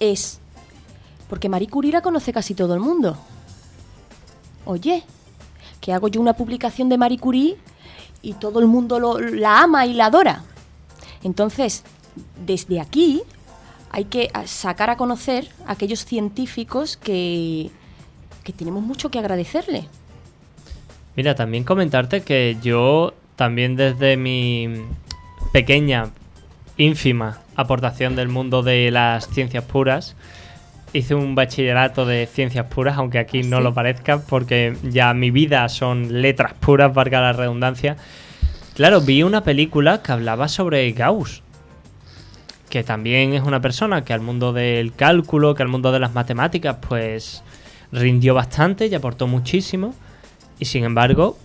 es. 0.00 0.38
Porque 1.28 1.48
Marie 1.48 1.68
Curie 1.68 1.92
la 1.92 2.02
conoce 2.02 2.32
casi 2.32 2.54
todo 2.54 2.74
el 2.74 2.80
mundo. 2.80 3.16
Oye, 4.64 5.02
que 5.80 5.92
hago 5.92 6.08
yo 6.08 6.20
una 6.20 6.34
publicación 6.34 6.88
de 6.88 6.98
Marie 6.98 7.18
Curie 7.18 7.56
y 8.22 8.34
todo 8.34 8.60
el 8.60 8.66
mundo 8.66 8.98
lo- 9.00 9.18
la 9.18 9.62
ama 9.62 9.86
y 9.86 9.92
la 9.94 10.06
adora. 10.06 10.44
Entonces, 11.22 11.82
desde 12.44 12.80
aquí 12.80 13.22
hay 13.90 14.04
que 14.04 14.30
sacar 14.46 14.90
a 14.90 14.96
conocer 14.96 15.48
a 15.66 15.72
aquellos 15.72 16.04
científicos 16.04 16.96
que, 16.96 17.70
que 18.44 18.52
tenemos 18.52 18.82
mucho 18.82 19.10
que 19.10 19.18
agradecerle. 19.18 19.88
Mira, 21.16 21.34
también 21.34 21.64
comentarte 21.64 22.20
que 22.22 22.56
yo 22.62 23.14
también 23.36 23.76
desde 23.76 24.16
mi 24.16 24.68
pequeña, 25.52 26.10
ínfima 26.76 27.38
aportación 27.54 28.16
del 28.16 28.28
mundo 28.28 28.62
de 28.62 28.90
las 28.90 29.28
ciencias 29.28 29.64
puras, 29.64 30.14
hice 30.92 31.14
un 31.14 31.34
bachillerato 31.34 32.04
de 32.04 32.26
ciencias 32.26 32.66
puras, 32.66 32.98
aunque 32.98 33.18
aquí 33.18 33.42
no 33.42 33.58
Sí. 33.58 33.62
lo 33.62 33.74
parezca, 33.74 34.20
porque 34.20 34.76
ya 34.82 35.14
mi 35.14 35.30
vida 35.30 35.66
son 35.68 36.20
letras 36.20 36.52
puras, 36.54 36.92
valga 36.92 37.20
la 37.20 37.32
redundancia. 37.32 37.96
Claro, 38.74 39.00
vi 39.00 39.22
una 39.22 39.42
película 39.42 40.02
que 40.02 40.12
hablaba 40.12 40.48
sobre 40.48 40.90
Gauss, 40.92 41.42
que 42.68 42.84
también 42.84 43.32
es 43.32 43.42
una 43.42 43.60
persona 43.60 44.04
que 44.04 44.12
al 44.12 44.20
mundo 44.20 44.52
del 44.52 44.92
cálculo, 44.94 45.54
que 45.54 45.62
al 45.62 45.68
mundo 45.70 45.92
de 45.92 46.00
las 46.00 46.12
matemáticas, 46.12 46.76
pues 46.86 47.42
rindió 47.90 48.34
bastante 48.34 48.86
y 48.86 48.94
aportó 48.94 49.26
muchísimo. 49.26 49.94
Y 50.58 50.64
sin 50.64 50.84
embargo, 50.84 51.36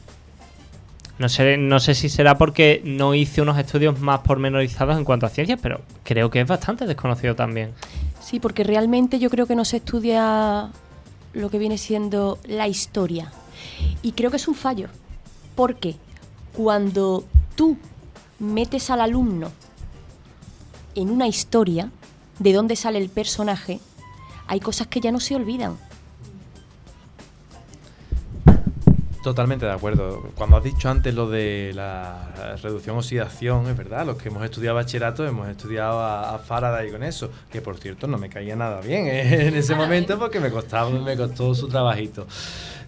no 1.19 1.29
sé, 1.29 1.57
no 1.57 1.79
sé 1.79 1.95
si 1.95 2.09
será 2.09 2.37
porque 2.37 2.81
no 2.83 3.13
hice 3.13 3.41
unos 3.41 3.57
estudios 3.57 3.99
más 3.99 4.21
pormenorizados 4.21 4.97
en 4.97 5.03
cuanto 5.03 5.25
a 5.25 5.29
ciencias, 5.29 5.59
pero 5.61 5.81
creo 6.03 6.29
que 6.29 6.41
es 6.41 6.47
bastante 6.47 6.85
desconocido 6.85 7.35
también. 7.35 7.73
Sí, 8.21 8.39
porque 8.39 8.63
realmente 8.63 9.19
yo 9.19 9.29
creo 9.29 9.45
que 9.45 9.55
no 9.55 9.65
se 9.65 9.77
estudia 9.77 10.69
lo 11.33 11.49
que 11.49 11.57
viene 11.57 11.77
siendo 11.77 12.39
la 12.45 12.67
historia. 12.67 13.31
Y 14.01 14.13
creo 14.13 14.31
que 14.31 14.37
es 14.37 14.47
un 14.47 14.55
fallo. 14.55 14.87
Porque 15.55 15.95
cuando 16.53 17.25
tú 17.55 17.77
metes 18.39 18.89
al 18.89 19.01
alumno 19.01 19.51
en 20.95 21.09
una 21.09 21.27
historia, 21.27 21.91
de 22.39 22.53
dónde 22.53 22.75
sale 22.75 22.97
el 22.97 23.09
personaje, 23.09 23.79
hay 24.47 24.59
cosas 24.59 24.87
que 24.87 24.99
ya 24.99 25.11
no 25.11 25.19
se 25.19 25.35
olvidan. 25.35 25.77
Totalmente 29.23 29.67
de 29.67 29.71
acuerdo. 29.71 30.29
Cuando 30.35 30.57
has 30.57 30.63
dicho 30.63 30.89
antes 30.89 31.13
lo 31.13 31.29
de 31.29 31.73
la 31.75 32.55
reducción 32.61 32.97
oxidación, 32.97 33.67
es 33.67 33.77
verdad, 33.77 34.03
los 34.03 34.17
que 34.17 34.29
hemos 34.29 34.43
estudiado 34.43 34.75
bachillerato 34.75 35.27
hemos 35.27 35.47
estudiado 35.47 35.99
a, 35.99 36.33
a 36.33 36.39
Faraday 36.39 36.89
con 36.89 37.03
eso, 37.03 37.29
que 37.51 37.61
por 37.61 37.77
cierto 37.77 38.07
no 38.07 38.17
me 38.17 38.29
caía 38.29 38.55
nada 38.55 38.81
bien 38.81 39.05
¿eh? 39.05 39.47
en 39.47 39.55
ese 39.55 39.75
momento 39.75 40.17
porque 40.17 40.39
me 40.39 40.49
costaba, 40.49 40.89
me 40.89 41.15
costó 41.15 41.53
su 41.53 41.67
trabajito. 41.67 42.25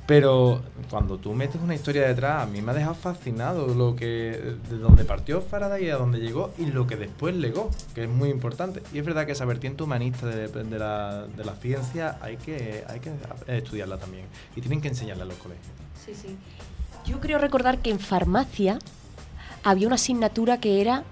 Pero 0.05 0.61
cuando 0.89 1.18
tú 1.18 1.34
metes 1.34 1.61
una 1.61 1.76
historia 1.76 2.07
detrás, 2.07 2.43
a 2.43 2.45
mí 2.45 2.61
me 2.61 2.72
ha 2.72 2.73
dejado 2.73 2.95
fascinado 2.95 3.68
lo 3.73 3.95
que 3.95 4.55
de 4.69 4.77
dónde 4.77 5.05
partió 5.05 5.41
Faraday 5.41 5.85
y 5.85 5.89
a 5.91 5.97
dónde 5.97 6.19
llegó 6.19 6.51
y 6.57 6.65
lo 6.65 6.88
que 6.88 6.97
después 6.97 7.35
legó, 7.35 7.69
que 7.95 8.03
es 8.03 8.10
muy 8.10 8.30
importante. 8.30 8.81
Y 8.91 8.99
es 8.99 9.05
verdad 9.05 9.26
que 9.26 9.31
esa 9.31 9.45
vertiente 9.45 9.84
humanista 9.84 10.27
de, 10.27 10.47
de 10.47 10.80
la, 10.80 11.55
ciencia 11.61 12.18
hay 12.22 12.35
que, 12.35 12.84
hay 12.89 12.99
que 12.99 13.11
estudiarla 13.47 13.97
también 13.97 14.26
y 14.55 14.61
tienen 14.61 14.81
que 14.81 14.89
enseñarla 14.89 15.23
en 15.23 15.30
los 15.30 15.38
colegios. 15.38 15.82
Sí, 16.06 16.14
sí. 16.16 16.36
Yo 17.06 17.20
creo 17.20 17.38
recordar 17.40 17.80
que 17.80 17.90
en 17.92 18.00
farmacia 18.00 18.80
había 19.64 19.88
una 19.88 19.96
asignatura 19.96 20.60
que 20.60 20.82
era 20.82 21.04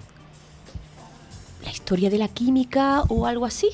la 1.64 1.70
historia 1.70 2.10
de 2.10 2.18
la 2.18 2.28
química 2.28 3.02
o 3.08 3.26
algo 3.26 3.46
así. 3.46 3.70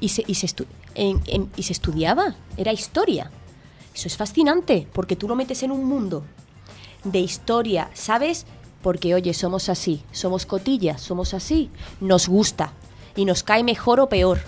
Y 0.00 0.10
se, 0.10 0.24
y 0.26 0.34
se, 0.34 0.46
estu- 0.46 0.66
en- 0.94 1.50
y 1.56 1.62
se 1.62 1.72
estudiaba, 1.72 2.34
era 2.56 2.72
historia. 2.72 3.30
Eso 3.94 4.08
es 4.08 4.16
fascinante, 4.16 4.88
porque 4.92 5.16
tú 5.16 5.28
lo 5.28 5.36
metes 5.36 5.62
en 5.62 5.70
un 5.70 5.84
mundo 5.84 6.24
de 7.04 7.20
historia, 7.20 7.90
¿sabes? 7.94 8.44
Porque, 8.82 9.14
oye, 9.14 9.32
somos 9.34 9.68
así, 9.68 10.02
somos 10.12 10.46
cotillas, 10.46 11.00
somos 11.00 11.32
así, 11.34 11.70
nos 12.00 12.28
gusta. 12.28 12.72
y 13.16 13.24
nos 13.26 13.44
cae 13.44 13.62
mejor 13.62 14.00
o 14.00 14.08
peor. 14.08 14.40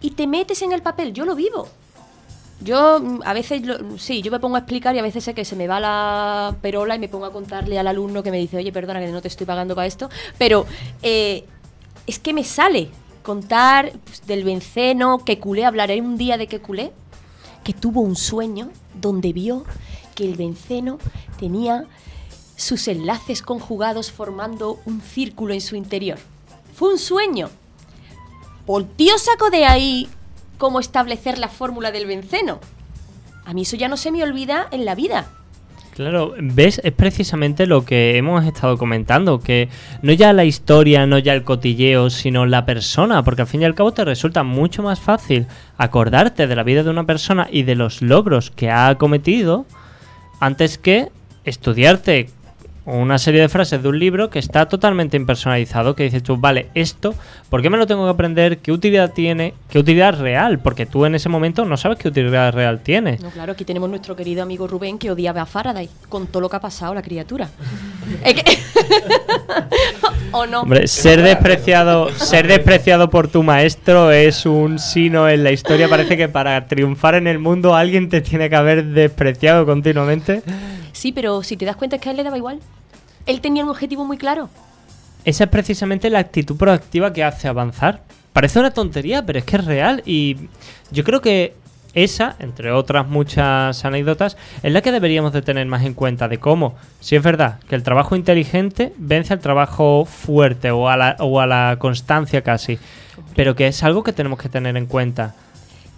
Y 0.00 0.10
te 0.12 0.28
metes 0.28 0.62
en 0.62 0.70
el 0.72 0.80
papel, 0.80 1.12
yo 1.12 1.24
lo 1.24 1.34
vivo. 1.34 1.66
Yo 2.60 3.00
mm, 3.00 3.20
a 3.24 3.32
veces, 3.32 3.62
lo- 3.66 3.98
sí, 3.98 4.22
yo 4.22 4.30
me 4.30 4.40
pongo 4.40 4.56
a 4.56 4.60
explicar 4.60 4.94
y 4.94 4.98
a 4.98 5.02
veces 5.02 5.24
sé 5.24 5.34
que 5.34 5.44
se 5.44 5.56
me 5.56 5.66
va 5.66 5.80
la 5.80 6.56
perola 6.62 6.96
y 6.96 6.98
me 6.98 7.08
pongo 7.08 7.26
a 7.26 7.32
contarle 7.32 7.78
al 7.78 7.86
alumno 7.86 8.22
que 8.22 8.30
me 8.30 8.38
dice, 8.38 8.56
oye, 8.56 8.72
perdona 8.72 9.00
que 9.00 9.08
no 9.08 9.20
te 9.22 9.28
estoy 9.28 9.46
pagando 9.46 9.74
para 9.74 9.86
esto, 9.86 10.08
pero 10.38 10.66
eh, 11.02 11.44
es 12.06 12.18
que 12.18 12.32
me 12.32 12.44
sale 12.44 12.90
contar 13.22 13.92
pues, 14.04 14.26
del 14.26 14.44
benceno, 14.44 15.18
que 15.24 15.38
culé, 15.38 15.64
hablaré 15.64 16.00
un 16.00 16.16
día 16.16 16.36
de 16.38 16.46
que 16.46 16.60
culé, 16.60 16.92
que 17.64 17.72
tuvo 17.72 18.00
un 18.02 18.16
sueño 18.16 18.70
donde 19.00 19.32
vio 19.32 19.64
que 20.14 20.24
el 20.24 20.36
benceno 20.36 20.98
tenía 21.38 21.84
sus 22.56 22.86
enlaces 22.88 23.42
conjugados 23.42 24.12
formando 24.12 24.78
un 24.86 25.00
círculo 25.00 25.54
en 25.54 25.60
su 25.60 25.74
interior. 25.74 26.18
Fue 26.74 26.92
un 26.92 26.98
sueño. 26.98 27.50
¿Por 28.66 28.84
tío 28.84 29.18
sacó 29.18 29.50
de 29.50 29.64
ahí 29.64 30.08
cómo 30.58 30.80
establecer 30.80 31.38
la 31.38 31.48
fórmula 31.48 31.92
del 31.92 32.06
benceno? 32.06 32.60
A 33.44 33.52
mí 33.52 33.62
eso 33.62 33.76
ya 33.76 33.88
no 33.88 33.96
se 33.96 34.10
me 34.10 34.22
olvida 34.22 34.66
en 34.70 34.84
la 34.84 34.94
vida. 34.94 35.26
Claro, 35.94 36.34
ves, 36.40 36.80
es 36.82 36.92
precisamente 36.92 37.66
lo 37.66 37.84
que 37.84 38.16
hemos 38.16 38.44
estado 38.44 38.76
comentando, 38.76 39.38
que 39.38 39.68
no 40.02 40.12
ya 40.12 40.32
la 40.32 40.44
historia, 40.44 41.06
no 41.06 41.18
ya 41.18 41.34
el 41.34 41.44
cotilleo, 41.44 42.10
sino 42.10 42.46
la 42.46 42.66
persona, 42.66 43.22
porque 43.22 43.42
al 43.42 43.48
fin 43.48 43.62
y 43.62 43.64
al 43.64 43.76
cabo 43.76 43.92
te 43.92 44.04
resulta 44.04 44.42
mucho 44.42 44.82
más 44.82 44.98
fácil 44.98 45.46
acordarte 45.78 46.48
de 46.48 46.56
la 46.56 46.64
vida 46.64 46.82
de 46.82 46.90
una 46.90 47.06
persona 47.06 47.46
y 47.48 47.62
de 47.62 47.76
los 47.76 48.02
logros 48.02 48.50
que 48.50 48.72
ha 48.72 48.92
cometido 48.96 49.66
antes 50.40 50.78
que 50.78 51.10
estudiarte 51.44 52.28
una 52.86 53.18
serie 53.18 53.40
de 53.40 53.48
frases 53.48 53.82
de 53.82 53.88
un 53.88 53.98
libro 53.98 54.28
que 54.30 54.38
está 54.38 54.66
totalmente 54.68 55.16
impersonalizado, 55.16 55.94
que 55.96 56.04
dices 56.04 56.22
tú, 56.22 56.36
vale, 56.36 56.68
esto, 56.74 57.14
¿por 57.48 57.62
qué 57.62 57.70
me 57.70 57.78
lo 57.78 57.86
tengo 57.86 58.04
que 58.04 58.10
aprender? 58.10 58.58
¿Qué 58.58 58.72
utilidad 58.72 59.12
tiene? 59.12 59.54
¿Qué 59.70 59.78
utilidad 59.78 60.18
real? 60.20 60.58
Porque 60.58 60.84
tú 60.84 61.06
en 61.06 61.14
ese 61.14 61.28
momento 61.28 61.64
no 61.64 61.76
sabes 61.76 61.98
qué 61.98 62.08
utilidad 62.08 62.52
real 62.52 62.80
tiene. 62.80 63.18
No, 63.22 63.30
claro, 63.30 63.52
aquí 63.52 63.64
tenemos 63.64 63.88
nuestro 63.88 64.14
querido 64.14 64.42
amigo 64.42 64.66
Rubén 64.66 64.98
que 64.98 65.10
odiaba 65.10 65.42
a 65.42 65.46
Faraday 65.46 65.88
con 66.08 66.26
todo 66.26 66.42
lo 66.42 66.48
que 66.50 66.56
ha 66.56 66.60
pasado 66.60 66.94
la 66.94 67.02
criatura. 67.02 67.48
Es 68.22 68.34
que- 68.34 68.58
¿O 70.32 70.46
no? 70.46 70.62
Hombre, 70.62 70.86
ser 70.88 71.22
despreciado, 71.22 72.10
ser 72.10 72.46
despreciado 72.46 73.08
por 73.08 73.28
tu 73.28 73.42
maestro 73.42 74.10
es 74.10 74.44
un 74.46 74.78
sino 74.78 75.28
en 75.28 75.42
la 75.44 75.52
historia. 75.52 75.88
Parece 75.88 76.16
que 76.16 76.28
para 76.28 76.66
triunfar 76.66 77.14
en 77.14 77.26
el 77.28 77.38
mundo 77.38 77.74
alguien 77.74 78.08
te 78.08 78.20
tiene 78.20 78.50
que 78.50 78.56
haber 78.56 78.84
despreciado 78.84 79.64
continuamente. 79.64 80.42
Sí, 80.94 81.12
pero 81.12 81.42
si 81.42 81.58
te 81.58 81.66
das 81.66 81.76
cuenta 81.76 81.96
es 81.96 82.02
que 82.02 82.08
a 82.08 82.12
él 82.12 82.16
le 82.16 82.24
daba 82.24 82.38
igual. 82.38 82.60
Él 83.26 83.40
tenía 83.42 83.64
un 83.64 83.70
objetivo 83.70 84.06
muy 84.06 84.16
claro. 84.16 84.48
Esa 85.24 85.44
es 85.44 85.50
precisamente 85.50 86.08
la 86.08 86.20
actitud 86.20 86.56
proactiva 86.56 87.12
que 87.12 87.24
hace 87.24 87.48
avanzar. 87.48 88.02
Parece 88.32 88.60
una 88.60 88.70
tontería, 88.70 89.24
pero 89.24 89.38
es 89.38 89.44
que 89.44 89.56
es 89.56 89.64
real 89.64 90.02
y 90.06 90.36
yo 90.90 91.04
creo 91.04 91.20
que 91.20 91.54
esa, 91.94 92.36
entre 92.38 92.72
otras 92.72 93.06
muchas 93.06 93.84
anécdotas, 93.84 94.36
es 94.62 94.72
la 94.72 94.82
que 94.82 94.92
deberíamos 94.92 95.32
de 95.32 95.42
tener 95.42 95.66
más 95.66 95.84
en 95.84 95.94
cuenta 95.94 96.28
de 96.28 96.38
cómo, 96.38 96.74
si 97.00 97.16
es 97.16 97.22
verdad 97.22 97.60
que 97.68 97.76
el 97.76 97.82
trabajo 97.82 98.16
inteligente 98.16 98.92
vence 98.96 99.32
al 99.32 99.40
trabajo 99.40 100.04
fuerte 100.04 100.70
o 100.70 100.88
a 100.88 100.96
la, 100.96 101.16
o 101.20 101.40
a 101.40 101.46
la 101.46 101.76
constancia 101.78 102.42
casi, 102.42 102.78
pero 103.36 103.54
que 103.54 103.68
es 103.68 103.82
algo 103.82 104.02
que 104.02 104.12
tenemos 104.12 104.38
que 104.38 104.48
tener 104.48 104.76
en 104.76 104.86
cuenta. 104.86 105.34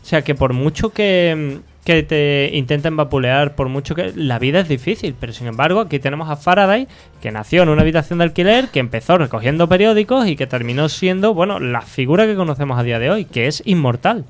O 0.02 0.06
sea, 0.06 0.22
que 0.22 0.34
por 0.34 0.52
mucho 0.52 0.90
que, 0.90 1.60
que 1.86 2.02
te 2.02 2.50
intenten 2.52 2.96
vapulear, 2.96 3.54
por 3.54 3.68
mucho 3.68 3.94
que... 3.94 4.12
La 4.16 4.40
vida 4.40 4.58
es 4.58 4.68
difícil, 4.68 5.14
pero 5.18 5.32
sin 5.32 5.46
embargo 5.46 5.78
aquí 5.78 6.00
tenemos 6.00 6.28
a 6.28 6.34
Faraday, 6.34 6.88
que 7.22 7.30
nació 7.30 7.62
en 7.62 7.68
una 7.68 7.82
habitación 7.82 8.18
de 8.18 8.24
alquiler, 8.24 8.68
que 8.68 8.80
empezó 8.80 9.16
recogiendo 9.16 9.68
periódicos 9.68 10.26
y 10.26 10.34
que 10.34 10.48
terminó 10.48 10.88
siendo, 10.88 11.32
bueno, 11.32 11.60
la 11.60 11.82
figura 11.82 12.26
que 12.26 12.34
conocemos 12.34 12.76
a 12.76 12.82
día 12.82 12.98
de 12.98 13.10
hoy, 13.10 13.24
que 13.24 13.46
es 13.46 13.62
inmortal. 13.64 14.24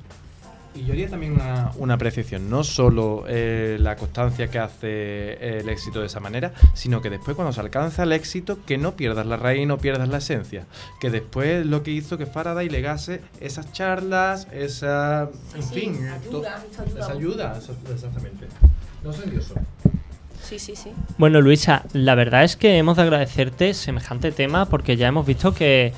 Y 0.77 0.85
yo 0.85 0.93
haría 0.93 1.09
también 1.09 1.33
una, 1.33 1.71
una 1.77 1.95
apreciación, 1.95 2.51
no 2.51 2.63
solo 2.63 3.25
eh, 3.29 3.79
la 3.81 3.97
constancia 3.97 4.49
que 4.49 4.59
hace 4.59 5.59
el 5.61 5.69
éxito 5.69 6.01
de 6.01 6.07
esa 6.07 6.21
manera, 6.21 6.53
sino 6.75 7.01
que 7.01 7.09
después 7.11 7.35
cuando 7.35 7.53
se 7.53 7.61
alcanza 7.61 8.03
el 8.03 8.13
éxito, 8.13 8.59
que 8.67 8.77
no 8.77 8.95
pierdas 8.95 9.27
la 9.27 9.37
raíz, 9.37 9.67
no 9.67 9.79
pierdas 9.79 10.09
la 10.09 10.19
esencia. 10.19 10.67
Que 11.01 11.11
después 11.11 11.65
lo 11.65 11.83
que 11.83 11.93
hizo 11.93 12.19
que 12.19 12.27
Faraday 12.27 12.69
legase 12.69 13.23
esas 13.41 13.73
charlas, 13.73 14.49
esa... 14.53 15.31
En 15.55 15.63
Sí, 15.63 15.81
fin, 15.81 16.09
ayuda, 16.09 16.63
ayuda. 16.79 17.01
esa 17.01 17.13
ayuda, 17.13 17.61
exactamente. 17.95 18.47
No 19.03 19.13
soy 19.13 19.31
dioso. 19.31 19.55
Sí, 20.43 20.59
sí, 20.59 20.77
sí. 20.77 20.91
Bueno, 21.19 21.41
Luisa, 21.41 21.85
la 21.93 22.15
verdad 22.15 22.45
es 22.45 22.57
que 22.57 22.77
hemos 22.77 22.97
de 22.97 23.03
agradecerte 23.03 23.75
semejante 23.75 24.31
tema 24.31 24.67
porque 24.67 24.97
ya 24.97 25.09
hemos 25.09 25.27
visto 25.27 25.55
que 25.55 25.93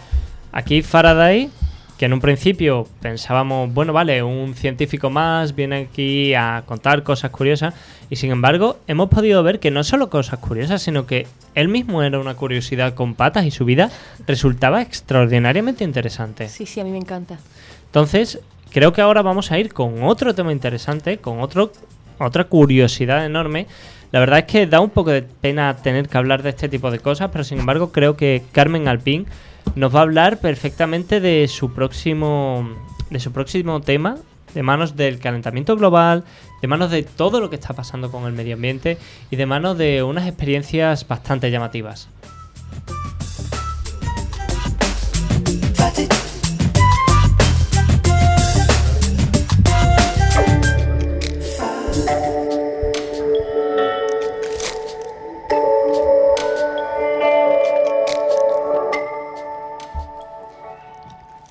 aquí 0.53 0.83
Faraday, 0.83 1.51
que 1.99 2.07
en 2.07 2.13
un 2.13 2.21
principio 2.21 2.87
pensábamos, 3.03 3.75
bueno, 3.75 3.93
vale, 3.93 4.23
un 4.23 4.55
científico 4.55 5.11
más 5.11 5.57
viene 5.57 5.89
aquí 5.91 6.33
a 6.33 6.63
contar 6.65 7.03
cosas 7.03 7.33
curiosas 7.33 7.75
y 8.09 8.17
sin 8.17 8.31
embargo 8.31 8.79
hemos 8.87 9.09
podido 9.09 9.43
ver 9.43 9.59
que 9.59 9.73
no 9.73 9.83
solo 9.83 10.09
cosas 10.09 10.39
curiosas, 10.39 10.81
sino 10.81 11.07
que 11.07 11.27
él 11.57 11.67
mismo 11.67 12.05
era 12.05 12.21
una 12.21 12.35
curiosidad 12.35 12.95
con 12.95 13.15
patas 13.15 13.47
y 13.47 13.51
su 13.51 13.65
vida 13.65 13.91
resultaba 14.29 14.81
extraordinariamente 14.81 15.83
interesante. 15.83 16.49
Sí, 16.49 16.67
sí, 16.67 16.79
a 16.79 16.85
mí 16.85 16.91
me 16.93 16.99
encanta. 16.99 17.39
Entonces, 17.87 18.39
creo 18.71 18.93
que 18.93 19.01
ahora 19.01 19.23
vamos 19.23 19.51
a 19.51 19.59
ir 19.59 19.73
con 19.73 20.05
otro 20.05 20.37
tema 20.37 20.53
interesante, 20.53 21.19
con 21.19 21.41
otro, 21.41 21.73
otra 22.21 22.45
curiosidad 22.45 23.27
enorme. 23.27 23.67
La 24.13 24.21
verdad 24.21 24.39
es 24.39 24.45
que 24.45 24.67
da 24.69 24.81
un 24.81 24.91
poco 24.91 25.11
de 25.11 25.23
pena 25.23 25.77
tener 25.77 26.09
que 26.09 26.17
hablar 26.17 26.45
de 26.45 26.51
este 26.51 26.69
tipo 26.69 26.93
de 26.93 27.01
cosas, 27.01 27.31
pero 27.33 27.43
sin 27.43 27.59
embargo 27.59 27.91
creo 27.91 28.17
que 28.17 28.45
Carmen 28.53 28.87
Alpín 28.87 29.27
nos 29.79 29.95
va 29.95 30.01
a 30.01 30.03
hablar 30.03 30.39
perfectamente 30.39 31.21
de 31.21 31.47
su 31.47 31.73
próximo, 31.73 32.69
de 33.11 33.21
su 33.21 33.31
próximo 33.31 33.81
tema, 33.81 34.17
de 34.53 34.63
manos 34.65 34.97
del 34.97 35.21
calentamiento 35.21 35.77
global, 35.77 36.25
de 36.61 36.69
manos 36.69 36.91
de 36.91 37.05
todo 37.05 37.39
lo 37.41 37.49
que 37.49 37.57
está 37.57 37.75
pasando 37.75 38.11
con 38.11 38.25
el 38.25 38.33
medio 38.33 38.55
ambiente 38.55 38.99
y 39.31 39.37
de 39.37 39.47
manos 39.47 39.79
de 39.79 40.03
unas 40.03 40.27
experiencias 40.27 41.07
bastante 41.07 41.53
llamativas. 41.53 42.09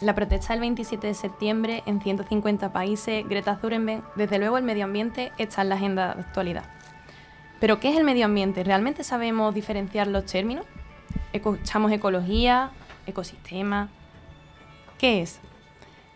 La 0.01 0.13
protesta 0.13 0.53
del 0.53 0.59
27 0.61 1.07
de 1.07 1.13
septiembre 1.15 1.83
en 1.87 2.01
150 2.01 2.71
países, 2.71 3.27
Greta 3.27 3.57
Thunberg, 3.57 4.03
desde 4.15 4.37
luego 4.37 4.57
el 4.57 4.63
medio 4.63 4.85
ambiente 4.85 5.31
está 5.39 5.63
en 5.63 5.69
la 5.69 5.75
agenda 5.75 6.13
de 6.13 6.21
actualidad. 6.21 6.65
Pero 7.59 7.79
¿qué 7.79 7.89
es 7.89 7.97
el 7.97 8.03
medio 8.03 8.25
ambiente? 8.25 8.63
¿Realmente 8.63 9.03
sabemos 9.03 9.55
diferenciar 9.55 10.05
los 10.07 10.25
términos? 10.25 10.65
¿Escuchamos 11.33 11.91
ecología, 11.91 12.69
ecosistema? 13.07 13.89
¿Qué 14.99 15.23
es? 15.23 15.39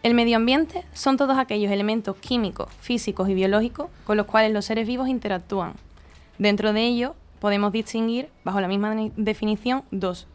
El 0.03 0.13
medio 0.13 0.37
ambiente 0.37 0.85
son 0.93 1.17
todos 1.17 1.37
aquellos 1.39 1.71
elementos 1.71 2.15
químicos, 2.17 2.71
físicos 2.79 3.29
y 3.29 3.33
biológicos 3.33 3.87
con 4.05 4.17
los 4.17 4.27
cuales 4.27 4.51
los 4.53 4.65
seres 4.65 4.87
vivos 4.87 5.07
interactúan. 5.07 5.73
Dentro 6.37 6.73
de 6.73 6.83
ellos 6.83 7.13
podemos 7.39 7.71
distinguir, 7.71 8.29
bajo 8.43 8.61
la 8.61 8.67
misma 8.67 8.93
de- 8.93 9.11
definición, 9.15 9.83
dos. 9.89 10.27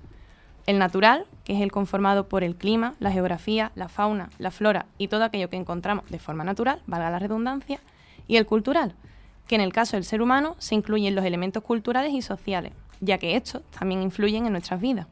El 0.66 0.78
natural, 0.78 1.26
que 1.46 1.54
es 1.54 1.60
el 1.60 1.70
conformado 1.70 2.28
por 2.28 2.42
el 2.42 2.56
clima, 2.56 2.94
la 2.98 3.12
geografía, 3.12 3.70
la 3.76 3.88
fauna, 3.88 4.30
la 4.38 4.50
flora 4.50 4.86
y 4.98 5.06
todo 5.06 5.22
aquello 5.22 5.48
que 5.48 5.56
encontramos 5.56 6.10
de 6.10 6.18
forma 6.18 6.42
natural, 6.42 6.82
valga 6.88 7.08
la 7.08 7.20
redundancia, 7.20 7.78
y 8.26 8.36
el 8.36 8.46
cultural, 8.46 8.96
que 9.46 9.54
en 9.54 9.60
el 9.60 9.72
caso 9.72 9.96
del 9.96 10.02
ser 10.02 10.22
humano 10.22 10.56
se 10.58 10.74
incluyen 10.74 11.14
los 11.14 11.24
elementos 11.24 11.62
culturales 11.62 12.12
y 12.12 12.20
sociales, 12.20 12.72
ya 13.00 13.18
que 13.18 13.36
estos 13.36 13.62
también 13.70 14.02
influyen 14.02 14.44
en 14.46 14.52
nuestras 14.52 14.80
vidas. 14.80 15.06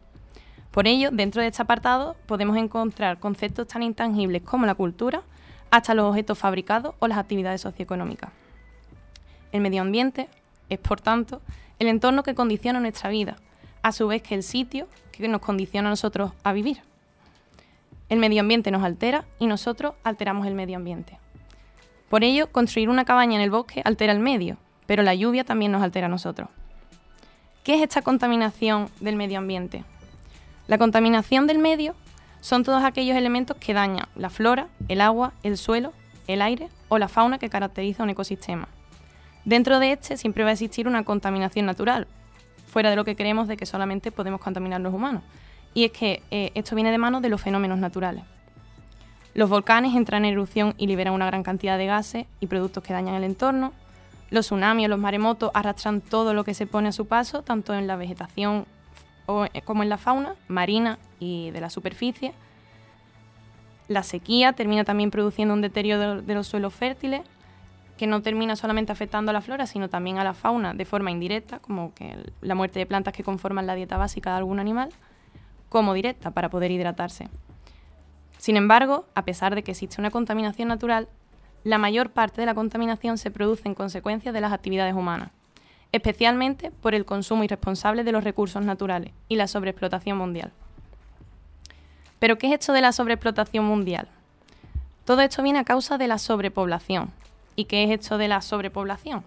Por 0.72 0.88
ello, 0.88 1.10
dentro 1.12 1.40
de 1.40 1.46
este 1.46 1.62
apartado 1.62 2.16
podemos 2.26 2.56
encontrar 2.56 3.20
conceptos 3.20 3.68
tan 3.68 3.84
intangibles 3.84 4.42
como 4.42 4.66
la 4.66 4.74
cultura, 4.74 5.22
hasta 5.70 5.94
los 5.94 6.06
objetos 6.06 6.36
fabricados 6.36 6.96
o 6.98 7.06
las 7.06 7.18
actividades 7.18 7.60
socioeconómicas. 7.60 8.30
El 9.52 9.60
medio 9.60 9.82
ambiente 9.82 10.28
es, 10.68 10.80
por 10.80 11.00
tanto, 11.00 11.42
el 11.78 11.86
entorno 11.86 12.24
que 12.24 12.34
condiciona 12.34 12.80
nuestra 12.80 13.08
vida, 13.10 13.36
a 13.82 13.92
su 13.92 14.08
vez 14.08 14.20
que 14.20 14.34
el 14.34 14.42
sitio 14.42 14.88
que 15.22 15.28
nos 15.28 15.40
condiciona 15.40 15.88
a 15.88 15.90
nosotros 15.90 16.32
a 16.42 16.52
vivir. 16.52 16.82
El 18.08 18.18
medio 18.18 18.40
ambiente 18.40 18.70
nos 18.70 18.82
altera 18.82 19.24
y 19.38 19.46
nosotros 19.46 19.94
alteramos 20.04 20.46
el 20.46 20.54
medio 20.54 20.76
ambiente. 20.76 21.18
Por 22.08 22.22
ello, 22.22 22.50
construir 22.52 22.88
una 22.88 23.04
cabaña 23.04 23.36
en 23.36 23.40
el 23.40 23.50
bosque 23.50 23.82
altera 23.84 24.12
el 24.12 24.20
medio, 24.20 24.56
pero 24.86 25.02
la 25.02 25.14
lluvia 25.14 25.44
también 25.44 25.72
nos 25.72 25.82
altera 25.82 26.06
a 26.06 26.10
nosotros. 26.10 26.48
¿Qué 27.64 27.76
es 27.76 27.82
esta 27.82 28.02
contaminación 28.02 28.90
del 29.00 29.16
medio 29.16 29.38
ambiente? 29.38 29.84
La 30.66 30.78
contaminación 30.78 31.46
del 31.46 31.58
medio 31.58 31.94
son 32.40 32.62
todos 32.62 32.84
aquellos 32.84 33.16
elementos 33.16 33.56
que 33.56 33.72
dañan 33.72 34.06
la 34.14 34.28
flora, 34.28 34.68
el 34.88 35.00
agua, 35.00 35.32
el 35.42 35.56
suelo, 35.56 35.92
el 36.26 36.42
aire 36.42 36.68
o 36.88 36.98
la 36.98 37.08
fauna 37.08 37.38
que 37.38 37.48
caracteriza 37.48 38.02
un 38.02 38.10
ecosistema. 38.10 38.68
Dentro 39.44 39.78
de 39.78 39.92
este 39.92 40.16
siempre 40.16 40.44
va 40.44 40.50
a 40.50 40.52
existir 40.52 40.86
una 40.86 41.04
contaminación 41.04 41.66
natural, 41.66 42.06
fuera 42.74 42.90
de 42.90 42.96
lo 42.96 43.04
que 43.04 43.14
creemos 43.14 43.46
de 43.46 43.56
que 43.56 43.66
solamente 43.66 44.10
podemos 44.10 44.40
contaminar 44.40 44.80
los 44.80 44.92
humanos. 44.92 45.22
Y 45.74 45.84
es 45.84 45.92
que 45.92 46.24
eh, 46.32 46.50
esto 46.56 46.74
viene 46.74 46.90
de 46.90 46.98
mano 46.98 47.20
de 47.20 47.28
los 47.28 47.40
fenómenos 47.40 47.78
naturales. 47.78 48.24
Los 49.32 49.48
volcanes 49.48 49.94
entran 49.94 50.24
en 50.24 50.32
erupción 50.32 50.74
y 50.76 50.88
liberan 50.88 51.14
una 51.14 51.26
gran 51.26 51.44
cantidad 51.44 51.78
de 51.78 51.86
gases 51.86 52.26
y 52.40 52.48
productos 52.48 52.82
que 52.82 52.92
dañan 52.92 53.14
el 53.14 53.22
entorno. 53.22 53.72
Los 54.30 54.46
tsunamis 54.46 54.86
o 54.86 54.88
los 54.88 54.98
maremotos 54.98 55.52
arrastran 55.54 56.00
todo 56.00 56.34
lo 56.34 56.42
que 56.42 56.52
se 56.52 56.66
pone 56.66 56.88
a 56.88 56.92
su 56.92 57.06
paso, 57.06 57.42
tanto 57.42 57.74
en 57.74 57.86
la 57.86 57.94
vegetación 57.94 58.66
eh, 59.28 59.62
como 59.62 59.84
en 59.84 59.88
la 59.88 59.96
fauna 59.96 60.34
marina 60.48 60.98
y 61.20 61.52
de 61.52 61.60
la 61.60 61.70
superficie. 61.70 62.32
La 63.86 64.02
sequía 64.02 64.52
termina 64.52 64.82
también 64.82 65.12
produciendo 65.12 65.54
un 65.54 65.60
deterioro 65.60 66.22
de 66.22 66.34
los 66.34 66.48
suelos 66.48 66.74
fértiles, 66.74 67.20
que 67.96 68.06
no 68.06 68.22
termina 68.22 68.56
solamente 68.56 68.92
afectando 68.92 69.30
a 69.30 69.32
la 69.32 69.40
flora, 69.40 69.66
sino 69.66 69.88
también 69.88 70.18
a 70.18 70.24
la 70.24 70.34
fauna 70.34 70.74
de 70.74 70.84
forma 70.84 71.10
indirecta, 71.10 71.60
como 71.60 71.94
que 71.94 72.16
la 72.40 72.54
muerte 72.54 72.78
de 72.78 72.86
plantas 72.86 73.14
que 73.14 73.22
conforman 73.22 73.66
la 73.66 73.74
dieta 73.74 73.96
básica 73.96 74.30
de 74.30 74.38
algún 74.38 74.58
animal, 74.58 74.90
como 75.68 75.94
directa 75.94 76.30
para 76.30 76.50
poder 76.50 76.70
hidratarse. 76.70 77.28
Sin 78.38 78.56
embargo, 78.56 79.06
a 79.14 79.24
pesar 79.24 79.54
de 79.54 79.62
que 79.62 79.70
existe 79.70 80.00
una 80.00 80.10
contaminación 80.10 80.68
natural, 80.68 81.08
la 81.62 81.78
mayor 81.78 82.10
parte 82.10 82.40
de 82.40 82.46
la 82.46 82.54
contaminación 82.54 83.16
se 83.16 83.30
produce 83.30 83.66
en 83.66 83.74
consecuencia 83.74 84.32
de 84.32 84.40
las 84.40 84.52
actividades 84.52 84.94
humanas, 84.94 85.30
especialmente 85.92 86.70
por 86.70 86.94
el 86.94 87.04
consumo 87.06 87.44
irresponsable 87.44 88.04
de 88.04 88.12
los 88.12 88.22
recursos 88.22 88.64
naturales 88.64 89.12
y 89.28 89.36
la 89.36 89.48
sobreexplotación 89.48 90.18
mundial. 90.18 90.52
¿Pero 92.18 92.38
qué 92.38 92.48
es 92.48 92.54
esto 92.54 92.72
de 92.72 92.82
la 92.82 92.92
sobreexplotación 92.92 93.64
mundial? 93.64 94.08
Todo 95.04 95.22
esto 95.22 95.42
viene 95.42 95.58
a 95.58 95.64
causa 95.64 95.98
de 95.98 96.08
la 96.08 96.18
sobrepoblación. 96.18 97.10
¿Y 97.56 97.66
qué 97.66 97.84
es 97.84 97.90
esto 97.90 98.18
de 98.18 98.28
la 98.28 98.40
sobrepoblación? 98.40 99.24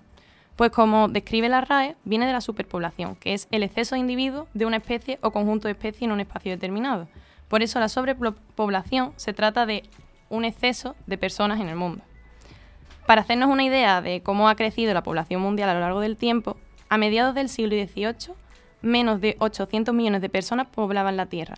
Pues 0.56 0.72
como 0.72 1.08
describe 1.08 1.50
la 1.50 1.62
RAE, 1.62 1.96
viene 2.04 2.26
de 2.26 2.34
la 2.34 2.42
superpoblación, 2.42 3.16
que 3.16 3.34
es 3.34 3.48
el 3.52 3.64
exceso 3.64 3.96
de 3.96 4.00
individuos 4.00 4.48
de 4.54 4.66
una 4.66 4.78
especie 4.78 5.20
o 5.22 5.32
conjunto 5.32 5.68
de 5.68 5.74
especies 5.74 6.04
en 6.04 6.12
un 6.12 6.20
espacio 6.20 6.52
determinado. 6.52 7.08
Por 7.48 7.62
eso 7.62 7.80
la 7.80 7.90
sobrepoblación 7.90 9.14
se 9.16 9.34
trata 9.34 9.66
de 9.66 9.84
un 10.30 10.46
exceso 10.46 10.96
de 11.06 11.18
personas 11.18 11.62
en 11.62 11.70
el 11.70 11.76
mundo. 11.76 12.04
Para 13.06 13.22
hacernos 13.22 13.50
una 13.50 13.64
idea 13.64 14.02
de 14.02 14.22
cómo 14.22 14.50
ha 14.50 14.56
crecido 14.56 14.94
la 14.94 15.04
población 15.04 15.42
mundial 15.42 15.70
a 15.70 15.74
lo 15.76 15.80
largo 15.80 16.02
del 16.02 16.18
tiempo, 16.18 16.58
a 16.90 16.98
mediados 16.98 17.36
del 17.36 17.50
siglo 17.50 17.76
XVIII, 17.76 18.34
menos 18.82 19.22
de 19.22 19.38
800 19.40 19.94
millones 19.94 20.22
de 20.22 20.30
personas 20.30 20.68
poblaban 20.68 21.18
la 21.18 21.28
Tierra. 21.28 21.56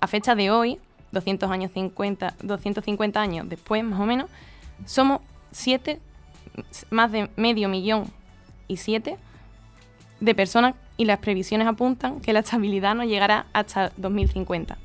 A 0.00 0.06
fecha 0.06 0.34
de 0.34 0.50
hoy, 0.50 0.78
200 1.12 1.50
años 1.50 1.72
50, 1.72 2.34
250 2.42 3.20
años 3.20 3.48
después, 3.48 3.82
más 3.82 4.00
o 4.00 4.06
menos, 4.06 4.30
somos 4.84 5.20
siete, 5.52 6.00
más 6.90 7.12
de 7.12 7.30
medio 7.36 7.68
millón 7.68 8.10
y 8.68 8.78
siete 8.78 9.18
de 10.20 10.34
personas 10.34 10.74
y 10.96 11.04
las 11.04 11.18
previsiones 11.18 11.66
apuntan 11.66 12.20
que 12.20 12.32
la 12.32 12.40
estabilidad 12.40 12.94
no 12.94 13.04
llegará 13.04 13.46
hasta 13.52 13.92
2050. 13.96 14.76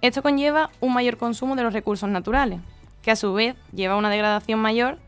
Esto 0.00 0.22
conlleva 0.22 0.70
un 0.80 0.94
mayor 0.94 1.16
consumo 1.16 1.56
de 1.56 1.62
los 1.62 1.72
recursos 1.72 2.08
naturales, 2.08 2.60
que 3.02 3.10
a 3.10 3.16
su 3.16 3.32
vez 3.32 3.56
lleva 3.72 3.94
a 3.94 3.96
una 3.96 4.10
degradación 4.10 4.60
mayor 4.60 4.98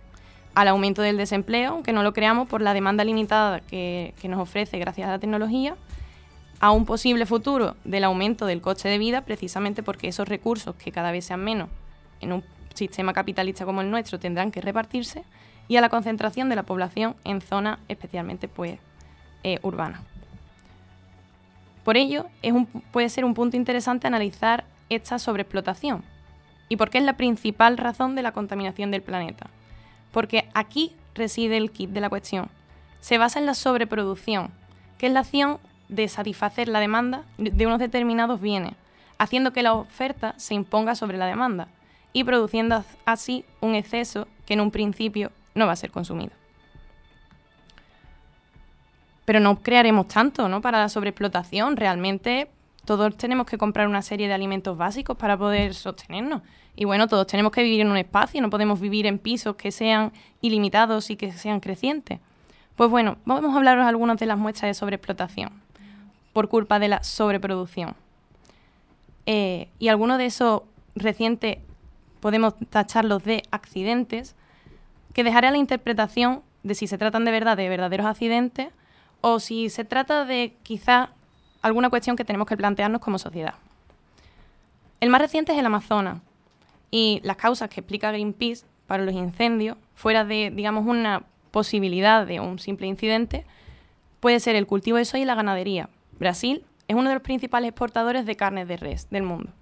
al 0.55 0.68
aumento 0.68 1.02
del 1.02 1.16
desempleo, 1.16 1.72
aunque 1.72 1.93
no 1.93 2.02
lo 2.02 2.12
creamos 2.12 2.48
por 2.48 2.60
la 2.60 2.74
demanda 2.74 3.05
limitada 3.05 3.60
que, 3.60 4.14
nos 4.24 4.40
ofrece 4.40 4.78
gracias 4.78 5.09
a 5.09 5.12
la 5.12 5.18
tecnología, 5.18 5.77
a 6.59 6.72
un 6.72 6.86
posible 6.86 7.24
futuro 7.24 7.77
del 7.85 8.05
aumento 8.05 8.47
del 8.47 8.60
coste 8.60 8.89
de 8.89 8.98
vida, 8.98 9.22
precisamente 9.22 9.82
porque 9.82 10.09
esos 10.09 10.28
recursos, 10.28 10.74
que 10.74 10.93
cada 10.93 11.12
vez 11.12 11.24
sean 11.24 11.44
menos 11.44 11.68
en 12.20 12.32
un 12.32 12.44
sistema 12.74 13.12
capitalista 13.12 13.64
como 13.64 13.80
el 13.80 13.90
nuestro, 13.90 14.18
tendrán 14.18 14.51
que 14.51 14.60
repartirse, 14.60 15.24
y 15.68 15.76
a 15.76 15.80
la 15.80 15.88
concentración 15.88 16.48
de 16.48 16.56
la 16.56 16.64
población 16.64 17.14
en 17.24 17.40
zonas 17.40 17.78
especialmente 17.88 18.48
pues, 18.48 18.78
eh, 19.44 19.59
urbanas. 19.62 20.01
Por 21.84 21.97
ello, 21.97 22.26
es 22.42 22.52
un- 22.52 22.66
puede 22.66 23.09
ser 23.09 23.24
un 23.24 23.34
punto 23.34 23.56
interesante 23.56 24.06
analizar 24.06 24.64
esta 24.88 25.18
sobreexplotación. 25.18 26.02
¿Y 26.68 26.76
por 26.76 26.90
qué 26.90 26.98
es 26.98 27.05
la 27.05 27.14
principal 27.16 27.78
razón 27.78 28.14
de 28.14 28.22
la 28.22 28.32
contaminación 28.32 28.90
del 28.90 29.02
planeta? 29.02 29.47
Porque 30.12 30.48
aquí 30.55 30.92
reside 31.14 31.56
el 31.56 31.70
kit 31.70 31.90
de 31.90 32.01
la 32.01 32.10
cuestión. 32.10 32.48
Se 33.01 33.18
basa 33.18 33.38
en 33.38 33.47
la 33.47 33.55
sobreproducción, 33.55 34.51
que 34.98 35.06
es 35.06 35.12
la 35.12 35.20
acción 35.20 35.59
de 35.88 36.06
satisfacer 36.09 36.68
la 36.68 36.80
demanda 36.80 37.22
de 37.38 37.66
unos 37.66 37.78
determinados 37.78 38.40
bienes, 38.40 38.74
haciendo 39.18 39.52
que 39.52 39.62
la 39.62 39.74
oferta 39.74 40.34
se 40.36 40.55
imponga 40.55 40.94
sobre 40.94 41.18
la 41.18 41.26
demanda 41.26 41.68
y 42.12 42.24
produciendo 42.24 42.85
así 43.05 43.45
un 43.61 43.74
exceso 43.74 44.27
que 44.47 44.55
en 44.55 44.61
un 44.61 44.70
principio 44.70 45.31
no 45.55 45.66
va 45.66 45.73
a 45.73 45.77
ser 45.77 45.91
consumido. 45.91 46.32
Pero 49.24 49.41
no 49.41 49.62
crearemos 49.62 50.09
tanto 50.09 50.49
¿no? 50.49 50.61
para 50.61 50.81
la 50.81 50.89
sobreexplotación. 50.89 51.77
Realmente 51.77 52.51
todos 52.85 53.16
tenemos 53.16 53.47
que 53.47 53.59
comprar 53.59 53.87
una 53.87 54.03
serie 54.03 54.27
de 54.27 54.35
alimentos 54.35 54.77
básicos 54.77 55.16
para 55.16 55.37
poder 55.37 55.74
sostenernos. 55.74 56.43
Y 56.74 56.85
bueno, 56.85 57.09
todos 57.09 57.27
tenemos 57.27 57.53
que 57.53 57.62
vivir 57.62 57.81
en 57.81 57.91
un 57.91 57.97
espacio, 57.97 58.41
no 58.41 58.51
podemos 58.51 58.81
vivir 58.81 59.07
en 59.07 59.19
pisos 59.19 59.57
que 59.57 59.70
sean 59.70 60.12
ilimitados 60.41 61.11
y 61.11 61.16
que 61.16 61.32
sean 61.32 61.61
crecientes. 61.61 62.20
Pues 62.77 62.91
bueno, 62.91 63.19
vamos 63.24 63.55
a 63.55 63.59
hablaros 63.59 63.87
algunas 63.87 64.19
de 64.19 64.27
las 64.27 64.39
muestras 64.39 64.70
de 64.70 64.74
sobreexplotación 64.74 65.51
por 66.32 66.49
culpa 66.49 66.78
de 66.78 66.89
la 66.89 67.03
sobreproducción. 67.03 67.95
Eh, 69.27 69.69
y 69.78 69.89
algunos 69.89 70.19
de 70.19 70.27
esos 70.27 70.62
recientes 70.95 71.59
podemos 72.20 72.55
tacharlos 72.68 73.24
de 73.24 73.42
accidentes, 73.51 74.36
que 75.12 75.24
dejaré 75.24 75.48
a 75.48 75.51
la 75.51 75.59
interpretación 75.59 76.42
de 76.62 76.74
si 76.74 76.86
se 76.86 76.98
tratan 76.98 77.24
de 77.24 77.30
verdad 77.30 77.56
de 77.56 77.68
verdaderos 77.68 78.06
accidentes 78.06 78.68
o 79.20 79.40
si 79.40 79.70
se 79.70 79.84
trata 79.84 80.24
de 80.24 80.55
quizá 80.62 81.10
alguna 81.62 81.90
cuestión 81.90 82.16
que 82.16 82.24
tenemos 82.24 82.47
que 82.47 82.56
plantearnos 82.56 83.01
como 83.01 83.18
sociedad. 83.18 83.55
El 85.01 85.10
más 85.10 85.20
reciente 85.20 85.52
es 85.52 85.59
el 85.59 85.66
Amazonas 85.66 86.18
y 86.90 87.20
las 87.24 87.36
causas 87.36 87.68
que 87.68 87.80
explica 87.80 88.12
Greenpeace 88.12 88.64
para 88.86 89.05
los 89.05 89.14
incendios, 89.14 89.76
fuera 89.94 90.24
de, 90.24 90.51
digamos, 90.55 90.86
una 90.86 91.22
posibilidad 91.51 92.26
de 92.26 92.40
un 92.40 92.59
simple 92.59 92.86
incidente, 92.86 93.44
puede 94.20 94.40
ser 94.40 94.56
el 94.56 94.66
cultivo 94.66 94.98
de 94.98 95.05
soya 95.05 95.22
y 95.22 95.26
la 95.26 95.34
ganadería. 95.34 95.88
Brasil 96.18 96.64
es 96.88 96.97
uno 96.97 97.09
de 97.09 97.14
los 97.14 97.22
principales 97.22 97.68
exportadores 97.68 98.26
de 98.26 98.36
carne 98.36 98.66
de 98.66 98.76
res 98.76 99.09
del 99.10 99.22
mundo. 99.22 99.52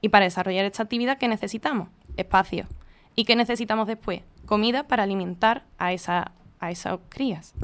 Y 0.00 0.10
para 0.10 0.24
desarrollar 0.24 0.64
esta 0.64 0.84
actividad, 0.84 1.18
¿qué 1.18 1.28
necesitamos? 1.28 1.88
Espacio. 2.18 2.66
¿Y 3.14 3.24
qué 3.24 3.36
necesitamos 3.36 3.86
después? 3.86 4.22
Comida 4.46 4.84
para 4.84 5.02
alimentar 5.02 5.64
a, 5.78 5.92
esa, 5.92 6.32
a 6.60 6.70
esas 6.70 6.98
crías. 7.08 7.54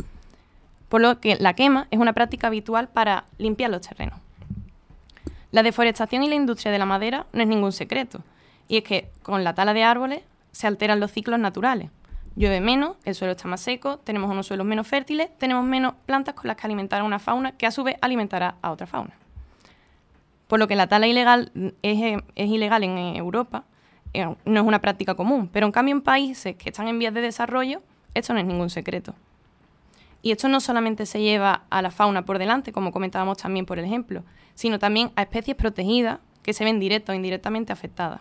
Por 0.88 1.00
lo 1.00 1.20
que 1.20 1.36
la 1.36 1.54
quema 1.54 1.86
es 1.90 1.98
una 1.98 2.12
práctica 2.12 2.46
habitual 2.46 2.88
para 2.88 3.24
limpiar 3.38 3.70
los 3.70 3.82
terrenos. 3.82 4.20
La 5.50 5.62
deforestación 5.62 6.22
y 6.24 6.28
la 6.28 6.34
industria 6.34 6.72
de 6.72 6.78
la 6.78 6.86
madera 6.86 7.26
no 7.32 7.42
es 7.42 7.48
ningún 7.48 7.72
secreto. 7.72 8.22
Y 8.66 8.78
es 8.78 8.84
que 8.84 9.10
con 9.22 9.44
la 9.44 9.54
tala 9.54 9.74
de 9.74 9.84
árboles 9.84 10.22
se 10.50 10.66
alteran 10.66 11.00
los 11.00 11.12
ciclos 11.12 11.38
naturales. 11.38 11.90
Llueve 12.36 12.60
menos, 12.60 12.96
el 13.04 13.14
suelo 13.14 13.32
está 13.32 13.46
más 13.46 13.60
seco, 13.60 13.98
tenemos 13.98 14.30
unos 14.30 14.46
suelos 14.46 14.66
menos 14.66 14.88
fértiles, 14.88 15.30
tenemos 15.38 15.64
menos 15.64 15.94
plantas 16.06 16.34
con 16.34 16.48
las 16.48 16.56
que 16.56 16.66
alimentar 16.66 17.00
a 17.00 17.04
una 17.04 17.20
fauna 17.20 17.52
que 17.52 17.66
a 17.66 17.70
su 17.70 17.84
vez 17.84 17.96
alimentará 18.00 18.56
a 18.62 18.72
otra 18.72 18.88
fauna. 18.88 19.14
Por 20.48 20.58
lo 20.58 20.66
que 20.66 20.74
la 20.74 20.88
tala 20.88 21.06
ilegal 21.06 21.52
es, 21.82 22.20
es 22.34 22.50
ilegal 22.50 22.82
en 22.82 22.98
Europa, 23.16 23.64
no 24.14 24.60
es 24.60 24.66
una 24.66 24.80
práctica 24.80 25.14
común, 25.14 25.48
pero 25.52 25.66
en 25.66 25.72
cambio 25.72 25.94
en 25.94 26.00
países 26.00 26.56
que 26.56 26.70
están 26.70 26.88
en 26.88 26.98
vías 26.98 27.12
de 27.14 27.20
desarrollo, 27.20 27.82
esto 28.14 28.32
no 28.32 28.40
es 28.40 28.46
ningún 28.46 28.70
secreto. 28.70 29.14
Y 30.22 30.30
esto 30.32 30.48
no 30.48 30.60
solamente 30.60 31.04
se 31.04 31.20
lleva 31.20 31.64
a 31.68 31.82
la 31.82 31.90
fauna 31.90 32.24
por 32.24 32.38
delante, 32.38 32.72
como 32.72 32.92
comentábamos 32.92 33.38
también 33.38 33.66
por 33.66 33.78
ejemplo, 33.78 34.22
sino 34.54 34.78
también 34.78 35.10
a 35.16 35.22
especies 35.22 35.56
protegidas 35.56 36.20
que 36.42 36.52
se 36.52 36.64
ven 36.64 36.80
directa 36.80 37.12
o 37.12 37.14
indirectamente 37.14 37.72
afectadas. 37.72 38.20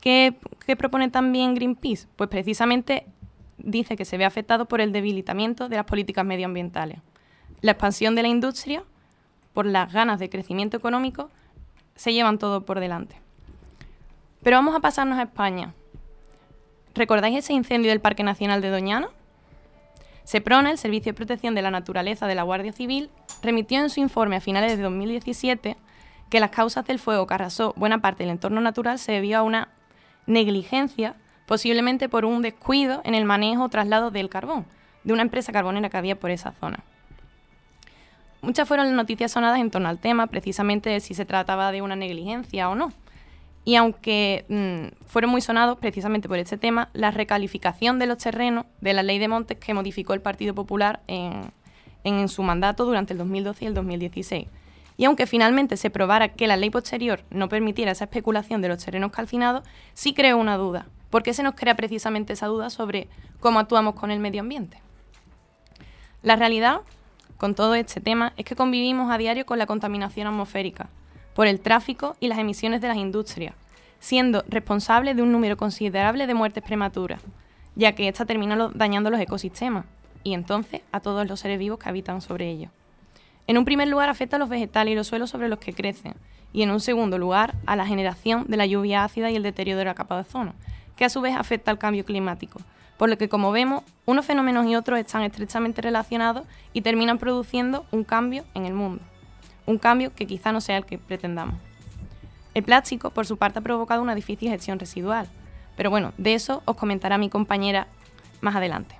¿Qué, 0.00 0.34
¿Qué, 0.66 0.76
propone 0.76 1.10
también 1.10 1.54
Greenpeace? 1.54 2.06
Pues 2.16 2.28
precisamente 2.30 3.06
dice 3.58 3.96
que 3.96 4.04
se 4.04 4.16
ve 4.16 4.24
afectado 4.24 4.66
por 4.66 4.80
el 4.80 4.92
debilitamiento 4.92 5.68
de 5.68 5.76
las 5.76 5.84
políticas 5.84 6.24
medioambientales. 6.24 6.98
La 7.60 7.72
expansión 7.72 8.14
de 8.14 8.22
la 8.22 8.28
industria, 8.28 8.84
por 9.52 9.66
las 9.66 9.92
ganas 9.92 10.18
de 10.18 10.28
crecimiento 10.28 10.76
económico, 10.76 11.30
se 11.94 12.12
llevan 12.12 12.38
todo 12.38 12.64
por 12.64 12.80
delante. 12.80 13.16
Pero 14.42 14.56
vamos 14.56 14.74
a 14.74 14.80
pasarnos 14.80 15.18
a 15.18 15.22
España. 15.22 15.72
¿Recordáis 16.94 17.38
ese 17.38 17.52
incendio 17.52 17.90
del 17.90 18.00
Parque 18.00 18.24
Nacional 18.24 18.60
de 18.60 18.70
Doñana? 18.70 19.08
SEPRONA, 20.24 20.70
el 20.70 20.78
Servicio 20.78 21.12
de 21.12 21.16
Protección 21.16 21.54
de 21.54 21.62
la 21.62 21.70
Naturaleza 21.70 22.26
de 22.26 22.34
la 22.34 22.42
Guardia 22.42 22.72
Civil, 22.72 23.10
remitió 23.42 23.80
en 23.80 23.90
su 23.90 24.00
informe 24.00 24.36
a 24.36 24.40
finales 24.40 24.76
de 24.76 24.82
2017 24.82 25.76
que 26.28 26.40
las 26.40 26.50
causas 26.50 26.86
del 26.86 26.98
fuego 26.98 27.26
que 27.26 27.34
arrasó 27.34 27.72
buena 27.76 28.00
parte 28.00 28.22
del 28.22 28.30
entorno 28.30 28.60
natural 28.60 28.98
se 28.98 29.12
debió 29.12 29.38
a 29.38 29.42
una 29.42 29.68
negligencia, 30.26 31.14
posiblemente 31.46 32.08
por 32.08 32.24
un 32.24 32.42
descuido 32.42 33.00
en 33.04 33.14
el 33.14 33.24
manejo 33.24 33.64
o 33.64 33.68
traslado 33.68 34.10
del 34.10 34.28
carbón, 34.28 34.66
de 35.04 35.12
una 35.12 35.22
empresa 35.22 35.52
carbonera 35.52 35.90
que 35.90 35.96
había 35.96 36.18
por 36.18 36.30
esa 36.30 36.52
zona. 36.52 36.84
Muchas 38.40 38.66
fueron 38.66 38.86
las 38.86 38.94
noticias 38.96 39.30
sonadas 39.30 39.60
en 39.60 39.70
torno 39.70 39.88
al 39.88 39.98
tema, 39.98 40.26
precisamente 40.26 40.90
de 40.90 41.00
si 41.00 41.14
se 41.14 41.24
trataba 41.24 41.70
de 41.70 41.82
una 41.82 41.94
negligencia 41.94 42.68
o 42.68 42.74
no. 42.74 42.92
Y 43.64 43.76
aunque 43.76 44.44
mmm, 44.48 45.06
fueron 45.06 45.30
muy 45.30 45.40
sonados 45.40 45.78
precisamente 45.78 46.28
por 46.28 46.38
este 46.38 46.58
tema, 46.58 46.88
la 46.92 47.10
recalificación 47.10 47.98
de 47.98 48.06
los 48.06 48.18
terrenos 48.18 48.66
de 48.80 48.92
la 48.92 49.02
ley 49.02 49.18
de 49.18 49.28
montes 49.28 49.58
que 49.58 49.74
modificó 49.74 50.14
el 50.14 50.20
Partido 50.20 50.54
Popular 50.54 51.00
en, 51.06 51.52
su 52.28 52.42
mandato 52.42 52.84
durante 52.84 53.12
el 53.12 53.18
2012 53.18 53.64
y 53.64 53.68
el 53.68 53.74
2016. 53.74 54.48
Y 54.96 55.04
aunque 55.04 55.26
finalmente 55.26 55.76
se 55.76 55.90
probara 55.90 56.28
que 56.28 56.48
la 56.48 56.56
ley 56.56 56.70
posterior 56.70 57.22
no 57.30 57.48
permitiera 57.48 57.92
esa 57.92 58.04
especulación 58.04 58.60
de 58.60 58.68
los 58.68 58.84
terrenos 58.84 59.12
calcinados, 59.12 59.64
sí 59.94 60.12
creo 60.12 60.36
una 60.36 60.56
duda. 60.56 60.86
¿Por 61.10 61.22
qué 61.22 61.32
se 61.32 61.42
nos 61.42 61.54
crea 61.54 61.76
precisamente 61.76 62.32
esa 62.32 62.46
duda 62.46 62.70
sobre 62.70 63.08
cómo 63.40 63.60
actuamos 63.60 63.94
con 63.94 64.10
el 64.10 64.18
medio 64.18 64.40
ambiente? 64.40 64.78
La 66.22 66.36
realidad 66.36 66.80
con 67.36 67.54
todo 67.54 67.74
este 67.74 68.00
tema 68.00 68.32
es 68.36 68.44
que 68.44 68.56
convivimos 68.56 69.10
a 69.10 69.18
diario 69.18 69.46
con 69.46 69.58
la 69.58 69.66
contaminación 69.66 70.26
atmosférica, 70.26 70.88
por 71.34 71.46
el 71.46 71.60
tráfico 71.60 72.16
y 72.20 72.28
las 72.28 72.38
emisiones 72.38 72.80
de 72.80 72.88
las 72.88 72.96
industrias, 72.96 73.54
siendo 74.00 74.44
responsable 74.48 75.14
de 75.14 75.22
un 75.22 75.32
número 75.32 75.56
considerable 75.56 76.26
de 76.26 76.34
muertes 76.34 76.62
prematuras, 76.62 77.20
ya 77.74 77.94
que 77.94 78.08
ésta 78.08 78.24
termina 78.24 78.70
dañando 78.74 79.10
los 79.10 79.20
ecosistemas 79.20 79.86
y 80.24 80.34
entonces 80.34 80.82
a 80.92 81.00
todos 81.00 81.26
los 81.26 81.40
seres 81.40 81.58
vivos 81.58 81.78
que 81.78 81.88
habitan 81.88 82.20
sobre 82.20 82.50
ellos. 82.50 82.70
En 83.46 83.58
un 83.58 83.64
primer 83.64 83.88
lugar 83.88 84.08
afecta 84.08 84.36
a 84.36 84.38
los 84.38 84.48
vegetales 84.48 84.92
y 84.92 84.94
los 84.94 85.06
suelos 85.06 85.30
sobre 85.30 85.48
los 85.48 85.58
que 85.58 85.72
crecen, 85.72 86.14
y 86.52 86.62
en 86.62 86.70
un 86.70 86.80
segundo 86.80 87.18
lugar 87.18 87.54
a 87.66 87.76
la 87.76 87.86
generación 87.86 88.44
de 88.46 88.56
la 88.56 88.66
lluvia 88.66 89.04
ácida 89.04 89.30
y 89.30 89.36
el 89.36 89.42
deterioro 89.42 89.78
de 89.78 89.86
la 89.86 89.94
capa 89.94 90.16
de 90.16 90.20
ozono, 90.22 90.54
que 90.96 91.04
a 91.04 91.08
su 91.08 91.20
vez 91.20 91.34
afecta 91.34 91.70
al 91.70 91.78
cambio 91.78 92.04
climático, 92.04 92.60
por 92.98 93.08
lo 93.08 93.18
que 93.18 93.28
como 93.28 93.50
vemos, 93.50 93.82
unos 94.06 94.26
fenómenos 94.26 94.66
y 94.66 94.76
otros 94.76 94.98
están 94.98 95.22
estrechamente 95.22 95.82
relacionados 95.82 96.46
y 96.72 96.82
terminan 96.82 97.18
produciendo 97.18 97.84
un 97.90 98.04
cambio 98.04 98.44
en 98.54 98.66
el 98.66 98.74
mundo, 98.74 99.02
un 99.66 99.78
cambio 99.78 100.14
que 100.14 100.26
quizá 100.26 100.52
no 100.52 100.60
sea 100.60 100.78
el 100.78 100.86
que 100.86 100.98
pretendamos. 100.98 101.56
El 102.54 102.62
plástico, 102.62 103.10
por 103.10 103.26
su 103.26 103.36
parte, 103.36 103.58
ha 103.58 103.62
provocado 103.62 104.02
una 104.02 104.14
difícil 104.14 104.50
gestión 104.50 104.78
residual, 104.78 105.28
pero 105.76 105.90
bueno, 105.90 106.12
de 106.18 106.34
eso 106.34 106.62
os 106.64 106.76
comentará 106.76 107.18
mi 107.18 107.30
compañera 107.30 107.86
más 108.40 108.56
adelante. 108.56 108.94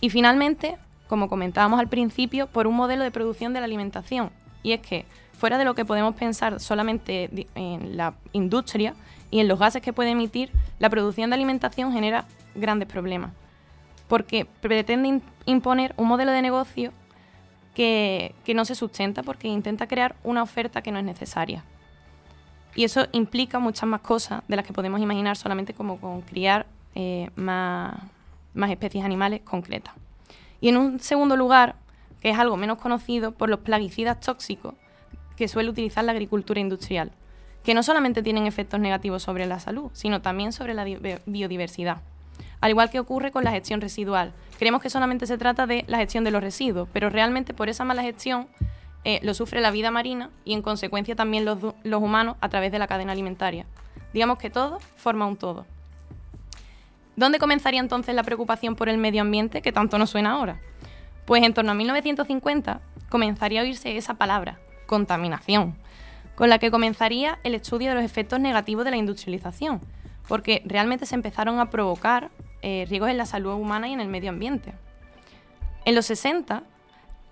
Y 0.00 0.10
finalmente, 0.10 0.76
como 1.08 1.28
comentábamos 1.28 1.80
al 1.80 1.88
principio, 1.88 2.48
por 2.48 2.66
un 2.66 2.74
modelo 2.74 3.04
de 3.04 3.10
producción 3.10 3.52
de 3.52 3.60
la 3.60 3.66
alimentación. 3.66 4.30
Y 4.62 4.72
es 4.72 4.80
que, 4.80 5.06
fuera 5.32 5.58
de 5.58 5.64
lo 5.64 5.74
que 5.74 5.84
podemos 5.84 6.14
pensar 6.14 6.60
solamente 6.60 7.30
en 7.54 7.96
la 7.96 8.14
industria 8.32 8.94
y 9.30 9.40
en 9.40 9.48
los 9.48 9.58
gases 9.58 9.82
que 9.82 9.92
puede 9.92 10.10
emitir, 10.10 10.50
la 10.78 10.90
producción 10.90 11.30
de 11.30 11.34
alimentación 11.34 11.92
genera 11.92 12.26
grandes 12.54 12.88
problemas. 12.88 13.30
Porque 14.08 14.46
pretende 14.60 15.20
imponer 15.46 15.94
un 15.96 16.08
modelo 16.08 16.32
de 16.32 16.42
negocio 16.42 16.92
que, 17.76 18.54
no 18.54 18.64
se 18.64 18.74
sustenta 18.74 19.22
porque 19.22 19.48
intenta 19.48 19.86
crear 19.86 20.16
una 20.24 20.42
oferta 20.42 20.80
que 20.80 20.90
no 20.90 20.98
es 20.98 21.04
necesaria. 21.04 21.62
Y 22.74 22.84
eso 22.84 23.06
implica 23.12 23.58
muchas 23.58 23.86
más 23.86 24.00
cosas 24.00 24.42
de 24.48 24.56
las 24.56 24.66
que 24.66 24.72
podemos 24.72 25.00
imaginar 25.00 25.36
solamente 25.36 25.74
como 25.74 26.00
con 26.00 26.22
criar 26.22 26.66
eh, 26.94 27.28
más, 27.36 27.94
más 28.54 28.70
especies 28.70 29.04
animales 29.04 29.42
concretas. 29.42 29.94
Y 30.58 30.70
en 30.70 30.78
un 30.78 31.00
segundo 31.00 31.36
lugar, 31.36 31.76
que 32.22 32.30
es 32.30 32.38
algo 32.38 32.56
menos 32.56 32.78
conocido, 32.78 33.32
por 33.32 33.50
los 33.50 33.60
plaguicidas 33.60 34.20
tóxicos 34.20 34.74
que 35.36 35.46
suele 35.46 35.68
utilizar 35.68 36.02
la 36.02 36.12
agricultura 36.12 36.60
industrial, 36.60 37.12
que 37.62 37.74
no 37.74 37.82
solamente 37.82 38.22
tienen 38.22 38.46
efectos 38.46 38.80
negativos 38.80 39.22
sobre 39.22 39.44
la 39.44 39.60
salud, 39.60 39.90
sino 39.92 40.22
también 40.22 40.52
sobre 40.52 40.72
la 40.72 40.84
biodiversidad. 41.26 42.00
Al 42.60 42.70
igual 42.70 42.90
que 42.90 43.00
ocurre 43.00 43.30
con 43.30 43.44
la 43.44 43.50
gestión 43.50 43.80
residual. 43.80 44.32
Creemos 44.58 44.82
que 44.82 44.90
solamente 44.90 45.26
se 45.26 45.38
trata 45.38 45.66
de 45.66 45.84
la 45.86 45.98
gestión 45.98 46.24
de 46.24 46.30
los 46.30 46.42
residuos, 46.42 46.88
pero 46.92 47.10
realmente 47.10 47.54
por 47.54 47.68
esa 47.68 47.84
mala 47.84 48.02
gestión 48.02 48.48
eh, 49.04 49.20
lo 49.22 49.34
sufre 49.34 49.60
la 49.60 49.70
vida 49.70 49.90
marina 49.90 50.30
y 50.44 50.54
en 50.54 50.62
consecuencia 50.62 51.14
también 51.14 51.44
los, 51.44 51.58
los 51.82 52.02
humanos 52.02 52.36
a 52.40 52.48
través 52.48 52.72
de 52.72 52.78
la 52.78 52.86
cadena 52.86 53.12
alimentaria. 53.12 53.66
Digamos 54.12 54.38
que 54.38 54.50
todo 54.50 54.78
forma 54.96 55.26
un 55.26 55.36
todo. 55.36 55.66
¿Dónde 57.16 57.38
comenzaría 57.38 57.80
entonces 57.80 58.14
la 58.14 58.24
preocupación 58.24 58.76
por 58.76 58.88
el 58.88 58.98
medio 58.98 59.22
ambiente 59.22 59.62
que 59.62 59.72
tanto 59.72 59.98
nos 59.98 60.10
suena 60.10 60.32
ahora? 60.32 60.60
Pues 61.24 61.42
en 61.42 61.54
torno 61.54 61.72
a 61.72 61.74
1950 61.74 62.80
comenzaría 63.08 63.60
a 63.60 63.64
oírse 63.64 63.96
esa 63.96 64.14
palabra, 64.14 64.58
contaminación, 64.86 65.76
con 66.34 66.50
la 66.50 66.58
que 66.58 66.70
comenzaría 66.70 67.38
el 67.42 67.54
estudio 67.54 67.88
de 67.88 67.94
los 67.94 68.04
efectos 68.04 68.40
negativos 68.40 68.84
de 68.84 68.90
la 68.90 68.96
industrialización, 68.96 69.80
porque 70.28 70.62
realmente 70.66 71.06
se 71.06 71.14
empezaron 71.14 71.58
a 71.58 71.70
provocar 71.70 72.30
eh, 72.62 72.86
riesgos 72.88 73.10
en 73.10 73.18
la 73.18 73.26
salud 73.26 73.54
humana 73.54 73.88
y 73.88 73.92
en 73.92 74.00
el 74.00 74.08
medio 74.08 74.30
ambiente. 74.30 74.72
En 75.84 75.94
los 75.94 76.06
60, 76.06 76.62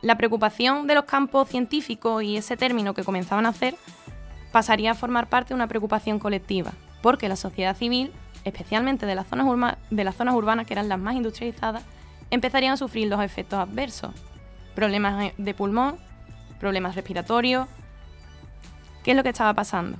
la 0.01 0.17
preocupación 0.17 0.87
de 0.87 0.95
los 0.95 1.05
campos 1.05 1.49
científicos 1.49 2.23
y 2.23 2.37
ese 2.37 2.57
término 2.57 2.95
que 2.95 3.05
comenzaban 3.05 3.47
a 3.47 3.51
hacer 3.51 3.75
pasaría 4.53 4.93
a 4.93 4.95
formar 4.95 5.29
parte 5.29 5.49
de 5.49 5.55
una 5.55 5.67
preocupación 5.67 6.19
colectiva, 6.19 6.73
porque 7.03 7.29
la 7.29 7.37
sociedad 7.37 7.77
civil 7.77 8.13
especialmente 8.45 9.07
de 9.07 9.15
las 9.15 9.27
zonas, 9.27 9.77
de 9.91 10.05
las 10.05 10.15
zonas 10.15 10.35
urbanas, 10.35 10.67
que 10.67 10.75
eran 10.75 10.89
las 10.89 10.99
más 10.99 11.17
industrializadas, 11.17 11.83
empezarían 12.31 12.75
a 12.75 12.77
sufrir 12.77 13.09
los 13.09 13.23
efectos 13.23 13.59
adversos. 13.59 14.13
Problemas 14.75 15.33
de 15.37 15.55
pulmón, 15.55 15.97
problemas 16.61 16.95
respiratorios. 16.95 17.67
¿Qué 19.03 19.13
es 19.13 19.17
lo 19.17 19.23
que 19.23 19.31
estaba 19.31 19.55
pasando? 19.55 19.99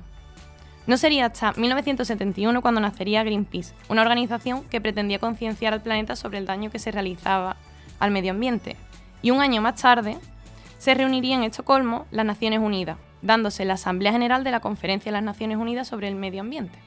No 0.87 0.97
sería 0.97 1.25
hasta 1.25 1.53
1971 1.53 2.61
cuando 2.61 2.81
nacería 2.81 3.23
Greenpeace, 3.23 3.73
una 3.89 4.01
organización 4.01 4.63
que 4.65 4.81
pretendía 4.81 5.19
concienciar 5.19 5.73
al 5.73 5.81
planeta 5.81 6.15
sobre 6.15 6.37
el 6.37 6.45
daño 6.45 6.69
que 6.69 6.79
se 6.79 6.91
realizaba 6.91 7.57
al 7.99 8.11
medio 8.11 8.31
ambiente. 8.31 8.75
Y 9.21 9.31
un 9.31 9.41
año 9.41 9.61
más 9.61 9.81
tarde 9.81 10.17
se 10.77 10.93
reuniría 10.93 11.35
en 11.35 11.43
Estocolmo 11.43 12.05
las 12.11 12.25
Naciones 12.25 12.59
Unidas, 12.59 12.97
dándose 13.21 13.65
la 13.65 13.73
Asamblea 13.73 14.11
General 14.11 14.43
de 14.43 14.51
la 14.51 14.59
Conferencia 14.59 15.11
de 15.11 15.13
las 15.13 15.23
Naciones 15.23 15.57
Unidas 15.57 15.87
sobre 15.87 16.07
el 16.07 16.15
Medio 16.15 16.41
Ambiente 16.41 16.77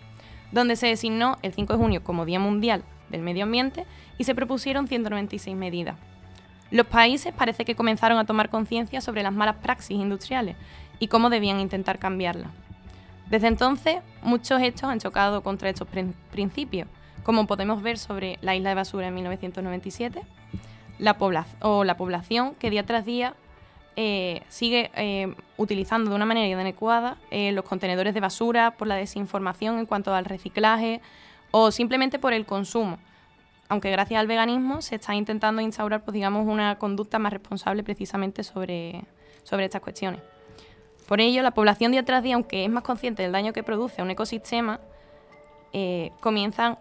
donde 0.53 0.77
se 0.77 0.87
designó 0.87 1.39
el 1.43 1.53
5 1.53 1.75
de 1.75 1.79
junio 1.79 2.03
como 2.03 2.25
Día 2.25 2.41
Mundial 2.41 2.83
del 3.11 3.23
Medio 3.23 3.45
Ambiente 3.45 3.87
y 4.16 4.25
se 4.25 4.35
propusieron 4.35 4.89
196 4.89 5.57
medidas. 5.57 5.97
Los 6.70 6.87
países 6.87 7.33
parece 7.33 7.65
que 7.65 7.75
comenzaron 7.75 8.19
a 8.19 8.27
tomar 8.27 8.51
conciencia 8.51 9.01
sobre 9.01 9.23
las 9.23 9.33
malas 9.33 9.57
praxis 9.57 9.99
industriales 9.99 10.57
y 10.99 11.09
cómo 11.09 11.31
debían 11.31 11.61
intentar 11.61 11.99
cambiarlas. 11.99 12.51
Desde 13.31 13.47
entonces, 13.47 13.97
muchos 14.23 14.61
hechos 14.63 14.85
han 14.85 15.01
chocado 15.01 15.43
contra 15.43 15.69
estos 15.69 15.87
principios, 16.31 16.89
como 17.25 17.47
podemos 17.47 17.83
ver 17.83 17.99
sobre 17.99 18.39
la 18.41 18.57
isla 18.57 18.71
de 18.71 18.75
basura 18.75 19.09
en 19.09 19.15
1997, 19.15 20.23
la 20.99 21.17
o 21.61 21.85
la 21.85 21.97
población 21.97 22.55
que 22.55 22.71
día 22.71 22.87
tras 22.87 23.05
día 23.05 23.35
eh, 23.97 24.43
sigue 24.49 24.91
eh, 24.95 25.35
utilizando 25.57 26.11
de 26.11 26.17
una 26.17 26.25
manera 26.25 26.47
inadecuada 26.47 27.17
eh, 27.31 27.53
los 27.53 27.65
contenedores 27.65 28.15
de 28.15 28.21
basura 28.21 28.71
por 28.71 28.87
la 28.87 28.95
desinformación 28.95 29.79
en 29.79 29.87
cuanto 29.87 30.15
al 30.15 30.25
reciclaje 30.25 31.01
o 31.51 31.71
simplemente 31.71 32.19
por 32.19 32.33
el 32.33 32.47
consumo. 32.47 32.99
Aunque 33.69 33.91
gracias 33.91 34.21
al 34.21 34.27
veganismo 34.27 34.81
se 34.81 34.95
está 34.95 35.15
intentando 35.15 35.61
instaurar, 35.61 36.03
pues, 36.03 36.15
digamos, 36.15 36.47
una 36.47 36.79
conducta 36.79 37.19
más 37.19 37.33
responsable 37.33 37.83
precisamente 37.83 38.43
sobre, 38.43 39.05
sobre 39.43 39.67
estas 39.67 39.83
cuestiones. 39.83 40.23
Por 41.09 41.21
ello, 41.21 41.43
la 41.43 41.51
población 41.51 41.91
día 41.91 42.05
tras 42.05 42.23
día, 42.23 42.37
aunque 42.37 42.65
es 42.65 42.71
más 42.71 42.85
consciente 42.85 43.25
del 43.25 43.33
daño 43.33 43.53
que 43.53 43.65
produce 43.65 44.01
a 44.01 44.05
un 44.05 44.11
ecosistema, 44.11 44.79
comienzan 46.21 46.79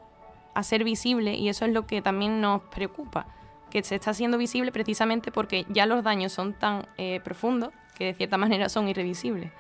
a 0.54 0.64
ser 0.64 0.84
visibles 0.84 1.38
y 1.38 1.49
eso 1.49 1.66
es 1.66 1.72
lo 1.72 1.86
que 1.86 2.02
también 2.02 2.41
nos 2.41 2.62
preocupa 2.64 3.28
que 3.70 3.84
se 3.84 3.95
está 3.95 4.12
haciendo 4.12 4.38
visible 4.38 4.72
precisamente 4.72 5.32
porque 5.32 5.66
ya 5.70 5.86
los 5.86 6.04
daños 6.04 6.32
son 6.32 6.54
tan 6.54 6.88
eh, 6.98 7.20
profundos 7.24 7.70
que 7.95 8.06
de 8.06 8.14
cierta 8.14 8.38
manera 8.38 8.70
son 8.70 8.88
irrevisibles. 8.88 9.52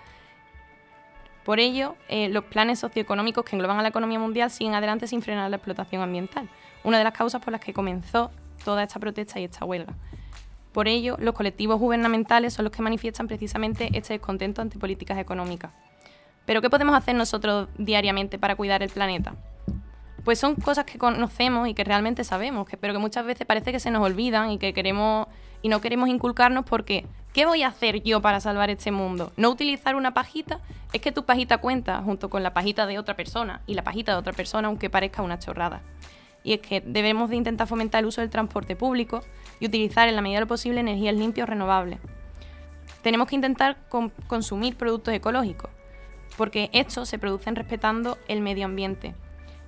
Por 1.43 1.59
ello, 1.59 1.95
eh, 2.09 2.29
los 2.29 2.43
planes 2.45 2.79
socioeconómicos 2.79 3.45
que 3.45 3.55
engloban 3.55 3.79
a 3.79 3.81
la 3.81 3.87
economía 3.89 4.19
mundial 4.19 4.51
siguen 4.51 4.73
adelante 4.73 5.07
sin 5.07 5.21
frenar 5.21 5.49
la 5.49 5.57
explotación 5.57 6.01
ambiental, 6.01 6.49
una 6.83 6.97
de 6.97 7.03
las 7.03 7.13
causas 7.13 7.41
por 7.41 7.51
las 7.51 7.61
que 7.61 7.73
comenzó 7.73 8.31
toda 8.65 8.83
esta 8.83 8.99
protesta 8.99 9.39
y 9.39 9.45
esta 9.45 9.65
huelga. 9.65 9.93
Por 10.71 10.87
ello, 10.87 11.17
los 11.19 11.33
colectivos 11.33 11.79
gubernamentales 11.79 12.53
son 12.53 12.65
los 12.65 12.71
que 12.71 12.81
manifiestan 12.81 13.27
precisamente 13.27 13.89
este 13.93 14.13
descontento 14.13 14.61
ante 14.61 14.79
políticas 14.79 15.17
económicas. 15.17 15.71
Pero, 16.45 16.61
¿qué 16.61 16.69
podemos 16.69 16.95
hacer 16.95 17.15
nosotros 17.15 17.67
diariamente 17.77 18.39
para 18.39 18.55
cuidar 18.55 18.83
el 18.83 18.89
planeta? 18.89 19.35
pues 20.27 20.39
son 20.39 20.55
cosas 20.55 20.83
que 20.83 20.97
conocemos 20.97 21.69
y 21.69 21.73
que 21.73 21.85
realmente 21.85 22.25
sabemos, 22.25 22.67
pero 22.81 22.91
que 22.91 22.99
muchas 22.99 23.25
veces 23.25 23.47
parece 23.47 23.71
que 23.71 23.79
se 23.79 23.91
nos 23.91 24.03
olvidan 24.03 24.51
y 24.51 24.57
que 24.57 24.73
queremos 24.73 25.27
y 25.61 25.69
no 25.69 25.79
queremos 25.79 26.09
inculcarnos 26.09 26.65
porque 26.65 27.05
¿qué 27.31 27.45
voy 27.45 27.63
a 27.63 27.69
hacer 27.69 28.03
yo 28.03 28.21
para 28.21 28.41
salvar 28.41 28.69
este 28.69 28.91
mundo? 28.91 29.31
No 29.37 29.49
utilizar 29.49 29.95
una 29.95 30.13
pajita, 30.13 30.59
es 30.91 30.99
que 30.99 31.13
tu 31.13 31.23
pajita 31.23 31.59
cuenta 31.59 32.01
junto 32.01 32.29
con 32.29 32.43
la 32.43 32.53
pajita 32.53 32.85
de 32.85 32.99
otra 32.99 33.15
persona 33.15 33.61
y 33.67 33.75
la 33.75 33.85
pajita 33.85 34.11
de 34.11 34.17
otra 34.17 34.33
persona 34.33 34.67
aunque 34.67 34.89
parezca 34.89 35.21
una 35.21 35.39
chorrada. 35.39 35.81
Y 36.47 36.53
es 36.53 36.61
que 36.61 36.79
debemos 36.79 37.29
de 37.29 37.35
intentar 37.35 37.67
fomentar 37.67 37.99
el 37.99 38.05
uso 38.05 38.21
del 38.21 38.29
transporte 38.29 38.77
público 38.77 39.21
y 39.59 39.65
utilizar 39.65 40.07
en 40.07 40.15
la 40.15 40.21
medida 40.21 40.37
de 40.37 40.45
lo 40.45 40.47
posible 40.47 40.79
energías 40.79 41.13
limpias 41.13 41.49
renovables. 41.49 41.99
Tenemos 43.01 43.27
que 43.27 43.35
intentar 43.35 43.75
consumir 44.27 44.77
productos 44.77 45.13
ecológicos, 45.13 45.69
porque 46.37 46.69
estos 46.71 47.09
se 47.09 47.19
producen 47.19 47.57
respetando 47.57 48.17
el 48.29 48.39
medio 48.39 48.63
ambiente 48.63 49.13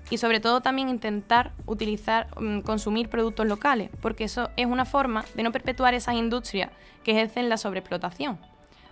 y 0.10 0.20
sobre 0.20 0.40
todo 0.40 0.62
también 0.62 0.88
intentar 0.88 1.52
utilizar, 1.66 2.28
mm, 2.40 2.62
consumir 2.62 3.10
productos 3.10 3.46
locales, 3.46 3.90
porque 4.00 4.24
eso 4.24 4.50
es 4.56 4.66
una 4.66 4.86
forma 4.86 5.26
de 5.36 5.44
no 5.44 5.52
perpetuar 5.52 5.94
esas 5.96 6.16
industrias 6.16 6.72
que 7.04 7.12
ejercen 7.12 7.50
la 7.50 7.58
sobreexplotación, 7.58 8.40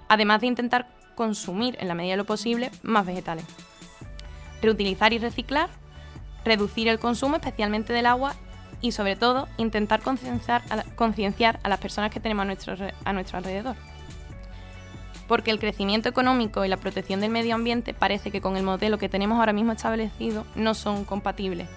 además 0.09 0.41
de 0.41 0.47
intentar 0.47 0.89
consumir 1.15 1.77
en 1.79 1.87
la 1.87 1.95
medida 1.95 2.15
de 2.15 2.17
lo 2.17 2.25
posible 2.25 2.69
más 2.83 3.05
vegetales. 3.05 3.45
Reutilizar 4.61 5.13
y 5.13 5.19
reciclar, 5.19 5.69
reducir 6.47 6.87
el 6.87 6.99
consumo 6.99 7.35
especialmente 7.35 7.93
del 7.93 8.05
agua 8.05 8.33
y 8.81 8.91
sobre 8.91 9.15
todo 9.15 9.47
intentar 9.57 10.01
concienciar 10.01 10.63
a, 10.69 11.69
las 11.69 11.79
personas 11.79 12.11
que 12.11 12.19
tenemos 12.19 12.43
a 12.43 13.13
nuestro, 13.13 13.37
alrededor. 13.37 13.75
porque 15.27 15.51
el 15.51 15.59
crecimiento 15.59 16.09
económico 16.09 16.63
y 16.63 16.67
la 16.67 16.77
protección 16.77 17.19
del 17.19 17.31
medio 17.31 17.55
ambiente 17.55 17.93
parece 17.93 18.31
que 18.31 18.41
con 18.41 18.55
el 18.55 18.63
modelo 18.63 18.97
que 18.97 19.09
tenemos 19.09 19.39
ahora 19.39 19.53
mismo 19.53 19.73
establecido 19.73 20.45
no 20.55 20.73
son 20.73 21.05
compatibles. 21.05 21.67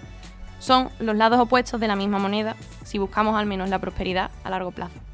Son 0.58 0.90
los 0.98 1.16
lados 1.16 1.40
opuestos 1.40 1.80
de 1.80 1.88
la 1.88 1.96
misma 1.96 2.18
moneda 2.18 2.54
si 2.84 2.98
buscamos 2.98 3.36
al 3.36 3.46
menos 3.46 3.70
la 3.70 3.78
prosperidad 3.78 4.30
a 4.44 4.50
largo 4.50 4.70
plazo. 4.70 5.09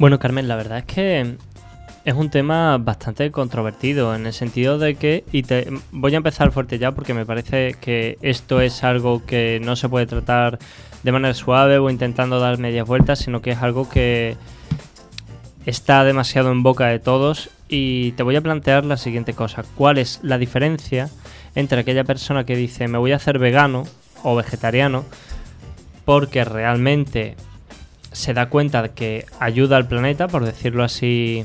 Bueno, 0.00 0.18
Carmen, 0.18 0.48
la 0.48 0.56
verdad 0.56 0.78
es 0.78 0.84
que 0.84 1.36
es 2.06 2.14
un 2.14 2.30
tema 2.30 2.78
bastante 2.78 3.30
controvertido 3.30 4.14
en 4.14 4.24
el 4.24 4.32
sentido 4.32 4.78
de 4.78 4.94
que, 4.94 5.24
y 5.30 5.42
te, 5.42 5.70
voy 5.92 6.14
a 6.14 6.16
empezar 6.16 6.52
fuerte 6.52 6.78
ya 6.78 6.92
porque 6.92 7.12
me 7.12 7.26
parece 7.26 7.74
que 7.82 8.16
esto 8.22 8.62
es 8.62 8.82
algo 8.82 9.26
que 9.26 9.60
no 9.62 9.76
se 9.76 9.90
puede 9.90 10.06
tratar 10.06 10.58
de 11.02 11.12
manera 11.12 11.34
suave 11.34 11.76
o 11.76 11.90
intentando 11.90 12.40
dar 12.40 12.56
medias 12.56 12.88
vueltas, 12.88 13.18
sino 13.18 13.42
que 13.42 13.50
es 13.50 13.58
algo 13.58 13.90
que 13.90 14.38
está 15.66 16.02
demasiado 16.02 16.50
en 16.50 16.62
boca 16.62 16.86
de 16.86 16.98
todos 16.98 17.50
y 17.68 18.12
te 18.12 18.22
voy 18.22 18.36
a 18.36 18.40
plantear 18.40 18.86
la 18.86 18.96
siguiente 18.96 19.34
cosa. 19.34 19.64
¿Cuál 19.76 19.98
es 19.98 20.20
la 20.22 20.38
diferencia 20.38 21.10
entre 21.54 21.80
aquella 21.80 22.04
persona 22.04 22.46
que 22.46 22.56
dice 22.56 22.88
me 22.88 22.96
voy 22.96 23.12
a 23.12 23.16
hacer 23.16 23.38
vegano 23.38 23.84
o 24.22 24.34
vegetariano 24.34 25.04
porque 26.06 26.42
realmente 26.42 27.36
se 28.12 28.34
da 28.34 28.48
cuenta 28.48 28.82
de 28.82 28.90
que 28.90 29.26
ayuda 29.38 29.76
al 29.76 29.86
planeta, 29.86 30.28
por 30.28 30.44
decirlo 30.44 30.84
así 30.84 31.44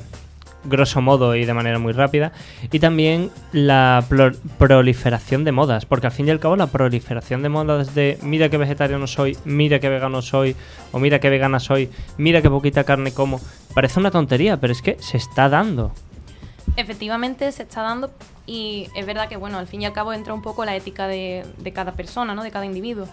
grosso 0.68 1.02
modo 1.02 1.36
y 1.36 1.46
de 1.46 1.54
manera 1.54 1.80
muy 1.80 1.94
rápida, 1.94 2.32
y 2.72 2.80
también 2.80 3.32
la 3.52 4.04
proliferación 4.58 5.44
de 5.44 5.52
modas, 5.52 5.86
porque 5.86 6.08
al 6.08 6.14
fin 6.14 6.28
y 6.28 6.32
al 6.32 6.40
cabo 6.40 6.56
la 6.56 6.68
proliferación 6.68 7.42
de 7.44 7.50
modas 7.50 7.96
de 7.96 8.18
mira 8.22 8.50
que 8.50 8.58
vegetariano 8.58 9.08
soy, 9.08 9.38
mira 9.46 9.80
que 9.80 9.90
vegano 9.90 10.22
soy, 10.22 10.56
o 10.92 11.00
mira 11.00 11.20
que 11.20 11.30
vegana 11.30 11.60
soy, 11.60 11.90
mira 12.18 12.42
que 12.42 12.50
poquita 12.50 12.84
carne 12.84 13.14
como, 13.14 13.40
parece 13.74 14.00
una 14.00 14.12
tontería, 14.12 14.58
pero 14.58 14.74
es 14.74 14.82
que 14.82 14.98
se 15.00 15.18
está 15.18 15.50
dando. 15.50 15.92
Efectivamente 16.78 17.52
se 17.52 17.64
está 17.64 17.84
dando 17.84 18.12
y 18.46 18.88
es 18.96 19.06
verdad 19.06 19.30
que 19.30 19.38
bueno, 19.38 19.60
al 19.60 19.68
fin 19.68 19.84
y 19.84 19.86
al 19.86 19.94
cabo 19.94 20.14
entra 20.14 20.34
un 20.34 20.42
poco 20.42 20.66
la 20.66 20.76
ética 20.76 21.08
de, 21.08 21.46
de 21.58 21.72
cada 21.72 21.94
persona, 21.94 22.36
¿no? 22.36 22.44
de 22.44 22.52
cada 22.52 22.66
individuo. 22.66 23.08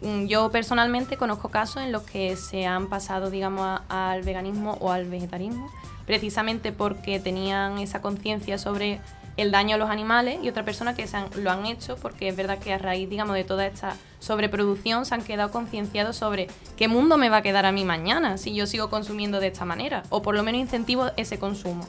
Mm, 0.00 0.26
yo 0.26 0.50
personalmente 0.50 1.16
conozco 1.16 1.48
casos 1.48 1.82
en 1.82 1.92
los 1.92 2.02
que 2.02 2.36
se 2.36 2.66
han 2.66 2.88
pasado, 2.88 3.30
digamos, 3.30 3.80
al 3.88 4.22
veganismo 4.22 4.76
o 4.80 4.92
al 4.92 5.06
vegetarismo, 5.06 5.70
precisamente 6.06 6.72
porque 6.72 7.18
tenían 7.18 7.78
esa 7.78 8.00
conciencia 8.00 8.58
sobre 8.58 9.00
el 9.36 9.52
daño 9.52 9.76
a 9.76 9.78
los 9.78 9.88
animales 9.88 10.40
y 10.42 10.48
otra 10.48 10.64
persona 10.64 10.94
que 10.94 11.08
lo 11.36 11.50
han 11.50 11.64
hecho 11.64 11.96
porque 11.96 12.28
es 12.28 12.36
verdad 12.36 12.58
que 12.58 12.72
a 12.72 12.78
raíz, 12.78 13.08
digamos, 13.08 13.36
de 13.36 13.44
toda 13.44 13.66
esta 13.66 13.96
sobreproducción 14.18 15.06
se 15.06 15.14
han 15.14 15.22
quedado 15.22 15.52
concienciados 15.52 16.16
sobre 16.16 16.48
qué 16.76 16.88
mundo 16.88 17.18
me 17.18 17.28
va 17.28 17.38
a 17.38 17.42
quedar 17.42 17.64
a 17.64 17.70
mí 17.70 17.84
mañana 17.84 18.36
si 18.36 18.52
yo 18.52 18.66
sigo 18.66 18.90
consumiendo 18.90 19.38
de 19.38 19.46
esta 19.46 19.64
manera, 19.64 20.02
o 20.10 20.22
por 20.22 20.34
lo 20.34 20.42
menos 20.42 20.60
incentivo 20.60 21.10
ese 21.16 21.38
consumo. 21.38 21.86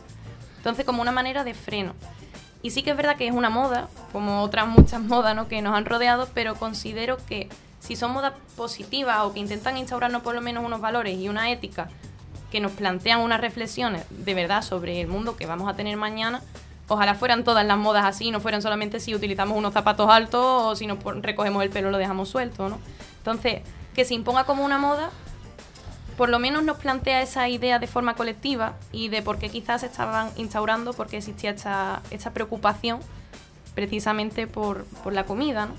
Entonces, 0.57 0.86
como 0.86 1.02
una 1.02 1.11
manera 1.11 1.44
de 1.44 1.53
freno. 1.53 1.94
Y 2.61 2.72
sí 2.72 2.84
que 2.84 2.91
es 2.91 2.98
verdad 2.98 3.15
que 3.15 3.27
es 3.27 3.34
una 3.34 3.49
moda, 3.49 3.88
como 4.11 4.44
otras 4.44 4.68
muchas 4.68 5.02
modas 5.03 5.36
¿no? 5.36 5.48
que 5.48 5.61
nos 5.61 5.76
han 5.76 5.86
rodeado, 5.86 6.27
pero 6.34 6.56
considero 6.56 7.18
que 7.26 7.49
si 7.80 7.96
son 7.96 8.12
modas 8.12 8.34
positivas 8.56 9.20
o 9.22 9.34
que 9.34 9.40
intentan 9.40 9.78
instaurarnos 9.78 10.22
por 10.22 10.36
lo 10.36 10.42
menos 10.42 10.66
unos 10.66 10.82
valores 10.82 11.18
y 11.18 11.30
una 11.30 11.52
ética 11.52 11.90
que 12.52 12.60
nos 12.60 12.72
plantean 12.72 13.22
unas 13.22 13.42
reflexiones 13.42 14.04
de 14.10 14.34
verdad 14.34 14.62
sobre 14.62 15.02
el 15.02 15.08
mundo 15.08 15.38
que 15.38 15.46
vamos 15.46 15.70
a 15.70 15.76
tener 15.76 15.96
mañana, 15.98 16.42
ojalá 16.88 17.16
fueran 17.16 17.44
todas 17.44 17.66
las 17.66 17.78
modas 17.78 18.06
así, 18.06 18.32
no 18.32 18.40
fueran 18.40 18.62
solamente 18.62 19.00
si 19.00 19.16
utilizamos 19.16 19.58
unos 19.58 19.74
zapatos 19.74 20.10
altos 20.10 20.44
o 20.44 20.76
si 20.76 20.88
nos 20.88 20.98
recogemos 21.22 21.64
el 21.64 21.70
pelo 21.70 21.92
lo 21.92 21.98
dejamos 21.98 22.30
suelto, 22.30 22.70
¿no? 22.70 22.80
Entonces, 23.18 23.62
que 23.94 24.06
se 24.06 24.16
imponga 24.16 24.46
como 24.46 24.66
una 24.66 24.78
moda, 24.78 25.12
por 26.18 26.30
lo 26.30 26.40
menos 26.40 26.64
nos 26.64 26.78
plantea 26.78 27.22
esa 27.22 27.48
idea 27.48 27.80
de 27.80 27.88
forma 27.88 28.16
colectiva 28.16 28.74
y 28.92 29.10
de 29.10 29.22
por 29.22 29.38
qué 29.38 29.50
quizás 29.50 29.82
se 29.82 29.88
estaban 29.88 30.32
instaurando, 30.36 30.94
porque 30.94 31.18
existía 31.18 31.52
esta, 31.52 32.02
esta 32.12 32.32
preocupación 32.32 33.00
precisamente 33.76 34.48
por, 34.48 34.86
por 35.04 35.14
la 35.14 35.26
comida, 35.26 35.68
¿no? 35.68 35.74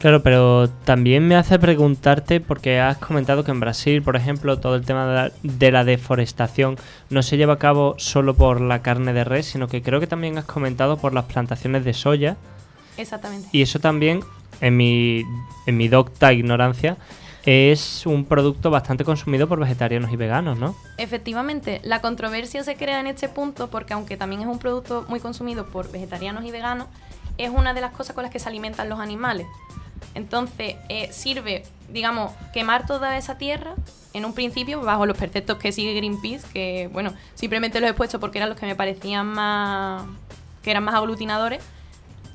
Claro, 0.00 0.22
pero 0.22 0.70
también 0.86 1.28
me 1.28 1.36
hace 1.36 1.58
preguntarte, 1.58 2.40
porque 2.40 2.80
has 2.80 2.96
comentado 2.96 3.44
que 3.44 3.50
en 3.50 3.60
Brasil, 3.60 4.02
por 4.02 4.16
ejemplo, 4.16 4.58
todo 4.58 4.74
el 4.74 4.86
tema 4.86 5.30
de 5.42 5.70
la, 5.70 5.84
deforestación 5.84 6.78
no 7.10 7.22
se 7.22 7.36
lleva 7.36 7.52
a 7.54 7.58
cabo 7.58 7.96
solo 7.98 8.34
por 8.34 8.62
la 8.62 8.80
carne 8.80 9.12
de 9.12 9.24
res, 9.24 9.44
sino 9.44 9.68
que 9.68 9.82
creo 9.82 10.00
que 10.00 10.06
también 10.06 10.38
has 10.38 10.46
comentado 10.46 10.96
por 10.96 11.12
las 11.12 11.26
plantaciones 11.26 11.84
de 11.84 11.92
soya. 11.92 12.38
Exactamente. 12.96 13.50
Y 13.52 13.60
eso 13.60 13.78
también, 13.78 14.20
en 14.62 14.78
mi, 14.78 15.22
en 15.66 15.76
mi 15.76 15.88
docta 15.88 16.32
ignorancia, 16.32 16.96
es 17.44 18.06
un 18.06 18.24
producto 18.24 18.70
bastante 18.70 19.04
consumido 19.04 19.48
por 19.48 19.60
vegetarianos 19.60 20.10
y 20.10 20.16
veganos, 20.16 20.58
¿no? 20.58 20.74
Efectivamente, 20.96 21.82
la 21.84 22.00
controversia 22.00 22.64
se 22.64 22.74
crea 22.74 23.00
en 23.00 23.06
este 23.06 23.28
punto 23.28 23.68
porque 23.68 23.92
aunque 23.92 24.16
también 24.16 24.40
es 24.40 24.46
un 24.46 24.58
producto 24.58 25.04
muy 25.10 25.20
consumido 25.20 25.66
por 25.66 25.92
vegetarianos 25.92 26.46
y 26.46 26.50
veganos, 26.50 26.86
es 27.36 27.50
una 27.50 27.74
de 27.74 27.82
las 27.82 27.92
cosas 27.92 28.14
con 28.14 28.22
las 28.22 28.32
que 28.32 28.38
se 28.38 28.48
alimentan 28.48 28.88
los 28.88 28.98
animales. 28.98 29.46
Entonces, 30.14 30.76
eh, 30.88 31.12
sirve, 31.12 31.62
digamos, 31.88 32.32
quemar 32.52 32.86
toda 32.86 33.16
esa 33.16 33.38
tierra 33.38 33.74
en 34.12 34.24
un 34.24 34.34
principio 34.34 34.80
bajo 34.80 35.06
los 35.06 35.16
preceptos 35.16 35.58
que 35.58 35.72
sigue 35.72 35.94
Greenpeace, 35.94 36.46
que, 36.52 36.88
bueno, 36.92 37.14
simplemente 37.34 37.80
los 37.80 37.90
he 37.90 37.94
puesto 37.94 38.18
porque 38.18 38.38
eran 38.38 38.48
los 38.48 38.58
que 38.58 38.66
me 38.66 38.74
parecían 38.74 39.26
más, 39.26 40.02
que 40.62 40.70
eran 40.70 40.82
más 40.82 40.94
aglutinadores, 40.94 41.62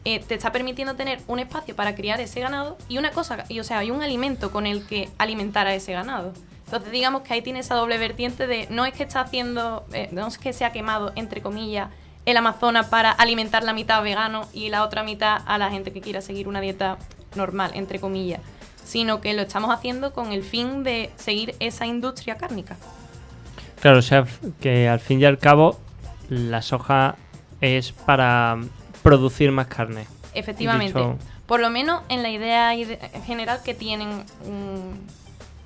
eh, 0.06 0.20
te 0.20 0.36
está 0.36 0.52
permitiendo 0.52 0.96
tener 0.96 1.20
un 1.28 1.40
espacio 1.40 1.76
para 1.76 1.96
criar 1.96 2.22
ese 2.22 2.40
ganado 2.40 2.78
y 2.88 2.98
una 2.98 3.12
cosa, 3.12 3.44
y, 3.50 3.60
o 3.60 3.64
sea, 3.64 3.80
hay 3.80 3.92
un 3.92 4.02
alimento 4.04 4.52
con 4.52 4.68
el 4.68 4.86
que 4.86 5.10
alimentar 5.18 5.68
a 5.68 5.74
ese 5.74 5.94
ganado. 5.94 6.32
Entonces, 6.66 6.92
digamos 6.92 7.22
que 7.24 7.34
ahí 7.34 7.42
tiene 7.42 7.60
esa 7.60 7.76
doble 7.76 7.98
vertiente 7.98 8.48
de 8.48 8.68
no 8.70 8.86
es 8.86 8.94
que 8.94 9.04
está 9.04 9.22
haciendo, 9.22 9.86
eh, 9.94 10.10
no 10.12 10.28
es 10.28 10.38
que 10.38 10.54
se 10.54 10.64
ha 10.64 10.72
quemado, 10.72 11.12
entre 11.16 11.42
comillas, 11.42 11.90
el 12.26 12.38
Amazonas 12.38 12.88
para 12.88 13.12
alimentar 13.12 13.64
la 13.64 13.74
mitad 13.74 14.02
vegano 14.02 14.48
y 14.52 14.70
la 14.70 14.84
otra 14.84 15.04
mitad 15.04 15.42
a 15.46 15.58
la 15.58 15.70
gente 15.70 15.92
que 15.92 16.02
quiera 16.02 16.22
seguir 16.22 16.48
una 16.48 16.60
dieta 16.60 16.98
normal, 17.36 17.72
entre 17.74 18.00
comillas, 18.00 18.42
sino 18.84 19.22
que 19.22 19.34
lo 19.34 19.42
estamos 19.44 19.72
haciendo 19.74 20.14
con 20.14 20.32
el 20.32 20.44
fin 20.44 20.84
de 20.84 21.12
seguir 21.18 21.56
esa 21.60 21.86
industria 21.86 22.38
cárnica. 22.38 22.78
Claro, 23.82 24.00
o 24.00 24.02
sea, 24.02 24.26
que 24.62 24.88
al 24.88 25.00
fin 25.00 25.20
y 25.22 25.26
al 25.26 25.38
cabo 25.38 25.80
la 26.30 26.62
soja 26.62 27.16
es 27.62 27.92
para 27.92 28.58
producir 29.04 29.52
más 29.52 29.68
carne. 29.68 30.08
Efectivamente. 30.34 31.00
Por 31.46 31.60
lo 31.60 31.70
menos 31.70 32.02
en 32.10 32.24
la 32.24 32.30
idea 32.30 32.74
general 33.26 33.62
que 33.64 33.74
tienen 33.74 34.24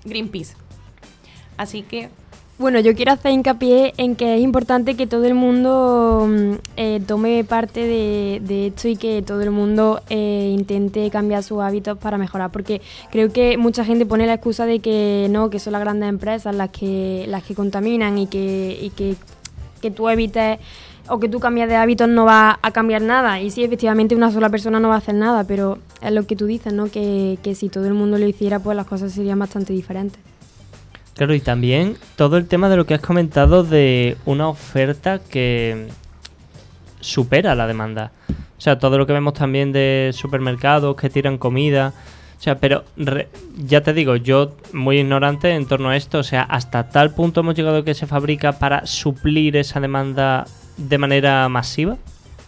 Greenpeace. 0.03 0.55
Así 1.55 1.83
que 1.83 2.09
bueno, 2.59 2.81
yo 2.81 2.93
quiero 2.93 3.13
hacer 3.13 3.31
hincapié 3.31 3.93
en 3.95 4.17
que 4.17 4.35
es 4.35 4.41
importante 4.41 4.95
que 4.95 5.07
todo 5.07 5.23
el 5.23 5.33
mundo 5.33 6.27
mm, 6.27 6.53
eh, 6.75 7.01
tome 7.07 7.45
parte 7.45 7.87
de, 7.87 8.67
esto 8.67 8.89
y 8.89 8.97
que 8.97 9.21
todo 9.21 9.41
el 9.41 9.51
mundo 9.51 10.01
eh, 10.09 10.53
intente 10.53 11.09
cambiar 11.09 11.41
sus 11.41 11.61
hábitos 11.61 11.97
para 11.97 12.17
mejorar, 12.17 12.51
porque 12.51 12.81
creo 13.11 13.31
que 13.31 13.57
mucha 13.57 13.85
gente 13.85 14.05
pone 14.05 14.27
la 14.27 14.33
excusa 14.33 14.65
de 14.65 14.79
que 14.79 15.27
no, 15.29 15.49
que 15.49 15.59
son 15.59 15.71
las 15.71 15.81
grandes 15.81 16.09
empresas 16.09 16.53
las 16.53 16.69
que 16.69 17.25
las 17.29 17.43
que 17.43 17.55
contaminan 17.55 18.17
y 18.17 18.27
que, 18.27 18.77
y 18.81 18.89
que, 18.89 19.15
que 19.81 19.89
tú 19.89 20.09
evites 20.09 20.59
o 21.07 21.17
que 21.17 21.29
tú 21.29 21.39
cambias 21.39 21.69
de 21.69 21.77
hábitos 21.77 22.09
no 22.09 22.25
va 22.25 22.59
a 22.61 22.71
cambiar 22.71 23.01
nada. 23.01 23.39
Y 23.39 23.51
sí, 23.51 23.63
efectivamente 23.63 24.15
una 24.15 24.31
sola 24.31 24.49
persona 24.49 24.81
no 24.81 24.89
va 24.89 24.95
a 24.95 24.97
hacer 24.97 25.15
nada, 25.15 25.45
pero 25.45 25.79
es 26.01 26.11
lo 26.11 26.27
que 26.27 26.35
tú 26.35 26.45
dices, 26.45 26.73
¿no? 26.73 26.91
Que, 26.91 27.39
que 27.41 27.55
si 27.55 27.69
todo 27.69 27.87
el 27.87 27.93
mundo 27.93 28.17
lo 28.17 28.27
hiciera, 28.27 28.59
pues 28.59 28.75
las 28.75 28.85
cosas 28.85 29.13
serían 29.13 29.39
bastante 29.39 29.71
diferentes. 29.71 30.19
Claro, 31.19 31.33
y 31.33 31.41
también 31.41 31.97
todo 32.15 32.37
el 32.37 32.47
tema 32.47 32.69
de 32.69 32.77
lo 32.77 32.85
que 32.85 32.93
has 32.93 33.01
comentado 33.01 33.65
de 33.65 34.15
una 34.25 34.47
oferta 34.47 35.19
que 35.19 35.89
supera 37.01 37.55
la 37.55 37.67
demanda. 37.67 38.13
O 38.57 38.61
sea, 38.61 38.79
todo 38.79 38.97
lo 38.97 39.05
que 39.05 39.11
vemos 39.11 39.33
también 39.33 39.73
de 39.73 40.11
supermercados 40.13 40.95
que 40.95 41.09
tiran 41.09 41.37
comida. 41.37 41.91
O 42.37 42.41
sea, 42.41 42.57
pero 42.59 42.85
ya 43.57 43.83
te 43.83 43.91
digo, 43.91 44.15
yo 44.15 44.55
muy 44.71 44.99
ignorante 44.99 45.49
en 45.49 45.65
torno 45.65 45.89
a 45.89 45.97
esto. 45.97 46.19
O 46.19 46.23
sea, 46.23 46.43
hasta 46.43 46.87
tal 46.87 47.13
punto 47.13 47.41
hemos 47.41 47.53
llegado 47.53 47.83
que 47.83 47.95
se 47.95 48.07
fabrica 48.07 48.53
para 48.53 48.85
suplir 48.85 49.57
esa 49.57 49.81
demanda 49.81 50.45
de 50.77 50.97
manera 50.99 51.49
masiva. 51.49 51.97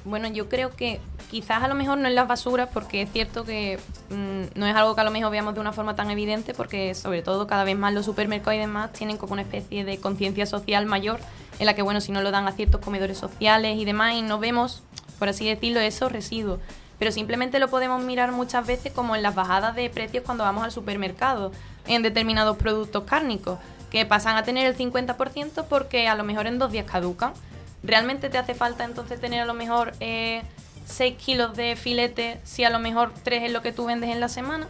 Bueno, 0.05 0.29
yo 0.29 0.47
creo 0.47 0.69
que 0.77 1.01
quizás 1.31 1.63
a 1.63 1.69
lo 1.69 1.75
mejor 1.75 1.97
no 1.97 2.09
en 2.09 2.15
las 2.15 2.27
basuras, 2.27 2.67
porque 2.73 3.03
es 3.03 3.11
cierto 3.13 3.45
que 3.45 3.79
mm, 4.09 4.59
no 4.59 4.67
es 4.67 4.75
algo 4.75 4.95
que 4.95 5.01
a 5.01 5.05
lo 5.05 5.11
mejor 5.11 5.31
veamos 5.31 5.53
de 5.53 5.61
una 5.61 5.71
forma 5.71 5.95
tan 5.95 6.11
evidente, 6.11 6.53
porque 6.53 6.93
sobre 6.93 7.21
todo 7.21 7.47
cada 7.47 7.63
vez 7.63 7.77
más 7.77 7.93
los 7.93 8.05
supermercados 8.05 8.57
y 8.57 8.59
demás 8.59 8.91
tienen 8.91 9.15
como 9.15 9.31
una 9.31 9.43
especie 9.43 9.85
de 9.85 9.97
conciencia 9.97 10.45
social 10.45 10.85
mayor, 10.85 11.21
en 11.57 11.65
la 11.67 11.73
que, 11.73 11.83
bueno, 11.83 12.01
si 12.01 12.11
no 12.11 12.21
lo 12.21 12.31
dan 12.31 12.49
a 12.49 12.51
ciertos 12.51 12.81
comedores 12.81 13.17
sociales 13.17 13.77
y 13.77 13.85
demás, 13.85 14.15
y 14.15 14.23
no 14.23 14.39
vemos, 14.39 14.83
por 15.19 15.29
así 15.29 15.47
decirlo, 15.47 15.79
esos 15.79 16.11
residuos. 16.11 16.59
Pero 16.99 17.13
simplemente 17.13 17.59
lo 17.59 17.69
podemos 17.69 18.03
mirar 18.03 18.33
muchas 18.33 18.67
veces 18.67 18.91
como 18.91 19.15
en 19.15 19.23
las 19.23 19.33
bajadas 19.33 19.73
de 19.73 19.89
precios 19.89 20.25
cuando 20.25 20.43
vamos 20.43 20.65
al 20.65 20.73
supermercado, 20.73 21.53
en 21.87 22.01
determinados 22.01 22.57
productos 22.57 23.05
cárnicos, 23.05 23.57
que 23.89 24.05
pasan 24.05 24.35
a 24.35 24.43
tener 24.43 24.65
el 24.67 24.77
50% 24.77 25.65
porque 25.69 26.09
a 26.09 26.15
lo 26.15 26.25
mejor 26.25 26.45
en 26.45 26.59
dos 26.59 26.73
días 26.73 26.85
caducan 26.85 27.33
¿realmente 27.83 28.29
te 28.29 28.37
hace 28.37 28.53
falta 28.53 28.83
entonces 28.83 29.19
tener 29.19 29.41
a 29.41 29.45
lo 29.45 29.53
mejor 29.53 29.93
eh, 29.99 30.43
6 30.85 31.15
kilos 31.17 31.55
de 31.55 31.75
filete 31.75 32.39
si 32.43 32.63
a 32.63 32.69
lo 32.69 32.79
mejor 32.79 33.11
3 33.23 33.43
es 33.43 33.51
lo 33.51 33.61
que 33.61 33.71
tú 33.71 33.85
vendes 33.85 34.09
en 34.09 34.19
la 34.19 34.29
semana? 34.29 34.67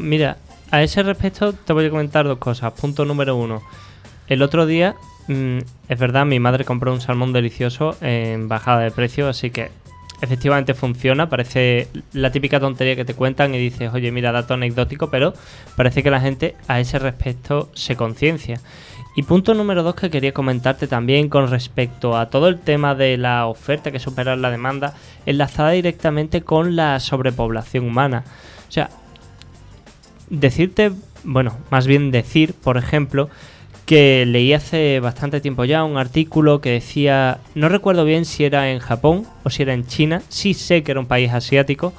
Mira, 0.00 0.38
a 0.70 0.82
ese 0.82 1.02
respecto 1.02 1.52
te 1.52 1.72
voy 1.72 1.86
a 1.86 1.90
comentar 1.90 2.26
dos 2.26 2.38
cosas. 2.38 2.72
Punto 2.72 3.04
número 3.04 3.36
uno. 3.36 3.62
El 4.28 4.42
otro 4.42 4.64
día, 4.64 4.94
mm, 5.28 5.58
es 5.88 5.98
verdad, 5.98 6.24
mi 6.24 6.38
madre 6.38 6.64
compró 6.64 6.92
un 6.92 7.00
salmón 7.00 7.32
delicioso 7.32 7.96
en 8.00 8.48
bajada 8.48 8.80
de 8.80 8.90
precio, 8.90 9.28
así 9.28 9.50
que 9.50 9.70
efectivamente 10.22 10.72
funciona. 10.74 11.28
Parece 11.28 11.88
la 12.12 12.30
típica 12.30 12.60
tontería 12.60 12.96
que 12.96 13.04
te 13.04 13.14
cuentan 13.14 13.54
y 13.54 13.58
dices, 13.58 13.92
oye, 13.92 14.10
mira, 14.12 14.32
dato 14.32 14.54
anecdótico, 14.54 15.10
pero 15.10 15.34
parece 15.76 16.02
que 16.02 16.10
la 16.10 16.20
gente 16.20 16.54
a 16.68 16.80
ese 16.80 16.98
respecto 16.98 17.68
se 17.74 17.96
conciencia. 17.96 18.60
Y 19.14 19.24
punto 19.24 19.52
número 19.52 19.82
dos 19.82 19.94
que 19.94 20.08
quería 20.08 20.32
comentarte 20.32 20.86
también 20.86 21.28
con 21.28 21.50
respecto 21.50 22.16
a 22.16 22.30
todo 22.30 22.48
el 22.48 22.58
tema 22.58 22.94
de 22.94 23.18
la 23.18 23.46
oferta 23.46 23.90
que 23.90 23.98
supera 23.98 24.36
la 24.36 24.50
demanda, 24.50 24.94
enlazada 25.26 25.72
directamente 25.72 26.42
con 26.42 26.76
la 26.76 26.98
sobrepoblación 26.98 27.84
humana. 27.84 28.24
O 28.68 28.72
sea, 28.72 28.88
decirte, 30.30 30.92
bueno, 31.24 31.58
más 31.70 31.86
bien 31.86 32.10
decir, 32.10 32.54
por 32.54 32.78
ejemplo, 32.78 33.28
que 33.84 34.24
leí 34.24 34.54
hace 34.54 35.00
bastante 35.00 35.42
tiempo 35.42 35.66
ya 35.66 35.84
un 35.84 35.98
artículo 35.98 36.62
que 36.62 36.70
decía, 36.70 37.38
no 37.54 37.68
recuerdo 37.68 38.06
bien 38.06 38.24
si 38.24 38.44
era 38.44 38.70
en 38.70 38.78
Japón 38.78 39.26
o 39.44 39.50
si 39.50 39.62
era 39.62 39.74
en 39.74 39.86
China, 39.86 40.22
sí 40.30 40.54
sé 40.54 40.82
que 40.82 40.92
era 40.92 41.00
un 41.00 41.06
país 41.06 41.30
asiático, 41.32 41.92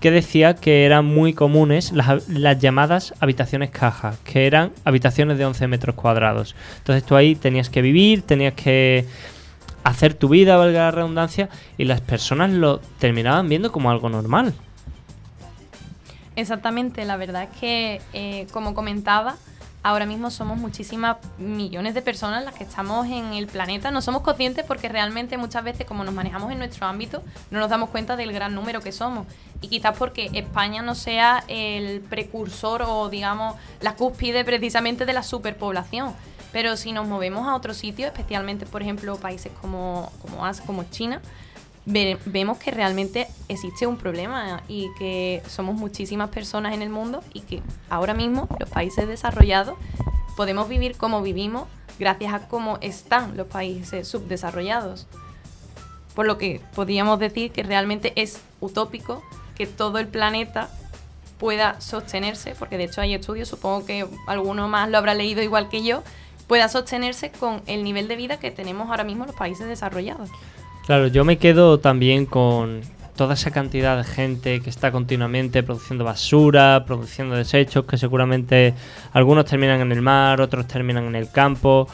que 0.00 0.10
decía 0.10 0.54
que 0.54 0.84
eran 0.84 1.04
muy 1.04 1.32
comunes 1.32 1.92
las, 1.92 2.58
llamadas 2.58 3.14
habitaciones 3.20 3.70
caja, 3.70 4.14
que 4.24 4.46
eran 4.46 4.72
habitaciones 4.84 5.38
de 5.38 5.46
11 5.46 5.66
metros 5.66 5.94
cuadrados. 5.96 6.54
Entonces 6.78 7.04
tú 7.04 7.16
ahí 7.16 7.34
tenías 7.34 7.68
que 7.68 7.82
vivir, 7.82 8.22
tenías 8.22 8.54
que 8.54 9.06
hacer 9.84 10.14
tu 10.14 10.28
vida, 10.28 10.56
valga 10.56 10.84
la 10.84 10.90
redundancia, 10.90 11.48
y 11.76 11.84
las 11.84 12.00
personas 12.00 12.50
lo 12.50 12.78
terminaban 12.98 13.48
viendo 13.48 13.72
como 13.72 13.90
algo 13.90 14.08
normal. 14.08 14.54
Exactamente, 16.36 17.04
la 17.04 17.16
verdad 17.16 17.44
es 17.44 17.58
que, 17.58 18.00
eh, 18.12 18.46
como 18.52 18.74
comentaba, 18.74 19.36
ahora 19.82 20.06
mismo 20.06 20.30
somos 20.30 20.58
muchísimas 20.58 21.16
millones 21.38 21.94
de 21.94 22.02
personas 22.02 22.44
las 22.44 22.54
que 22.54 22.64
estamos 22.64 23.06
en 23.06 23.32
el 23.32 23.46
planeta. 23.46 23.90
No 23.90 24.02
somos 24.02 24.22
conscientes 24.22 24.64
porque 24.64 24.88
realmente 24.88 25.36
muchas 25.38 25.64
veces, 25.64 25.86
como 25.86 26.04
nos 26.04 26.14
manejamos 26.14 26.50
en 26.52 26.58
nuestro 26.58 26.86
ámbito, 26.86 27.22
no 27.50 27.58
nos 27.60 27.70
damos 27.70 27.90
cuenta 27.90 28.16
del 28.16 28.32
gran 28.32 28.54
número 28.54 28.80
que 28.80 28.92
somos. 28.92 29.26
Y 29.60 29.68
quizás 29.68 29.96
porque 29.96 30.30
España 30.34 30.82
no 30.82 30.94
sea 30.94 31.44
el 31.48 32.00
precursor 32.00 32.82
o, 32.86 33.08
digamos, 33.08 33.56
la 33.80 33.94
cúspide 33.94 34.44
precisamente 34.44 35.06
de 35.06 35.12
la 35.12 35.22
superpoblación. 35.22 36.14
Pero 36.52 36.76
si 36.76 36.92
nos 36.92 37.06
movemos 37.06 37.46
a 37.46 37.54
otros 37.54 37.76
sitios, 37.76 38.10
especialmente, 38.10 38.64
por 38.66 38.82
ejemplo, 38.82 39.16
países 39.16 39.52
como, 39.60 40.10
como, 40.22 40.50
como 40.66 40.84
China, 40.84 41.20
ve- 41.88 42.18
vemos 42.26 42.58
que 42.58 42.70
realmente 42.70 43.26
existe 43.48 43.86
un 43.86 43.96
problema 43.96 44.62
y 44.68 44.88
que 44.98 45.42
somos 45.48 45.74
muchísimas 45.74 46.28
personas 46.28 46.74
en 46.74 46.82
el 46.82 46.90
mundo 46.90 47.22
y 47.32 47.40
que 47.40 47.62
ahora 47.88 48.14
mismo 48.14 48.46
los 48.60 48.68
países 48.68 49.08
desarrollados 49.08 49.76
podemos 50.36 50.68
vivir 50.68 50.96
como 50.96 51.22
vivimos 51.22 51.66
gracias 51.98 52.32
a 52.34 52.46
cómo 52.46 52.78
están 52.80 53.36
los 53.36 53.48
países 53.48 54.06
subdesarrollados. 54.06 55.06
Por 56.14 56.26
lo 56.26 56.36
que 56.36 56.60
podríamos 56.74 57.18
decir 57.18 57.50
que 57.52 57.62
realmente 57.62 58.12
es 58.16 58.40
utópico 58.60 59.22
que 59.56 59.66
todo 59.66 59.98
el 59.98 60.08
planeta 60.08 60.68
pueda 61.38 61.80
sostenerse, 61.80 62.54
porque 62.58 62.76
de 62.76 62.84
hecho 62.84 63.00
hay 63.00 63.14
estudios, 63.14 63.48
supongo 63.48 63.86
que 63.86 64.06
alguno 64.26 64.68
más 64.68 64.90
lo 64.90 64.98
habrá 64.98 65.14
leído 65.14 65.42
igual 65.42 65.68
que 65.68 65.82
yo, 65.82 66.02
pueda 66.48 66.68
sostenerse 66.68 67.30
con 67.30 67.62
el 67.66 67.82
nivel 67.84 68.08
de 68.08 68.16
vida 68.16 68.38
que 68.38 68.50
tenemos 68.50 68.88
ahora 68.90 69.04
mismo 69.04 69.26
los 69.26 69.36
países 69.36 69.66
desarrollados. 69.66 70.30
Claro, 70.88 71.08
yo 71.08 71.22
me 71.22 71.36
quedo 71.36 71.80
también 71.80 72.24
con 72.24 72.80
toda 73.14 73.34
esa 73.34 73.50
cantidad 73.50 73.98
de 73.98 74.04
gente 74.04 74.60
que 74.60 74.70
está 74.70 74.90
continuamente 74.90 75.62
produciendo 75.62 76.02
basura, 76.02 76.86
produciendo 76.86 77.36
desechos, 77.36 77.84
que 77.84 77.98
seguramente 77.98 78.72
algunos 79.12 79.44
terminan 79.44 79.82
en 79.82 79.92
el 79.92 80.00
mar, 80.00 80.40
otros 80.40 80.66
terminan 80.66 81.04
en 81.04 81.14
el 81.14 81.30
campo, 81.30 81.88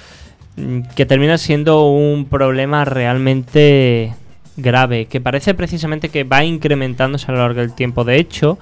mm, 0.55 0.83
que 0.95 1.07
termina 1.07 1.39
siendo 1.39 1.89
un 1.89 2.27
problema 2.27 2.85
realmente 2.85 4.15
grave, 4.57 5.07
que 5.07 5.21
parece 5.21 5.55
precisamente 5.55 6.09
que 6.09 6.23
va 6.23 6.45
incrementándose 6.45 7.27
a 7.33 7.35
lo 7.35 7.39
largo 7.39 7.63
del 7.63 7.75
tiempo. 7.75 8.05
De 8.05 8.21
hecho, 8.21 8.61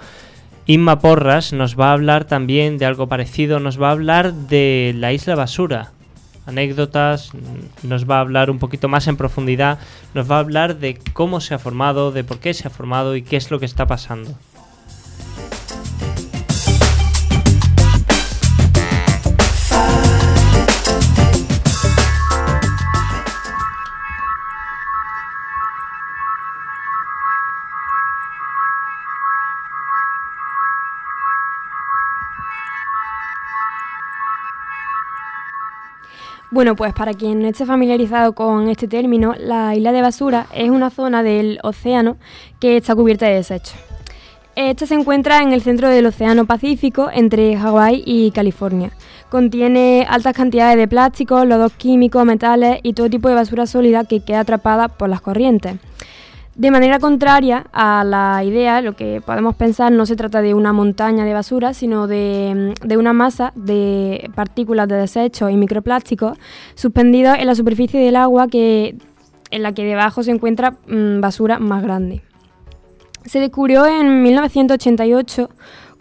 Inma 0.64 0.98
Porras 1.00 1.52
nos 1.52 1.78
va 1.78 1.90
a 1.90 1.92
hablar 1.92 2.24
también 2.24 2.78
de 2.78 2.86
algo 2.86 3.06
parecido, 3.06 3.60
nos 3.60 3.78
va 3.78 3.88
a 3.88 3.92
hablar 3.92 4.32
de 4.32 4.94
la 4.96 5.12
isla 5.12 5.34
basura, 5.34 5.92
anécdotas, 6.46 7.30
nos 7.82 8.08
va 8.08 8.16
a 8.16 8.20
hablar 8.20 8.50
un 8.50 8.58
poquito 8.58 8.88
más 8.88 9.06
en 9.06 9.16
profundidad, 9.16 9.78
nos 10.14 10.30
va 10.30 10.36
a 10.36 10.40
hablar 10.40 10.78
de 10.78 10.98
cómo 11.12 11.40
se 11.40 11.54
ha 11.54 11.58
formado, 11.58 12.12
de 12.12 12.24
por 12.24 12.38
qué 12.38 12.54
se 12.54 12.66
ha 12.66 12.70
formado 12.70 13.16
y 13.16 13.22
qué 13.22 13.36
es 13.36 13.50
lo 13.50 13.58
que 13.58 13.66
está 13.66 13.86
pasando. 13.86 14.34
Bueno, 36.52 36.76
pues 36.76 36.92
para 36.92 37.14
quien 37.14 37.40
no 37.40 37.48
esté 37.48 37.64
familiarizado 37.64 38.34
con 38.34 38.68
este 38.68 38.86
término, 38.86 39.32
la 39.38 39.74
isla 39.74 39.90
de 39.90 40.02
basura 40.02 40.48
es 40.54 40.68
una 40.68 40.90
zona 40.90 41.22
del 41.22 41.58
océano 41.62 42.18
que 42.60 42.76
está 42.76 42.94
cubierta 42.94 43.24
de 43.24 43.36
desechos. 43.36 43.74
Esta 44.54 44.84
se 44.84 44.92
encuentra 44.92 45.40
en 45.40 45.54
el 45.54 45.62
centro 45.62 45.88
del 45.88 46.04
Océano 46.04 46.44
Pacífico, 46.44 47.08
entre 47.10 47.56
Hawái 47.56 48.02
y 48.04 48.32
California. 48.32 48.90
Contiene 49.30 50.06
altas 50.06 50.36
cantidades 50.36 50.76
de 50.76 50.86
plásticos, 50.86 51.46
lodos 51.46 51.72
químicos, 51.72 52.26
metales 52.26 52.80
y 52.82 52.92
todo 52.92 53.08
tipo 53.08 53.30
de 53.30 53.34
basura 53.34 53.64
sólida 53.66 54.04
que 54.04 54.20
queda 54.20 54.40
atrapada 54.40 54.88
por 54.88 55.08
las 55.08 55.22
corrientes. 55.22 55.76
De 56.54 56.70
manera 56.70 56.98
contraria 56.98 57.64
a 57.72 58.04
la 58.04 58.44
idea, 58.44 58.82
lo 58.82 58.94
que 58.94 59.22
podemos 59.24 59.54
pensar 59.54 59.90
no 59.90 60.04
se 60.04 60.16
trata 60.16 60.42
de 60.42 60.52
una 60.52 60.74
montaña 60.74 61.24
de 61.24 61.32
basura, 61.32 61.72
sino 61.72 62.06
de, 62.06 62.74
de 62.84 62.96
una 62.98 63.14
masa 63.14 63.52
de 63.54 64.30
partículas 64.34 64.86
de 64.86 64.96
desechos 64.96 65.50
y 65.50 65.56
microplásticos 65.56 66.36
suspendidos 66.74 67.38
en 67.38 67.46
la 67.46 67.54
superficie 67.54 68.00
del 68.00 68.16
agua 68.16 68.48
que, 68.48 68.96
en 69.50 69.62
la 69.62 69.72
que 69.72 69.84
debajo 69.84 70.22
se 70.22 70.30
encuentra 70.30 70.72
mm, 70.86 71.20
basura 71.20 71.58
más 71.58 71.82
grande. 71.82 72.20
Se 73.24 73.40
descubrió 73.40 73.86
en 73.86 74.22
1988 74.22 75.48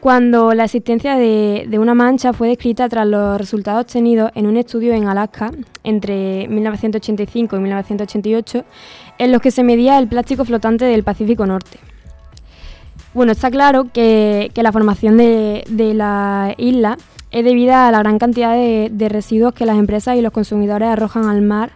cuando 0.01 0.55
la 0.55 0.63
existencia 0.63 1.15
de, 1.15 1.77
una 1.79 1.93
mancha 1.93 2.33
fue 2.33 2.47
descrita 2.47 2.89
tras 2.89 3.05
los 3.05 3.37
resultados 3.37 3.81
obtenidos 3.81 4.31
en 4.33 4.47
un 4.47 4.57
estudio 4.57 4.93
en 4.93 5.07
Alaska 5.07 5.51
entre 5.83 6.47
1985 6.47 7.55
y 7.55 7.59
1988 7.59 8.65
en 9.19 9.31
los 9.31 9.41
que 9.41 9.51
se 9.51 9.61
medía 9.63 9.99
el 9.99 10.07
plástico 10.07 10.43
flotante 10.43 10.85
del 10.85 11.03
Pacífico 11.03 11.45
Norte. 11.45 11.77
Bueno, 13.13 13.31
está 13.31 13.51
claro 13.51 13.89
que, 13.93 14.51
la 14.55 14.71
formación 14.71 15.17
de, 15.17 15.63
la 15.69 16.55
isla 16.57 16.97
es 17.29 17.45
debida 17.45 17.87
a 17.87 17.91
la 17.91 17.99
gran 17.99 18.17
cantidad 18.17 18.53
de, 18.55 19.07
residuos 19.07 19.53
que 19.53 19.67
las 19.67 19.77
empresas 19.77 20.17
y 20.17 20.21
los 20.21 20.31
consumidores 20.31 20.89
arrojan 20.89 21.25
al 21.25 21.43
mar 21.43 21.73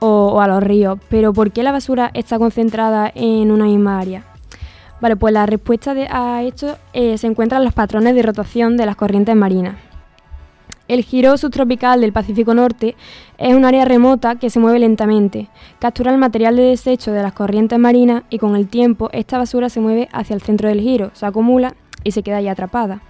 o 0.00 0.40
a 0.40 0.48
los 0.48 0.60
ríos. 0.60 0.98
Pero 1.08 1.32
¿por 1.32 1.52
qué 1.52 1.62
la 1.62 1.70
basura 1.70 2.10
está 2.14 2.36
concentrada 2.36 3.12
en 3.14 3.52
una 3.52 3.66
misma 3.66 4.00
área? 4.00 4.29
Vale, 5.00 5.16
pues 5.16 5.32
la 5.32 5.46
respuesta 5.46 5.94
de- 5.94 6.08
a 6.10 6.42
esto 6.42 6.76
eh, 6.92 7.16
se 7.16 7.26
encuentra 7.26 7.58
en 7.58 7.64
los 7.64 7.72
patrones 7.72 8.14
de 8.14 8.22
rotación 8.22 8.76
de 8.76 8.86
las 8.86 8.96
corrientes 8.96 9.34
marinas. 9.34 9.76
El 10.88 11.04
giro 11.04 11.36
subtropical 11.38 12.00
del 12.00 12.12
Pacífico 12.12 12.52
Norte 12.52 12.96
es 13.38 13.54
un 13.54 13.64
área 13.64 13.84
remota 13.84 14.34
que 14.34 14.50
se 14.50 14.58
mueve 14.58 14.80
lentamente, 14.80 15.48
captura 15.78 16.10
el 16.10 16.18
material 16.18 16.56
de 16.56 16.64
desecho 16.64 17.12
de 17.12 17.22
las 17.22 17.32
corrientes 17.32 17.78
marinas 17.78 18.24
y 18.28 18.38
con 18.38 18.56
el 18.56 18.66
tiempo 18.66 19.08
esta 19.12 19.38
basura 19.38 19.68
se 19.68 19.80
mueve 19.80 20.08
hacia 20.12 20.34
el 20.34 20.42
centro 20.42 20.68
del 20.68 20.80
giro, 20.80 21.10
se 21.14 21.26
acumula 21.26 21.74
y 22.02 22.10
se 22.10 22.22
queda 22.24 22.38
ahí 22.38 22.48
atrapada. 22.48 23.00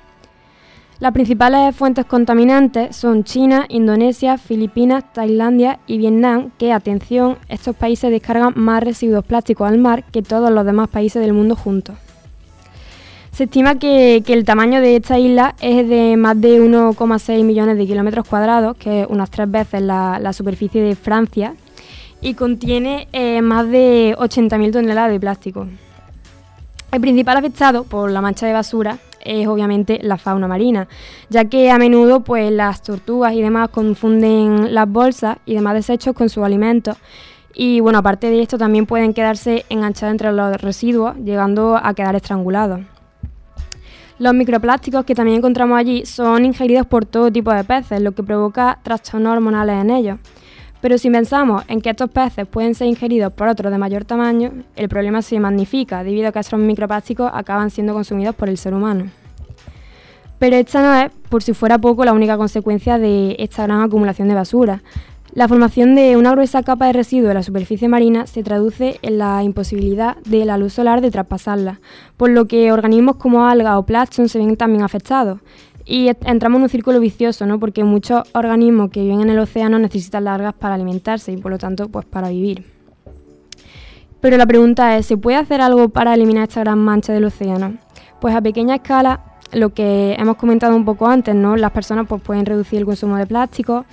Las 1.01 1.15
principales 1.15 1.75
fuentes 1.75 2.05
contaminantes 2.05 2.95
son 2.95 3.25
China, 3.25 3.65
Indonesia, 3.71 4.37
Filipinas, 4.37 5.03
Tailandia 5.15 5.79
y 5.87 5.97
Vietnam, 5.97 6.51
que, 6.59 6.75
atención, 6.75 7.39
estos 7.49 7.75
países 7.75 8.11
descargan 8.11 8.53
más 8.57 8.83
residuos 8.83 9.25
plásticos 9.25 9.67
al 9.67 9.79
mar 9.79 10.05
que 10.13 10.21
todos 10.21 10.51
los 10.53 10.67
demás 10.67 10.91
países 10.91 11.23
del 11.23 11.33
mundo 11.33 11.57
juntos. 11.57 11.97
Se 13.33 13.45
estima 13.45 13.79
que, 13.79 14.23
el 14.27 14.45
tamaño 14.45 14.83
de 14.83 14.97
esta 14.97 15.19
isla 15.19 15.55
es 15.63 15.89
de 15.89 16.19
más 16.19 16.39
de 16.39 16.61
1,6 16.61 17.45
millones 17.45 17.79
de 17.79 17.87
kilómetros 17.87 18.29
cuadrados, 18.29 18.77
que 18.77 19.01
es 19.01 19.07
unas 19.09 19.31
tres 19.31 19.51
veces 19.51 19.81
la, 19.81 20.19
la 20.21 20.35
superficie 20.35 20.83
de 20.83 20.97
Francia, 20.97 21.55
y 22.21 22.35
contiene 22.35 23.09
eh, 23.15 23.41
más 23.41 23.67
de 23.71 24.15
80.000 24.19 24.71
toneladas 24.71 25.13
de 25.13 25.19
plástico. 25.19 25.67
El 26.93 27.01
principal 27.01 27.39
afectado 27.39 27.85
por 27.85 28.11
la 28.11 28.21
mancha 28.21 28.47
de 28.47 28.53
basura 28.53 28.99
es 29.25 29.47
obviamente 29.47 30.01
la 30.03 30.19
fauna 30.19 30.49
marina, 30.49 30.89
ya 31.29 31.45
que 31.45 31.71
a 31.71 31.79
menudo 31.79 32.21
pues 32.21 32.51
las 32.51 32.83
tortugas 32.83 33.35
y 33.35 33.43
demás 33.43 33.69
confunden 33.69 34.75
las 34.75 34.89
bolsas 34.89 35.39
y 35.47 35.55
demás 35.55 35.75
desechos 35.75 36.15
con 36.15 36.29
sus 36.29 36.45
alimentos 36.45 36.97
Y 37.55 37.81
bueno, 37.81 37.99
aparte 37.99 38.31
de 38.31 38.43
esto, 38.43 38.59
también 38.59 38.87
pueden 38.87 39.13
quedarse 39.13 39.65
enganchados 39.69 40.13
entre 40.13 40.33
los 40.33 40.61
residuos, 40.61 41.17
llegando 41.17 41.77
a 41.77 41.93
quedar 41.95 42.15
estrangulados. 42.15 42.81
Los 44.19 44.35
microplásticos 44.35 45.05
que 45.05 45.15
también 45.15 45.39
encontramos 45.39 45.79
allí 45.79 46.05
son 46.05 46.45
ingeridos 46.45 46.87
por 46.87 47.07
todo 47.07 47.33
tipo 47.33 47.53
de 47.53 47.65
peces, 47.65 48.03
lo 48.03 48.13
que 48.13 48.23
provoca 48.23 48.79
trastornos 48.83 49.33
hormonales 49.33 49.81
en 49.81 49.91
ellos. 49.91 50.19
Pero 50.81 50.97
si 50.97 51.11
pensamos 51.11 51.63
en 51.69 51.81
que 51.81 51.91
estos 51.91 52.11
peces 52.11 52.47
pueden 52.47 52.75
ser 52.75 52.87
ingeridos 52.87 53.33
por 53.33 53.49
otros 53.49 53.71
de 53.71 53.79
mayor 53.79 54.05
tamaño, 54.05 54.53
el 54.77 54.89
problema 54.89 55.21
se 55.21 55.39
magnifica 55.39 56.03
debido 56.03 56.29
a 56.29 56.33
que 56.33 56.39
estos 56.39 56.59
microplásticos 56.59 57.31
acaban 57.33 57.71
siendo 57.71 57.93
consumidos 57.93 58.35
por 58.35 58.49
el 58.49 58.57
ser 58.57 58.73
humano. 58.73 59.11
Pero 60.39 60.57
esta 60.57 60.81
no 60.81 60.95
es, 60.95 61.13
por 61.29 61.43
si 61.43 61.53
fuera 61.53 61.79
poco, 61.79 62.05
la 62.07 62.15
única 62.15 62.39
consecuencia 62.39 62.99
de 62.99 63.37
esta 63.39 63.65
gran 63.65 63.83
acumulación 63.83 64.29
de 64.29 64.35
basura. 64.35 64.83
La 65.35 65.47
formación 65.47 65.95
de 65.95 66.17
una 66.17 66.33
gruesa 66.33 66.63
capa 66.63 66.87
de 66.87 66.95
residuos 66.95 67.31
en 67.31 67.35
la 67.35 67.43
superficie 67.43 67.89
marina 67.89 68.27
se 68.27 68.43
traduce 68.43 68.99
en 69.03 69.19
la 69.19 69.45
imposibilidad 69.45 70.17
de 70.25 70.47
la 70.47 70.57
luz 70.57 70.73
solar 70.73 71.03
de 71.03 71.11
traspasarla, 71.11 71.81
por 72.17 72.31
lo 72.31 72.47
que 72.47 72.73
organismos 72.73 73.17
como 73.17 73.47
algas 73.47 73.77
o 73.77 73.85
plancton 73.85 74.29
se 74.31 74.39
ven 74.39 74.57
también 74.57 74.83
afectados. 74.83 75.39
Y 75.91 76.07
entramos 76.07 76.59
en 76.59 76.63
un 76.63 76.69
círculo 76.69 77.01
vicioso, 77.01 77.47
¿no? 77.47 77.59
Porque 77.59 77.83
muchos 77.83 78.23
organismos 78.33 78.91
que 78.93 79.03
viven 79.03 79.23
en 79.23 79.31
el 79.31 79.41
océano 79.41 79.77
necesitan 79.81 80.23
las 80.23 80.37
algas 80.37 80.55
para 80.55 80.77
alimentarse 80.77 81.33
y 81.33 81.37
por 81.37 81.51
lo 81.51 81.59
tanto 81.59 81.89
pues 81.89 82.07
para 82.07 82.29
vivir. 82.29 82.65
Pero 84.21 84.37
la 84.37 84.47
pregunta 84.47 84.97
es, 84.97 85.07
¿se 85.07 85.17
puede 85.17 85.37
hacer 85.37 85.61
algo 85.61 85.89
para 85.89 86.15
eliminar 86.15 86.45
esta 86.45 86.61
gran 86.61 86.79
mancha 86.79 87.13
del 87.13 87.25
océano? 87.25 87.75
Pues 88.21 88.37
a 88.37 88.41
pequeña 88.41 88.77
escala, 88.77 89.19
lo 89.51 89.71
que 89.71 90.15
hemos 90.17 90.37
comentado 90.37 90.77
un 90.77 90.85
poco 90.85 91.09
antes, 91.09 91.35
¿no? 91.35 91.57
Las 91.57 91.73
personas 91.73 92.07
pues, 92.07 92.23
pueden 92.23 92.47
reducir 92.47 92.79
el 92.79 92.85
consumo 92.85 93.17
de 93.17 93.27
plástico, 93.27 93.85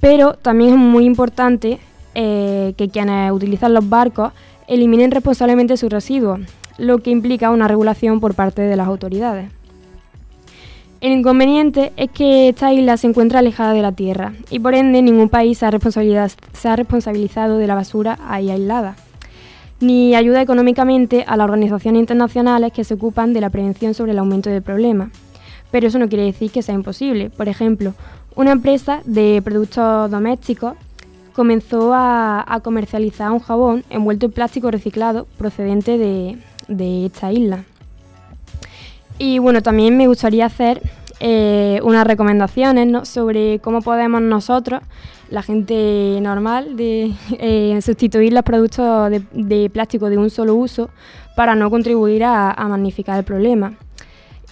pero 0.00 0.34
también 0.34 0.70
es 0.70 0.76
muy 0.76 1.04
importante 1.04 1.78
eh, 2.16 2.74
que 2.76 2.88
quienes 2.88 3.30
utilizan 3.30 3.72
los 3.72 3.88
barcos 3.88 4.32
eliminen 4.66 5.12
responsablemente 5.12 5.76
sus 5.76 5.90
residuos, 5.90 6.40
lo 6.76 6.98
que 6.98 7.10
implica 7.10 7.52
una 7.52 7.68
regulación 7.68 8.18
por 8.18 8.34
parte 8.34 8.62
de 8.62 8.74
las 8.74 8.88
autoridades. 8.88 9.52
El 11.02 11.12
inconveniente 11.12 11.92
es 11.96 12.10
que 12.10 12.48
esta 12.48 12.72
isla 12.72 12.96
se 12.96 13.06
encuentra 13.06 13.40
alejada 13.40 13.74
de 13.74 13.82
la 13.82 13.92
tierra 13.92 14.32
y 14.50 14.60
por 14.60 14.74
ende 14.74 15.02
ningún 15.02 15.28
país 15.28 15.58
se 15.58 15.66
ha, 15.66 15.70
responsabilizado 15.70 17.58
de 17.58 17.66
la 17.66 17.74
basura 17.74 18.18
ahí 18.26 18.50
aislada, 18.50 18.96
ni 19.78 20.14
ayuda 20.14 20.40
económicamente 20.40 21.24
a 21.26 21.36
las 21.36 21.44
organizaciones 21.44 22.00
internacionales 22.00 22.72
que 22.72 22.82
se 22.82 22.94
ocupan 22.94 23.34
de 23.34 23.42
la 23.42 23.50
prevención 23.50 23.92
sobre 23.92 24.12
el 24.12 24.18
aumento 24.18 24.48
del 24.48 24.62
problema. 24.62 25.10
Pero 25.70 25.88
eso 25.88 25.98
no 25.98 26.08
quiere 26.08 26.24
decir 26.24 26.50
que 26.50 26.62
sea 26.62 26.74
imposible. 26.74 27.28
Por 27.28 27.48
ejemplo, 27.48 27.92
una 28.34 28.52
empresa 28.52 29.02
de 29.04 29.42
productos 29.44 30.10
domésticos 30.10 30.74
comenzó 31.34 31.92
a, 31.92 32.58
comercializar 32.64 33.30
un 33.32 33.40
jabón 33.40 33.84
envuelto 33.90 34.26
en 34.26 34.32
plástico 34.32 34.70
reciclado 34.70 35.26
procedente 35.36 35.98
de 35.98 37.06
esta 37.06 37.32
isla. 37.32 37.64
Y 39.18 39.38
bueno, 39.38 39.62
también 39.62 39.96
me 39.96 40.06
gustaría 40.06 40.46
hacer 40.46 40.82
eh, 41.20 41.80
unas 41.82 42.06
recomendaciones 42.06 43.08
sobre 43.08 43.58
cómo 43.60 43.80
podemos 43.80 44.20
nosotros, 44.20 44.82
la 45.30 45.42
gente 45.42 46.18
normal, 46.20 46.76
de 46.76 47.12
eh, 47.38 47.78
sustituir 47.80 48.32
los 48.32 48.42
productos 48.42 49.10
de, 49.32 49.70
plástico 49.70 50.10
de 50.10 50.18
un 50.18 50.28
solo 50.28 50.54
uso 50.54 50.90
para 51.34 51.54
no 51.54 51.70
contribuir 51.70 52.24
a, 52.24 52.54
magnificar 52.68 53.18
el 53.18 53.24
problema. 53.24 53.74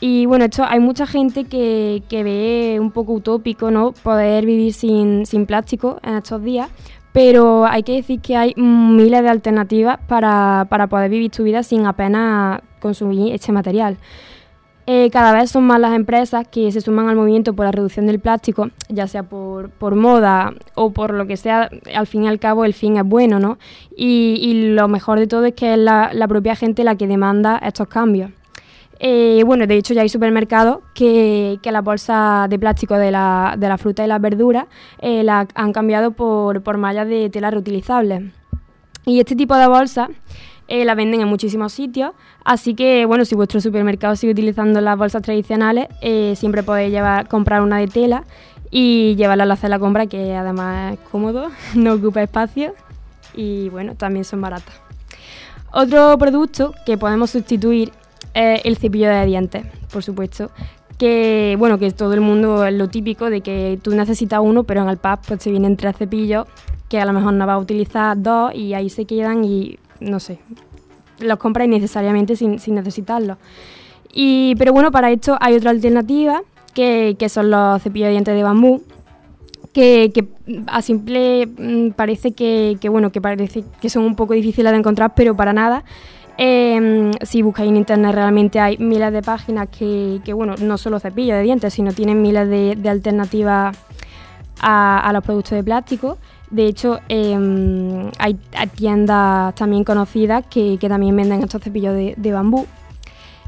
Y 0.01 0.27
bueno, 0.27 0.47
esto 0.47 0.65
hay 0.66 0.81
mucha 0.81 1.07
gente 1.07 1.45
que, 1.45 2.03
ve 2.11 2.78
un 2.81 2.91
poco 2.91 3.12
utópico 3.12 3.70
¿no? 3.70 3.93
poder 3.93 4.45
vivir 4.45 4.73
sin, 4.73 5.24
sin 5.27 5.47
plástico 5.47 5.99
en 6.03 6.15
estos 6.15 6.43
días, 6.43 6.69
pero 7.12 7.65
hay 7.66 7.82
que 7.82 7.93
decir 7.93 8.20
que 8.20 8.36
hay 8.36 8.55
miles 8.57 9.23
de 9.23 9.28
alternativas 9.28 9.99
para, 10.09 10.66
para 10.69 10.89
poder 10.89 11.11
vivir 11.11 11.31
tu 11.31 11.45
vida 11.45 11.62
sin 11.62 11.86
apenas 11.86 12.61
consumir 12.81 13.32
este 13.35 13.53
material. 13.53 13.99
Eh, 14.86 15.09
cada 15.11 15.32
vez 15.32 15.51
son 15.51 15.65
más 15.65 15.81
las 15.81 15.94
empresas 15.94 16.47
que 16.47 16.70
se 16.70 16.82
suman 16.82 17.09
al 17.09 17.16
movimiento 17.16 17.55
por 17.55 17.65
la 17.65 17.73
reducción 17.73 18.06
del 18.06 18.20
plástico, 18.20 18.69
ya 18.90 19.06
sea 19.06 19.23
por, 19.23 19.94
moda 19.94 20.52
o 20.74 20.90
por 20.90 21.15
lo 21.15 21.27
que 21.27 21.39
sea, 21.39 21.70
al 21.94 22.06
fin 22.06 22.24
y 22.24 22.28
al 22.28 22.39
cabo 22.39 22.66
el 22.66 22.74
fin 22.74 22.98
es 22.98 23.05
bueno, 23.05 23.40
¿no? 23.40 23.59
Y, 23.97 24.73
lo 24.74 24.89
mejor 24.89 25.19
de 25.19 25.27
todo 25.27 25.47
es 25.47 25.55
que 25.55 25.73
es 25.73 25.78
la, 25.78 26.27
propia 26.28 26.55
gente 26.55 26.85
la 26.85 26.97
que 26.97 27.06
demanda 27.06 27.59
estos 27.65 27.89
cambios. 27.89 28.31
Eh, 29.01 29.43
bueno, 29.47 29.66
de 29.66 29.77
hecho 29.77 29.94
ya 29.94 30.02
hay 30.02 30.09
supermercados 30.09 30.78
que, 30.94 31.59
que 31.62 31.73
las 31.73 31.82
bolsas 31.82 32.48
de 32.48 32.59
plástico 32.59 32.97
de 32.97 33.11
la, 33.11 33.55
de 33.59 33.77
fruta 33.78 34.05
y 34.05 34.06
las 34.06 34.20
verduras 34.20 34.66
eh, 35.01 35.23
las 35.24 35.48
han 35.55 35.73
cambiado 35.73 36.12
por, 36.12 36.62
por 36.62 36.77
mallas 36.77 37.09
de 37.09 37.31
tela 37.31 37.51
reutilizables. 37.51 38.23
Y 39.06 39.20
este 39.20 39.35
tipo 39.35 39.56
de 39.56 39.66
bolsas 39.66 40.09
eh, 40.69 40.85
la 40.85 40.95
venden 40.95 41.20
en 41.20 41.28
muchísimos 41.28 41.73
sitios. 41.73 42.12
Así 42.45 42.74
que, 42.74 43.05
bueno, 43.07 43.24
si 43.24 43.35
vuestro 43.35 43.61
supermercado 43.61 44.16
sigue 44.16 44.32
utilizando 44.32 44.81
las 44.81 44.97
bolsas 44.97 45.23
tradicionales, 45.23 45.89
eh, 46.01 46.35
siempre 46.36 46.62
podéis 46.62 46.91
llevar, 46.91 47.28
comprar 47.28 47.62
una 47.62 47.78
de 47.78 47.89
tela 47.89 48.24
y 48.70 49.15
llevarla 49.16 49.45
al 49.45 49.51
hacer 49.51 49.70
la 49.70 49.78
compra, 49.78 50.07
que 50.07 50.35
además 50.35 50.95
es 50.95 50.99
cómodo, 51.11 51.51
no 51.74 51.95
ocupa 51.95 52.23
espacio 52.23 52.74
y, 53.35 53.69
bueno, 53.69 53.95
también 53.95 54.24
son 54.24 54.41
baratas. 54.41 54.74
Otro 55.73 56.16
producto 56.19 56.73
que 56.86 56.97
podemos 56.97 57.31
sustituir 57.31 57.93
es 58.32 58.61
el 58.65 58.77
cepillo 58.77 59.09
de 59.09 59.27
dientes, 59.27 59.66
por 59.93 60.03
supuesto. 60.03 60.51
Que, 60.99 61.57
bueno, 61.59 61.78
que 61.78 61.91
todo 61.91 62.15
el 62.15 62.20
mundo 62.20 62.65
es 62.65 62.73
lo 62.73 62.89
típico 62.89 63.28
de 63.28 63.41
que 63.41 63.81
tú 63.82 63.91
necesitas 63.91 64.39
uno, 64.41 64.62
pero 64.62 64.82
en 64.82 64.89
el 64.89 64.97
pack 64.97 65.23
pues 65.27 65.43
se 65.43 65.51
vienen 65.51 65.77
tres 65.77 65.97
cepillos 65.97 66.47
que 66.89 67.01
a 67.01 67.05
lo 67.05 67.12
mejor 67.12 67.32
no 67.32 67.45
vas 67.47 67.55
a 67.55 67.59
utilizar 67.59 68.20
dos 68.20 68.55
y 68.55 68.74
ahí 68.74 68.89
se 68.89 69.05
quedan 69.05 69.45
y 69.45 69.78
no 70.01 70.21
sé, 70.21 70.39
los 71.19 71.39
compras 71.39 71.66
innecesariamente 71.66 72.37
sin, 72.37 72.59
sin 72.59 72.75
necesitarlos. 72.75 73.39
Y, 74.12 74.55
pero 74.57 74.73
bueno, 74.73 74.93
para 74.93 75.11
esto 75.11 75.37
hay 75.41 75.55
otra 75.55 75.71
alternativa, 75.71 76.43
que, 76.75 77.16
son 77.29 77.51
los 77.51 77.83
cepillos 77.83 78.07
de 78.07 78.12
dientes 78.12 78.35
de 78.35 78.43
bambú, 78.43 78.83
que, 79.73 80.12
a 80.66 80.83
simple 80.83 81.47
mm, 81.47 81.91
parece 81.91 82.33
que, 82.33 82.79
bueno, 82.91 83.11
que 83.11 83.21
parece 83.21 83.65
que 83.81 83.89
son 83.89 84.05
un 84.05 84.15
poco 84.15 84.35
difíciles 84.35 84.73
de 84.73 84.79
encontrar, 84.79 85.15
pero 85.15 85.37
para 85.37 85.53
nada. 85.53 85.85
Em, 86.37 87.12
si 87.23 87.43
buscáis 87.43 87.71
en 87.71 87.77
internet 87.77 88.12
realmente 88.12 88.59
hay 88.59 88.77
miles 88.79 89.12
de 89.12 89.23
páginas 89.23 89.69
que, 89.69 90.21
bueno, 90.35 90.57
no 90.61 90.79
solo 90.79 90.99
cepillos 90.99 91.37
de 91.37 91.43
dientes, 91.43 91.73
sino 91.75 91.93
tienen 91.93 92.23
miles 92.23 92.49
de, 92.49 92.89
alternativas 92.89 93.77
a, 94.61 95.11
los 95.12 95.25
productos 95.25 95.53
de 95.53 95.65
plástico. 95.65 96.19
De 96.55 96.67
hecho, 96.67 97.01
em, 97.09 98.13
hay, 98.17 98.39
tiendas 98.77 99.57
también 99.57 99.83
conocidas 99.83 100.45
que, 100.49 100.79
también 100.89 101.17
venden 101.17 101.43
estos 101.43 101.61
cepillos 101.61 101.93
de, 101.95 102.33
bambú. 102.33 102.67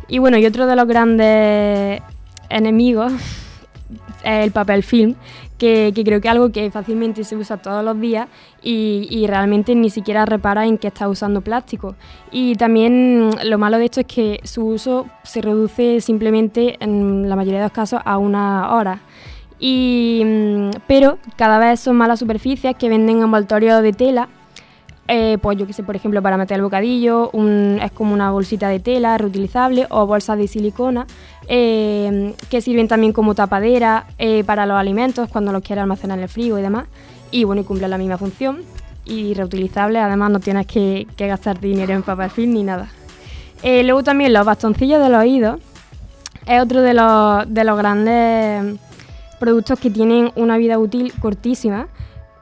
Y 0.08 0.18
bueno, 0.18 0.38
y 0.38 0.44
otro 0.44 0.66
de 0.66 0.74
los 0.74 0.88
grandes 0.88 2.02
enemigos 2.48 3.12
es 4.24 4.44
el 4.44 4.50
papel 4.50 4.82
film, 4.82 5.14
que, 5.56 5.92
creo 5.94 6.20
que 6.20 6.26
es 6.26 6.32
algo 6.32 6.50
que 6.50 6.68
fácilmente 6.72 7.22
se 7.22 7.36
usa 7.36 7.58
todos 7.58 7.84
los 7.84 8.00
días 8.00 8.26
y, 8.60 9.24
realmente 9.28 9.76
ni 9.76 9.88
siquiera 9.88 10.26
repara 10.26 10.66
en 10.66 10.76
que 10.76 10.88
está 10.88 11.08
usando 11.08 11.42
plástico. 11.42 11.94
Y 12.32 12.56
también 12.56 13.30
lo 13.44 13.56
malo 13.56 13.78
de 13.78 13.84
esto 13.84 14.00
es 14.00 14.06
que 14.06 14.40
su 14.42 14.66
uso 14.66 15.06
se 15.22 15.42
reduce 15.42 16.00
simplemente 16.00 16.76
en 16.80 17.28
la 17.28 17.36
mayoría 17.36 17.60
de 17.60 17.66
los 17.66 17.72
casos 17.72 18.00
a 18.04 18.18
una 18.18 18.74
hora. 18.74 19.00
Y, 19.58 20.22
mm, 20.24 20.70
pero 20.86 21.18
cada 21.36 21.58
vez 21.58 21.80
son 21.80 21.96
más 21.96 22.08
las 22.08 22.18
superficies 22.18 22.76
que 22.76 22.88
venden 22.88 23.22
envoltorios 23.22 23.82
de 23.82 23.92
tela. 23.92 24.28
Eh, 25.08 25.38
pues 25.40 25.56
yo 25.56 25.66
que 25.66 25.72
sé, 25.72 25.84
por 25.84 25.94
ejemplo, 25.94 26.20
para 26.20 26.36
meter 26.36 26.56
el 26.56 26.62
bocadillo, 26.62 27.30
es 27.80 27.92
como 27.92 28.12
una 28.12 28.32
bolsita 28.32 28.68
de 28.68 28.80
tela 28.80 29.16
reutilizable 29.16 29.86
o 29.90 30.04
bolsas 30.04 30.36
de 30.36 30.48
silicona 30.48 31.06
eh, 31.48 32.34
que 32.50 32.60
sirven 32.60 32.88
también 32.88 33.12
como 33.12 33.36
tapadera 33.36 34.06
eh, 34.18 34.42
para 34.42 34.66
los 34.66 34.76
alimentos 34.76 35.28
cuando 35.28 35.52
los 35.52 35.62
quieres 35.62 35.82
almacenar 35.82 36.18
en 36.18 36.24
el 36.24 36.28
frigo 36.28 36.58
y 36.58 36.62
demás. 36.62 36.86
Y 37.30 37.44
bueno, 37.44 37.62
y 37.62 37.64
cumplen 37.64 37.90
la 37.90 37.98
misma 37.98 38.18
función 38.18 38.62
y 39.04 39.34
reutilizable, 39.34 40.00
además 40.00 40.32
no 40.32 40.40
tienes 40.40 40.66
que, 40.66 41.06
gastar 41.16 41.60
dinero 41.60 41.94
en 41.94 42.02
papel 42.02 42.30
film 42.30 42.54
ni 42.54 42.64
nada. 42.64 42.88
luego 43.62 44.02
también 44.02 44.32
los 44.32 44.44
bastoncillos 44.44 45.00
de 45.00 45.08
los 45.08 45.20
oídos 45.20 45.60
es 46.46 46.60
otro 46.60 46.82
de 46.82 46.94
los, 46.94 47.52
de 47.52 47.64
los 47.64 47.78
grandes 47.78 48.80
productos 49.38 49.78
que 49.80 49.90
tienen 49.90 50.30
una 50.36 50.58
vida 50.58 50.78
útil 50.78 51.12
cortísima. 51.20 51.88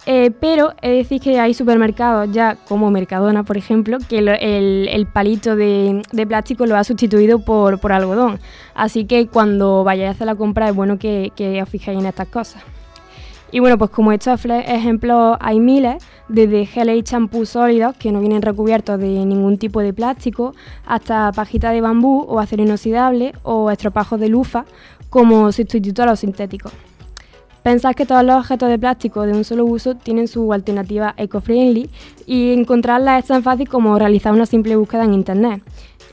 Eh, 0.07 0.31
pero 0.39 0.75
es 0.83 0.91
decir 0.91 1.21
que 1.21 1.41
hay 1.41 1.55
supermercados 1.55 2.31
ya 2.31 2.57
como 2.69 2.91
Mercadona, 2.91 3.43
por 3.43 3.57
ejemplo, 3.57 3.97
que 4.07 4.19
el, 4.19 5.07
palito 5.07 5.57
de, 5.57 6.03
plástico 6.29 6.67
lo 6.67 6.77
ha 6.77 6.85
sustituido 6.85 7.39
por, 7.39 7.93
algodón. 7.93 8.39
Así 8.75 9.07
que 9.07 9.29
cuando 9.29 9.83
vayáis 9.83 10.09
a 10.09 10.11
hacer 10.11 10.27
la 10.27 10.35
compra 10.35 10.69
es 10.69 10.75
bueno 10.75 10.99
que, 10.99 11.33
os 11.63 11.69
fijéis 11.69 11.99
en 11.99 12.07
estas 12.07 12.29
cosas. 12.29 12.63
Y 13.51 13.61
bueno, 13.61 13.79
pues 13.79 13.91
como 13.91 14.13
estos 14.13 14.45
ejemplos 14.45 15.37
hay 15.41 15.61
miles, 15.61 16.05
desde 16.29 16.67
gel 16.67 16.91
y 16.91 17.03
champú 17.03 17.47
sólidos 17.47 17.95
que 17.97 18.11
no 18.11 18.21
vienen 18.21 18.43
recubiertos 18.43 18.99
de 18.99 19.25
ningún 19.25 19.59
tipo 19.59 19.81
de 19.81 19.93
plástico, 19.93 20.55
hasta 20.87 21.31
pajitas 21.33 21.73
de 21.73 21.81
bambú 21.81 22.25
o 22.29 22.41
acero 22.41 22.63
inoxidable 22.63 23.33
o 23.43 23.71
estropajos 23.71 24.19
de 24.19 24.29
lufa 24.29 24.65
como 25.15 25.53
sustituto 25.53 26.03
a 26.03 26.07
los 26.07 26.19
sintéticos. 26.19 26.73
Pensad 27.63 27.95
que 27.95 28.05
todos 28.05 28.25
los 28.25 28.37
objetos 28.37 28.69
de 28.69 28.81
plástico 28.81 29.23
de 29.23 29.33
un 29.33 29.45
solo 29.45 29.65
uso 29.65 29.95
tienen 29.95 30.27
su 30.27 30.53
alternativa 30.53 31.15
eco-friendly 31.17 31.89
y 32.27 32.53
encontrarla 32.53 33.17
es 33.21 33.27
tan 33.27 33.45
fácil 33.45 33.69
como 33.69 33.97
realizar 33.97 34.33
una 34.33 34.45
simple 34.45 34.75
búsqueda 34.75 35.05
en 35.05 35.15
Internet, 35.15 35.63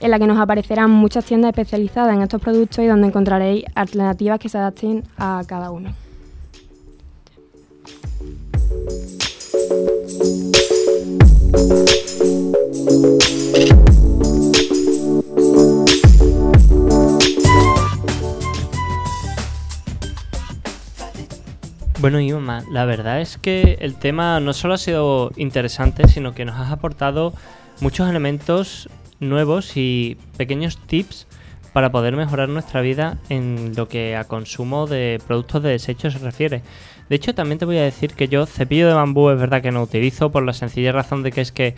en 0.01 0.11
la 0.11 0.19
que 0.19 0.27
nos 0.27 0.37
aparecerán 0.37 0.91
muchas 0.91 1.25
tiendas 1.25 1.49
especializadas 1.49 2.15
en 2.15 2.21
estos 2.21 2.39
productos 2.39 2.85
y 2.85 2.87
donde 2.87 3.07
encontraréis 3.07 3.65
alternativas 3.73 4.37
que 4.37 4.49
se 4.49 4.59
adapten 4.59 5.03
a 5.17 5.41
cada 5.47 5.71
uno. 5.71 5.95
Bueno, 22.01 22.17
mamá, 22.19 22.63
la 22.71 22.85
verdad 22.85 23.21
es 23.21 23.37
que 23.37 23.77
el 23.79 23.93
tema 23.93 24.39
no 24.39 24.53
solo 24.53 24.73
ha 24.73 24.79
sido 24.79 25.31
interesante, 25.35 26.07
sino 26.07 26.33
que 26.33 26.45
nos 26.45 26.59
has 26.59 26.71
aportado 26.71 27.31
muchos 27.79 28.09
elementos 28.09 28.89
nuevos 29.19 29.77
y 29.77 30.17
pequeños 30.35 30.79
tips 30.87 31.27
para 31.73 31.91
poder 31.91 32.15
mejorar 32.15 32.49
nuestra 32.49 32.81
vida 32.81 33.19
en 33.29 33.73
lo 33.77 33.87
que 33.87 34.15
a 34.15 34.23
consumo 34.23 34.87
de 34.87 35.21
productos 35.27 35.61
de 35.61 35.69
desecho 35.69 36.09
se 36.09 36.17
refiere. 36.17 36.63
De 37.07 37.17
hecho, 37.17 37.35
también 37.35 37.59
te 37.59 37.65
voy 37.65 37.77
a 37.77 37.83
decir 37.83 38.15
que 38.15 38.27
yo 38.27 38.47
cepillo 38.47 38.87
de 38.87 38.95
bambú 38.95 39.29
es 39.29 39.39
verdad 39.39 39.61
que 39.61 39.71
no 39.71 39.83
utilizo 39.83 40.31
por 40.31 40.41
la 40.41 40.53
sencilla 40.53 40.91
razón 40.91 41.21
de 41.21 41.31
que 41.31 41.41
es 41.41 41.51
que 41.51 41.75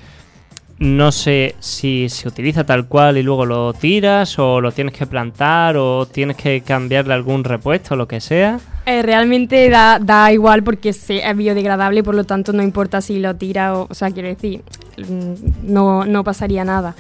no 0.80 1.12
sé 1.12 1.56
si 1.60 2.08
se 2.08 2.30
utiliza 2.30 2.66
tal 2.66 2.88
cual 2.88 3.18
y 3.18 3.24
luego 3.24 3.46
lo 3.46 3.74
tiras 3.74 4.40
o 4.40 4.62
lo 4.62 4.72
tienes 4.72 4.94
que 4.94 5.06
plantar 5.06 5.76
o 5.76 6.06
tienes 6.06 6.38
que 6.38 6.62
cambiarle 6.62 7.14
algún 7.14 7.44
repuesto 7.44 7.96
o 7.96 7.98
lo 7.98 8.08
que 8.08 8.22
sea. 8.22 8.62
Eh, 8.86 9.02
realmente 9.02 9.70
da, 9.70 9.98
da 10.00 10.32
igual 10.34 10.62
porque 10.64 10.90
es 10.90 11.08
biodegradable 11.36 12.02
y 12.02 12.04
por 12.04 12.16
lo 12.16 12.26
tanto 12.26 12.52
no 12.52 12.62
importa 12.64 13.00
si 13.02 13.20
lo 13.20 13.34
tira 13.36 13.78
o, 13.78 13.88
o 13.90 13.94
sea, 13.94 14.12
quiero 14.12 14.28
decir, 14.28 14.62
mm, 14.98 15.72
no, 15.74 16.06
no 16.06 16.24
pasaría 16.24 16.66
nada. 16.66 16.94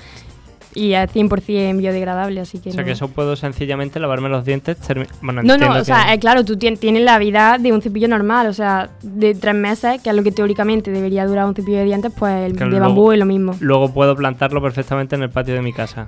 Y 0.75 0.93
es 0.93 1.11
100% 1.13 1.77
biodegradable, 1.77 2.39
así 2.39 2.57
que 2.57 2.69
O 2.69 2.71
sea 2.73 2.81
no. 2.81 2.85
que 2.87 2.93
eso 2.93 3.07
puedo 3.09 3.35
sencillamente 3.35 3.99
lavarme 3.99 4.27
los 4.29 4.43
dientes. 4.43 4.77
Bueno, 5.21 5.43
No, 5.43 5.55
no, 5.57 5.71
o 5.71 5.73
que- 5.75 5.85
sea, 5.85 6.11
eh, 6.13 6.19
claro, 6.19 6.43
tú 6.45 6.55
tien- 6.57 6.79
tienes 6.79 7.03
la 7.03 7.19
vida 7.19 7.57
de 7.59 7.71
un 7.71 7.81
cepillo 7.81 8.07
normal, 8.07 8.47
o 8.47 8.53
sea, 8.53 8.89
de 9.03 9.35
tres 9.35 9.53
meses, 9.53 10.01
que 10.01 10.09
es 10.09 10.15
lo 10.15 10.23
que 10.23 10.31
teóricamente 10.31 10.89
debería 10.89 11.27
durar 11.27 11.45
un 11.45 11.53
cepillo 11.53 11.77
de 11.77 11.83
dientes, 11.85 12.11
pues 12.17 12.45
el 12.47 12.53
que 12.57 12.63
de 12.63 12.69
luego- 12.71 12.85
bambú 12.87 13.11
es 13.11 13.19
lo 13.19 13.25
mismo. 13.25 13.55
Luego 13.59 13.93
puedo 13.93 14.15
plantarlo 14.15 14.61
perfectamente 14.63 15.15
en 15.15 15.21
el 15.23 15.29
patio 15.29 15.53
de 15.53 15.61
mi 15.61 15.73
casa. 15.73 16.07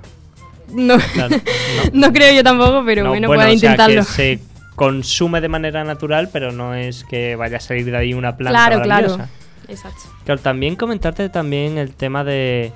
No, 0.72 0.96
Claro, 1.12 1.36
no 1.92 2.12
creo 2.12 2.34
yo 2.34 2.42
tampoco, 2.42 2.82
pero 2.84 3.04
No, 3.04 3.10
bueno, 3.10 3.28
bueno, 3.28 3.42
puedes 3.44 3.56
o 3.56 3.60
sea, 3.60 3.70
intentarlo. 3.70 4.00
que 4.00 4.06
se 4.08 4.40
consume 4.76 5.40
de 5.40 5.48
manera 5.48 5.82
natural, 5.84 6.28
pero 6.32 6.52
no 6.52 6.74
es 6.74 7.02
que 7.04 7.34
vaya 7.34 7.56
a 7.56 7.60
salir 7.60 7.86
de 7.86 7.96
ahí 7.96 8.14
una 8.14 8.36
planta 8.36 8.58
Claro, 8.66 8.82
claro. 8.82 9.08
maravillosa. 9.08 9.30
Exacto. 9.68 10.02
Claro, 10.24 10.40
también 10.40 10.76
comentarte 10.76 11.28
también 11.28 11.76
el 11.78 11.92
tema 11.92 12.22
de, 12.22 12.72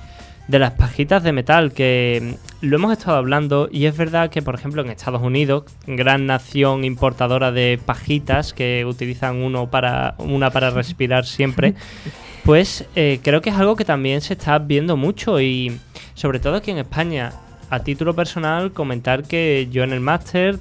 de 0.48 0.58
las 0.58 0.72
pajitas 0.72 1.22
de 1.22 1.32
metal, 1.32 1.72
que 1.72 2.34
lo 2.60 2.76
hemos 2.76 2.92
estado 2.92 3.16
hablando 3.16 3.68
y 3.70 3.86
es 3.86 3.96
verdad 3.96 4.30
que, 4.30 4.42
por 4.42 4.56
ejemplo, 4.56 4.82
en 4.82 4.90
Estados 4.90 5.22
Unidos, 5.22 5.64
gran 5.86 6.26
nación 6.26 6.84
importadora 6.84 7.52
de 7.52 7.78
pajitas 7.84 8.52
que 8.52 8.84
utilizan 8.84 9.36
uno 9.36 9.70
para 9.70 10.14
una 10.18 10.50
para 10.50 10.70
respirar 10.80 11.26
siempre, 11.26 11.74
pues 12.44 12.86
eh, 12.96 13.20
creo 13.22 13.40
que 13.42 13.50
es 13.50 13.56
algo 13.56 13.76
que 13.76 13.84
también 13.84 14.20
se 14.22 14.32
está 14.32 14.58
viendo 14.58 14.96
mucho 14.96 15.40
y 15.40 15.78
sobre 16.14 16.40
todo 16.40 16.56
aquí 16.56 16.70
en 16.72 16.78
España. 16.78 17.32
A 17.72 17.84
título 17.84 18.14
personal, 18.16 18.72
comentar 18.72 19.22
que 19.22 19.68
yo 19.70 19.84
en 19.84 19.92
el 19.92 20.00
máster 20.00 20.58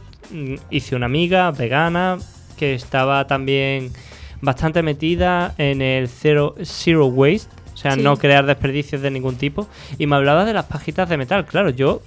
hice 0.69 0.95
una 0.95 1.05
amiga 1.07 1.51
vegana 1.51 2.17
que 2.57 2.73
estaba 2.73 3.25
también 3.27 3.91
bastante 4.41 4.81
metida 4.83 5.53
en 5.57 5.81
el 5.81 6.07
zero, 6.07 6.55
zero 6.63 7.07
waste, 7.07 7.49
o 7.73 7.77
sea, 7.77 7.91
Sí. 7.93 8.01
no 8.01 8.17
crear 8.17 8.45
desperdicios 8.45 9.01
de 9.01 9.11
ningún 9.11 9.35
tipo, 9.35 9.67
y 9.97 10.05
me 10.07 10.15
hablaba 10.15 10.45
de 10.45 10.53
las 10.53 10.65
pajitas 10.65 11.07
de 11.09 11.17
metal. 11.17 11.45
Claro, 11.45 11.69
yo 11.69 12.01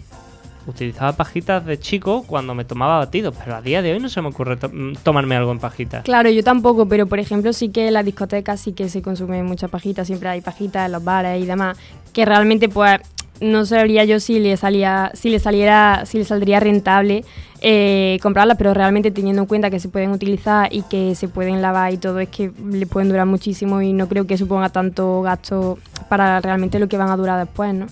utilizaba 0.67 1.13
pajitas 1.17 1.67
de 1.67 1.79
chico 1.81 2.23
cuando 2.27 2.55
me 2.55 2.65
tomaba 2.65 2.99
batidos, 2.99 3.35
pero 3.37 3.57
a 3.57 3.63
día 3.63 3.83
de 3.83 3.93
hoy 3.95 3.99
no 3.99 4.09
se 4.09 4.23
me 4.23 4.29
ocurre 4.29 4.57
to- 4.57 4.69
mm, 4.73 4.95
tomarme 5.03 5.35
algo 5.35 5.51
en 5.51 5.59
pajita. 5.59 6.03
Claro, 6.03 6.31
yo 6.31 6.45
tampoco, 6.45 6.87
pero 6.87 7.07
por 7.07 7.19
ejemplo 7.19 7.53
sí 7.53 7.71
que 7.71 7.89
en 7.89 7.95
las 7.95 8.05
discotecas 8.05 8.61
sí 8.61 8.73
que 8.73 8.89
se 8.89 9.03
consume 9.03 9.43
mucha 9.43 9.67
pajita, 9.69 10.05
siempre 10.05 10.29
hay 10.29 10.41
pajitas 10.41 10.87
en 10.87 10.93
los 10.93 11.03
bares 11.03 11.43
y 11.43 11.47
demás, 11.47 11.77
que 12.13 12.25
realmente 12.25 12.69
pues 12.69 13.01
no 13.43 13.67
sabría 13.67 14.05
yo 14.05 14.21
si 14.21 14.39
le 14.39 14.57
salía, 14.57 15.11
si 15.15 15.29
le 15.31 15.39
saliera, 15.39 16.05
si 16.07 16.19
le 16.19 16.25
saldría 16.25 16.61
rentable 16.61 17.25
eh, 17.61 18.19
comprarlas, 18.23 18.57
pero 18.57 18.73
realmente 18.75 19.11
teniendo 19.11 19.43
en 19.43 19.47
cuenta 19.49 19.69
que 19.71 19.79
se 19.81 19.89
pueden 19.89 20.11
utilizar 20.13 20.73
y 20.73 20.83
que 20.83 21.15
se 21.15 21.29
pueden 21.29 21.61
lavar 21.63 21.93
y 21.93 21.97
todo, 21.99 22.19
es 22.21 22.29
que 22.29 22.51
le 22.71 22.87
pueden 22.87 23.09
durar 23.09 23.27
muchísimo 23.27 23.83
y 23.83 23.93
no 23.93 24.09
creo 24.09 24.27
que 24.27 24.39
suponga 24.39 24.69
tanto 24.71 25.23
gasto 25.23 25.79
para 26.09 26.41
realmente 26.41 26.79
lo 26.79 26.89
que 26.89 26.97
van 26.97 27.11
a 27.11 27.17
durar 27.17 27.39
después, 27.45 27.75
¿no? 27.75 27.87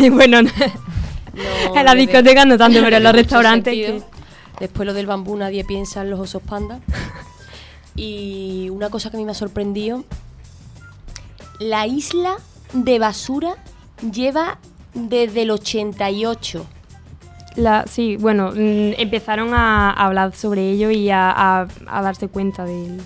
bueno, 0.12 0.42
no. 0.42 0.50
No, 1.34 1.76
en 1.78 1.86
la 1.86 1.94
discoteca 1.94 2.44
no 2.44 2.58
tanto, 2.58 2.80
pero 2.82 2.96
en 2.96 3.02
los 3.02 3.12
restaurantes. 3.12 3.72
que- 3.74 4.02
Después 4.60 4.86
lo 4.86 4.94
del 4.94 5.06
bambú 5.06 5.34
nadie 5.36 5.64
piensa 5.64 6.02
en 6.02 6.10
los 6.10 6.20
osos 6.20 6.42
panda. 6.42 6.80
Y 7.94 8.70
una 8.70 8.88
cosa 8.88 9.10
que 9.10 9.18
a 9.18 9.20
mí 9.20 9.24
me 9.26 9.32
ha 9.32 9.34
sorprendido, 9.34 10.04
la 11.62 11.86
isla 11.86 12.36
de 12.72 12.98
basura 12.98 13.56
lleva 14.10 14.58
desde 14.94 15.42
el 15.42 15.50
88. 15.50 16.66
La, 17.56 17.84
sí, 17.86 18.16
bueno, 18.16 18.50
mm, 18.52 18.94
empezaron 18.98 19.52
a 19.54 19.90
hablar 19.90 20.34
sobre 20.34 20.70
ello 20.70 20.90
y 20.90 21.10
a, 21.10 21.30
a- 21.30 21.68
a 21.86 22.02
darse 22.02 22.28
cuenta 22.28 22.64
de 22.64 22.98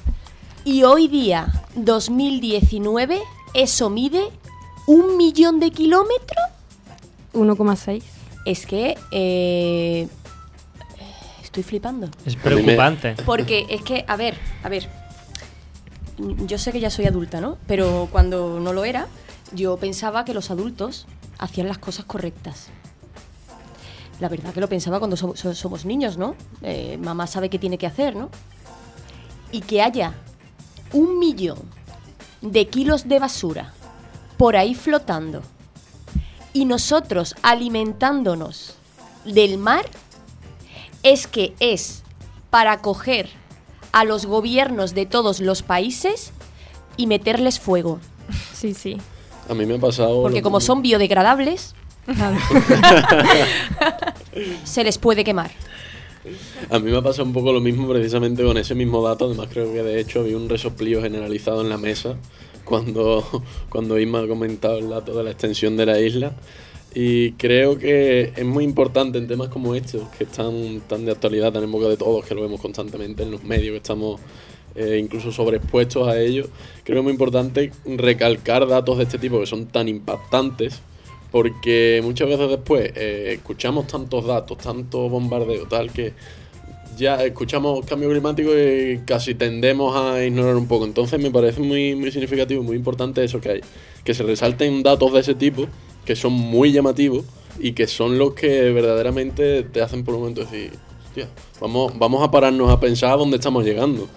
Y 0.64 0.82
hoy 0.84 1.08
día, 1.08 1.46
2019, 1.74 3.20
eso 3.54 3.90
mide 3.90 4.20
un 4.86 5.16
millón 5.16 5.58
de 5.60 5.70
kilómetros. 5.70 6.44
1,6. 7.34 8.02
Es 8.44 8.66
que 8.66 8.96
eh, 9.10 10.08
estoy 11.42 11.62
flipando. 11.64 12.08
Es 12.24 12.36
preocupante. 12.36 13.14
Porque 13.26 13.66
es 13.68 13.82
que, 13.82 14.04
a 14.06 14.16
ver, 14.16 14.36
a 14.62 14.68
ver, 14.68 14.88
yo 16.18 16.58
sé 16.58 16.72
que 16.72 16.80
ya 16.80 16.90
soy 16.90 17.06
adulta, 17.06 17.40
¿no? 17.40 17.58
Pero 17.66 18.08
cuando 18.10 18.58
no 18.60 18.72
lo 18.72 18.84
era, 18.84 19.06
yo 19.52 19.76
pensaba 19.76 20.24
que 20.24 20.34
los 20.34 20.50
adultos 20.50 21.06
hacían 21.38 21.68
las 21.68 21.78
cosas 21.78 22.04
correctas. 22.04 22.68
La 24.20 24.28
verdad 24.30 24.54
que 24.54 24.60
lo 24.60 24.68
pensaba 24.68 24.98
cuando 24.98 25.16
so- 25.16 25.36
so- 25.36 25.54
somos 25.54 25.84
niños, 25.84 26.16
¿no? 26.16 26.34
Eh, 26.62 26.98
mamá 27.00 27.26
sabe 27.26 27.50
qué 27.50 27.58
tiene 27.58 27.76
que 27.78 27.86
hacer, 27.86 28.16
¿no? 28.16 28.30
Y 29.52 29.60
que 29.60 29.82
haya 29.82 30.14
un 30.92 31.18
millón 31.18 31.58
de 32.40 32.68
kilos 32.68 33.08
de 33.08 33.18
basura 33.18 33.72
por 34.38 34.56
ahí 34.56 34.74
flotando 34.74 35.42
y 36.52 36.64
nosotros 36.64 37.34
alimentándonos 37.42 38.76
del 39.24 39.58
mar, 39.58 39.84
es 41.02 41.26
que 41.26 41.54
es 41.60 42.02
para 42.50 42.80
coger 42.80 43.28
a 43.96 44.04
los 44.04 44.26
gobiernos 44.26 44.92
de 44.92 45.06
todos 45.06 45.40
los 45.40 45.62
países 45.62 46.34
y 46.98 47.06
meterles 47.06 47.58
fuego. 47.58 47.98
Sí, 48.52 48.74
sí. 48.74 48.98
A 49.48 49.54
mí 49.54 49.64
me 49.64 49.76
ha 49.76 49.78
pasado... 49.78 50.20
Porque 50.20 50.42
como 50.42 50.60
son 50.60 50.82
biodegradables, 50.82 51.74
se 54.64 54.84
les 54.84 54.98
puede 54.98 55.24
quemar. 55.24 55.50
A 56.68 56.78
mí 56.78 56.90
me 56.90 56.98
ha 56.98 57.00
pasado 57.00 57.24
un 57.24 57.32
poco 57.32 57.54
lo 57.54 57.62
mismo 57.62 57.88
precisamente 57.88 58.44
con 58.44 58.58
ese 58.58 58.74
mismo 58.74 59.02
dato. 59.02 59.24
Además, 59.24 59.48
creo 59.50 59.72
que 59.72 59.82
de 59.82 59.98
hecho 59.98 60.20
había 60.20 60.36
un 60.36 60.50
resoplío 60.50 61.00
generalizado 61.00 61.62
en 61.62 61.70
la 61.70 61.78
mesa 61.78 62.16
cuando, 62.66 63.24
cuando 63.70 63.98
Isma 63.98 64.20
ha 64.20 64.28
comentado 64.28 64.76
el 64.76 64.90
dato 64.90 65.16
de 65.16 65.24
la 65.24 65.30
extensión 65.30 65.78
de 65.78 65.86
la 65.86 65.98
isla. 65.98 66.34
Y 66.98 67.32
creo 67.32 67.76
que 67.76 68.32
es 68.34 68.44
muy 68.46 68.64
importante 68.64 69.18
en 69.18 69.28
temas 69.28 69.48
como 69.48 69.74
estos, 69.74 70.08
que 70.16 70.24
están 70.24 70.80
tan 70.88 71.04
de 71.04 71.12
actualidad, 71.12 71.52
tan 71.52 71.62
en 71.62 71.70
boca 71.70 71.88
de 71.88 71.98
todos, 71.98 72.24
que 72.24 72.34
lo 72.34 72.40
vemos 72.40 72.58
constantemente 72.58 73.22
en 73.22 73.30
los 73.30 73.44
medios, 73.44 73.72
que 73.72 73.76
estamos 73.76 74.18
eh, 74.74 74.98
incluso 74.98 75.30
sobreexpuestos 75.30 76.08
a 76.08 76.18
ello. 76.18 76.48
Creo 76.84 76.94
que 76.94 76.98
es 77.00 77.02
muy 77.02 77.12
importante 77.12 77.70
recalcar 77.84 78.66
datos 78.66 78.96
de 78.96 79.04
este 79.04 79.18
tipo 79.18 79.38
que 79.38 79.44
son 79.44 79.66
tan 79.66 79.88
impactantes 79.88 80.80
porque 81.30 82.00
muchas 82.02 82.30
veces 82.30 82.48
después 82.48 82.90
eh, 82.96 83.34
escuchamos 83.34 83.86
tantos 83.88 84.26
datos, 84.26 84.56
tanto 84.56 85.10
bombardeo, 85.10 85.66
tal 85.68 85.92
que 85.92 86.14
ya 86.96 87.22
escuchamos 87.22 87.84
cambio 87.84 88.08
climático 88.08 88.52
y 88.56 89.02
casi 89.04 89.34
tendemos 89.34 89.94
a 89.94 90.24
ignorar 90.24 90.56
un 90.56 90.66
poco. 90.66 90.86
Entonces 90.86 91.20
me 91.20 91.30
parece 91.30 91.60
muy, 91.60 91.94
muy 91.94 92.10
significativo 92.10 92.62
muy 92.62 92.74
importante 92.74 93.22
eso 93.22 93.38
que 93.38 93.50
hay, 93.50 93.60
que 94.02 94.14
se 94.14 94.22
resalten 94.22 94.82
datos 94.82 95.12
de 95.12 95.20
ese 95.20 95.34
tipo 95.34 95.68
que 96.06 96.16
son 96.16 96.32
muy 96.32 96.72
llamativos 96.72 97.24
y 97.58 97.72
que 97.72 97.86
son 97.86 98.18
los 98.18 98.32
que 98.34 98.72
verdaderamente 98.72 99.62
te 99.64 99.82
hacen 99.82 100.04
por 100.04 100.14
un 100.14 100.20
momento 100.20 100.40
decir, 100.42 100.72
hostia, 101.08 101.28
vamos, 101.60 101.92
vamos 101.98 102.22
a 102.26 102.30
pararnos 102.30 102.70
a 102.70 102.80
pensar 102.80 103.10
a 103.12 103.16
dónde 103.16 103.36
estamos 103.36 103.64
llegando. 103.64 104.08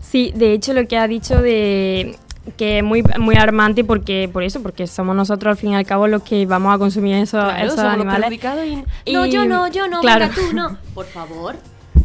Sí, 0.00 0.32
de 0.36 0.52
hecho 0.52 0.72
lo 0.74 0.86
que 0.86 0.96
ha 0.96 1.08
dicho 1.08 1.40
de 1.42 2.16
que 2.56 2.78
es 2.78 2.84
muy, 2.84 3.02
muy 3.18 3.34
alarmante 3.34 3.84
porque 3.84 4.28
por 4.32 4.42
eso, 4.42 4.62
porque 4.62 4.86
somos 4.86 5.14
nosotros 5.14 5.50
al 5.52 5.56
fin 5.58 5.72
y 5.72 5.74
al 5.76 5.84
cabo 5.84 6.06
los 6.06 6.22
que 6.22 6.46
vamos 6.46 6.74
a 6.74 6.78
consumir 6.78 7.16
esos, 7.16 7.42
Claro, 7.44 7.66
esos 7.66 7.76
somos 7.76 7.98
los 7.98 8.06
animales. 8.06 8.40
y- 9.04 9.12
No, 9.12 9.26
yo 9.26 9.44
no, 9.44 9.68
yo 9.68 9.86
no, 9.88 10.00
claro. 10.00 10.28
venga 10.28 10.34
tú, 10.34 10.54
no. 10.56 10.78
Por 10.94 11.04
favor, 11.06 11.56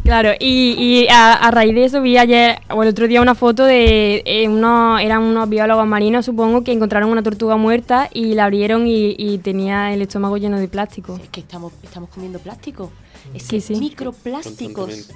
Claro, 0.03 0.31
y, 0.37 0.71
y 0.77 1.07
a, 1.07 1.33
a 1.33 1.49
raíz 1.51 1.73
de 1.73 1.85
eso 1.85 2.01
vi 2.01 2.17
ayer 2.17 2.59
o 2.69 2.83
el 2.83 2.89
otro 2.89 3.07
día 3.07 3.21
una 3.21 3.35
foto 3.35 3.63
de 3.63 4.21
eh, 4.25 4.49
unos, 4.49 4.99
eran 4.99 5.23
unos 5.23 5.47
biólogos 5.47 5.87
marinos, 5.87 6.25
supongo, 6.25 6.61
que 6.63 6.73
encontraron 6.73 7.09
una 7.09 7.23
tortuga 7.23 7.55
muerta 7.55 8.09
y 8.13 8.33
la 8.33 8.43
abrieron 8.45 8.85
y, 8.85 9.15
y 9.17 9.37
tenía 9.37 9.93
el 9.93 10.01
estómago 10.01 10.35
lleno 10.35 10.59
de 10.59 10.67
plástico. 10.67 11.17
Es 11.23 11.29
que 11.29 11.39
estamos, 11.39 11.71
estamos 11.83 12.09
comiendo 12.09 12.39
plástico. 12.39 12.91
Es 13.33 13.43
Sí, 13.43 13.49
que 13.55 13.61
sí. 13.61 13.75
microplásticos. 13.75 15.09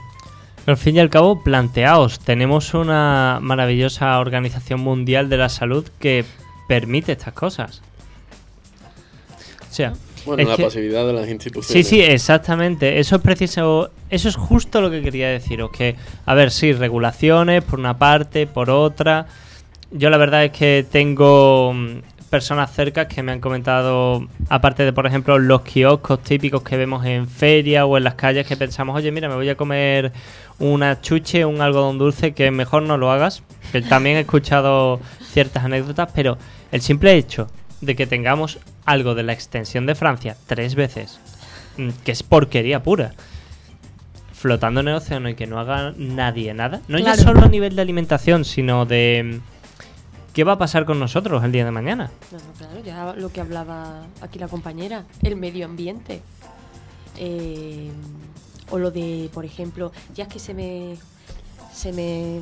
Al 0.65 0.77
fin 0.77 0.95
y 0.95 0.99
al 0.99 1.09
cabo, 1.09 1.43
planteaos, 1.43 2.19
tenemos 2.19 2.73
una 2.73 3.39
maravillosa 3.41 4.17
organización 4.19 4.79
mundial 4.79 5.27
de 5.27 5.37
la 5.37 5.49
salud 5.49 5.85
que 5.99 6.23
permite 6.69 7.11
estas 7.11 7.33
cosas. 7.33 7.81
O 9.69 9.73
sea, 9.73 9.93
Bueno, 10.27 10.43
es 10.43 10.49
la 10.49 10.55
que- 10.57 10.63
pasividad 10.63 11.07
de 11.07 11.13
las 11.13 11.25
Sí, 11.25 11.31
instituciones. 11.31 11.87
sí, 11.87 12.01
exactamente. 12.01 12.99
Eso 12.99 13.15
es 13.15 13.21
preciso, 13.23 13.89
eso 14.09 14.29
es 14.29 14.35
justo 14.35 14.81
lo 14.81 14.91
que 14.91 15.01
quería 15.01 15.29
deciros. 15.29 15.71
Que, 15.71 15.95
a 16.25 16.33
ver, 16.35 16.51
sí, 16.51 16.73
regulaciones 16.73 17.63
por 17.63 17.79
una 17.79 17.97
parte, 17.97 18.45
por 18.45 18.69
otra. 18.69 19.25
Yo 19.91 20.09
la 20.09 20.17
verdad 20.17 20.43
es 20.43 20.51
que 20.51 20.85
tengo 20.91 21.73
mm, 21.73 21.99
personas 22.29 22.73
cercas 22.73 23.07
que 23.07 23.23
me 23.23 23.31
han 23.31 23.39
comentado, 23.39 24.27
aparte 24.49 24.83
de, 24.83 24.91
por 24.91 25.07
ejemplo, 25.07 25.39
los 25.39 25.61
kioscos 25.61 26.21
típicos 26.21 26.61
que 26.61 26.75
vemos 26.75 27.05
en 27.05 27.25
feria 27.27 27.85
o 27.85 27.97
en 27.97 28.03
las 28.03 28.15
calles, 28.15 28.45
que 28.45 28.57
pensamos, 28.57 28.97
oye, 28.97 29.11
mira, 29.13 29.29
me 29.29 29.35
voy 29.35 29.47
a 29.47 29.55
comer 29.55 30.11
una 30.59 30.99
chuche, 30.99 31.45
un 31.45 31.61
algodón 31.61 31.97
dulce, 31.97 32.33
que 32.33 32.51
mejor 32.51 32.83
no 32.83 32.97
lo 32.97 33.11
hagas. 33.11 33.43
Que 33.71 33.81
también 33.81 34.17
he 34.17 34.21
escuchado 34.21 34.99
ciertas 35.31 35.63
anécdotas, 35.63 36.09
pero 36.13 36.37
el 36.71 36.81
simple 36.81 37.13
hecho 37.15 37.47
de 37.79 37.95
que 37.95 38.07
tengamos 38.07 38.59
algo 38.87 39.13
de 39.13 39.21
la 39.21 39.33
extensión 39.33 39.85
de 39.85 39.93
Francia 39.93 40.35
tres 40.47 40.73
veces, 40.73 41.19
mm, 41.77 41.89
que 42.03 42.13
es 42.13 42.23
porquería 42.23 42.81
pura, 42.81 43.13
flotando 44.33 44.79
en 44.79 44.87
el 44.87 44.95
océano 44.95 45.29
y 45.29 45.35
que 45.35 45.45
no 45.45 45.59
haga 45.59 45.93
nadie 45.97 46.53
nada, 46.55 46.81
no 46.87 46.97
ya 46.97 47.15
solo 47.15 47.43
a 47.43 47.49
nivel 47.49 47.75
de 47.75 47.83
alimentación, 47.83 48.45
sino 48.45 48.85
de 48.85 49.41
mm, 49.41 50.33
qué 50.33 50.43
va 50.43 50.53
a 50.53 50.57
pasar 50.57 50.85
con 50.85 50.99
nosotros 50.99 51.43
el 51.43 51.51
día 51.51 51.65
de 51.65 51.71
mañana. 51.71 52.09
No, 52.31 52.37
no, 52.39 52.53
claro, 52.57 52.79
ya 52.83 53.13
lo 53.21 53.29
que 53.29 53.41
hablaba 53.41 54.05
aquí 54.21 54.39
la 54.39 54.47
compañera, 54.47 55.05
el 55.21 55.35
medio 55.35 55.65
ambiente. 55.65 56.21
Eh, 57.17 57.91
o 58.69 58.77
lo 58.77 58.91
de, 58.91 59.29
por 59.33 59.45
ejemplo, 59.45 59.91
ya 60.13 60.23
es 60.23 60.29
que 60.29 60.39
se 60.39 60.53
me. 60.53 60.97
se 61.73 61.91
me 61.91 62.39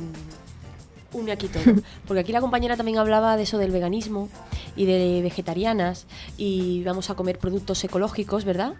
une 1.16 1.32
aquí 1.32 1.48
todo. 1.48 1.62
Porque 2.06 2.20
aquí 2.20 2.32
la 2.32 2.40
compañera 2.40 2.76
también 2.76 2.98
hablaba 2.98 3.36
de 3.36 3.44
eso 3.44 3.58
del 3.58 3.70
veganismo 3.70 4.28
y 4.76 4.84
de 4.84 5.22
vegetarianas 5.22 6.06
y 6.36 6.82
vamos 6.84 7.10
a 7.10 7.14
comer 7.14 7.38
productos 7.38 7.82
ecológicos, 7.84 8.44
¿verdad? 8.44 8.74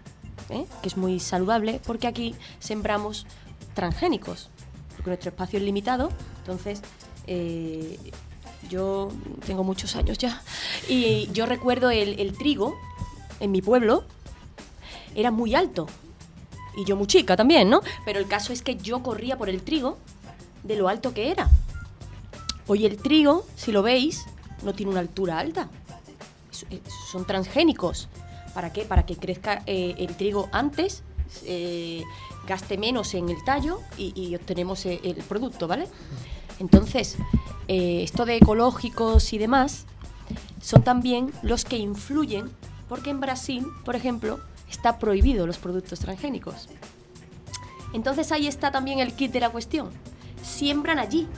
¿Eh? 0.51 0.67
Que 0.83 0.89
es 0.89 0.97
muy 0.97 1.19
saludable 1.19 1.81
porque 1.85 2.07
aquí 2.07 2.35
sembramos 2.59 3.27
transgénicos. 3.75 4.51
Porque 4.97 5.11
nuestro 5.11 5.31
espacio 5.31 5.59
es 5.59 5.65
limitado, 5.65 6.11
entonces 6.39 6.83
eh, 7.27 7.99
yo 8.69 9.11
tengo 9.47 9.65
muchos 9.65 9.97
años 9.97 10.19
ya. 10.19 10.43
Y 10.89 11.29
yo 11.33 11.47
recuerdo 11.47 11.91
el, 11.91 12.21
el 12.21 12.37
trigo 12.37 12.77
en 13.41 13.51
mi 13.51 13.63
pueblo 13.63 14.05
era 15.15 15.31
muy 15.31 15.55
alto. 15.55 15.87
Y 16.77 16.85
yo 16.85 16.95
muy 16.97 17.07
chica 17.07 17.37
también, 17.37 17.71
¿no? 17.71 17.81
Pero 18.05 18.19
el 18.19 18.27
caso 18.29 18.53
es 18.53 18.61
que 18.61 18.77
yo 18.77 19.03
corría 19.03 19.39
por 19.39 19.49
el 19.49 19.63
trigo 19.63 19.97
de 20.63 20.77
lo 20.77 20.89
alto 20.89 21.15
que 21.15 21.31
era. 21.31 21.49
Hoy 22.69 22.85
el 22.87 22.97
trigo, 22.97 23.47
si 23.57 23.73
lo 23.73 23.83
veis, 23.83 24.25
no 24.63 24.75
tiene 24.75 24.91
una 24.93 25.01
altura 25.01 25.39
alta. 25.39 25.69
Es- 26.51 26.67
Son 27.11 27.25
transgénicos. 27.27 28.09
¿Para 28.55 28.73
qué? 28.73 28.83
Para 28.85 29.05
que 29.07 29.17
crezca 29.17 29.63
eh, 29.67 29.95
el 29.99 30.17
trigo 30.17 30.49
antes, 30.53 31.03
eh, 31.45 32.03
gaste 32.47 32.79
menos 32.79 33.13
en 33.15 33.29
el 33.29 33.43
tallo 33.45 33.81
y, 33.99 34.35
obtenemos 34.35 34.87
eh, 34.87 35.01
el 35.03 35.17
producto, 35.17 35.69
¿vale? 35.69 35.89
Entonces, 36.59 37.17
eh, 37.69 38.03
esto 38.03 38.25
de 38.25 38.37
ecológicos 38.37 39.33
y 39.33 39.39
demás 39.39 39.85
son 40.63 40.83
también 40.83 41.33
los 41.43 41.65
que 41.65 41.77
influyen, 41.77 42.51
porque 42.89 43.11
en 43.11 43.21
Brasil, 43.21 43.67
por 43.85 43.95
ejemplo, 43.95 44.41
está 44.71 44.99
prohibido 44.99 45.47
los 45.47 45.59
productos 45.59 45.99
transgénicos. 46.01 46.69
Entonces 47.93 48.33
ahí 48.33 48.47
está 48.47 48.71
también 48.71 49.01
el 49.01 49.13
kit 49.13 49.33
de 49.33 49.41
la 49.41 49.51
cuestión. 49.51 49.91
Siembran 50.43 50.99
allí. 50.99 51.29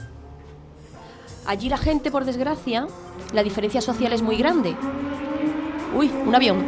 Allí 1.49 1.67
la 1.67 1.79
gente, 1.79 2.11
por 2.11 2.25
desgracia, 2.25 2.85
la 3.33 3.41
diferencia 3.41 3.81
social 3.81 4.13
es 4.13 4.21
muy 4.21 4.37
grande. 4.37 4.75
Uy, 5.95 6.07
un 6.07 6.35
avión. 6.35 6.63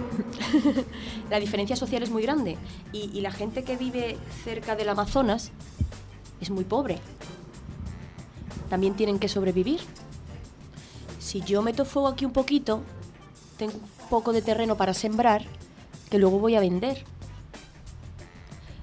la 1.30 1.40
diferencia 1.40 1.74
social 1.74 2.02
es 2.02 2.10
muy 2.10 2.22
grande. 2.22 2.58
Y, 2.92 3.18
la 3.22 3.30
gente 3.30 3.64
que 3.64 3.78
vive 3.78 4.18
cerca 4.44 4.76
del 4.76 4.90
Amazonas 4.90 5.52
es 6.38 6.50
muy 6.50 6.64
pobre. 6.64 6.98
También 8.68 8.92
tienen 8.92 9.18
que 9.18 9.26
sobrevivir. 9.26 9.80
Si 11.18 11.40
yo 11.40 11.62
meto 11.62 11.86
fuego 11.86 12.08
aquí 12.08 12.26
un 12.26 12.34
poquito, 12.34 12.82
tengo 13.56 13.72
un 13.72 14.08
poco 14.10 14.34
de 14.34 14.42
terreno 14.42 14.76
para 14.76 14.92
sembrar, 14.92 15.46
que 16.10 16.18
luego 16.18 16.38
voy 16.38 16.56
a 16.56 16.60
vender. 16.60 17.04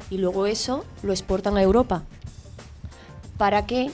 Y 0.10 0.18
luego 0.18 0.48
eso 0.48 0.84
lo 1.04 1.14
exportan 1.14 1.58
a 1.58 1.62
Europa. 1.62 2.06
Para 3.38 3.68
que 3.68 3.92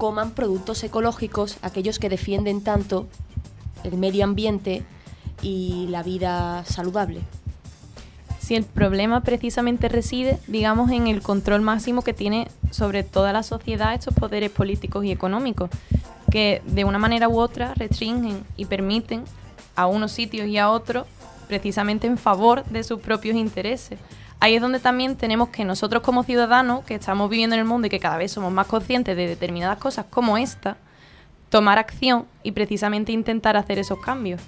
coman 0.00 0.30
productos 0.30 0.82
ecológicos 0.82 1.58
aquellos 1.60 1.98
que 1.98 2.08
defienden 2.08 2.64
tanto 2.64 3.06
el 3.84 3.98
medio 3.98 4.24
ambiente 4.24 4.82
y 5.42 5.88
la 5.90 6.02
vida 6.02 6.64
saludable. 6.64 7.20
Si 8.38 8.56
el 8.56 8.64
problema 8.64 9.20
precisamente 9.20 9.90
reside, 9.90 10.38
digamos, 10.46 10.90
en 10.90 11.06
el 11.06 11.20
control 11.20 11.60
máximo 11.60 12.00
que 12.00 12.14
tiene 12.14 12.48
sobre 12.70 13.02
toda 13.02 13.34
la 13.34 13.42
sociedad 13.42 13.92
estos 13.92 14.14
poderes 14.14 14.50
políticos 14.50 15.04
y 15.04 15.12
económicos, 15.12 15.68
que 16.30 16.62
de 16.64 16.84
una 16.84 16.98
manera 16.98 17.28
u 17.28 17.38
otra 17.38 17.74
restringen 17.74 18.42
y 18.56 18.64
permiten 18.64 19.24
a 19.76 19.86
unos 19.86 20.12
sitios 20.12 20.48
y 20.48 20.56
a 20.56 20.70
otros 20.70 21.06
precisamente 21.46 22.06
en 22.06 22.16
favor 22.16 22.64
de 22.64 22.84
sus 22.84 23.00
propios 23.00 23.36
intereses. 23.36 23.98
Ahí 24.40 24.54
es 24.54 24.62
donde 24.62 24.80
también 24.80 25.16
tenemos 25.16 25.50
que 25.50 25.64
nosotros 25.64 26.02
como 26.02 26.22
ciudadanos, 26.22 26.84
que 26.84 26.94
estamos 26.94 27.28
viviendo 27.28 27.54
en 27.54 27.60
el 27.60 27.66
mundo 27.66 27.86
y 27.86 27.90
que 27.90 28.00
cada 28.00 28.16
vez 28.16 28.32
somos 28.32 28.50
más 28.52 28.66
conscientes 28.66 29.14
de 29.16 29.28
determinadas 29.28 29.78
cosas 29.78 30.06
como 30.08 30.38
esta, 30.38 30.78
tomar 31.50 31.78
acción 31.78 32.24
y 32.42 32.52
precisamente 32.52 33.12
intentar 33.12 33.56
hacer 33.56 33.78
esos 33.78 34.00
cambios. 34.00 34.40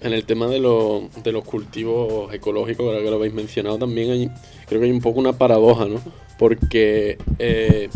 En 0.00 0.12
el 0.12 0.24
tema 0.24 0.46
de, 0.48 0.58
lo- 0.58 1.08
de 1.22 1.32
los 1.32 1.44
cultivos 1.44 2.32
ecológicos, 2.34 2.86
ahora 2.86 2.98
que 3.02 3.10
lo 3.10 3.16
habéis 3.16 3.32
mencionado, 3.32 3.78
también 3.78 4.10
hay, 4.10 4.30
creo 4.66 4.80
que 4.80 4.86
hay 4.86 4.92
un 4.92 5.00
poco 5.00 5.18
una 5.18 5.32
paradoja, 5.32 5.86
¿no? 5.86 5.98
Porque 6.38 7.16
eh, 7.38 7.88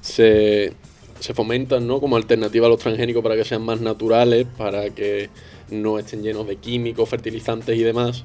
se, 0.00 0.72
se 1.20 1.34
fomentan, 1.34 1.86
¿no? 1.86 2.00
Como 2.00 2.16
alternativa 2.16 2.66
a 2.66 2.70
los 2.70 2.78
transgénicos 2.78 3.22
para 3.22 3.36
que 3.36 3.44
sean 3.44 3.62
más 3.62 3.80
naturales, 3.82 4.46
para 4.56 4.88
que 4.90 5.28
no 5.70 5.98
estén 5.98 6.22
llenos 6.22 6.46
de 6.46 6.56
químicos, 6.56 7.06
fertilizantes 7.08 7.76
y 7.76 7.82
demás. 7.82 8.24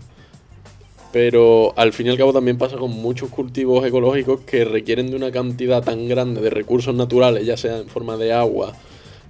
Pero 1.12 1.74
al 1.78 1.92
fin 1.92 2.08
y 2.08 2.10
al 2.10 2.18
cabo 2.18 2.32
también 2.32 2.58
pasa 2.58 2.78
con 2.78 2.92
muchos 2.92 3.30
cultivos 3.30 3.86
ecológicos 3.86 4.42
que 4.42 4.64
requieren 4.64 5.10
de 5.10 5.18
una 5.18 5.32
cantidad 5.32 5.84
tan 5.84 6.08
grande 6.08 6.42
de 6.42 6.50
recursos 6.50 6.96
naturales, 6.96 7.46
ya 7.46 7.58
sea 7.58 7.80
en 7.80 7.88
forma 7.88 8.16
de 8.18 8.32
agua, 8.32 8.74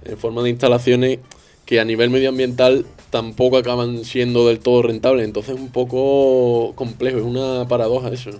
en 0.04 0.16
forma 0.16 0.42
de 0.42 0.50
instalaciones, 0.50 1.18
que 1.66 1.80
a 1.80 1.84
nivel 1.84 2.10
medioambiental 2.10 2.86
tampoco 3.10 3.56
acaban 3.56 4.04
siendo 4.04 4.46
del 4.46 4.60
todo 4.60 4.82
rentables. 4.82 5.24
Entonces 5.24 5.54
es 5.54 5.60
un 5.60 5.70
poco 5.70 6.72
complejo, 6.76 7.18
es 7.18 7.24
una 7.24 7.66
paradoja 7.66 8.08
eso. 8.08 8.30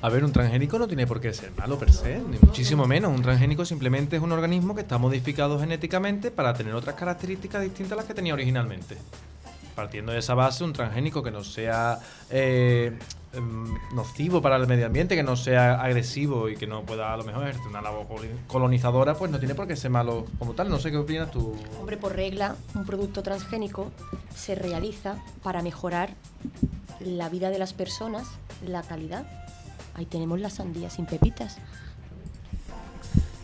A 0.00 0.10
ver, 0.10 0.24
un 0.24 0.32
transgénico 0.32 0.78
no 0.78 0.86
tiene 0.86 1.08
por 1.08 1.20
qué 1.20 1.34
ser 1.34 1.50
malo 1.56 1.76
per 1.76 1.92
se, 1.92 2.20
ni 2.20 2.38
muchísimo 2.40 2.86
menos. 2.86 3.12
Un 3.12 3.22
transgénico 3.22 3.64
simplemente 3.64 4.16
es 4.16 4.22
un 4.22 4.30
organismo 4.30 4.76
que 4.76 4.82
está 4.82 4.96
modificado 4.96 5.58
genéticamente 5.58 6.30
para 6.30 6.54
tener 6.54 6.72
otras 6.74 6.94
características 6.94 7.62
distintas 7.62 7.92
a 7.92 7.96
las 7.96 8.04
que 8.04 8.14
tenía 8.14 8.32
originalmente. 8.32 8.96
Partiendo 9.78 10.10
de 10.10 10.18
esa 10.18 10.34
base, 10.34 10.64
un 10.64 10.72
transgénico 10.72 11.22
que 11.22 11.30
no 11.30 11.44
sea 11.44 12.00
eh, 12.30 12.98
em, 13.32 13.74
nocivo 13.94 14.42
para 14.42 14.56
el 14.56 14.66
medio 14.66 14.86
ambiente, 14.86 15.14
que 15.14 15.22
no 15.22 15.36
sea 15.36 15.80
agresivo 15.80 16.48
y 16.48 16.56
que 16.56 16.66
no 16.66 16.82
pueda 16.82 17.14
a 17.14 17.16
lo 17.16 17.22
mejor 17.22 17.44
ejercer 17.44 17.68
una 17.68 17.80
labor 17.80 18.08
colonizadora, 18.48 19.14
pues 19.14 19.30
no 19.30 19.38
tiene 19.38 19.54
por 19.54 19.68
qué 19.68 19.76
ser 19.76 19.92
malo 19.92 20.26
como 20.40 20.54
tal. 20.54 20.68
No 20.68 20.80
sé 20.80 20.90
qué 20.90 20.96
opinas 20.96 21.30
tú. 21.30 21.54
Hombre, 21.78 21.96
por 21.96 22.16
regla, 22.16 22.56
un 22.74 22.86
producto 22.86 23.22
transgénico 23.22 23.92
se 24.34 24.56
realiza 24.56 25.22
para 25.44 25.62
mejorar 25.62 26.10
la 26.98 27.28
vida 27.28 27.48
de 27.48 27.60
las 27.60 27.72
personas, 27.72 28.26
la 28.66 28.82
calidad. 28.82 29.28
Ahí 29.94 30.06
tenemos 30.06 30.40
la 30.40 30.50
sandía 30.50 30.90
sin 30.90 31.06
pepitas. 31.06 31.58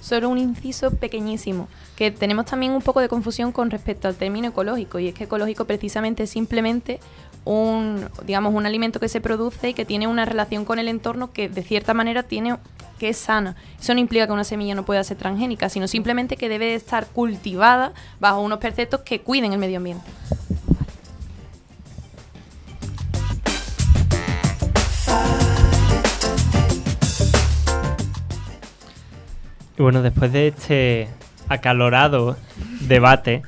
Solo 0.05 0.28
un 0.28 0.36
inciso 0.36 0.90
pequeñísimo, 0.90 1.66
que 1.97 2.10
tenemos 2.10 2.44
también 2.44 2.72
un 2.72 2.82
poco 2.82 3.01
de 3.01 3.09
confusión 3.09 3.52
con 3.52 3.70
respecto 3.70 4.06
al 4.06 4.16
término 4.16 4.48
ecológico, 4.48 4.98
y 4.98 5.09
es 5.09 5.14
que 5.14 5.24
ecológico 5.24 5.64
precisamente 5.64 6.24
es 6.24 6.31
simplemente 6.31 7.01
un, 7.47 8.10
digamos, 8.26 8.52
un 8.52 8.66
alimento 8.66 9.01
que 9.01 9.09
se 9.09 9.22
produce 9.22 9.70
y 9.70 9.72
que 9.72 9.86
tiene 9.86 10.06
una 10.06 10.26
relación 10.26 10.66
con 10.66 10.78
el 10.78 10.89
entorno 10.89 11.32
que 11.32 11.48
de 11.48 11.62
cierta 11.62 11.94
manera 11.94 12.22
tiene 12.22 12.59
que 12.98 13.09
es 13.09 13.16
sana. 13.16 13.56
Eso 13.81 13.94
no 13.94 14.01
implica 14.01 14.26
que 14.26 14.35
una 14.35 14.44
semilla 14.44 14.74
no 14.74 14.85
pueda 14.85 15.02
ser 15.05 15.16
transgénica, 15.16 15.70
sino 15.70 15.89
simplemente 15.89 16.36
que 16.36 16.51
debe 16.51 16.66
de 16.66 16.74
estar 16.74 17.06
cultivada 17.06 17.94
bajo 18.20 18.43
unos 18.43 18.59
preceptos 18.59 19.01
que 19.01 19.22
cuiden 19.22 19.55
el 19.55 19.59
medio 19.59 19.78
ambiente. 19.78 20.10
Y 29.78 29.82
bueno, 29.82 30.02
después 30.02 30.32
de 30.32 30.48
este 30.48 31.09
acalorado 31.48 32.36
debate, 32.80 33.42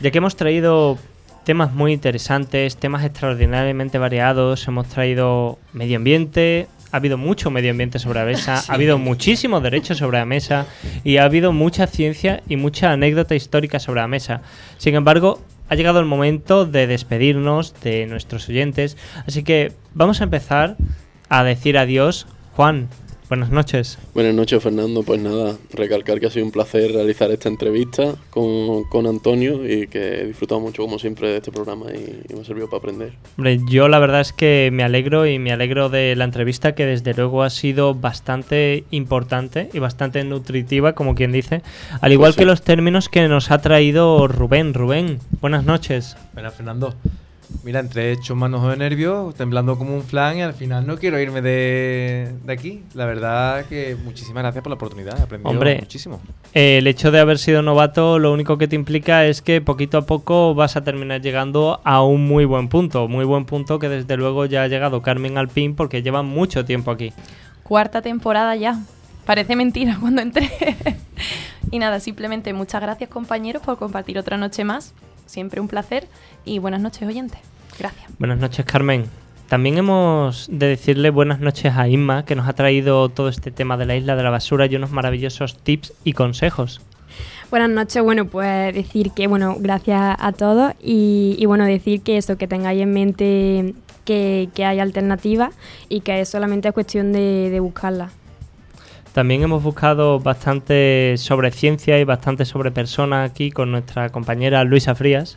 ya 0.00 0.10
que 0.10 0.18
hemos 0.18 0.36
traído 0.36 0.98
temas 1.44 1.72
muy 1.72 1.92
interesantes, 1.92 2.76
temas 2.76 3.04
extraordinariamente 3.04 3.98
variados, 3.98 4.66
hemos 4.68 4.88
traído 4.88 5.58
medio 5.72 5.96
ambiente, 5.96 6.68
ha 6.90 6.96
habido 6.96 7.16
mucho 7.18 7.50
medio 7.50 7.70
ambiente 7.70 7.98
sobre 7.98 8.20
la 8.20 8.26
mesa, 8.26 8.58
Sí. 8.58 8.66
ha 8.70 8.74
habido 8.74 8.98
muchísimos 8.98 9.62
derechos 9.62 9.98
sobre 9.98 10.18
la 10.18 10.24
mesa 10.26 10.66
y 11.04 11.16
ha 11.16 11.24
habido 11.24 11.52
mucha 11.52 11.86
ciencia 11.86 12.42
y 12.48 12.56
mucha 12.56 12.92
anécdota 12.92 13.34
histórica 13.34 13.80
sobre 13.80 14.00
la 14.00 14.08
mesa. 14.08 14.42
Sin 14.78 14.94
embargo, 14.94 15.40
ha 15.68 15.74
llegado 15.74 16.00
el 16.00 16.06
momento 16.06 16.66
de 16.66 16.86
despedirnos 16.86 17.74
de 17.80 18.06
nuestros 18.06 18.48
oyentes, 18.48 18.96
así 19.26 19.42
que 19.42 19.72
vamos 19.94 20.20
a 20.20 20.24
empezar 20.24 20.76
a 21.28 21.44
decir 21.44 21.78
adiós. 21.78 22.26
Juan, 22.56 22.88
buenas 23.32 23.50
noches. 23.50 23.98
Buenas 24.12 24.34
noches, 24.34 24.62
Fernando. 24.62 25.02
Pues 25.02 25.18
nada, 25.18 25.56
recalcar 25.72 26.20
que 26.20 26.26
ha 26.26 26.30
sido 26.30 26.44
un 26.44 26.52
placer 26.52 26.92
realizar 26.92 27.30
esta 27.30 27.48
entrevista 27.48 28.14
con, 28.28 28.84
con 28.84 29.06
Antonio 29.06 29.64
y 29.66 29.86
que 29.86 30.20
he 30.20 30.26
disfrutado 30.26 30.60
mucho, 30.60 30.82
como 30.82 30.98
siempre, 30.98 31.30
de 31.30 31.36
este 31.38 31.50
programa 31.50 31.86
y, 31.92 32.26
y 32.30 32.34
me 32.34 32.42
ha 32.42 32.44
servido 32.44 32.68
para 32.68 32.80
aprender. 32.80 33.12
Hombre, 33.38 33.58
yo 33.70 33.88
la 33.88 33.98
verdad 34.00 34.20
es 34.20 34.34
que 34.34 34.68
me 34.70 34.82
alegro 34.82 35.26
y 35.26 35.38
me 35.38 35.50
alegro 35.50 35.88
de 35.88 36.14
la 36.14 36.24
entrevista 36.24 36.74
que 36.74 36.84
desde 36.84 37.14
luego 37.14 37.42
ha 37.42 37.48
sido 37.48 37.94
bastante 37.94 38.84
importante 38.90 39.70
y 39.72 39.78
bastante 39.78 40.22
nutritiva, 40.24 40.92
como 40.92 41.14
quien 41.14 41.32
dice, 41.32 41.62
al 42.02 42.12
igual 42.12 42.28
Pues 42.28 42.34
sí. 42.34 42.38
que 42.40 42.44
los 42.44 42.60
términos 42.60 43.08
que 43.08 43.28
nos 43.28 43.50
ha 43.50 43.62
traído 43.62 44.28
Rubén. 44.28 44.74
Rubén, 44.74 45.20
buenas 45.40 45.64
noches. 45.64 46.18
Buenas, 46.34 46.54
Fernando. 46.54 46.94
Mira, 47.64 47.80
entre 47.80 48.12
hecho 48.12 48.34
manos 48.34 48.68
de 48.68 48.76
nervios, 48.76 49.34
temblando 49.34 49.76
como 49.76 49.94
un 49.94 50.02
flan 50.02 50.38
y 50.38 50.42
al 50.42 50.54
final 50.54 50.86
no 50.86 50.96
quiero 50.96 51.20
irme 51.20 51.42
de, 51.42 52.34
de 52.44 52.52
aquí. 52.52 52.82
La 52.94 53.04
verdad 53.06 53.66
que 53.66 53.96
muchísimas 54.02 54.42
gracias 54.42 54.62
por 54.62 54.70
la 54.70 54.74
oportunidad, 54.76 55.18
he 55.18 55.22
aprendido 55.22 55.50
Hombre, 55.50 55.78
muchísimo. 55.80 56.20
eh, 56.54 56.78
el 56.78 56.86
hecho 56.86 57.10
de 57.10 57.20
haber 57.20 57.38
sido 57.38 57.62
novato 57.62 58.18
lo 58.18 58.32
único 58.32 58.58
que 58.58 58.68
te 58.68 58.76
implica 58.76 59.26
es 59.26 59.42
que 59.42 59.60
poquito 59.60 59.98
a 59.98 60.02
poco 60.06 60.54
vas 60.54 60.76
a 60.76 60.82
terminar 60.84 61.20
llegando 61.20 61.80
a 61.84 62.02
un 62.02 62.26
muy 62.26 62.44
buen 62.44 62.68
punto, 62.68 63.06
muy 63.08 63.24
buen 63.24 63.44
punto 63.44 63.78
que 63.78 63.88
desde 63.88 64.16
luego 64.16 64.46
ya 64.46 64.62
ha 64.62 64.68
llegado 64.68 65.02
Carmen 65.02 65.38
Alpín 65.38 65.74
porque 65.76 66.02
lleva 66.02 66.22
mucho 66.22 66.64
tiempo 66.64 66.90
aquí. 66.90 67.12
Cuarta 67.62 68.02
temporada 68.02 68.56
ya. 68.56 68.78
Parece 69.26 69.54
mentira 69.54 69.98
cuando 70.00 70.20
entré. 70.20 70.50
y 71.70 71.78
nada, 71.78 72.00
simplemente 72.00 72.52
muchas 72.52 72.82
gracias 72.82 73.08
compañeros 73.08 73.62
por 73.62 73.78
compartir 73.78 74.18
otra 74.18 74.36
noche 74.36 74.64
más. 74.64 74.94
Siempre 75.32 75.62
un 75.62 75.68
placer. 75.68 76.08
Y 76.44 76.58
buenas 76.58 76.82
noches 76.82 77.08
oyentes. 77.08 77.40
Gracias. 77.78 78.04
Buenas 78.18 78.38
noches, 78.38 78.66
Carmen. 78.66 79.06
También 79.48 79.78
hemos 79.78 80.46
de 80.52 80.66
decirle 80.66 81.08
buenas 81.08 81.40
noches 81.40 81.74
a 81.74 81.88
Inma, 81.88 82.26
que 82.26 82.34
nos 82.34 82.46
ha 82.48 82.52
traído 82.52 83.08
todo 83.08 83.30
este 83.30 83.50
tema 83.50 83.78
de 83.78 83.86
la 83.86 83.96
isla 83.96 84.14
de 84.14 84.22
la 84.22 84.28
basura 84.28 84.66
y 84.66 84.76
unos 84.76 84.90
maravillosos 84.90 85.56
tips 85.56 85.94
y 86.04 86.12
consejos. 86.12 86.82
Buenas 87.50 87.70
noches, 87.70 88.02
bueno, 88.02 88.26
pues 88.26 88.74
decir 88.74 89.12
que, 89.12 89.26
bueno, 89.26 89.56
gracias 89.58 90.16
a 90.18 90.32
todos 90.32 90.74
y, 90.82 91.36
y, 91.38 91.46
bueno, 91.46 91.64
decir 91.64 92.02
que 92.02 92.18
eso, 92.18 92.36
que 92.36 92.46
tengáis 92.46 92.82
en 92.82 92.92
mente 92.92 93.74
que, 94.04 94.50
que 94.54 94.66
hay 94.66 94.80
alternativas 94.80 95.54
y 95.88 96.00
que 96.00 96.26
solamente 96.26 96.68
es 96.68 96.74
cuestión 96.74 97.12
de, 97.12 97.48
de 97.48 97.60
buscarlas. 97.60 98.12
También 99.12 99.42
hemos 99.42 99.62
buscado 99.62 100.20
bastante 100.20 101.14
sobre 101.18 101.50
ciencia 101.50 101.98
y 101.98 102.04
bastante 102.04 102.44
sobre 102.46 102.70
personas 102.70 103.30
aquí 103.30 103.50
con 103.50 103.70
nuestra 103.70 104.08
compañera 104.10 104.64
Luisa 104.64 104.94
Frías. 104.94 105.36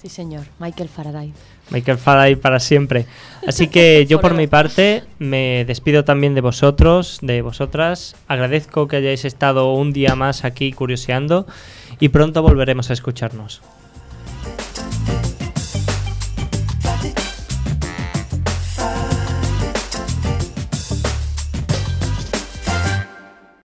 Sí, 0.00 0.08
señor. 0.08 0.46
Michael 0.58 0.88
Faraday. 0.88 1.32
Michael 1.70 1.98
Faraday 1.98 2.36
para 2.36 2.60
siempre. 2.60 3.06
Así 3.46 3.68
que 3.68 4.06
yo 4.08 4.20
por 4.20 4.34
mi 4.34 4.46
parte 4.46 5.04
me 5.18 5.64
despido 5.66 6.04
también 6.04 6.34
de 6.34 6.40
vosotros, 6.40 7.18
de 7.22 7.42
vosotras. 7.42 8.14
Agradezco 8.28 8.88
que 8.88 8.96
hayáis 8.96 9.24
estado 9.24 9.74
un 9.74 9.92
día 9.92 10.14
más 10.14 10.44
aquí 10.44 10.72
curioseando 10.72 11.46
y 11.98 12.08
pronto 12.08 12.40
volveremos 12.42 12.88
a 12.90 12.92
escucharnos. 12.92 13.60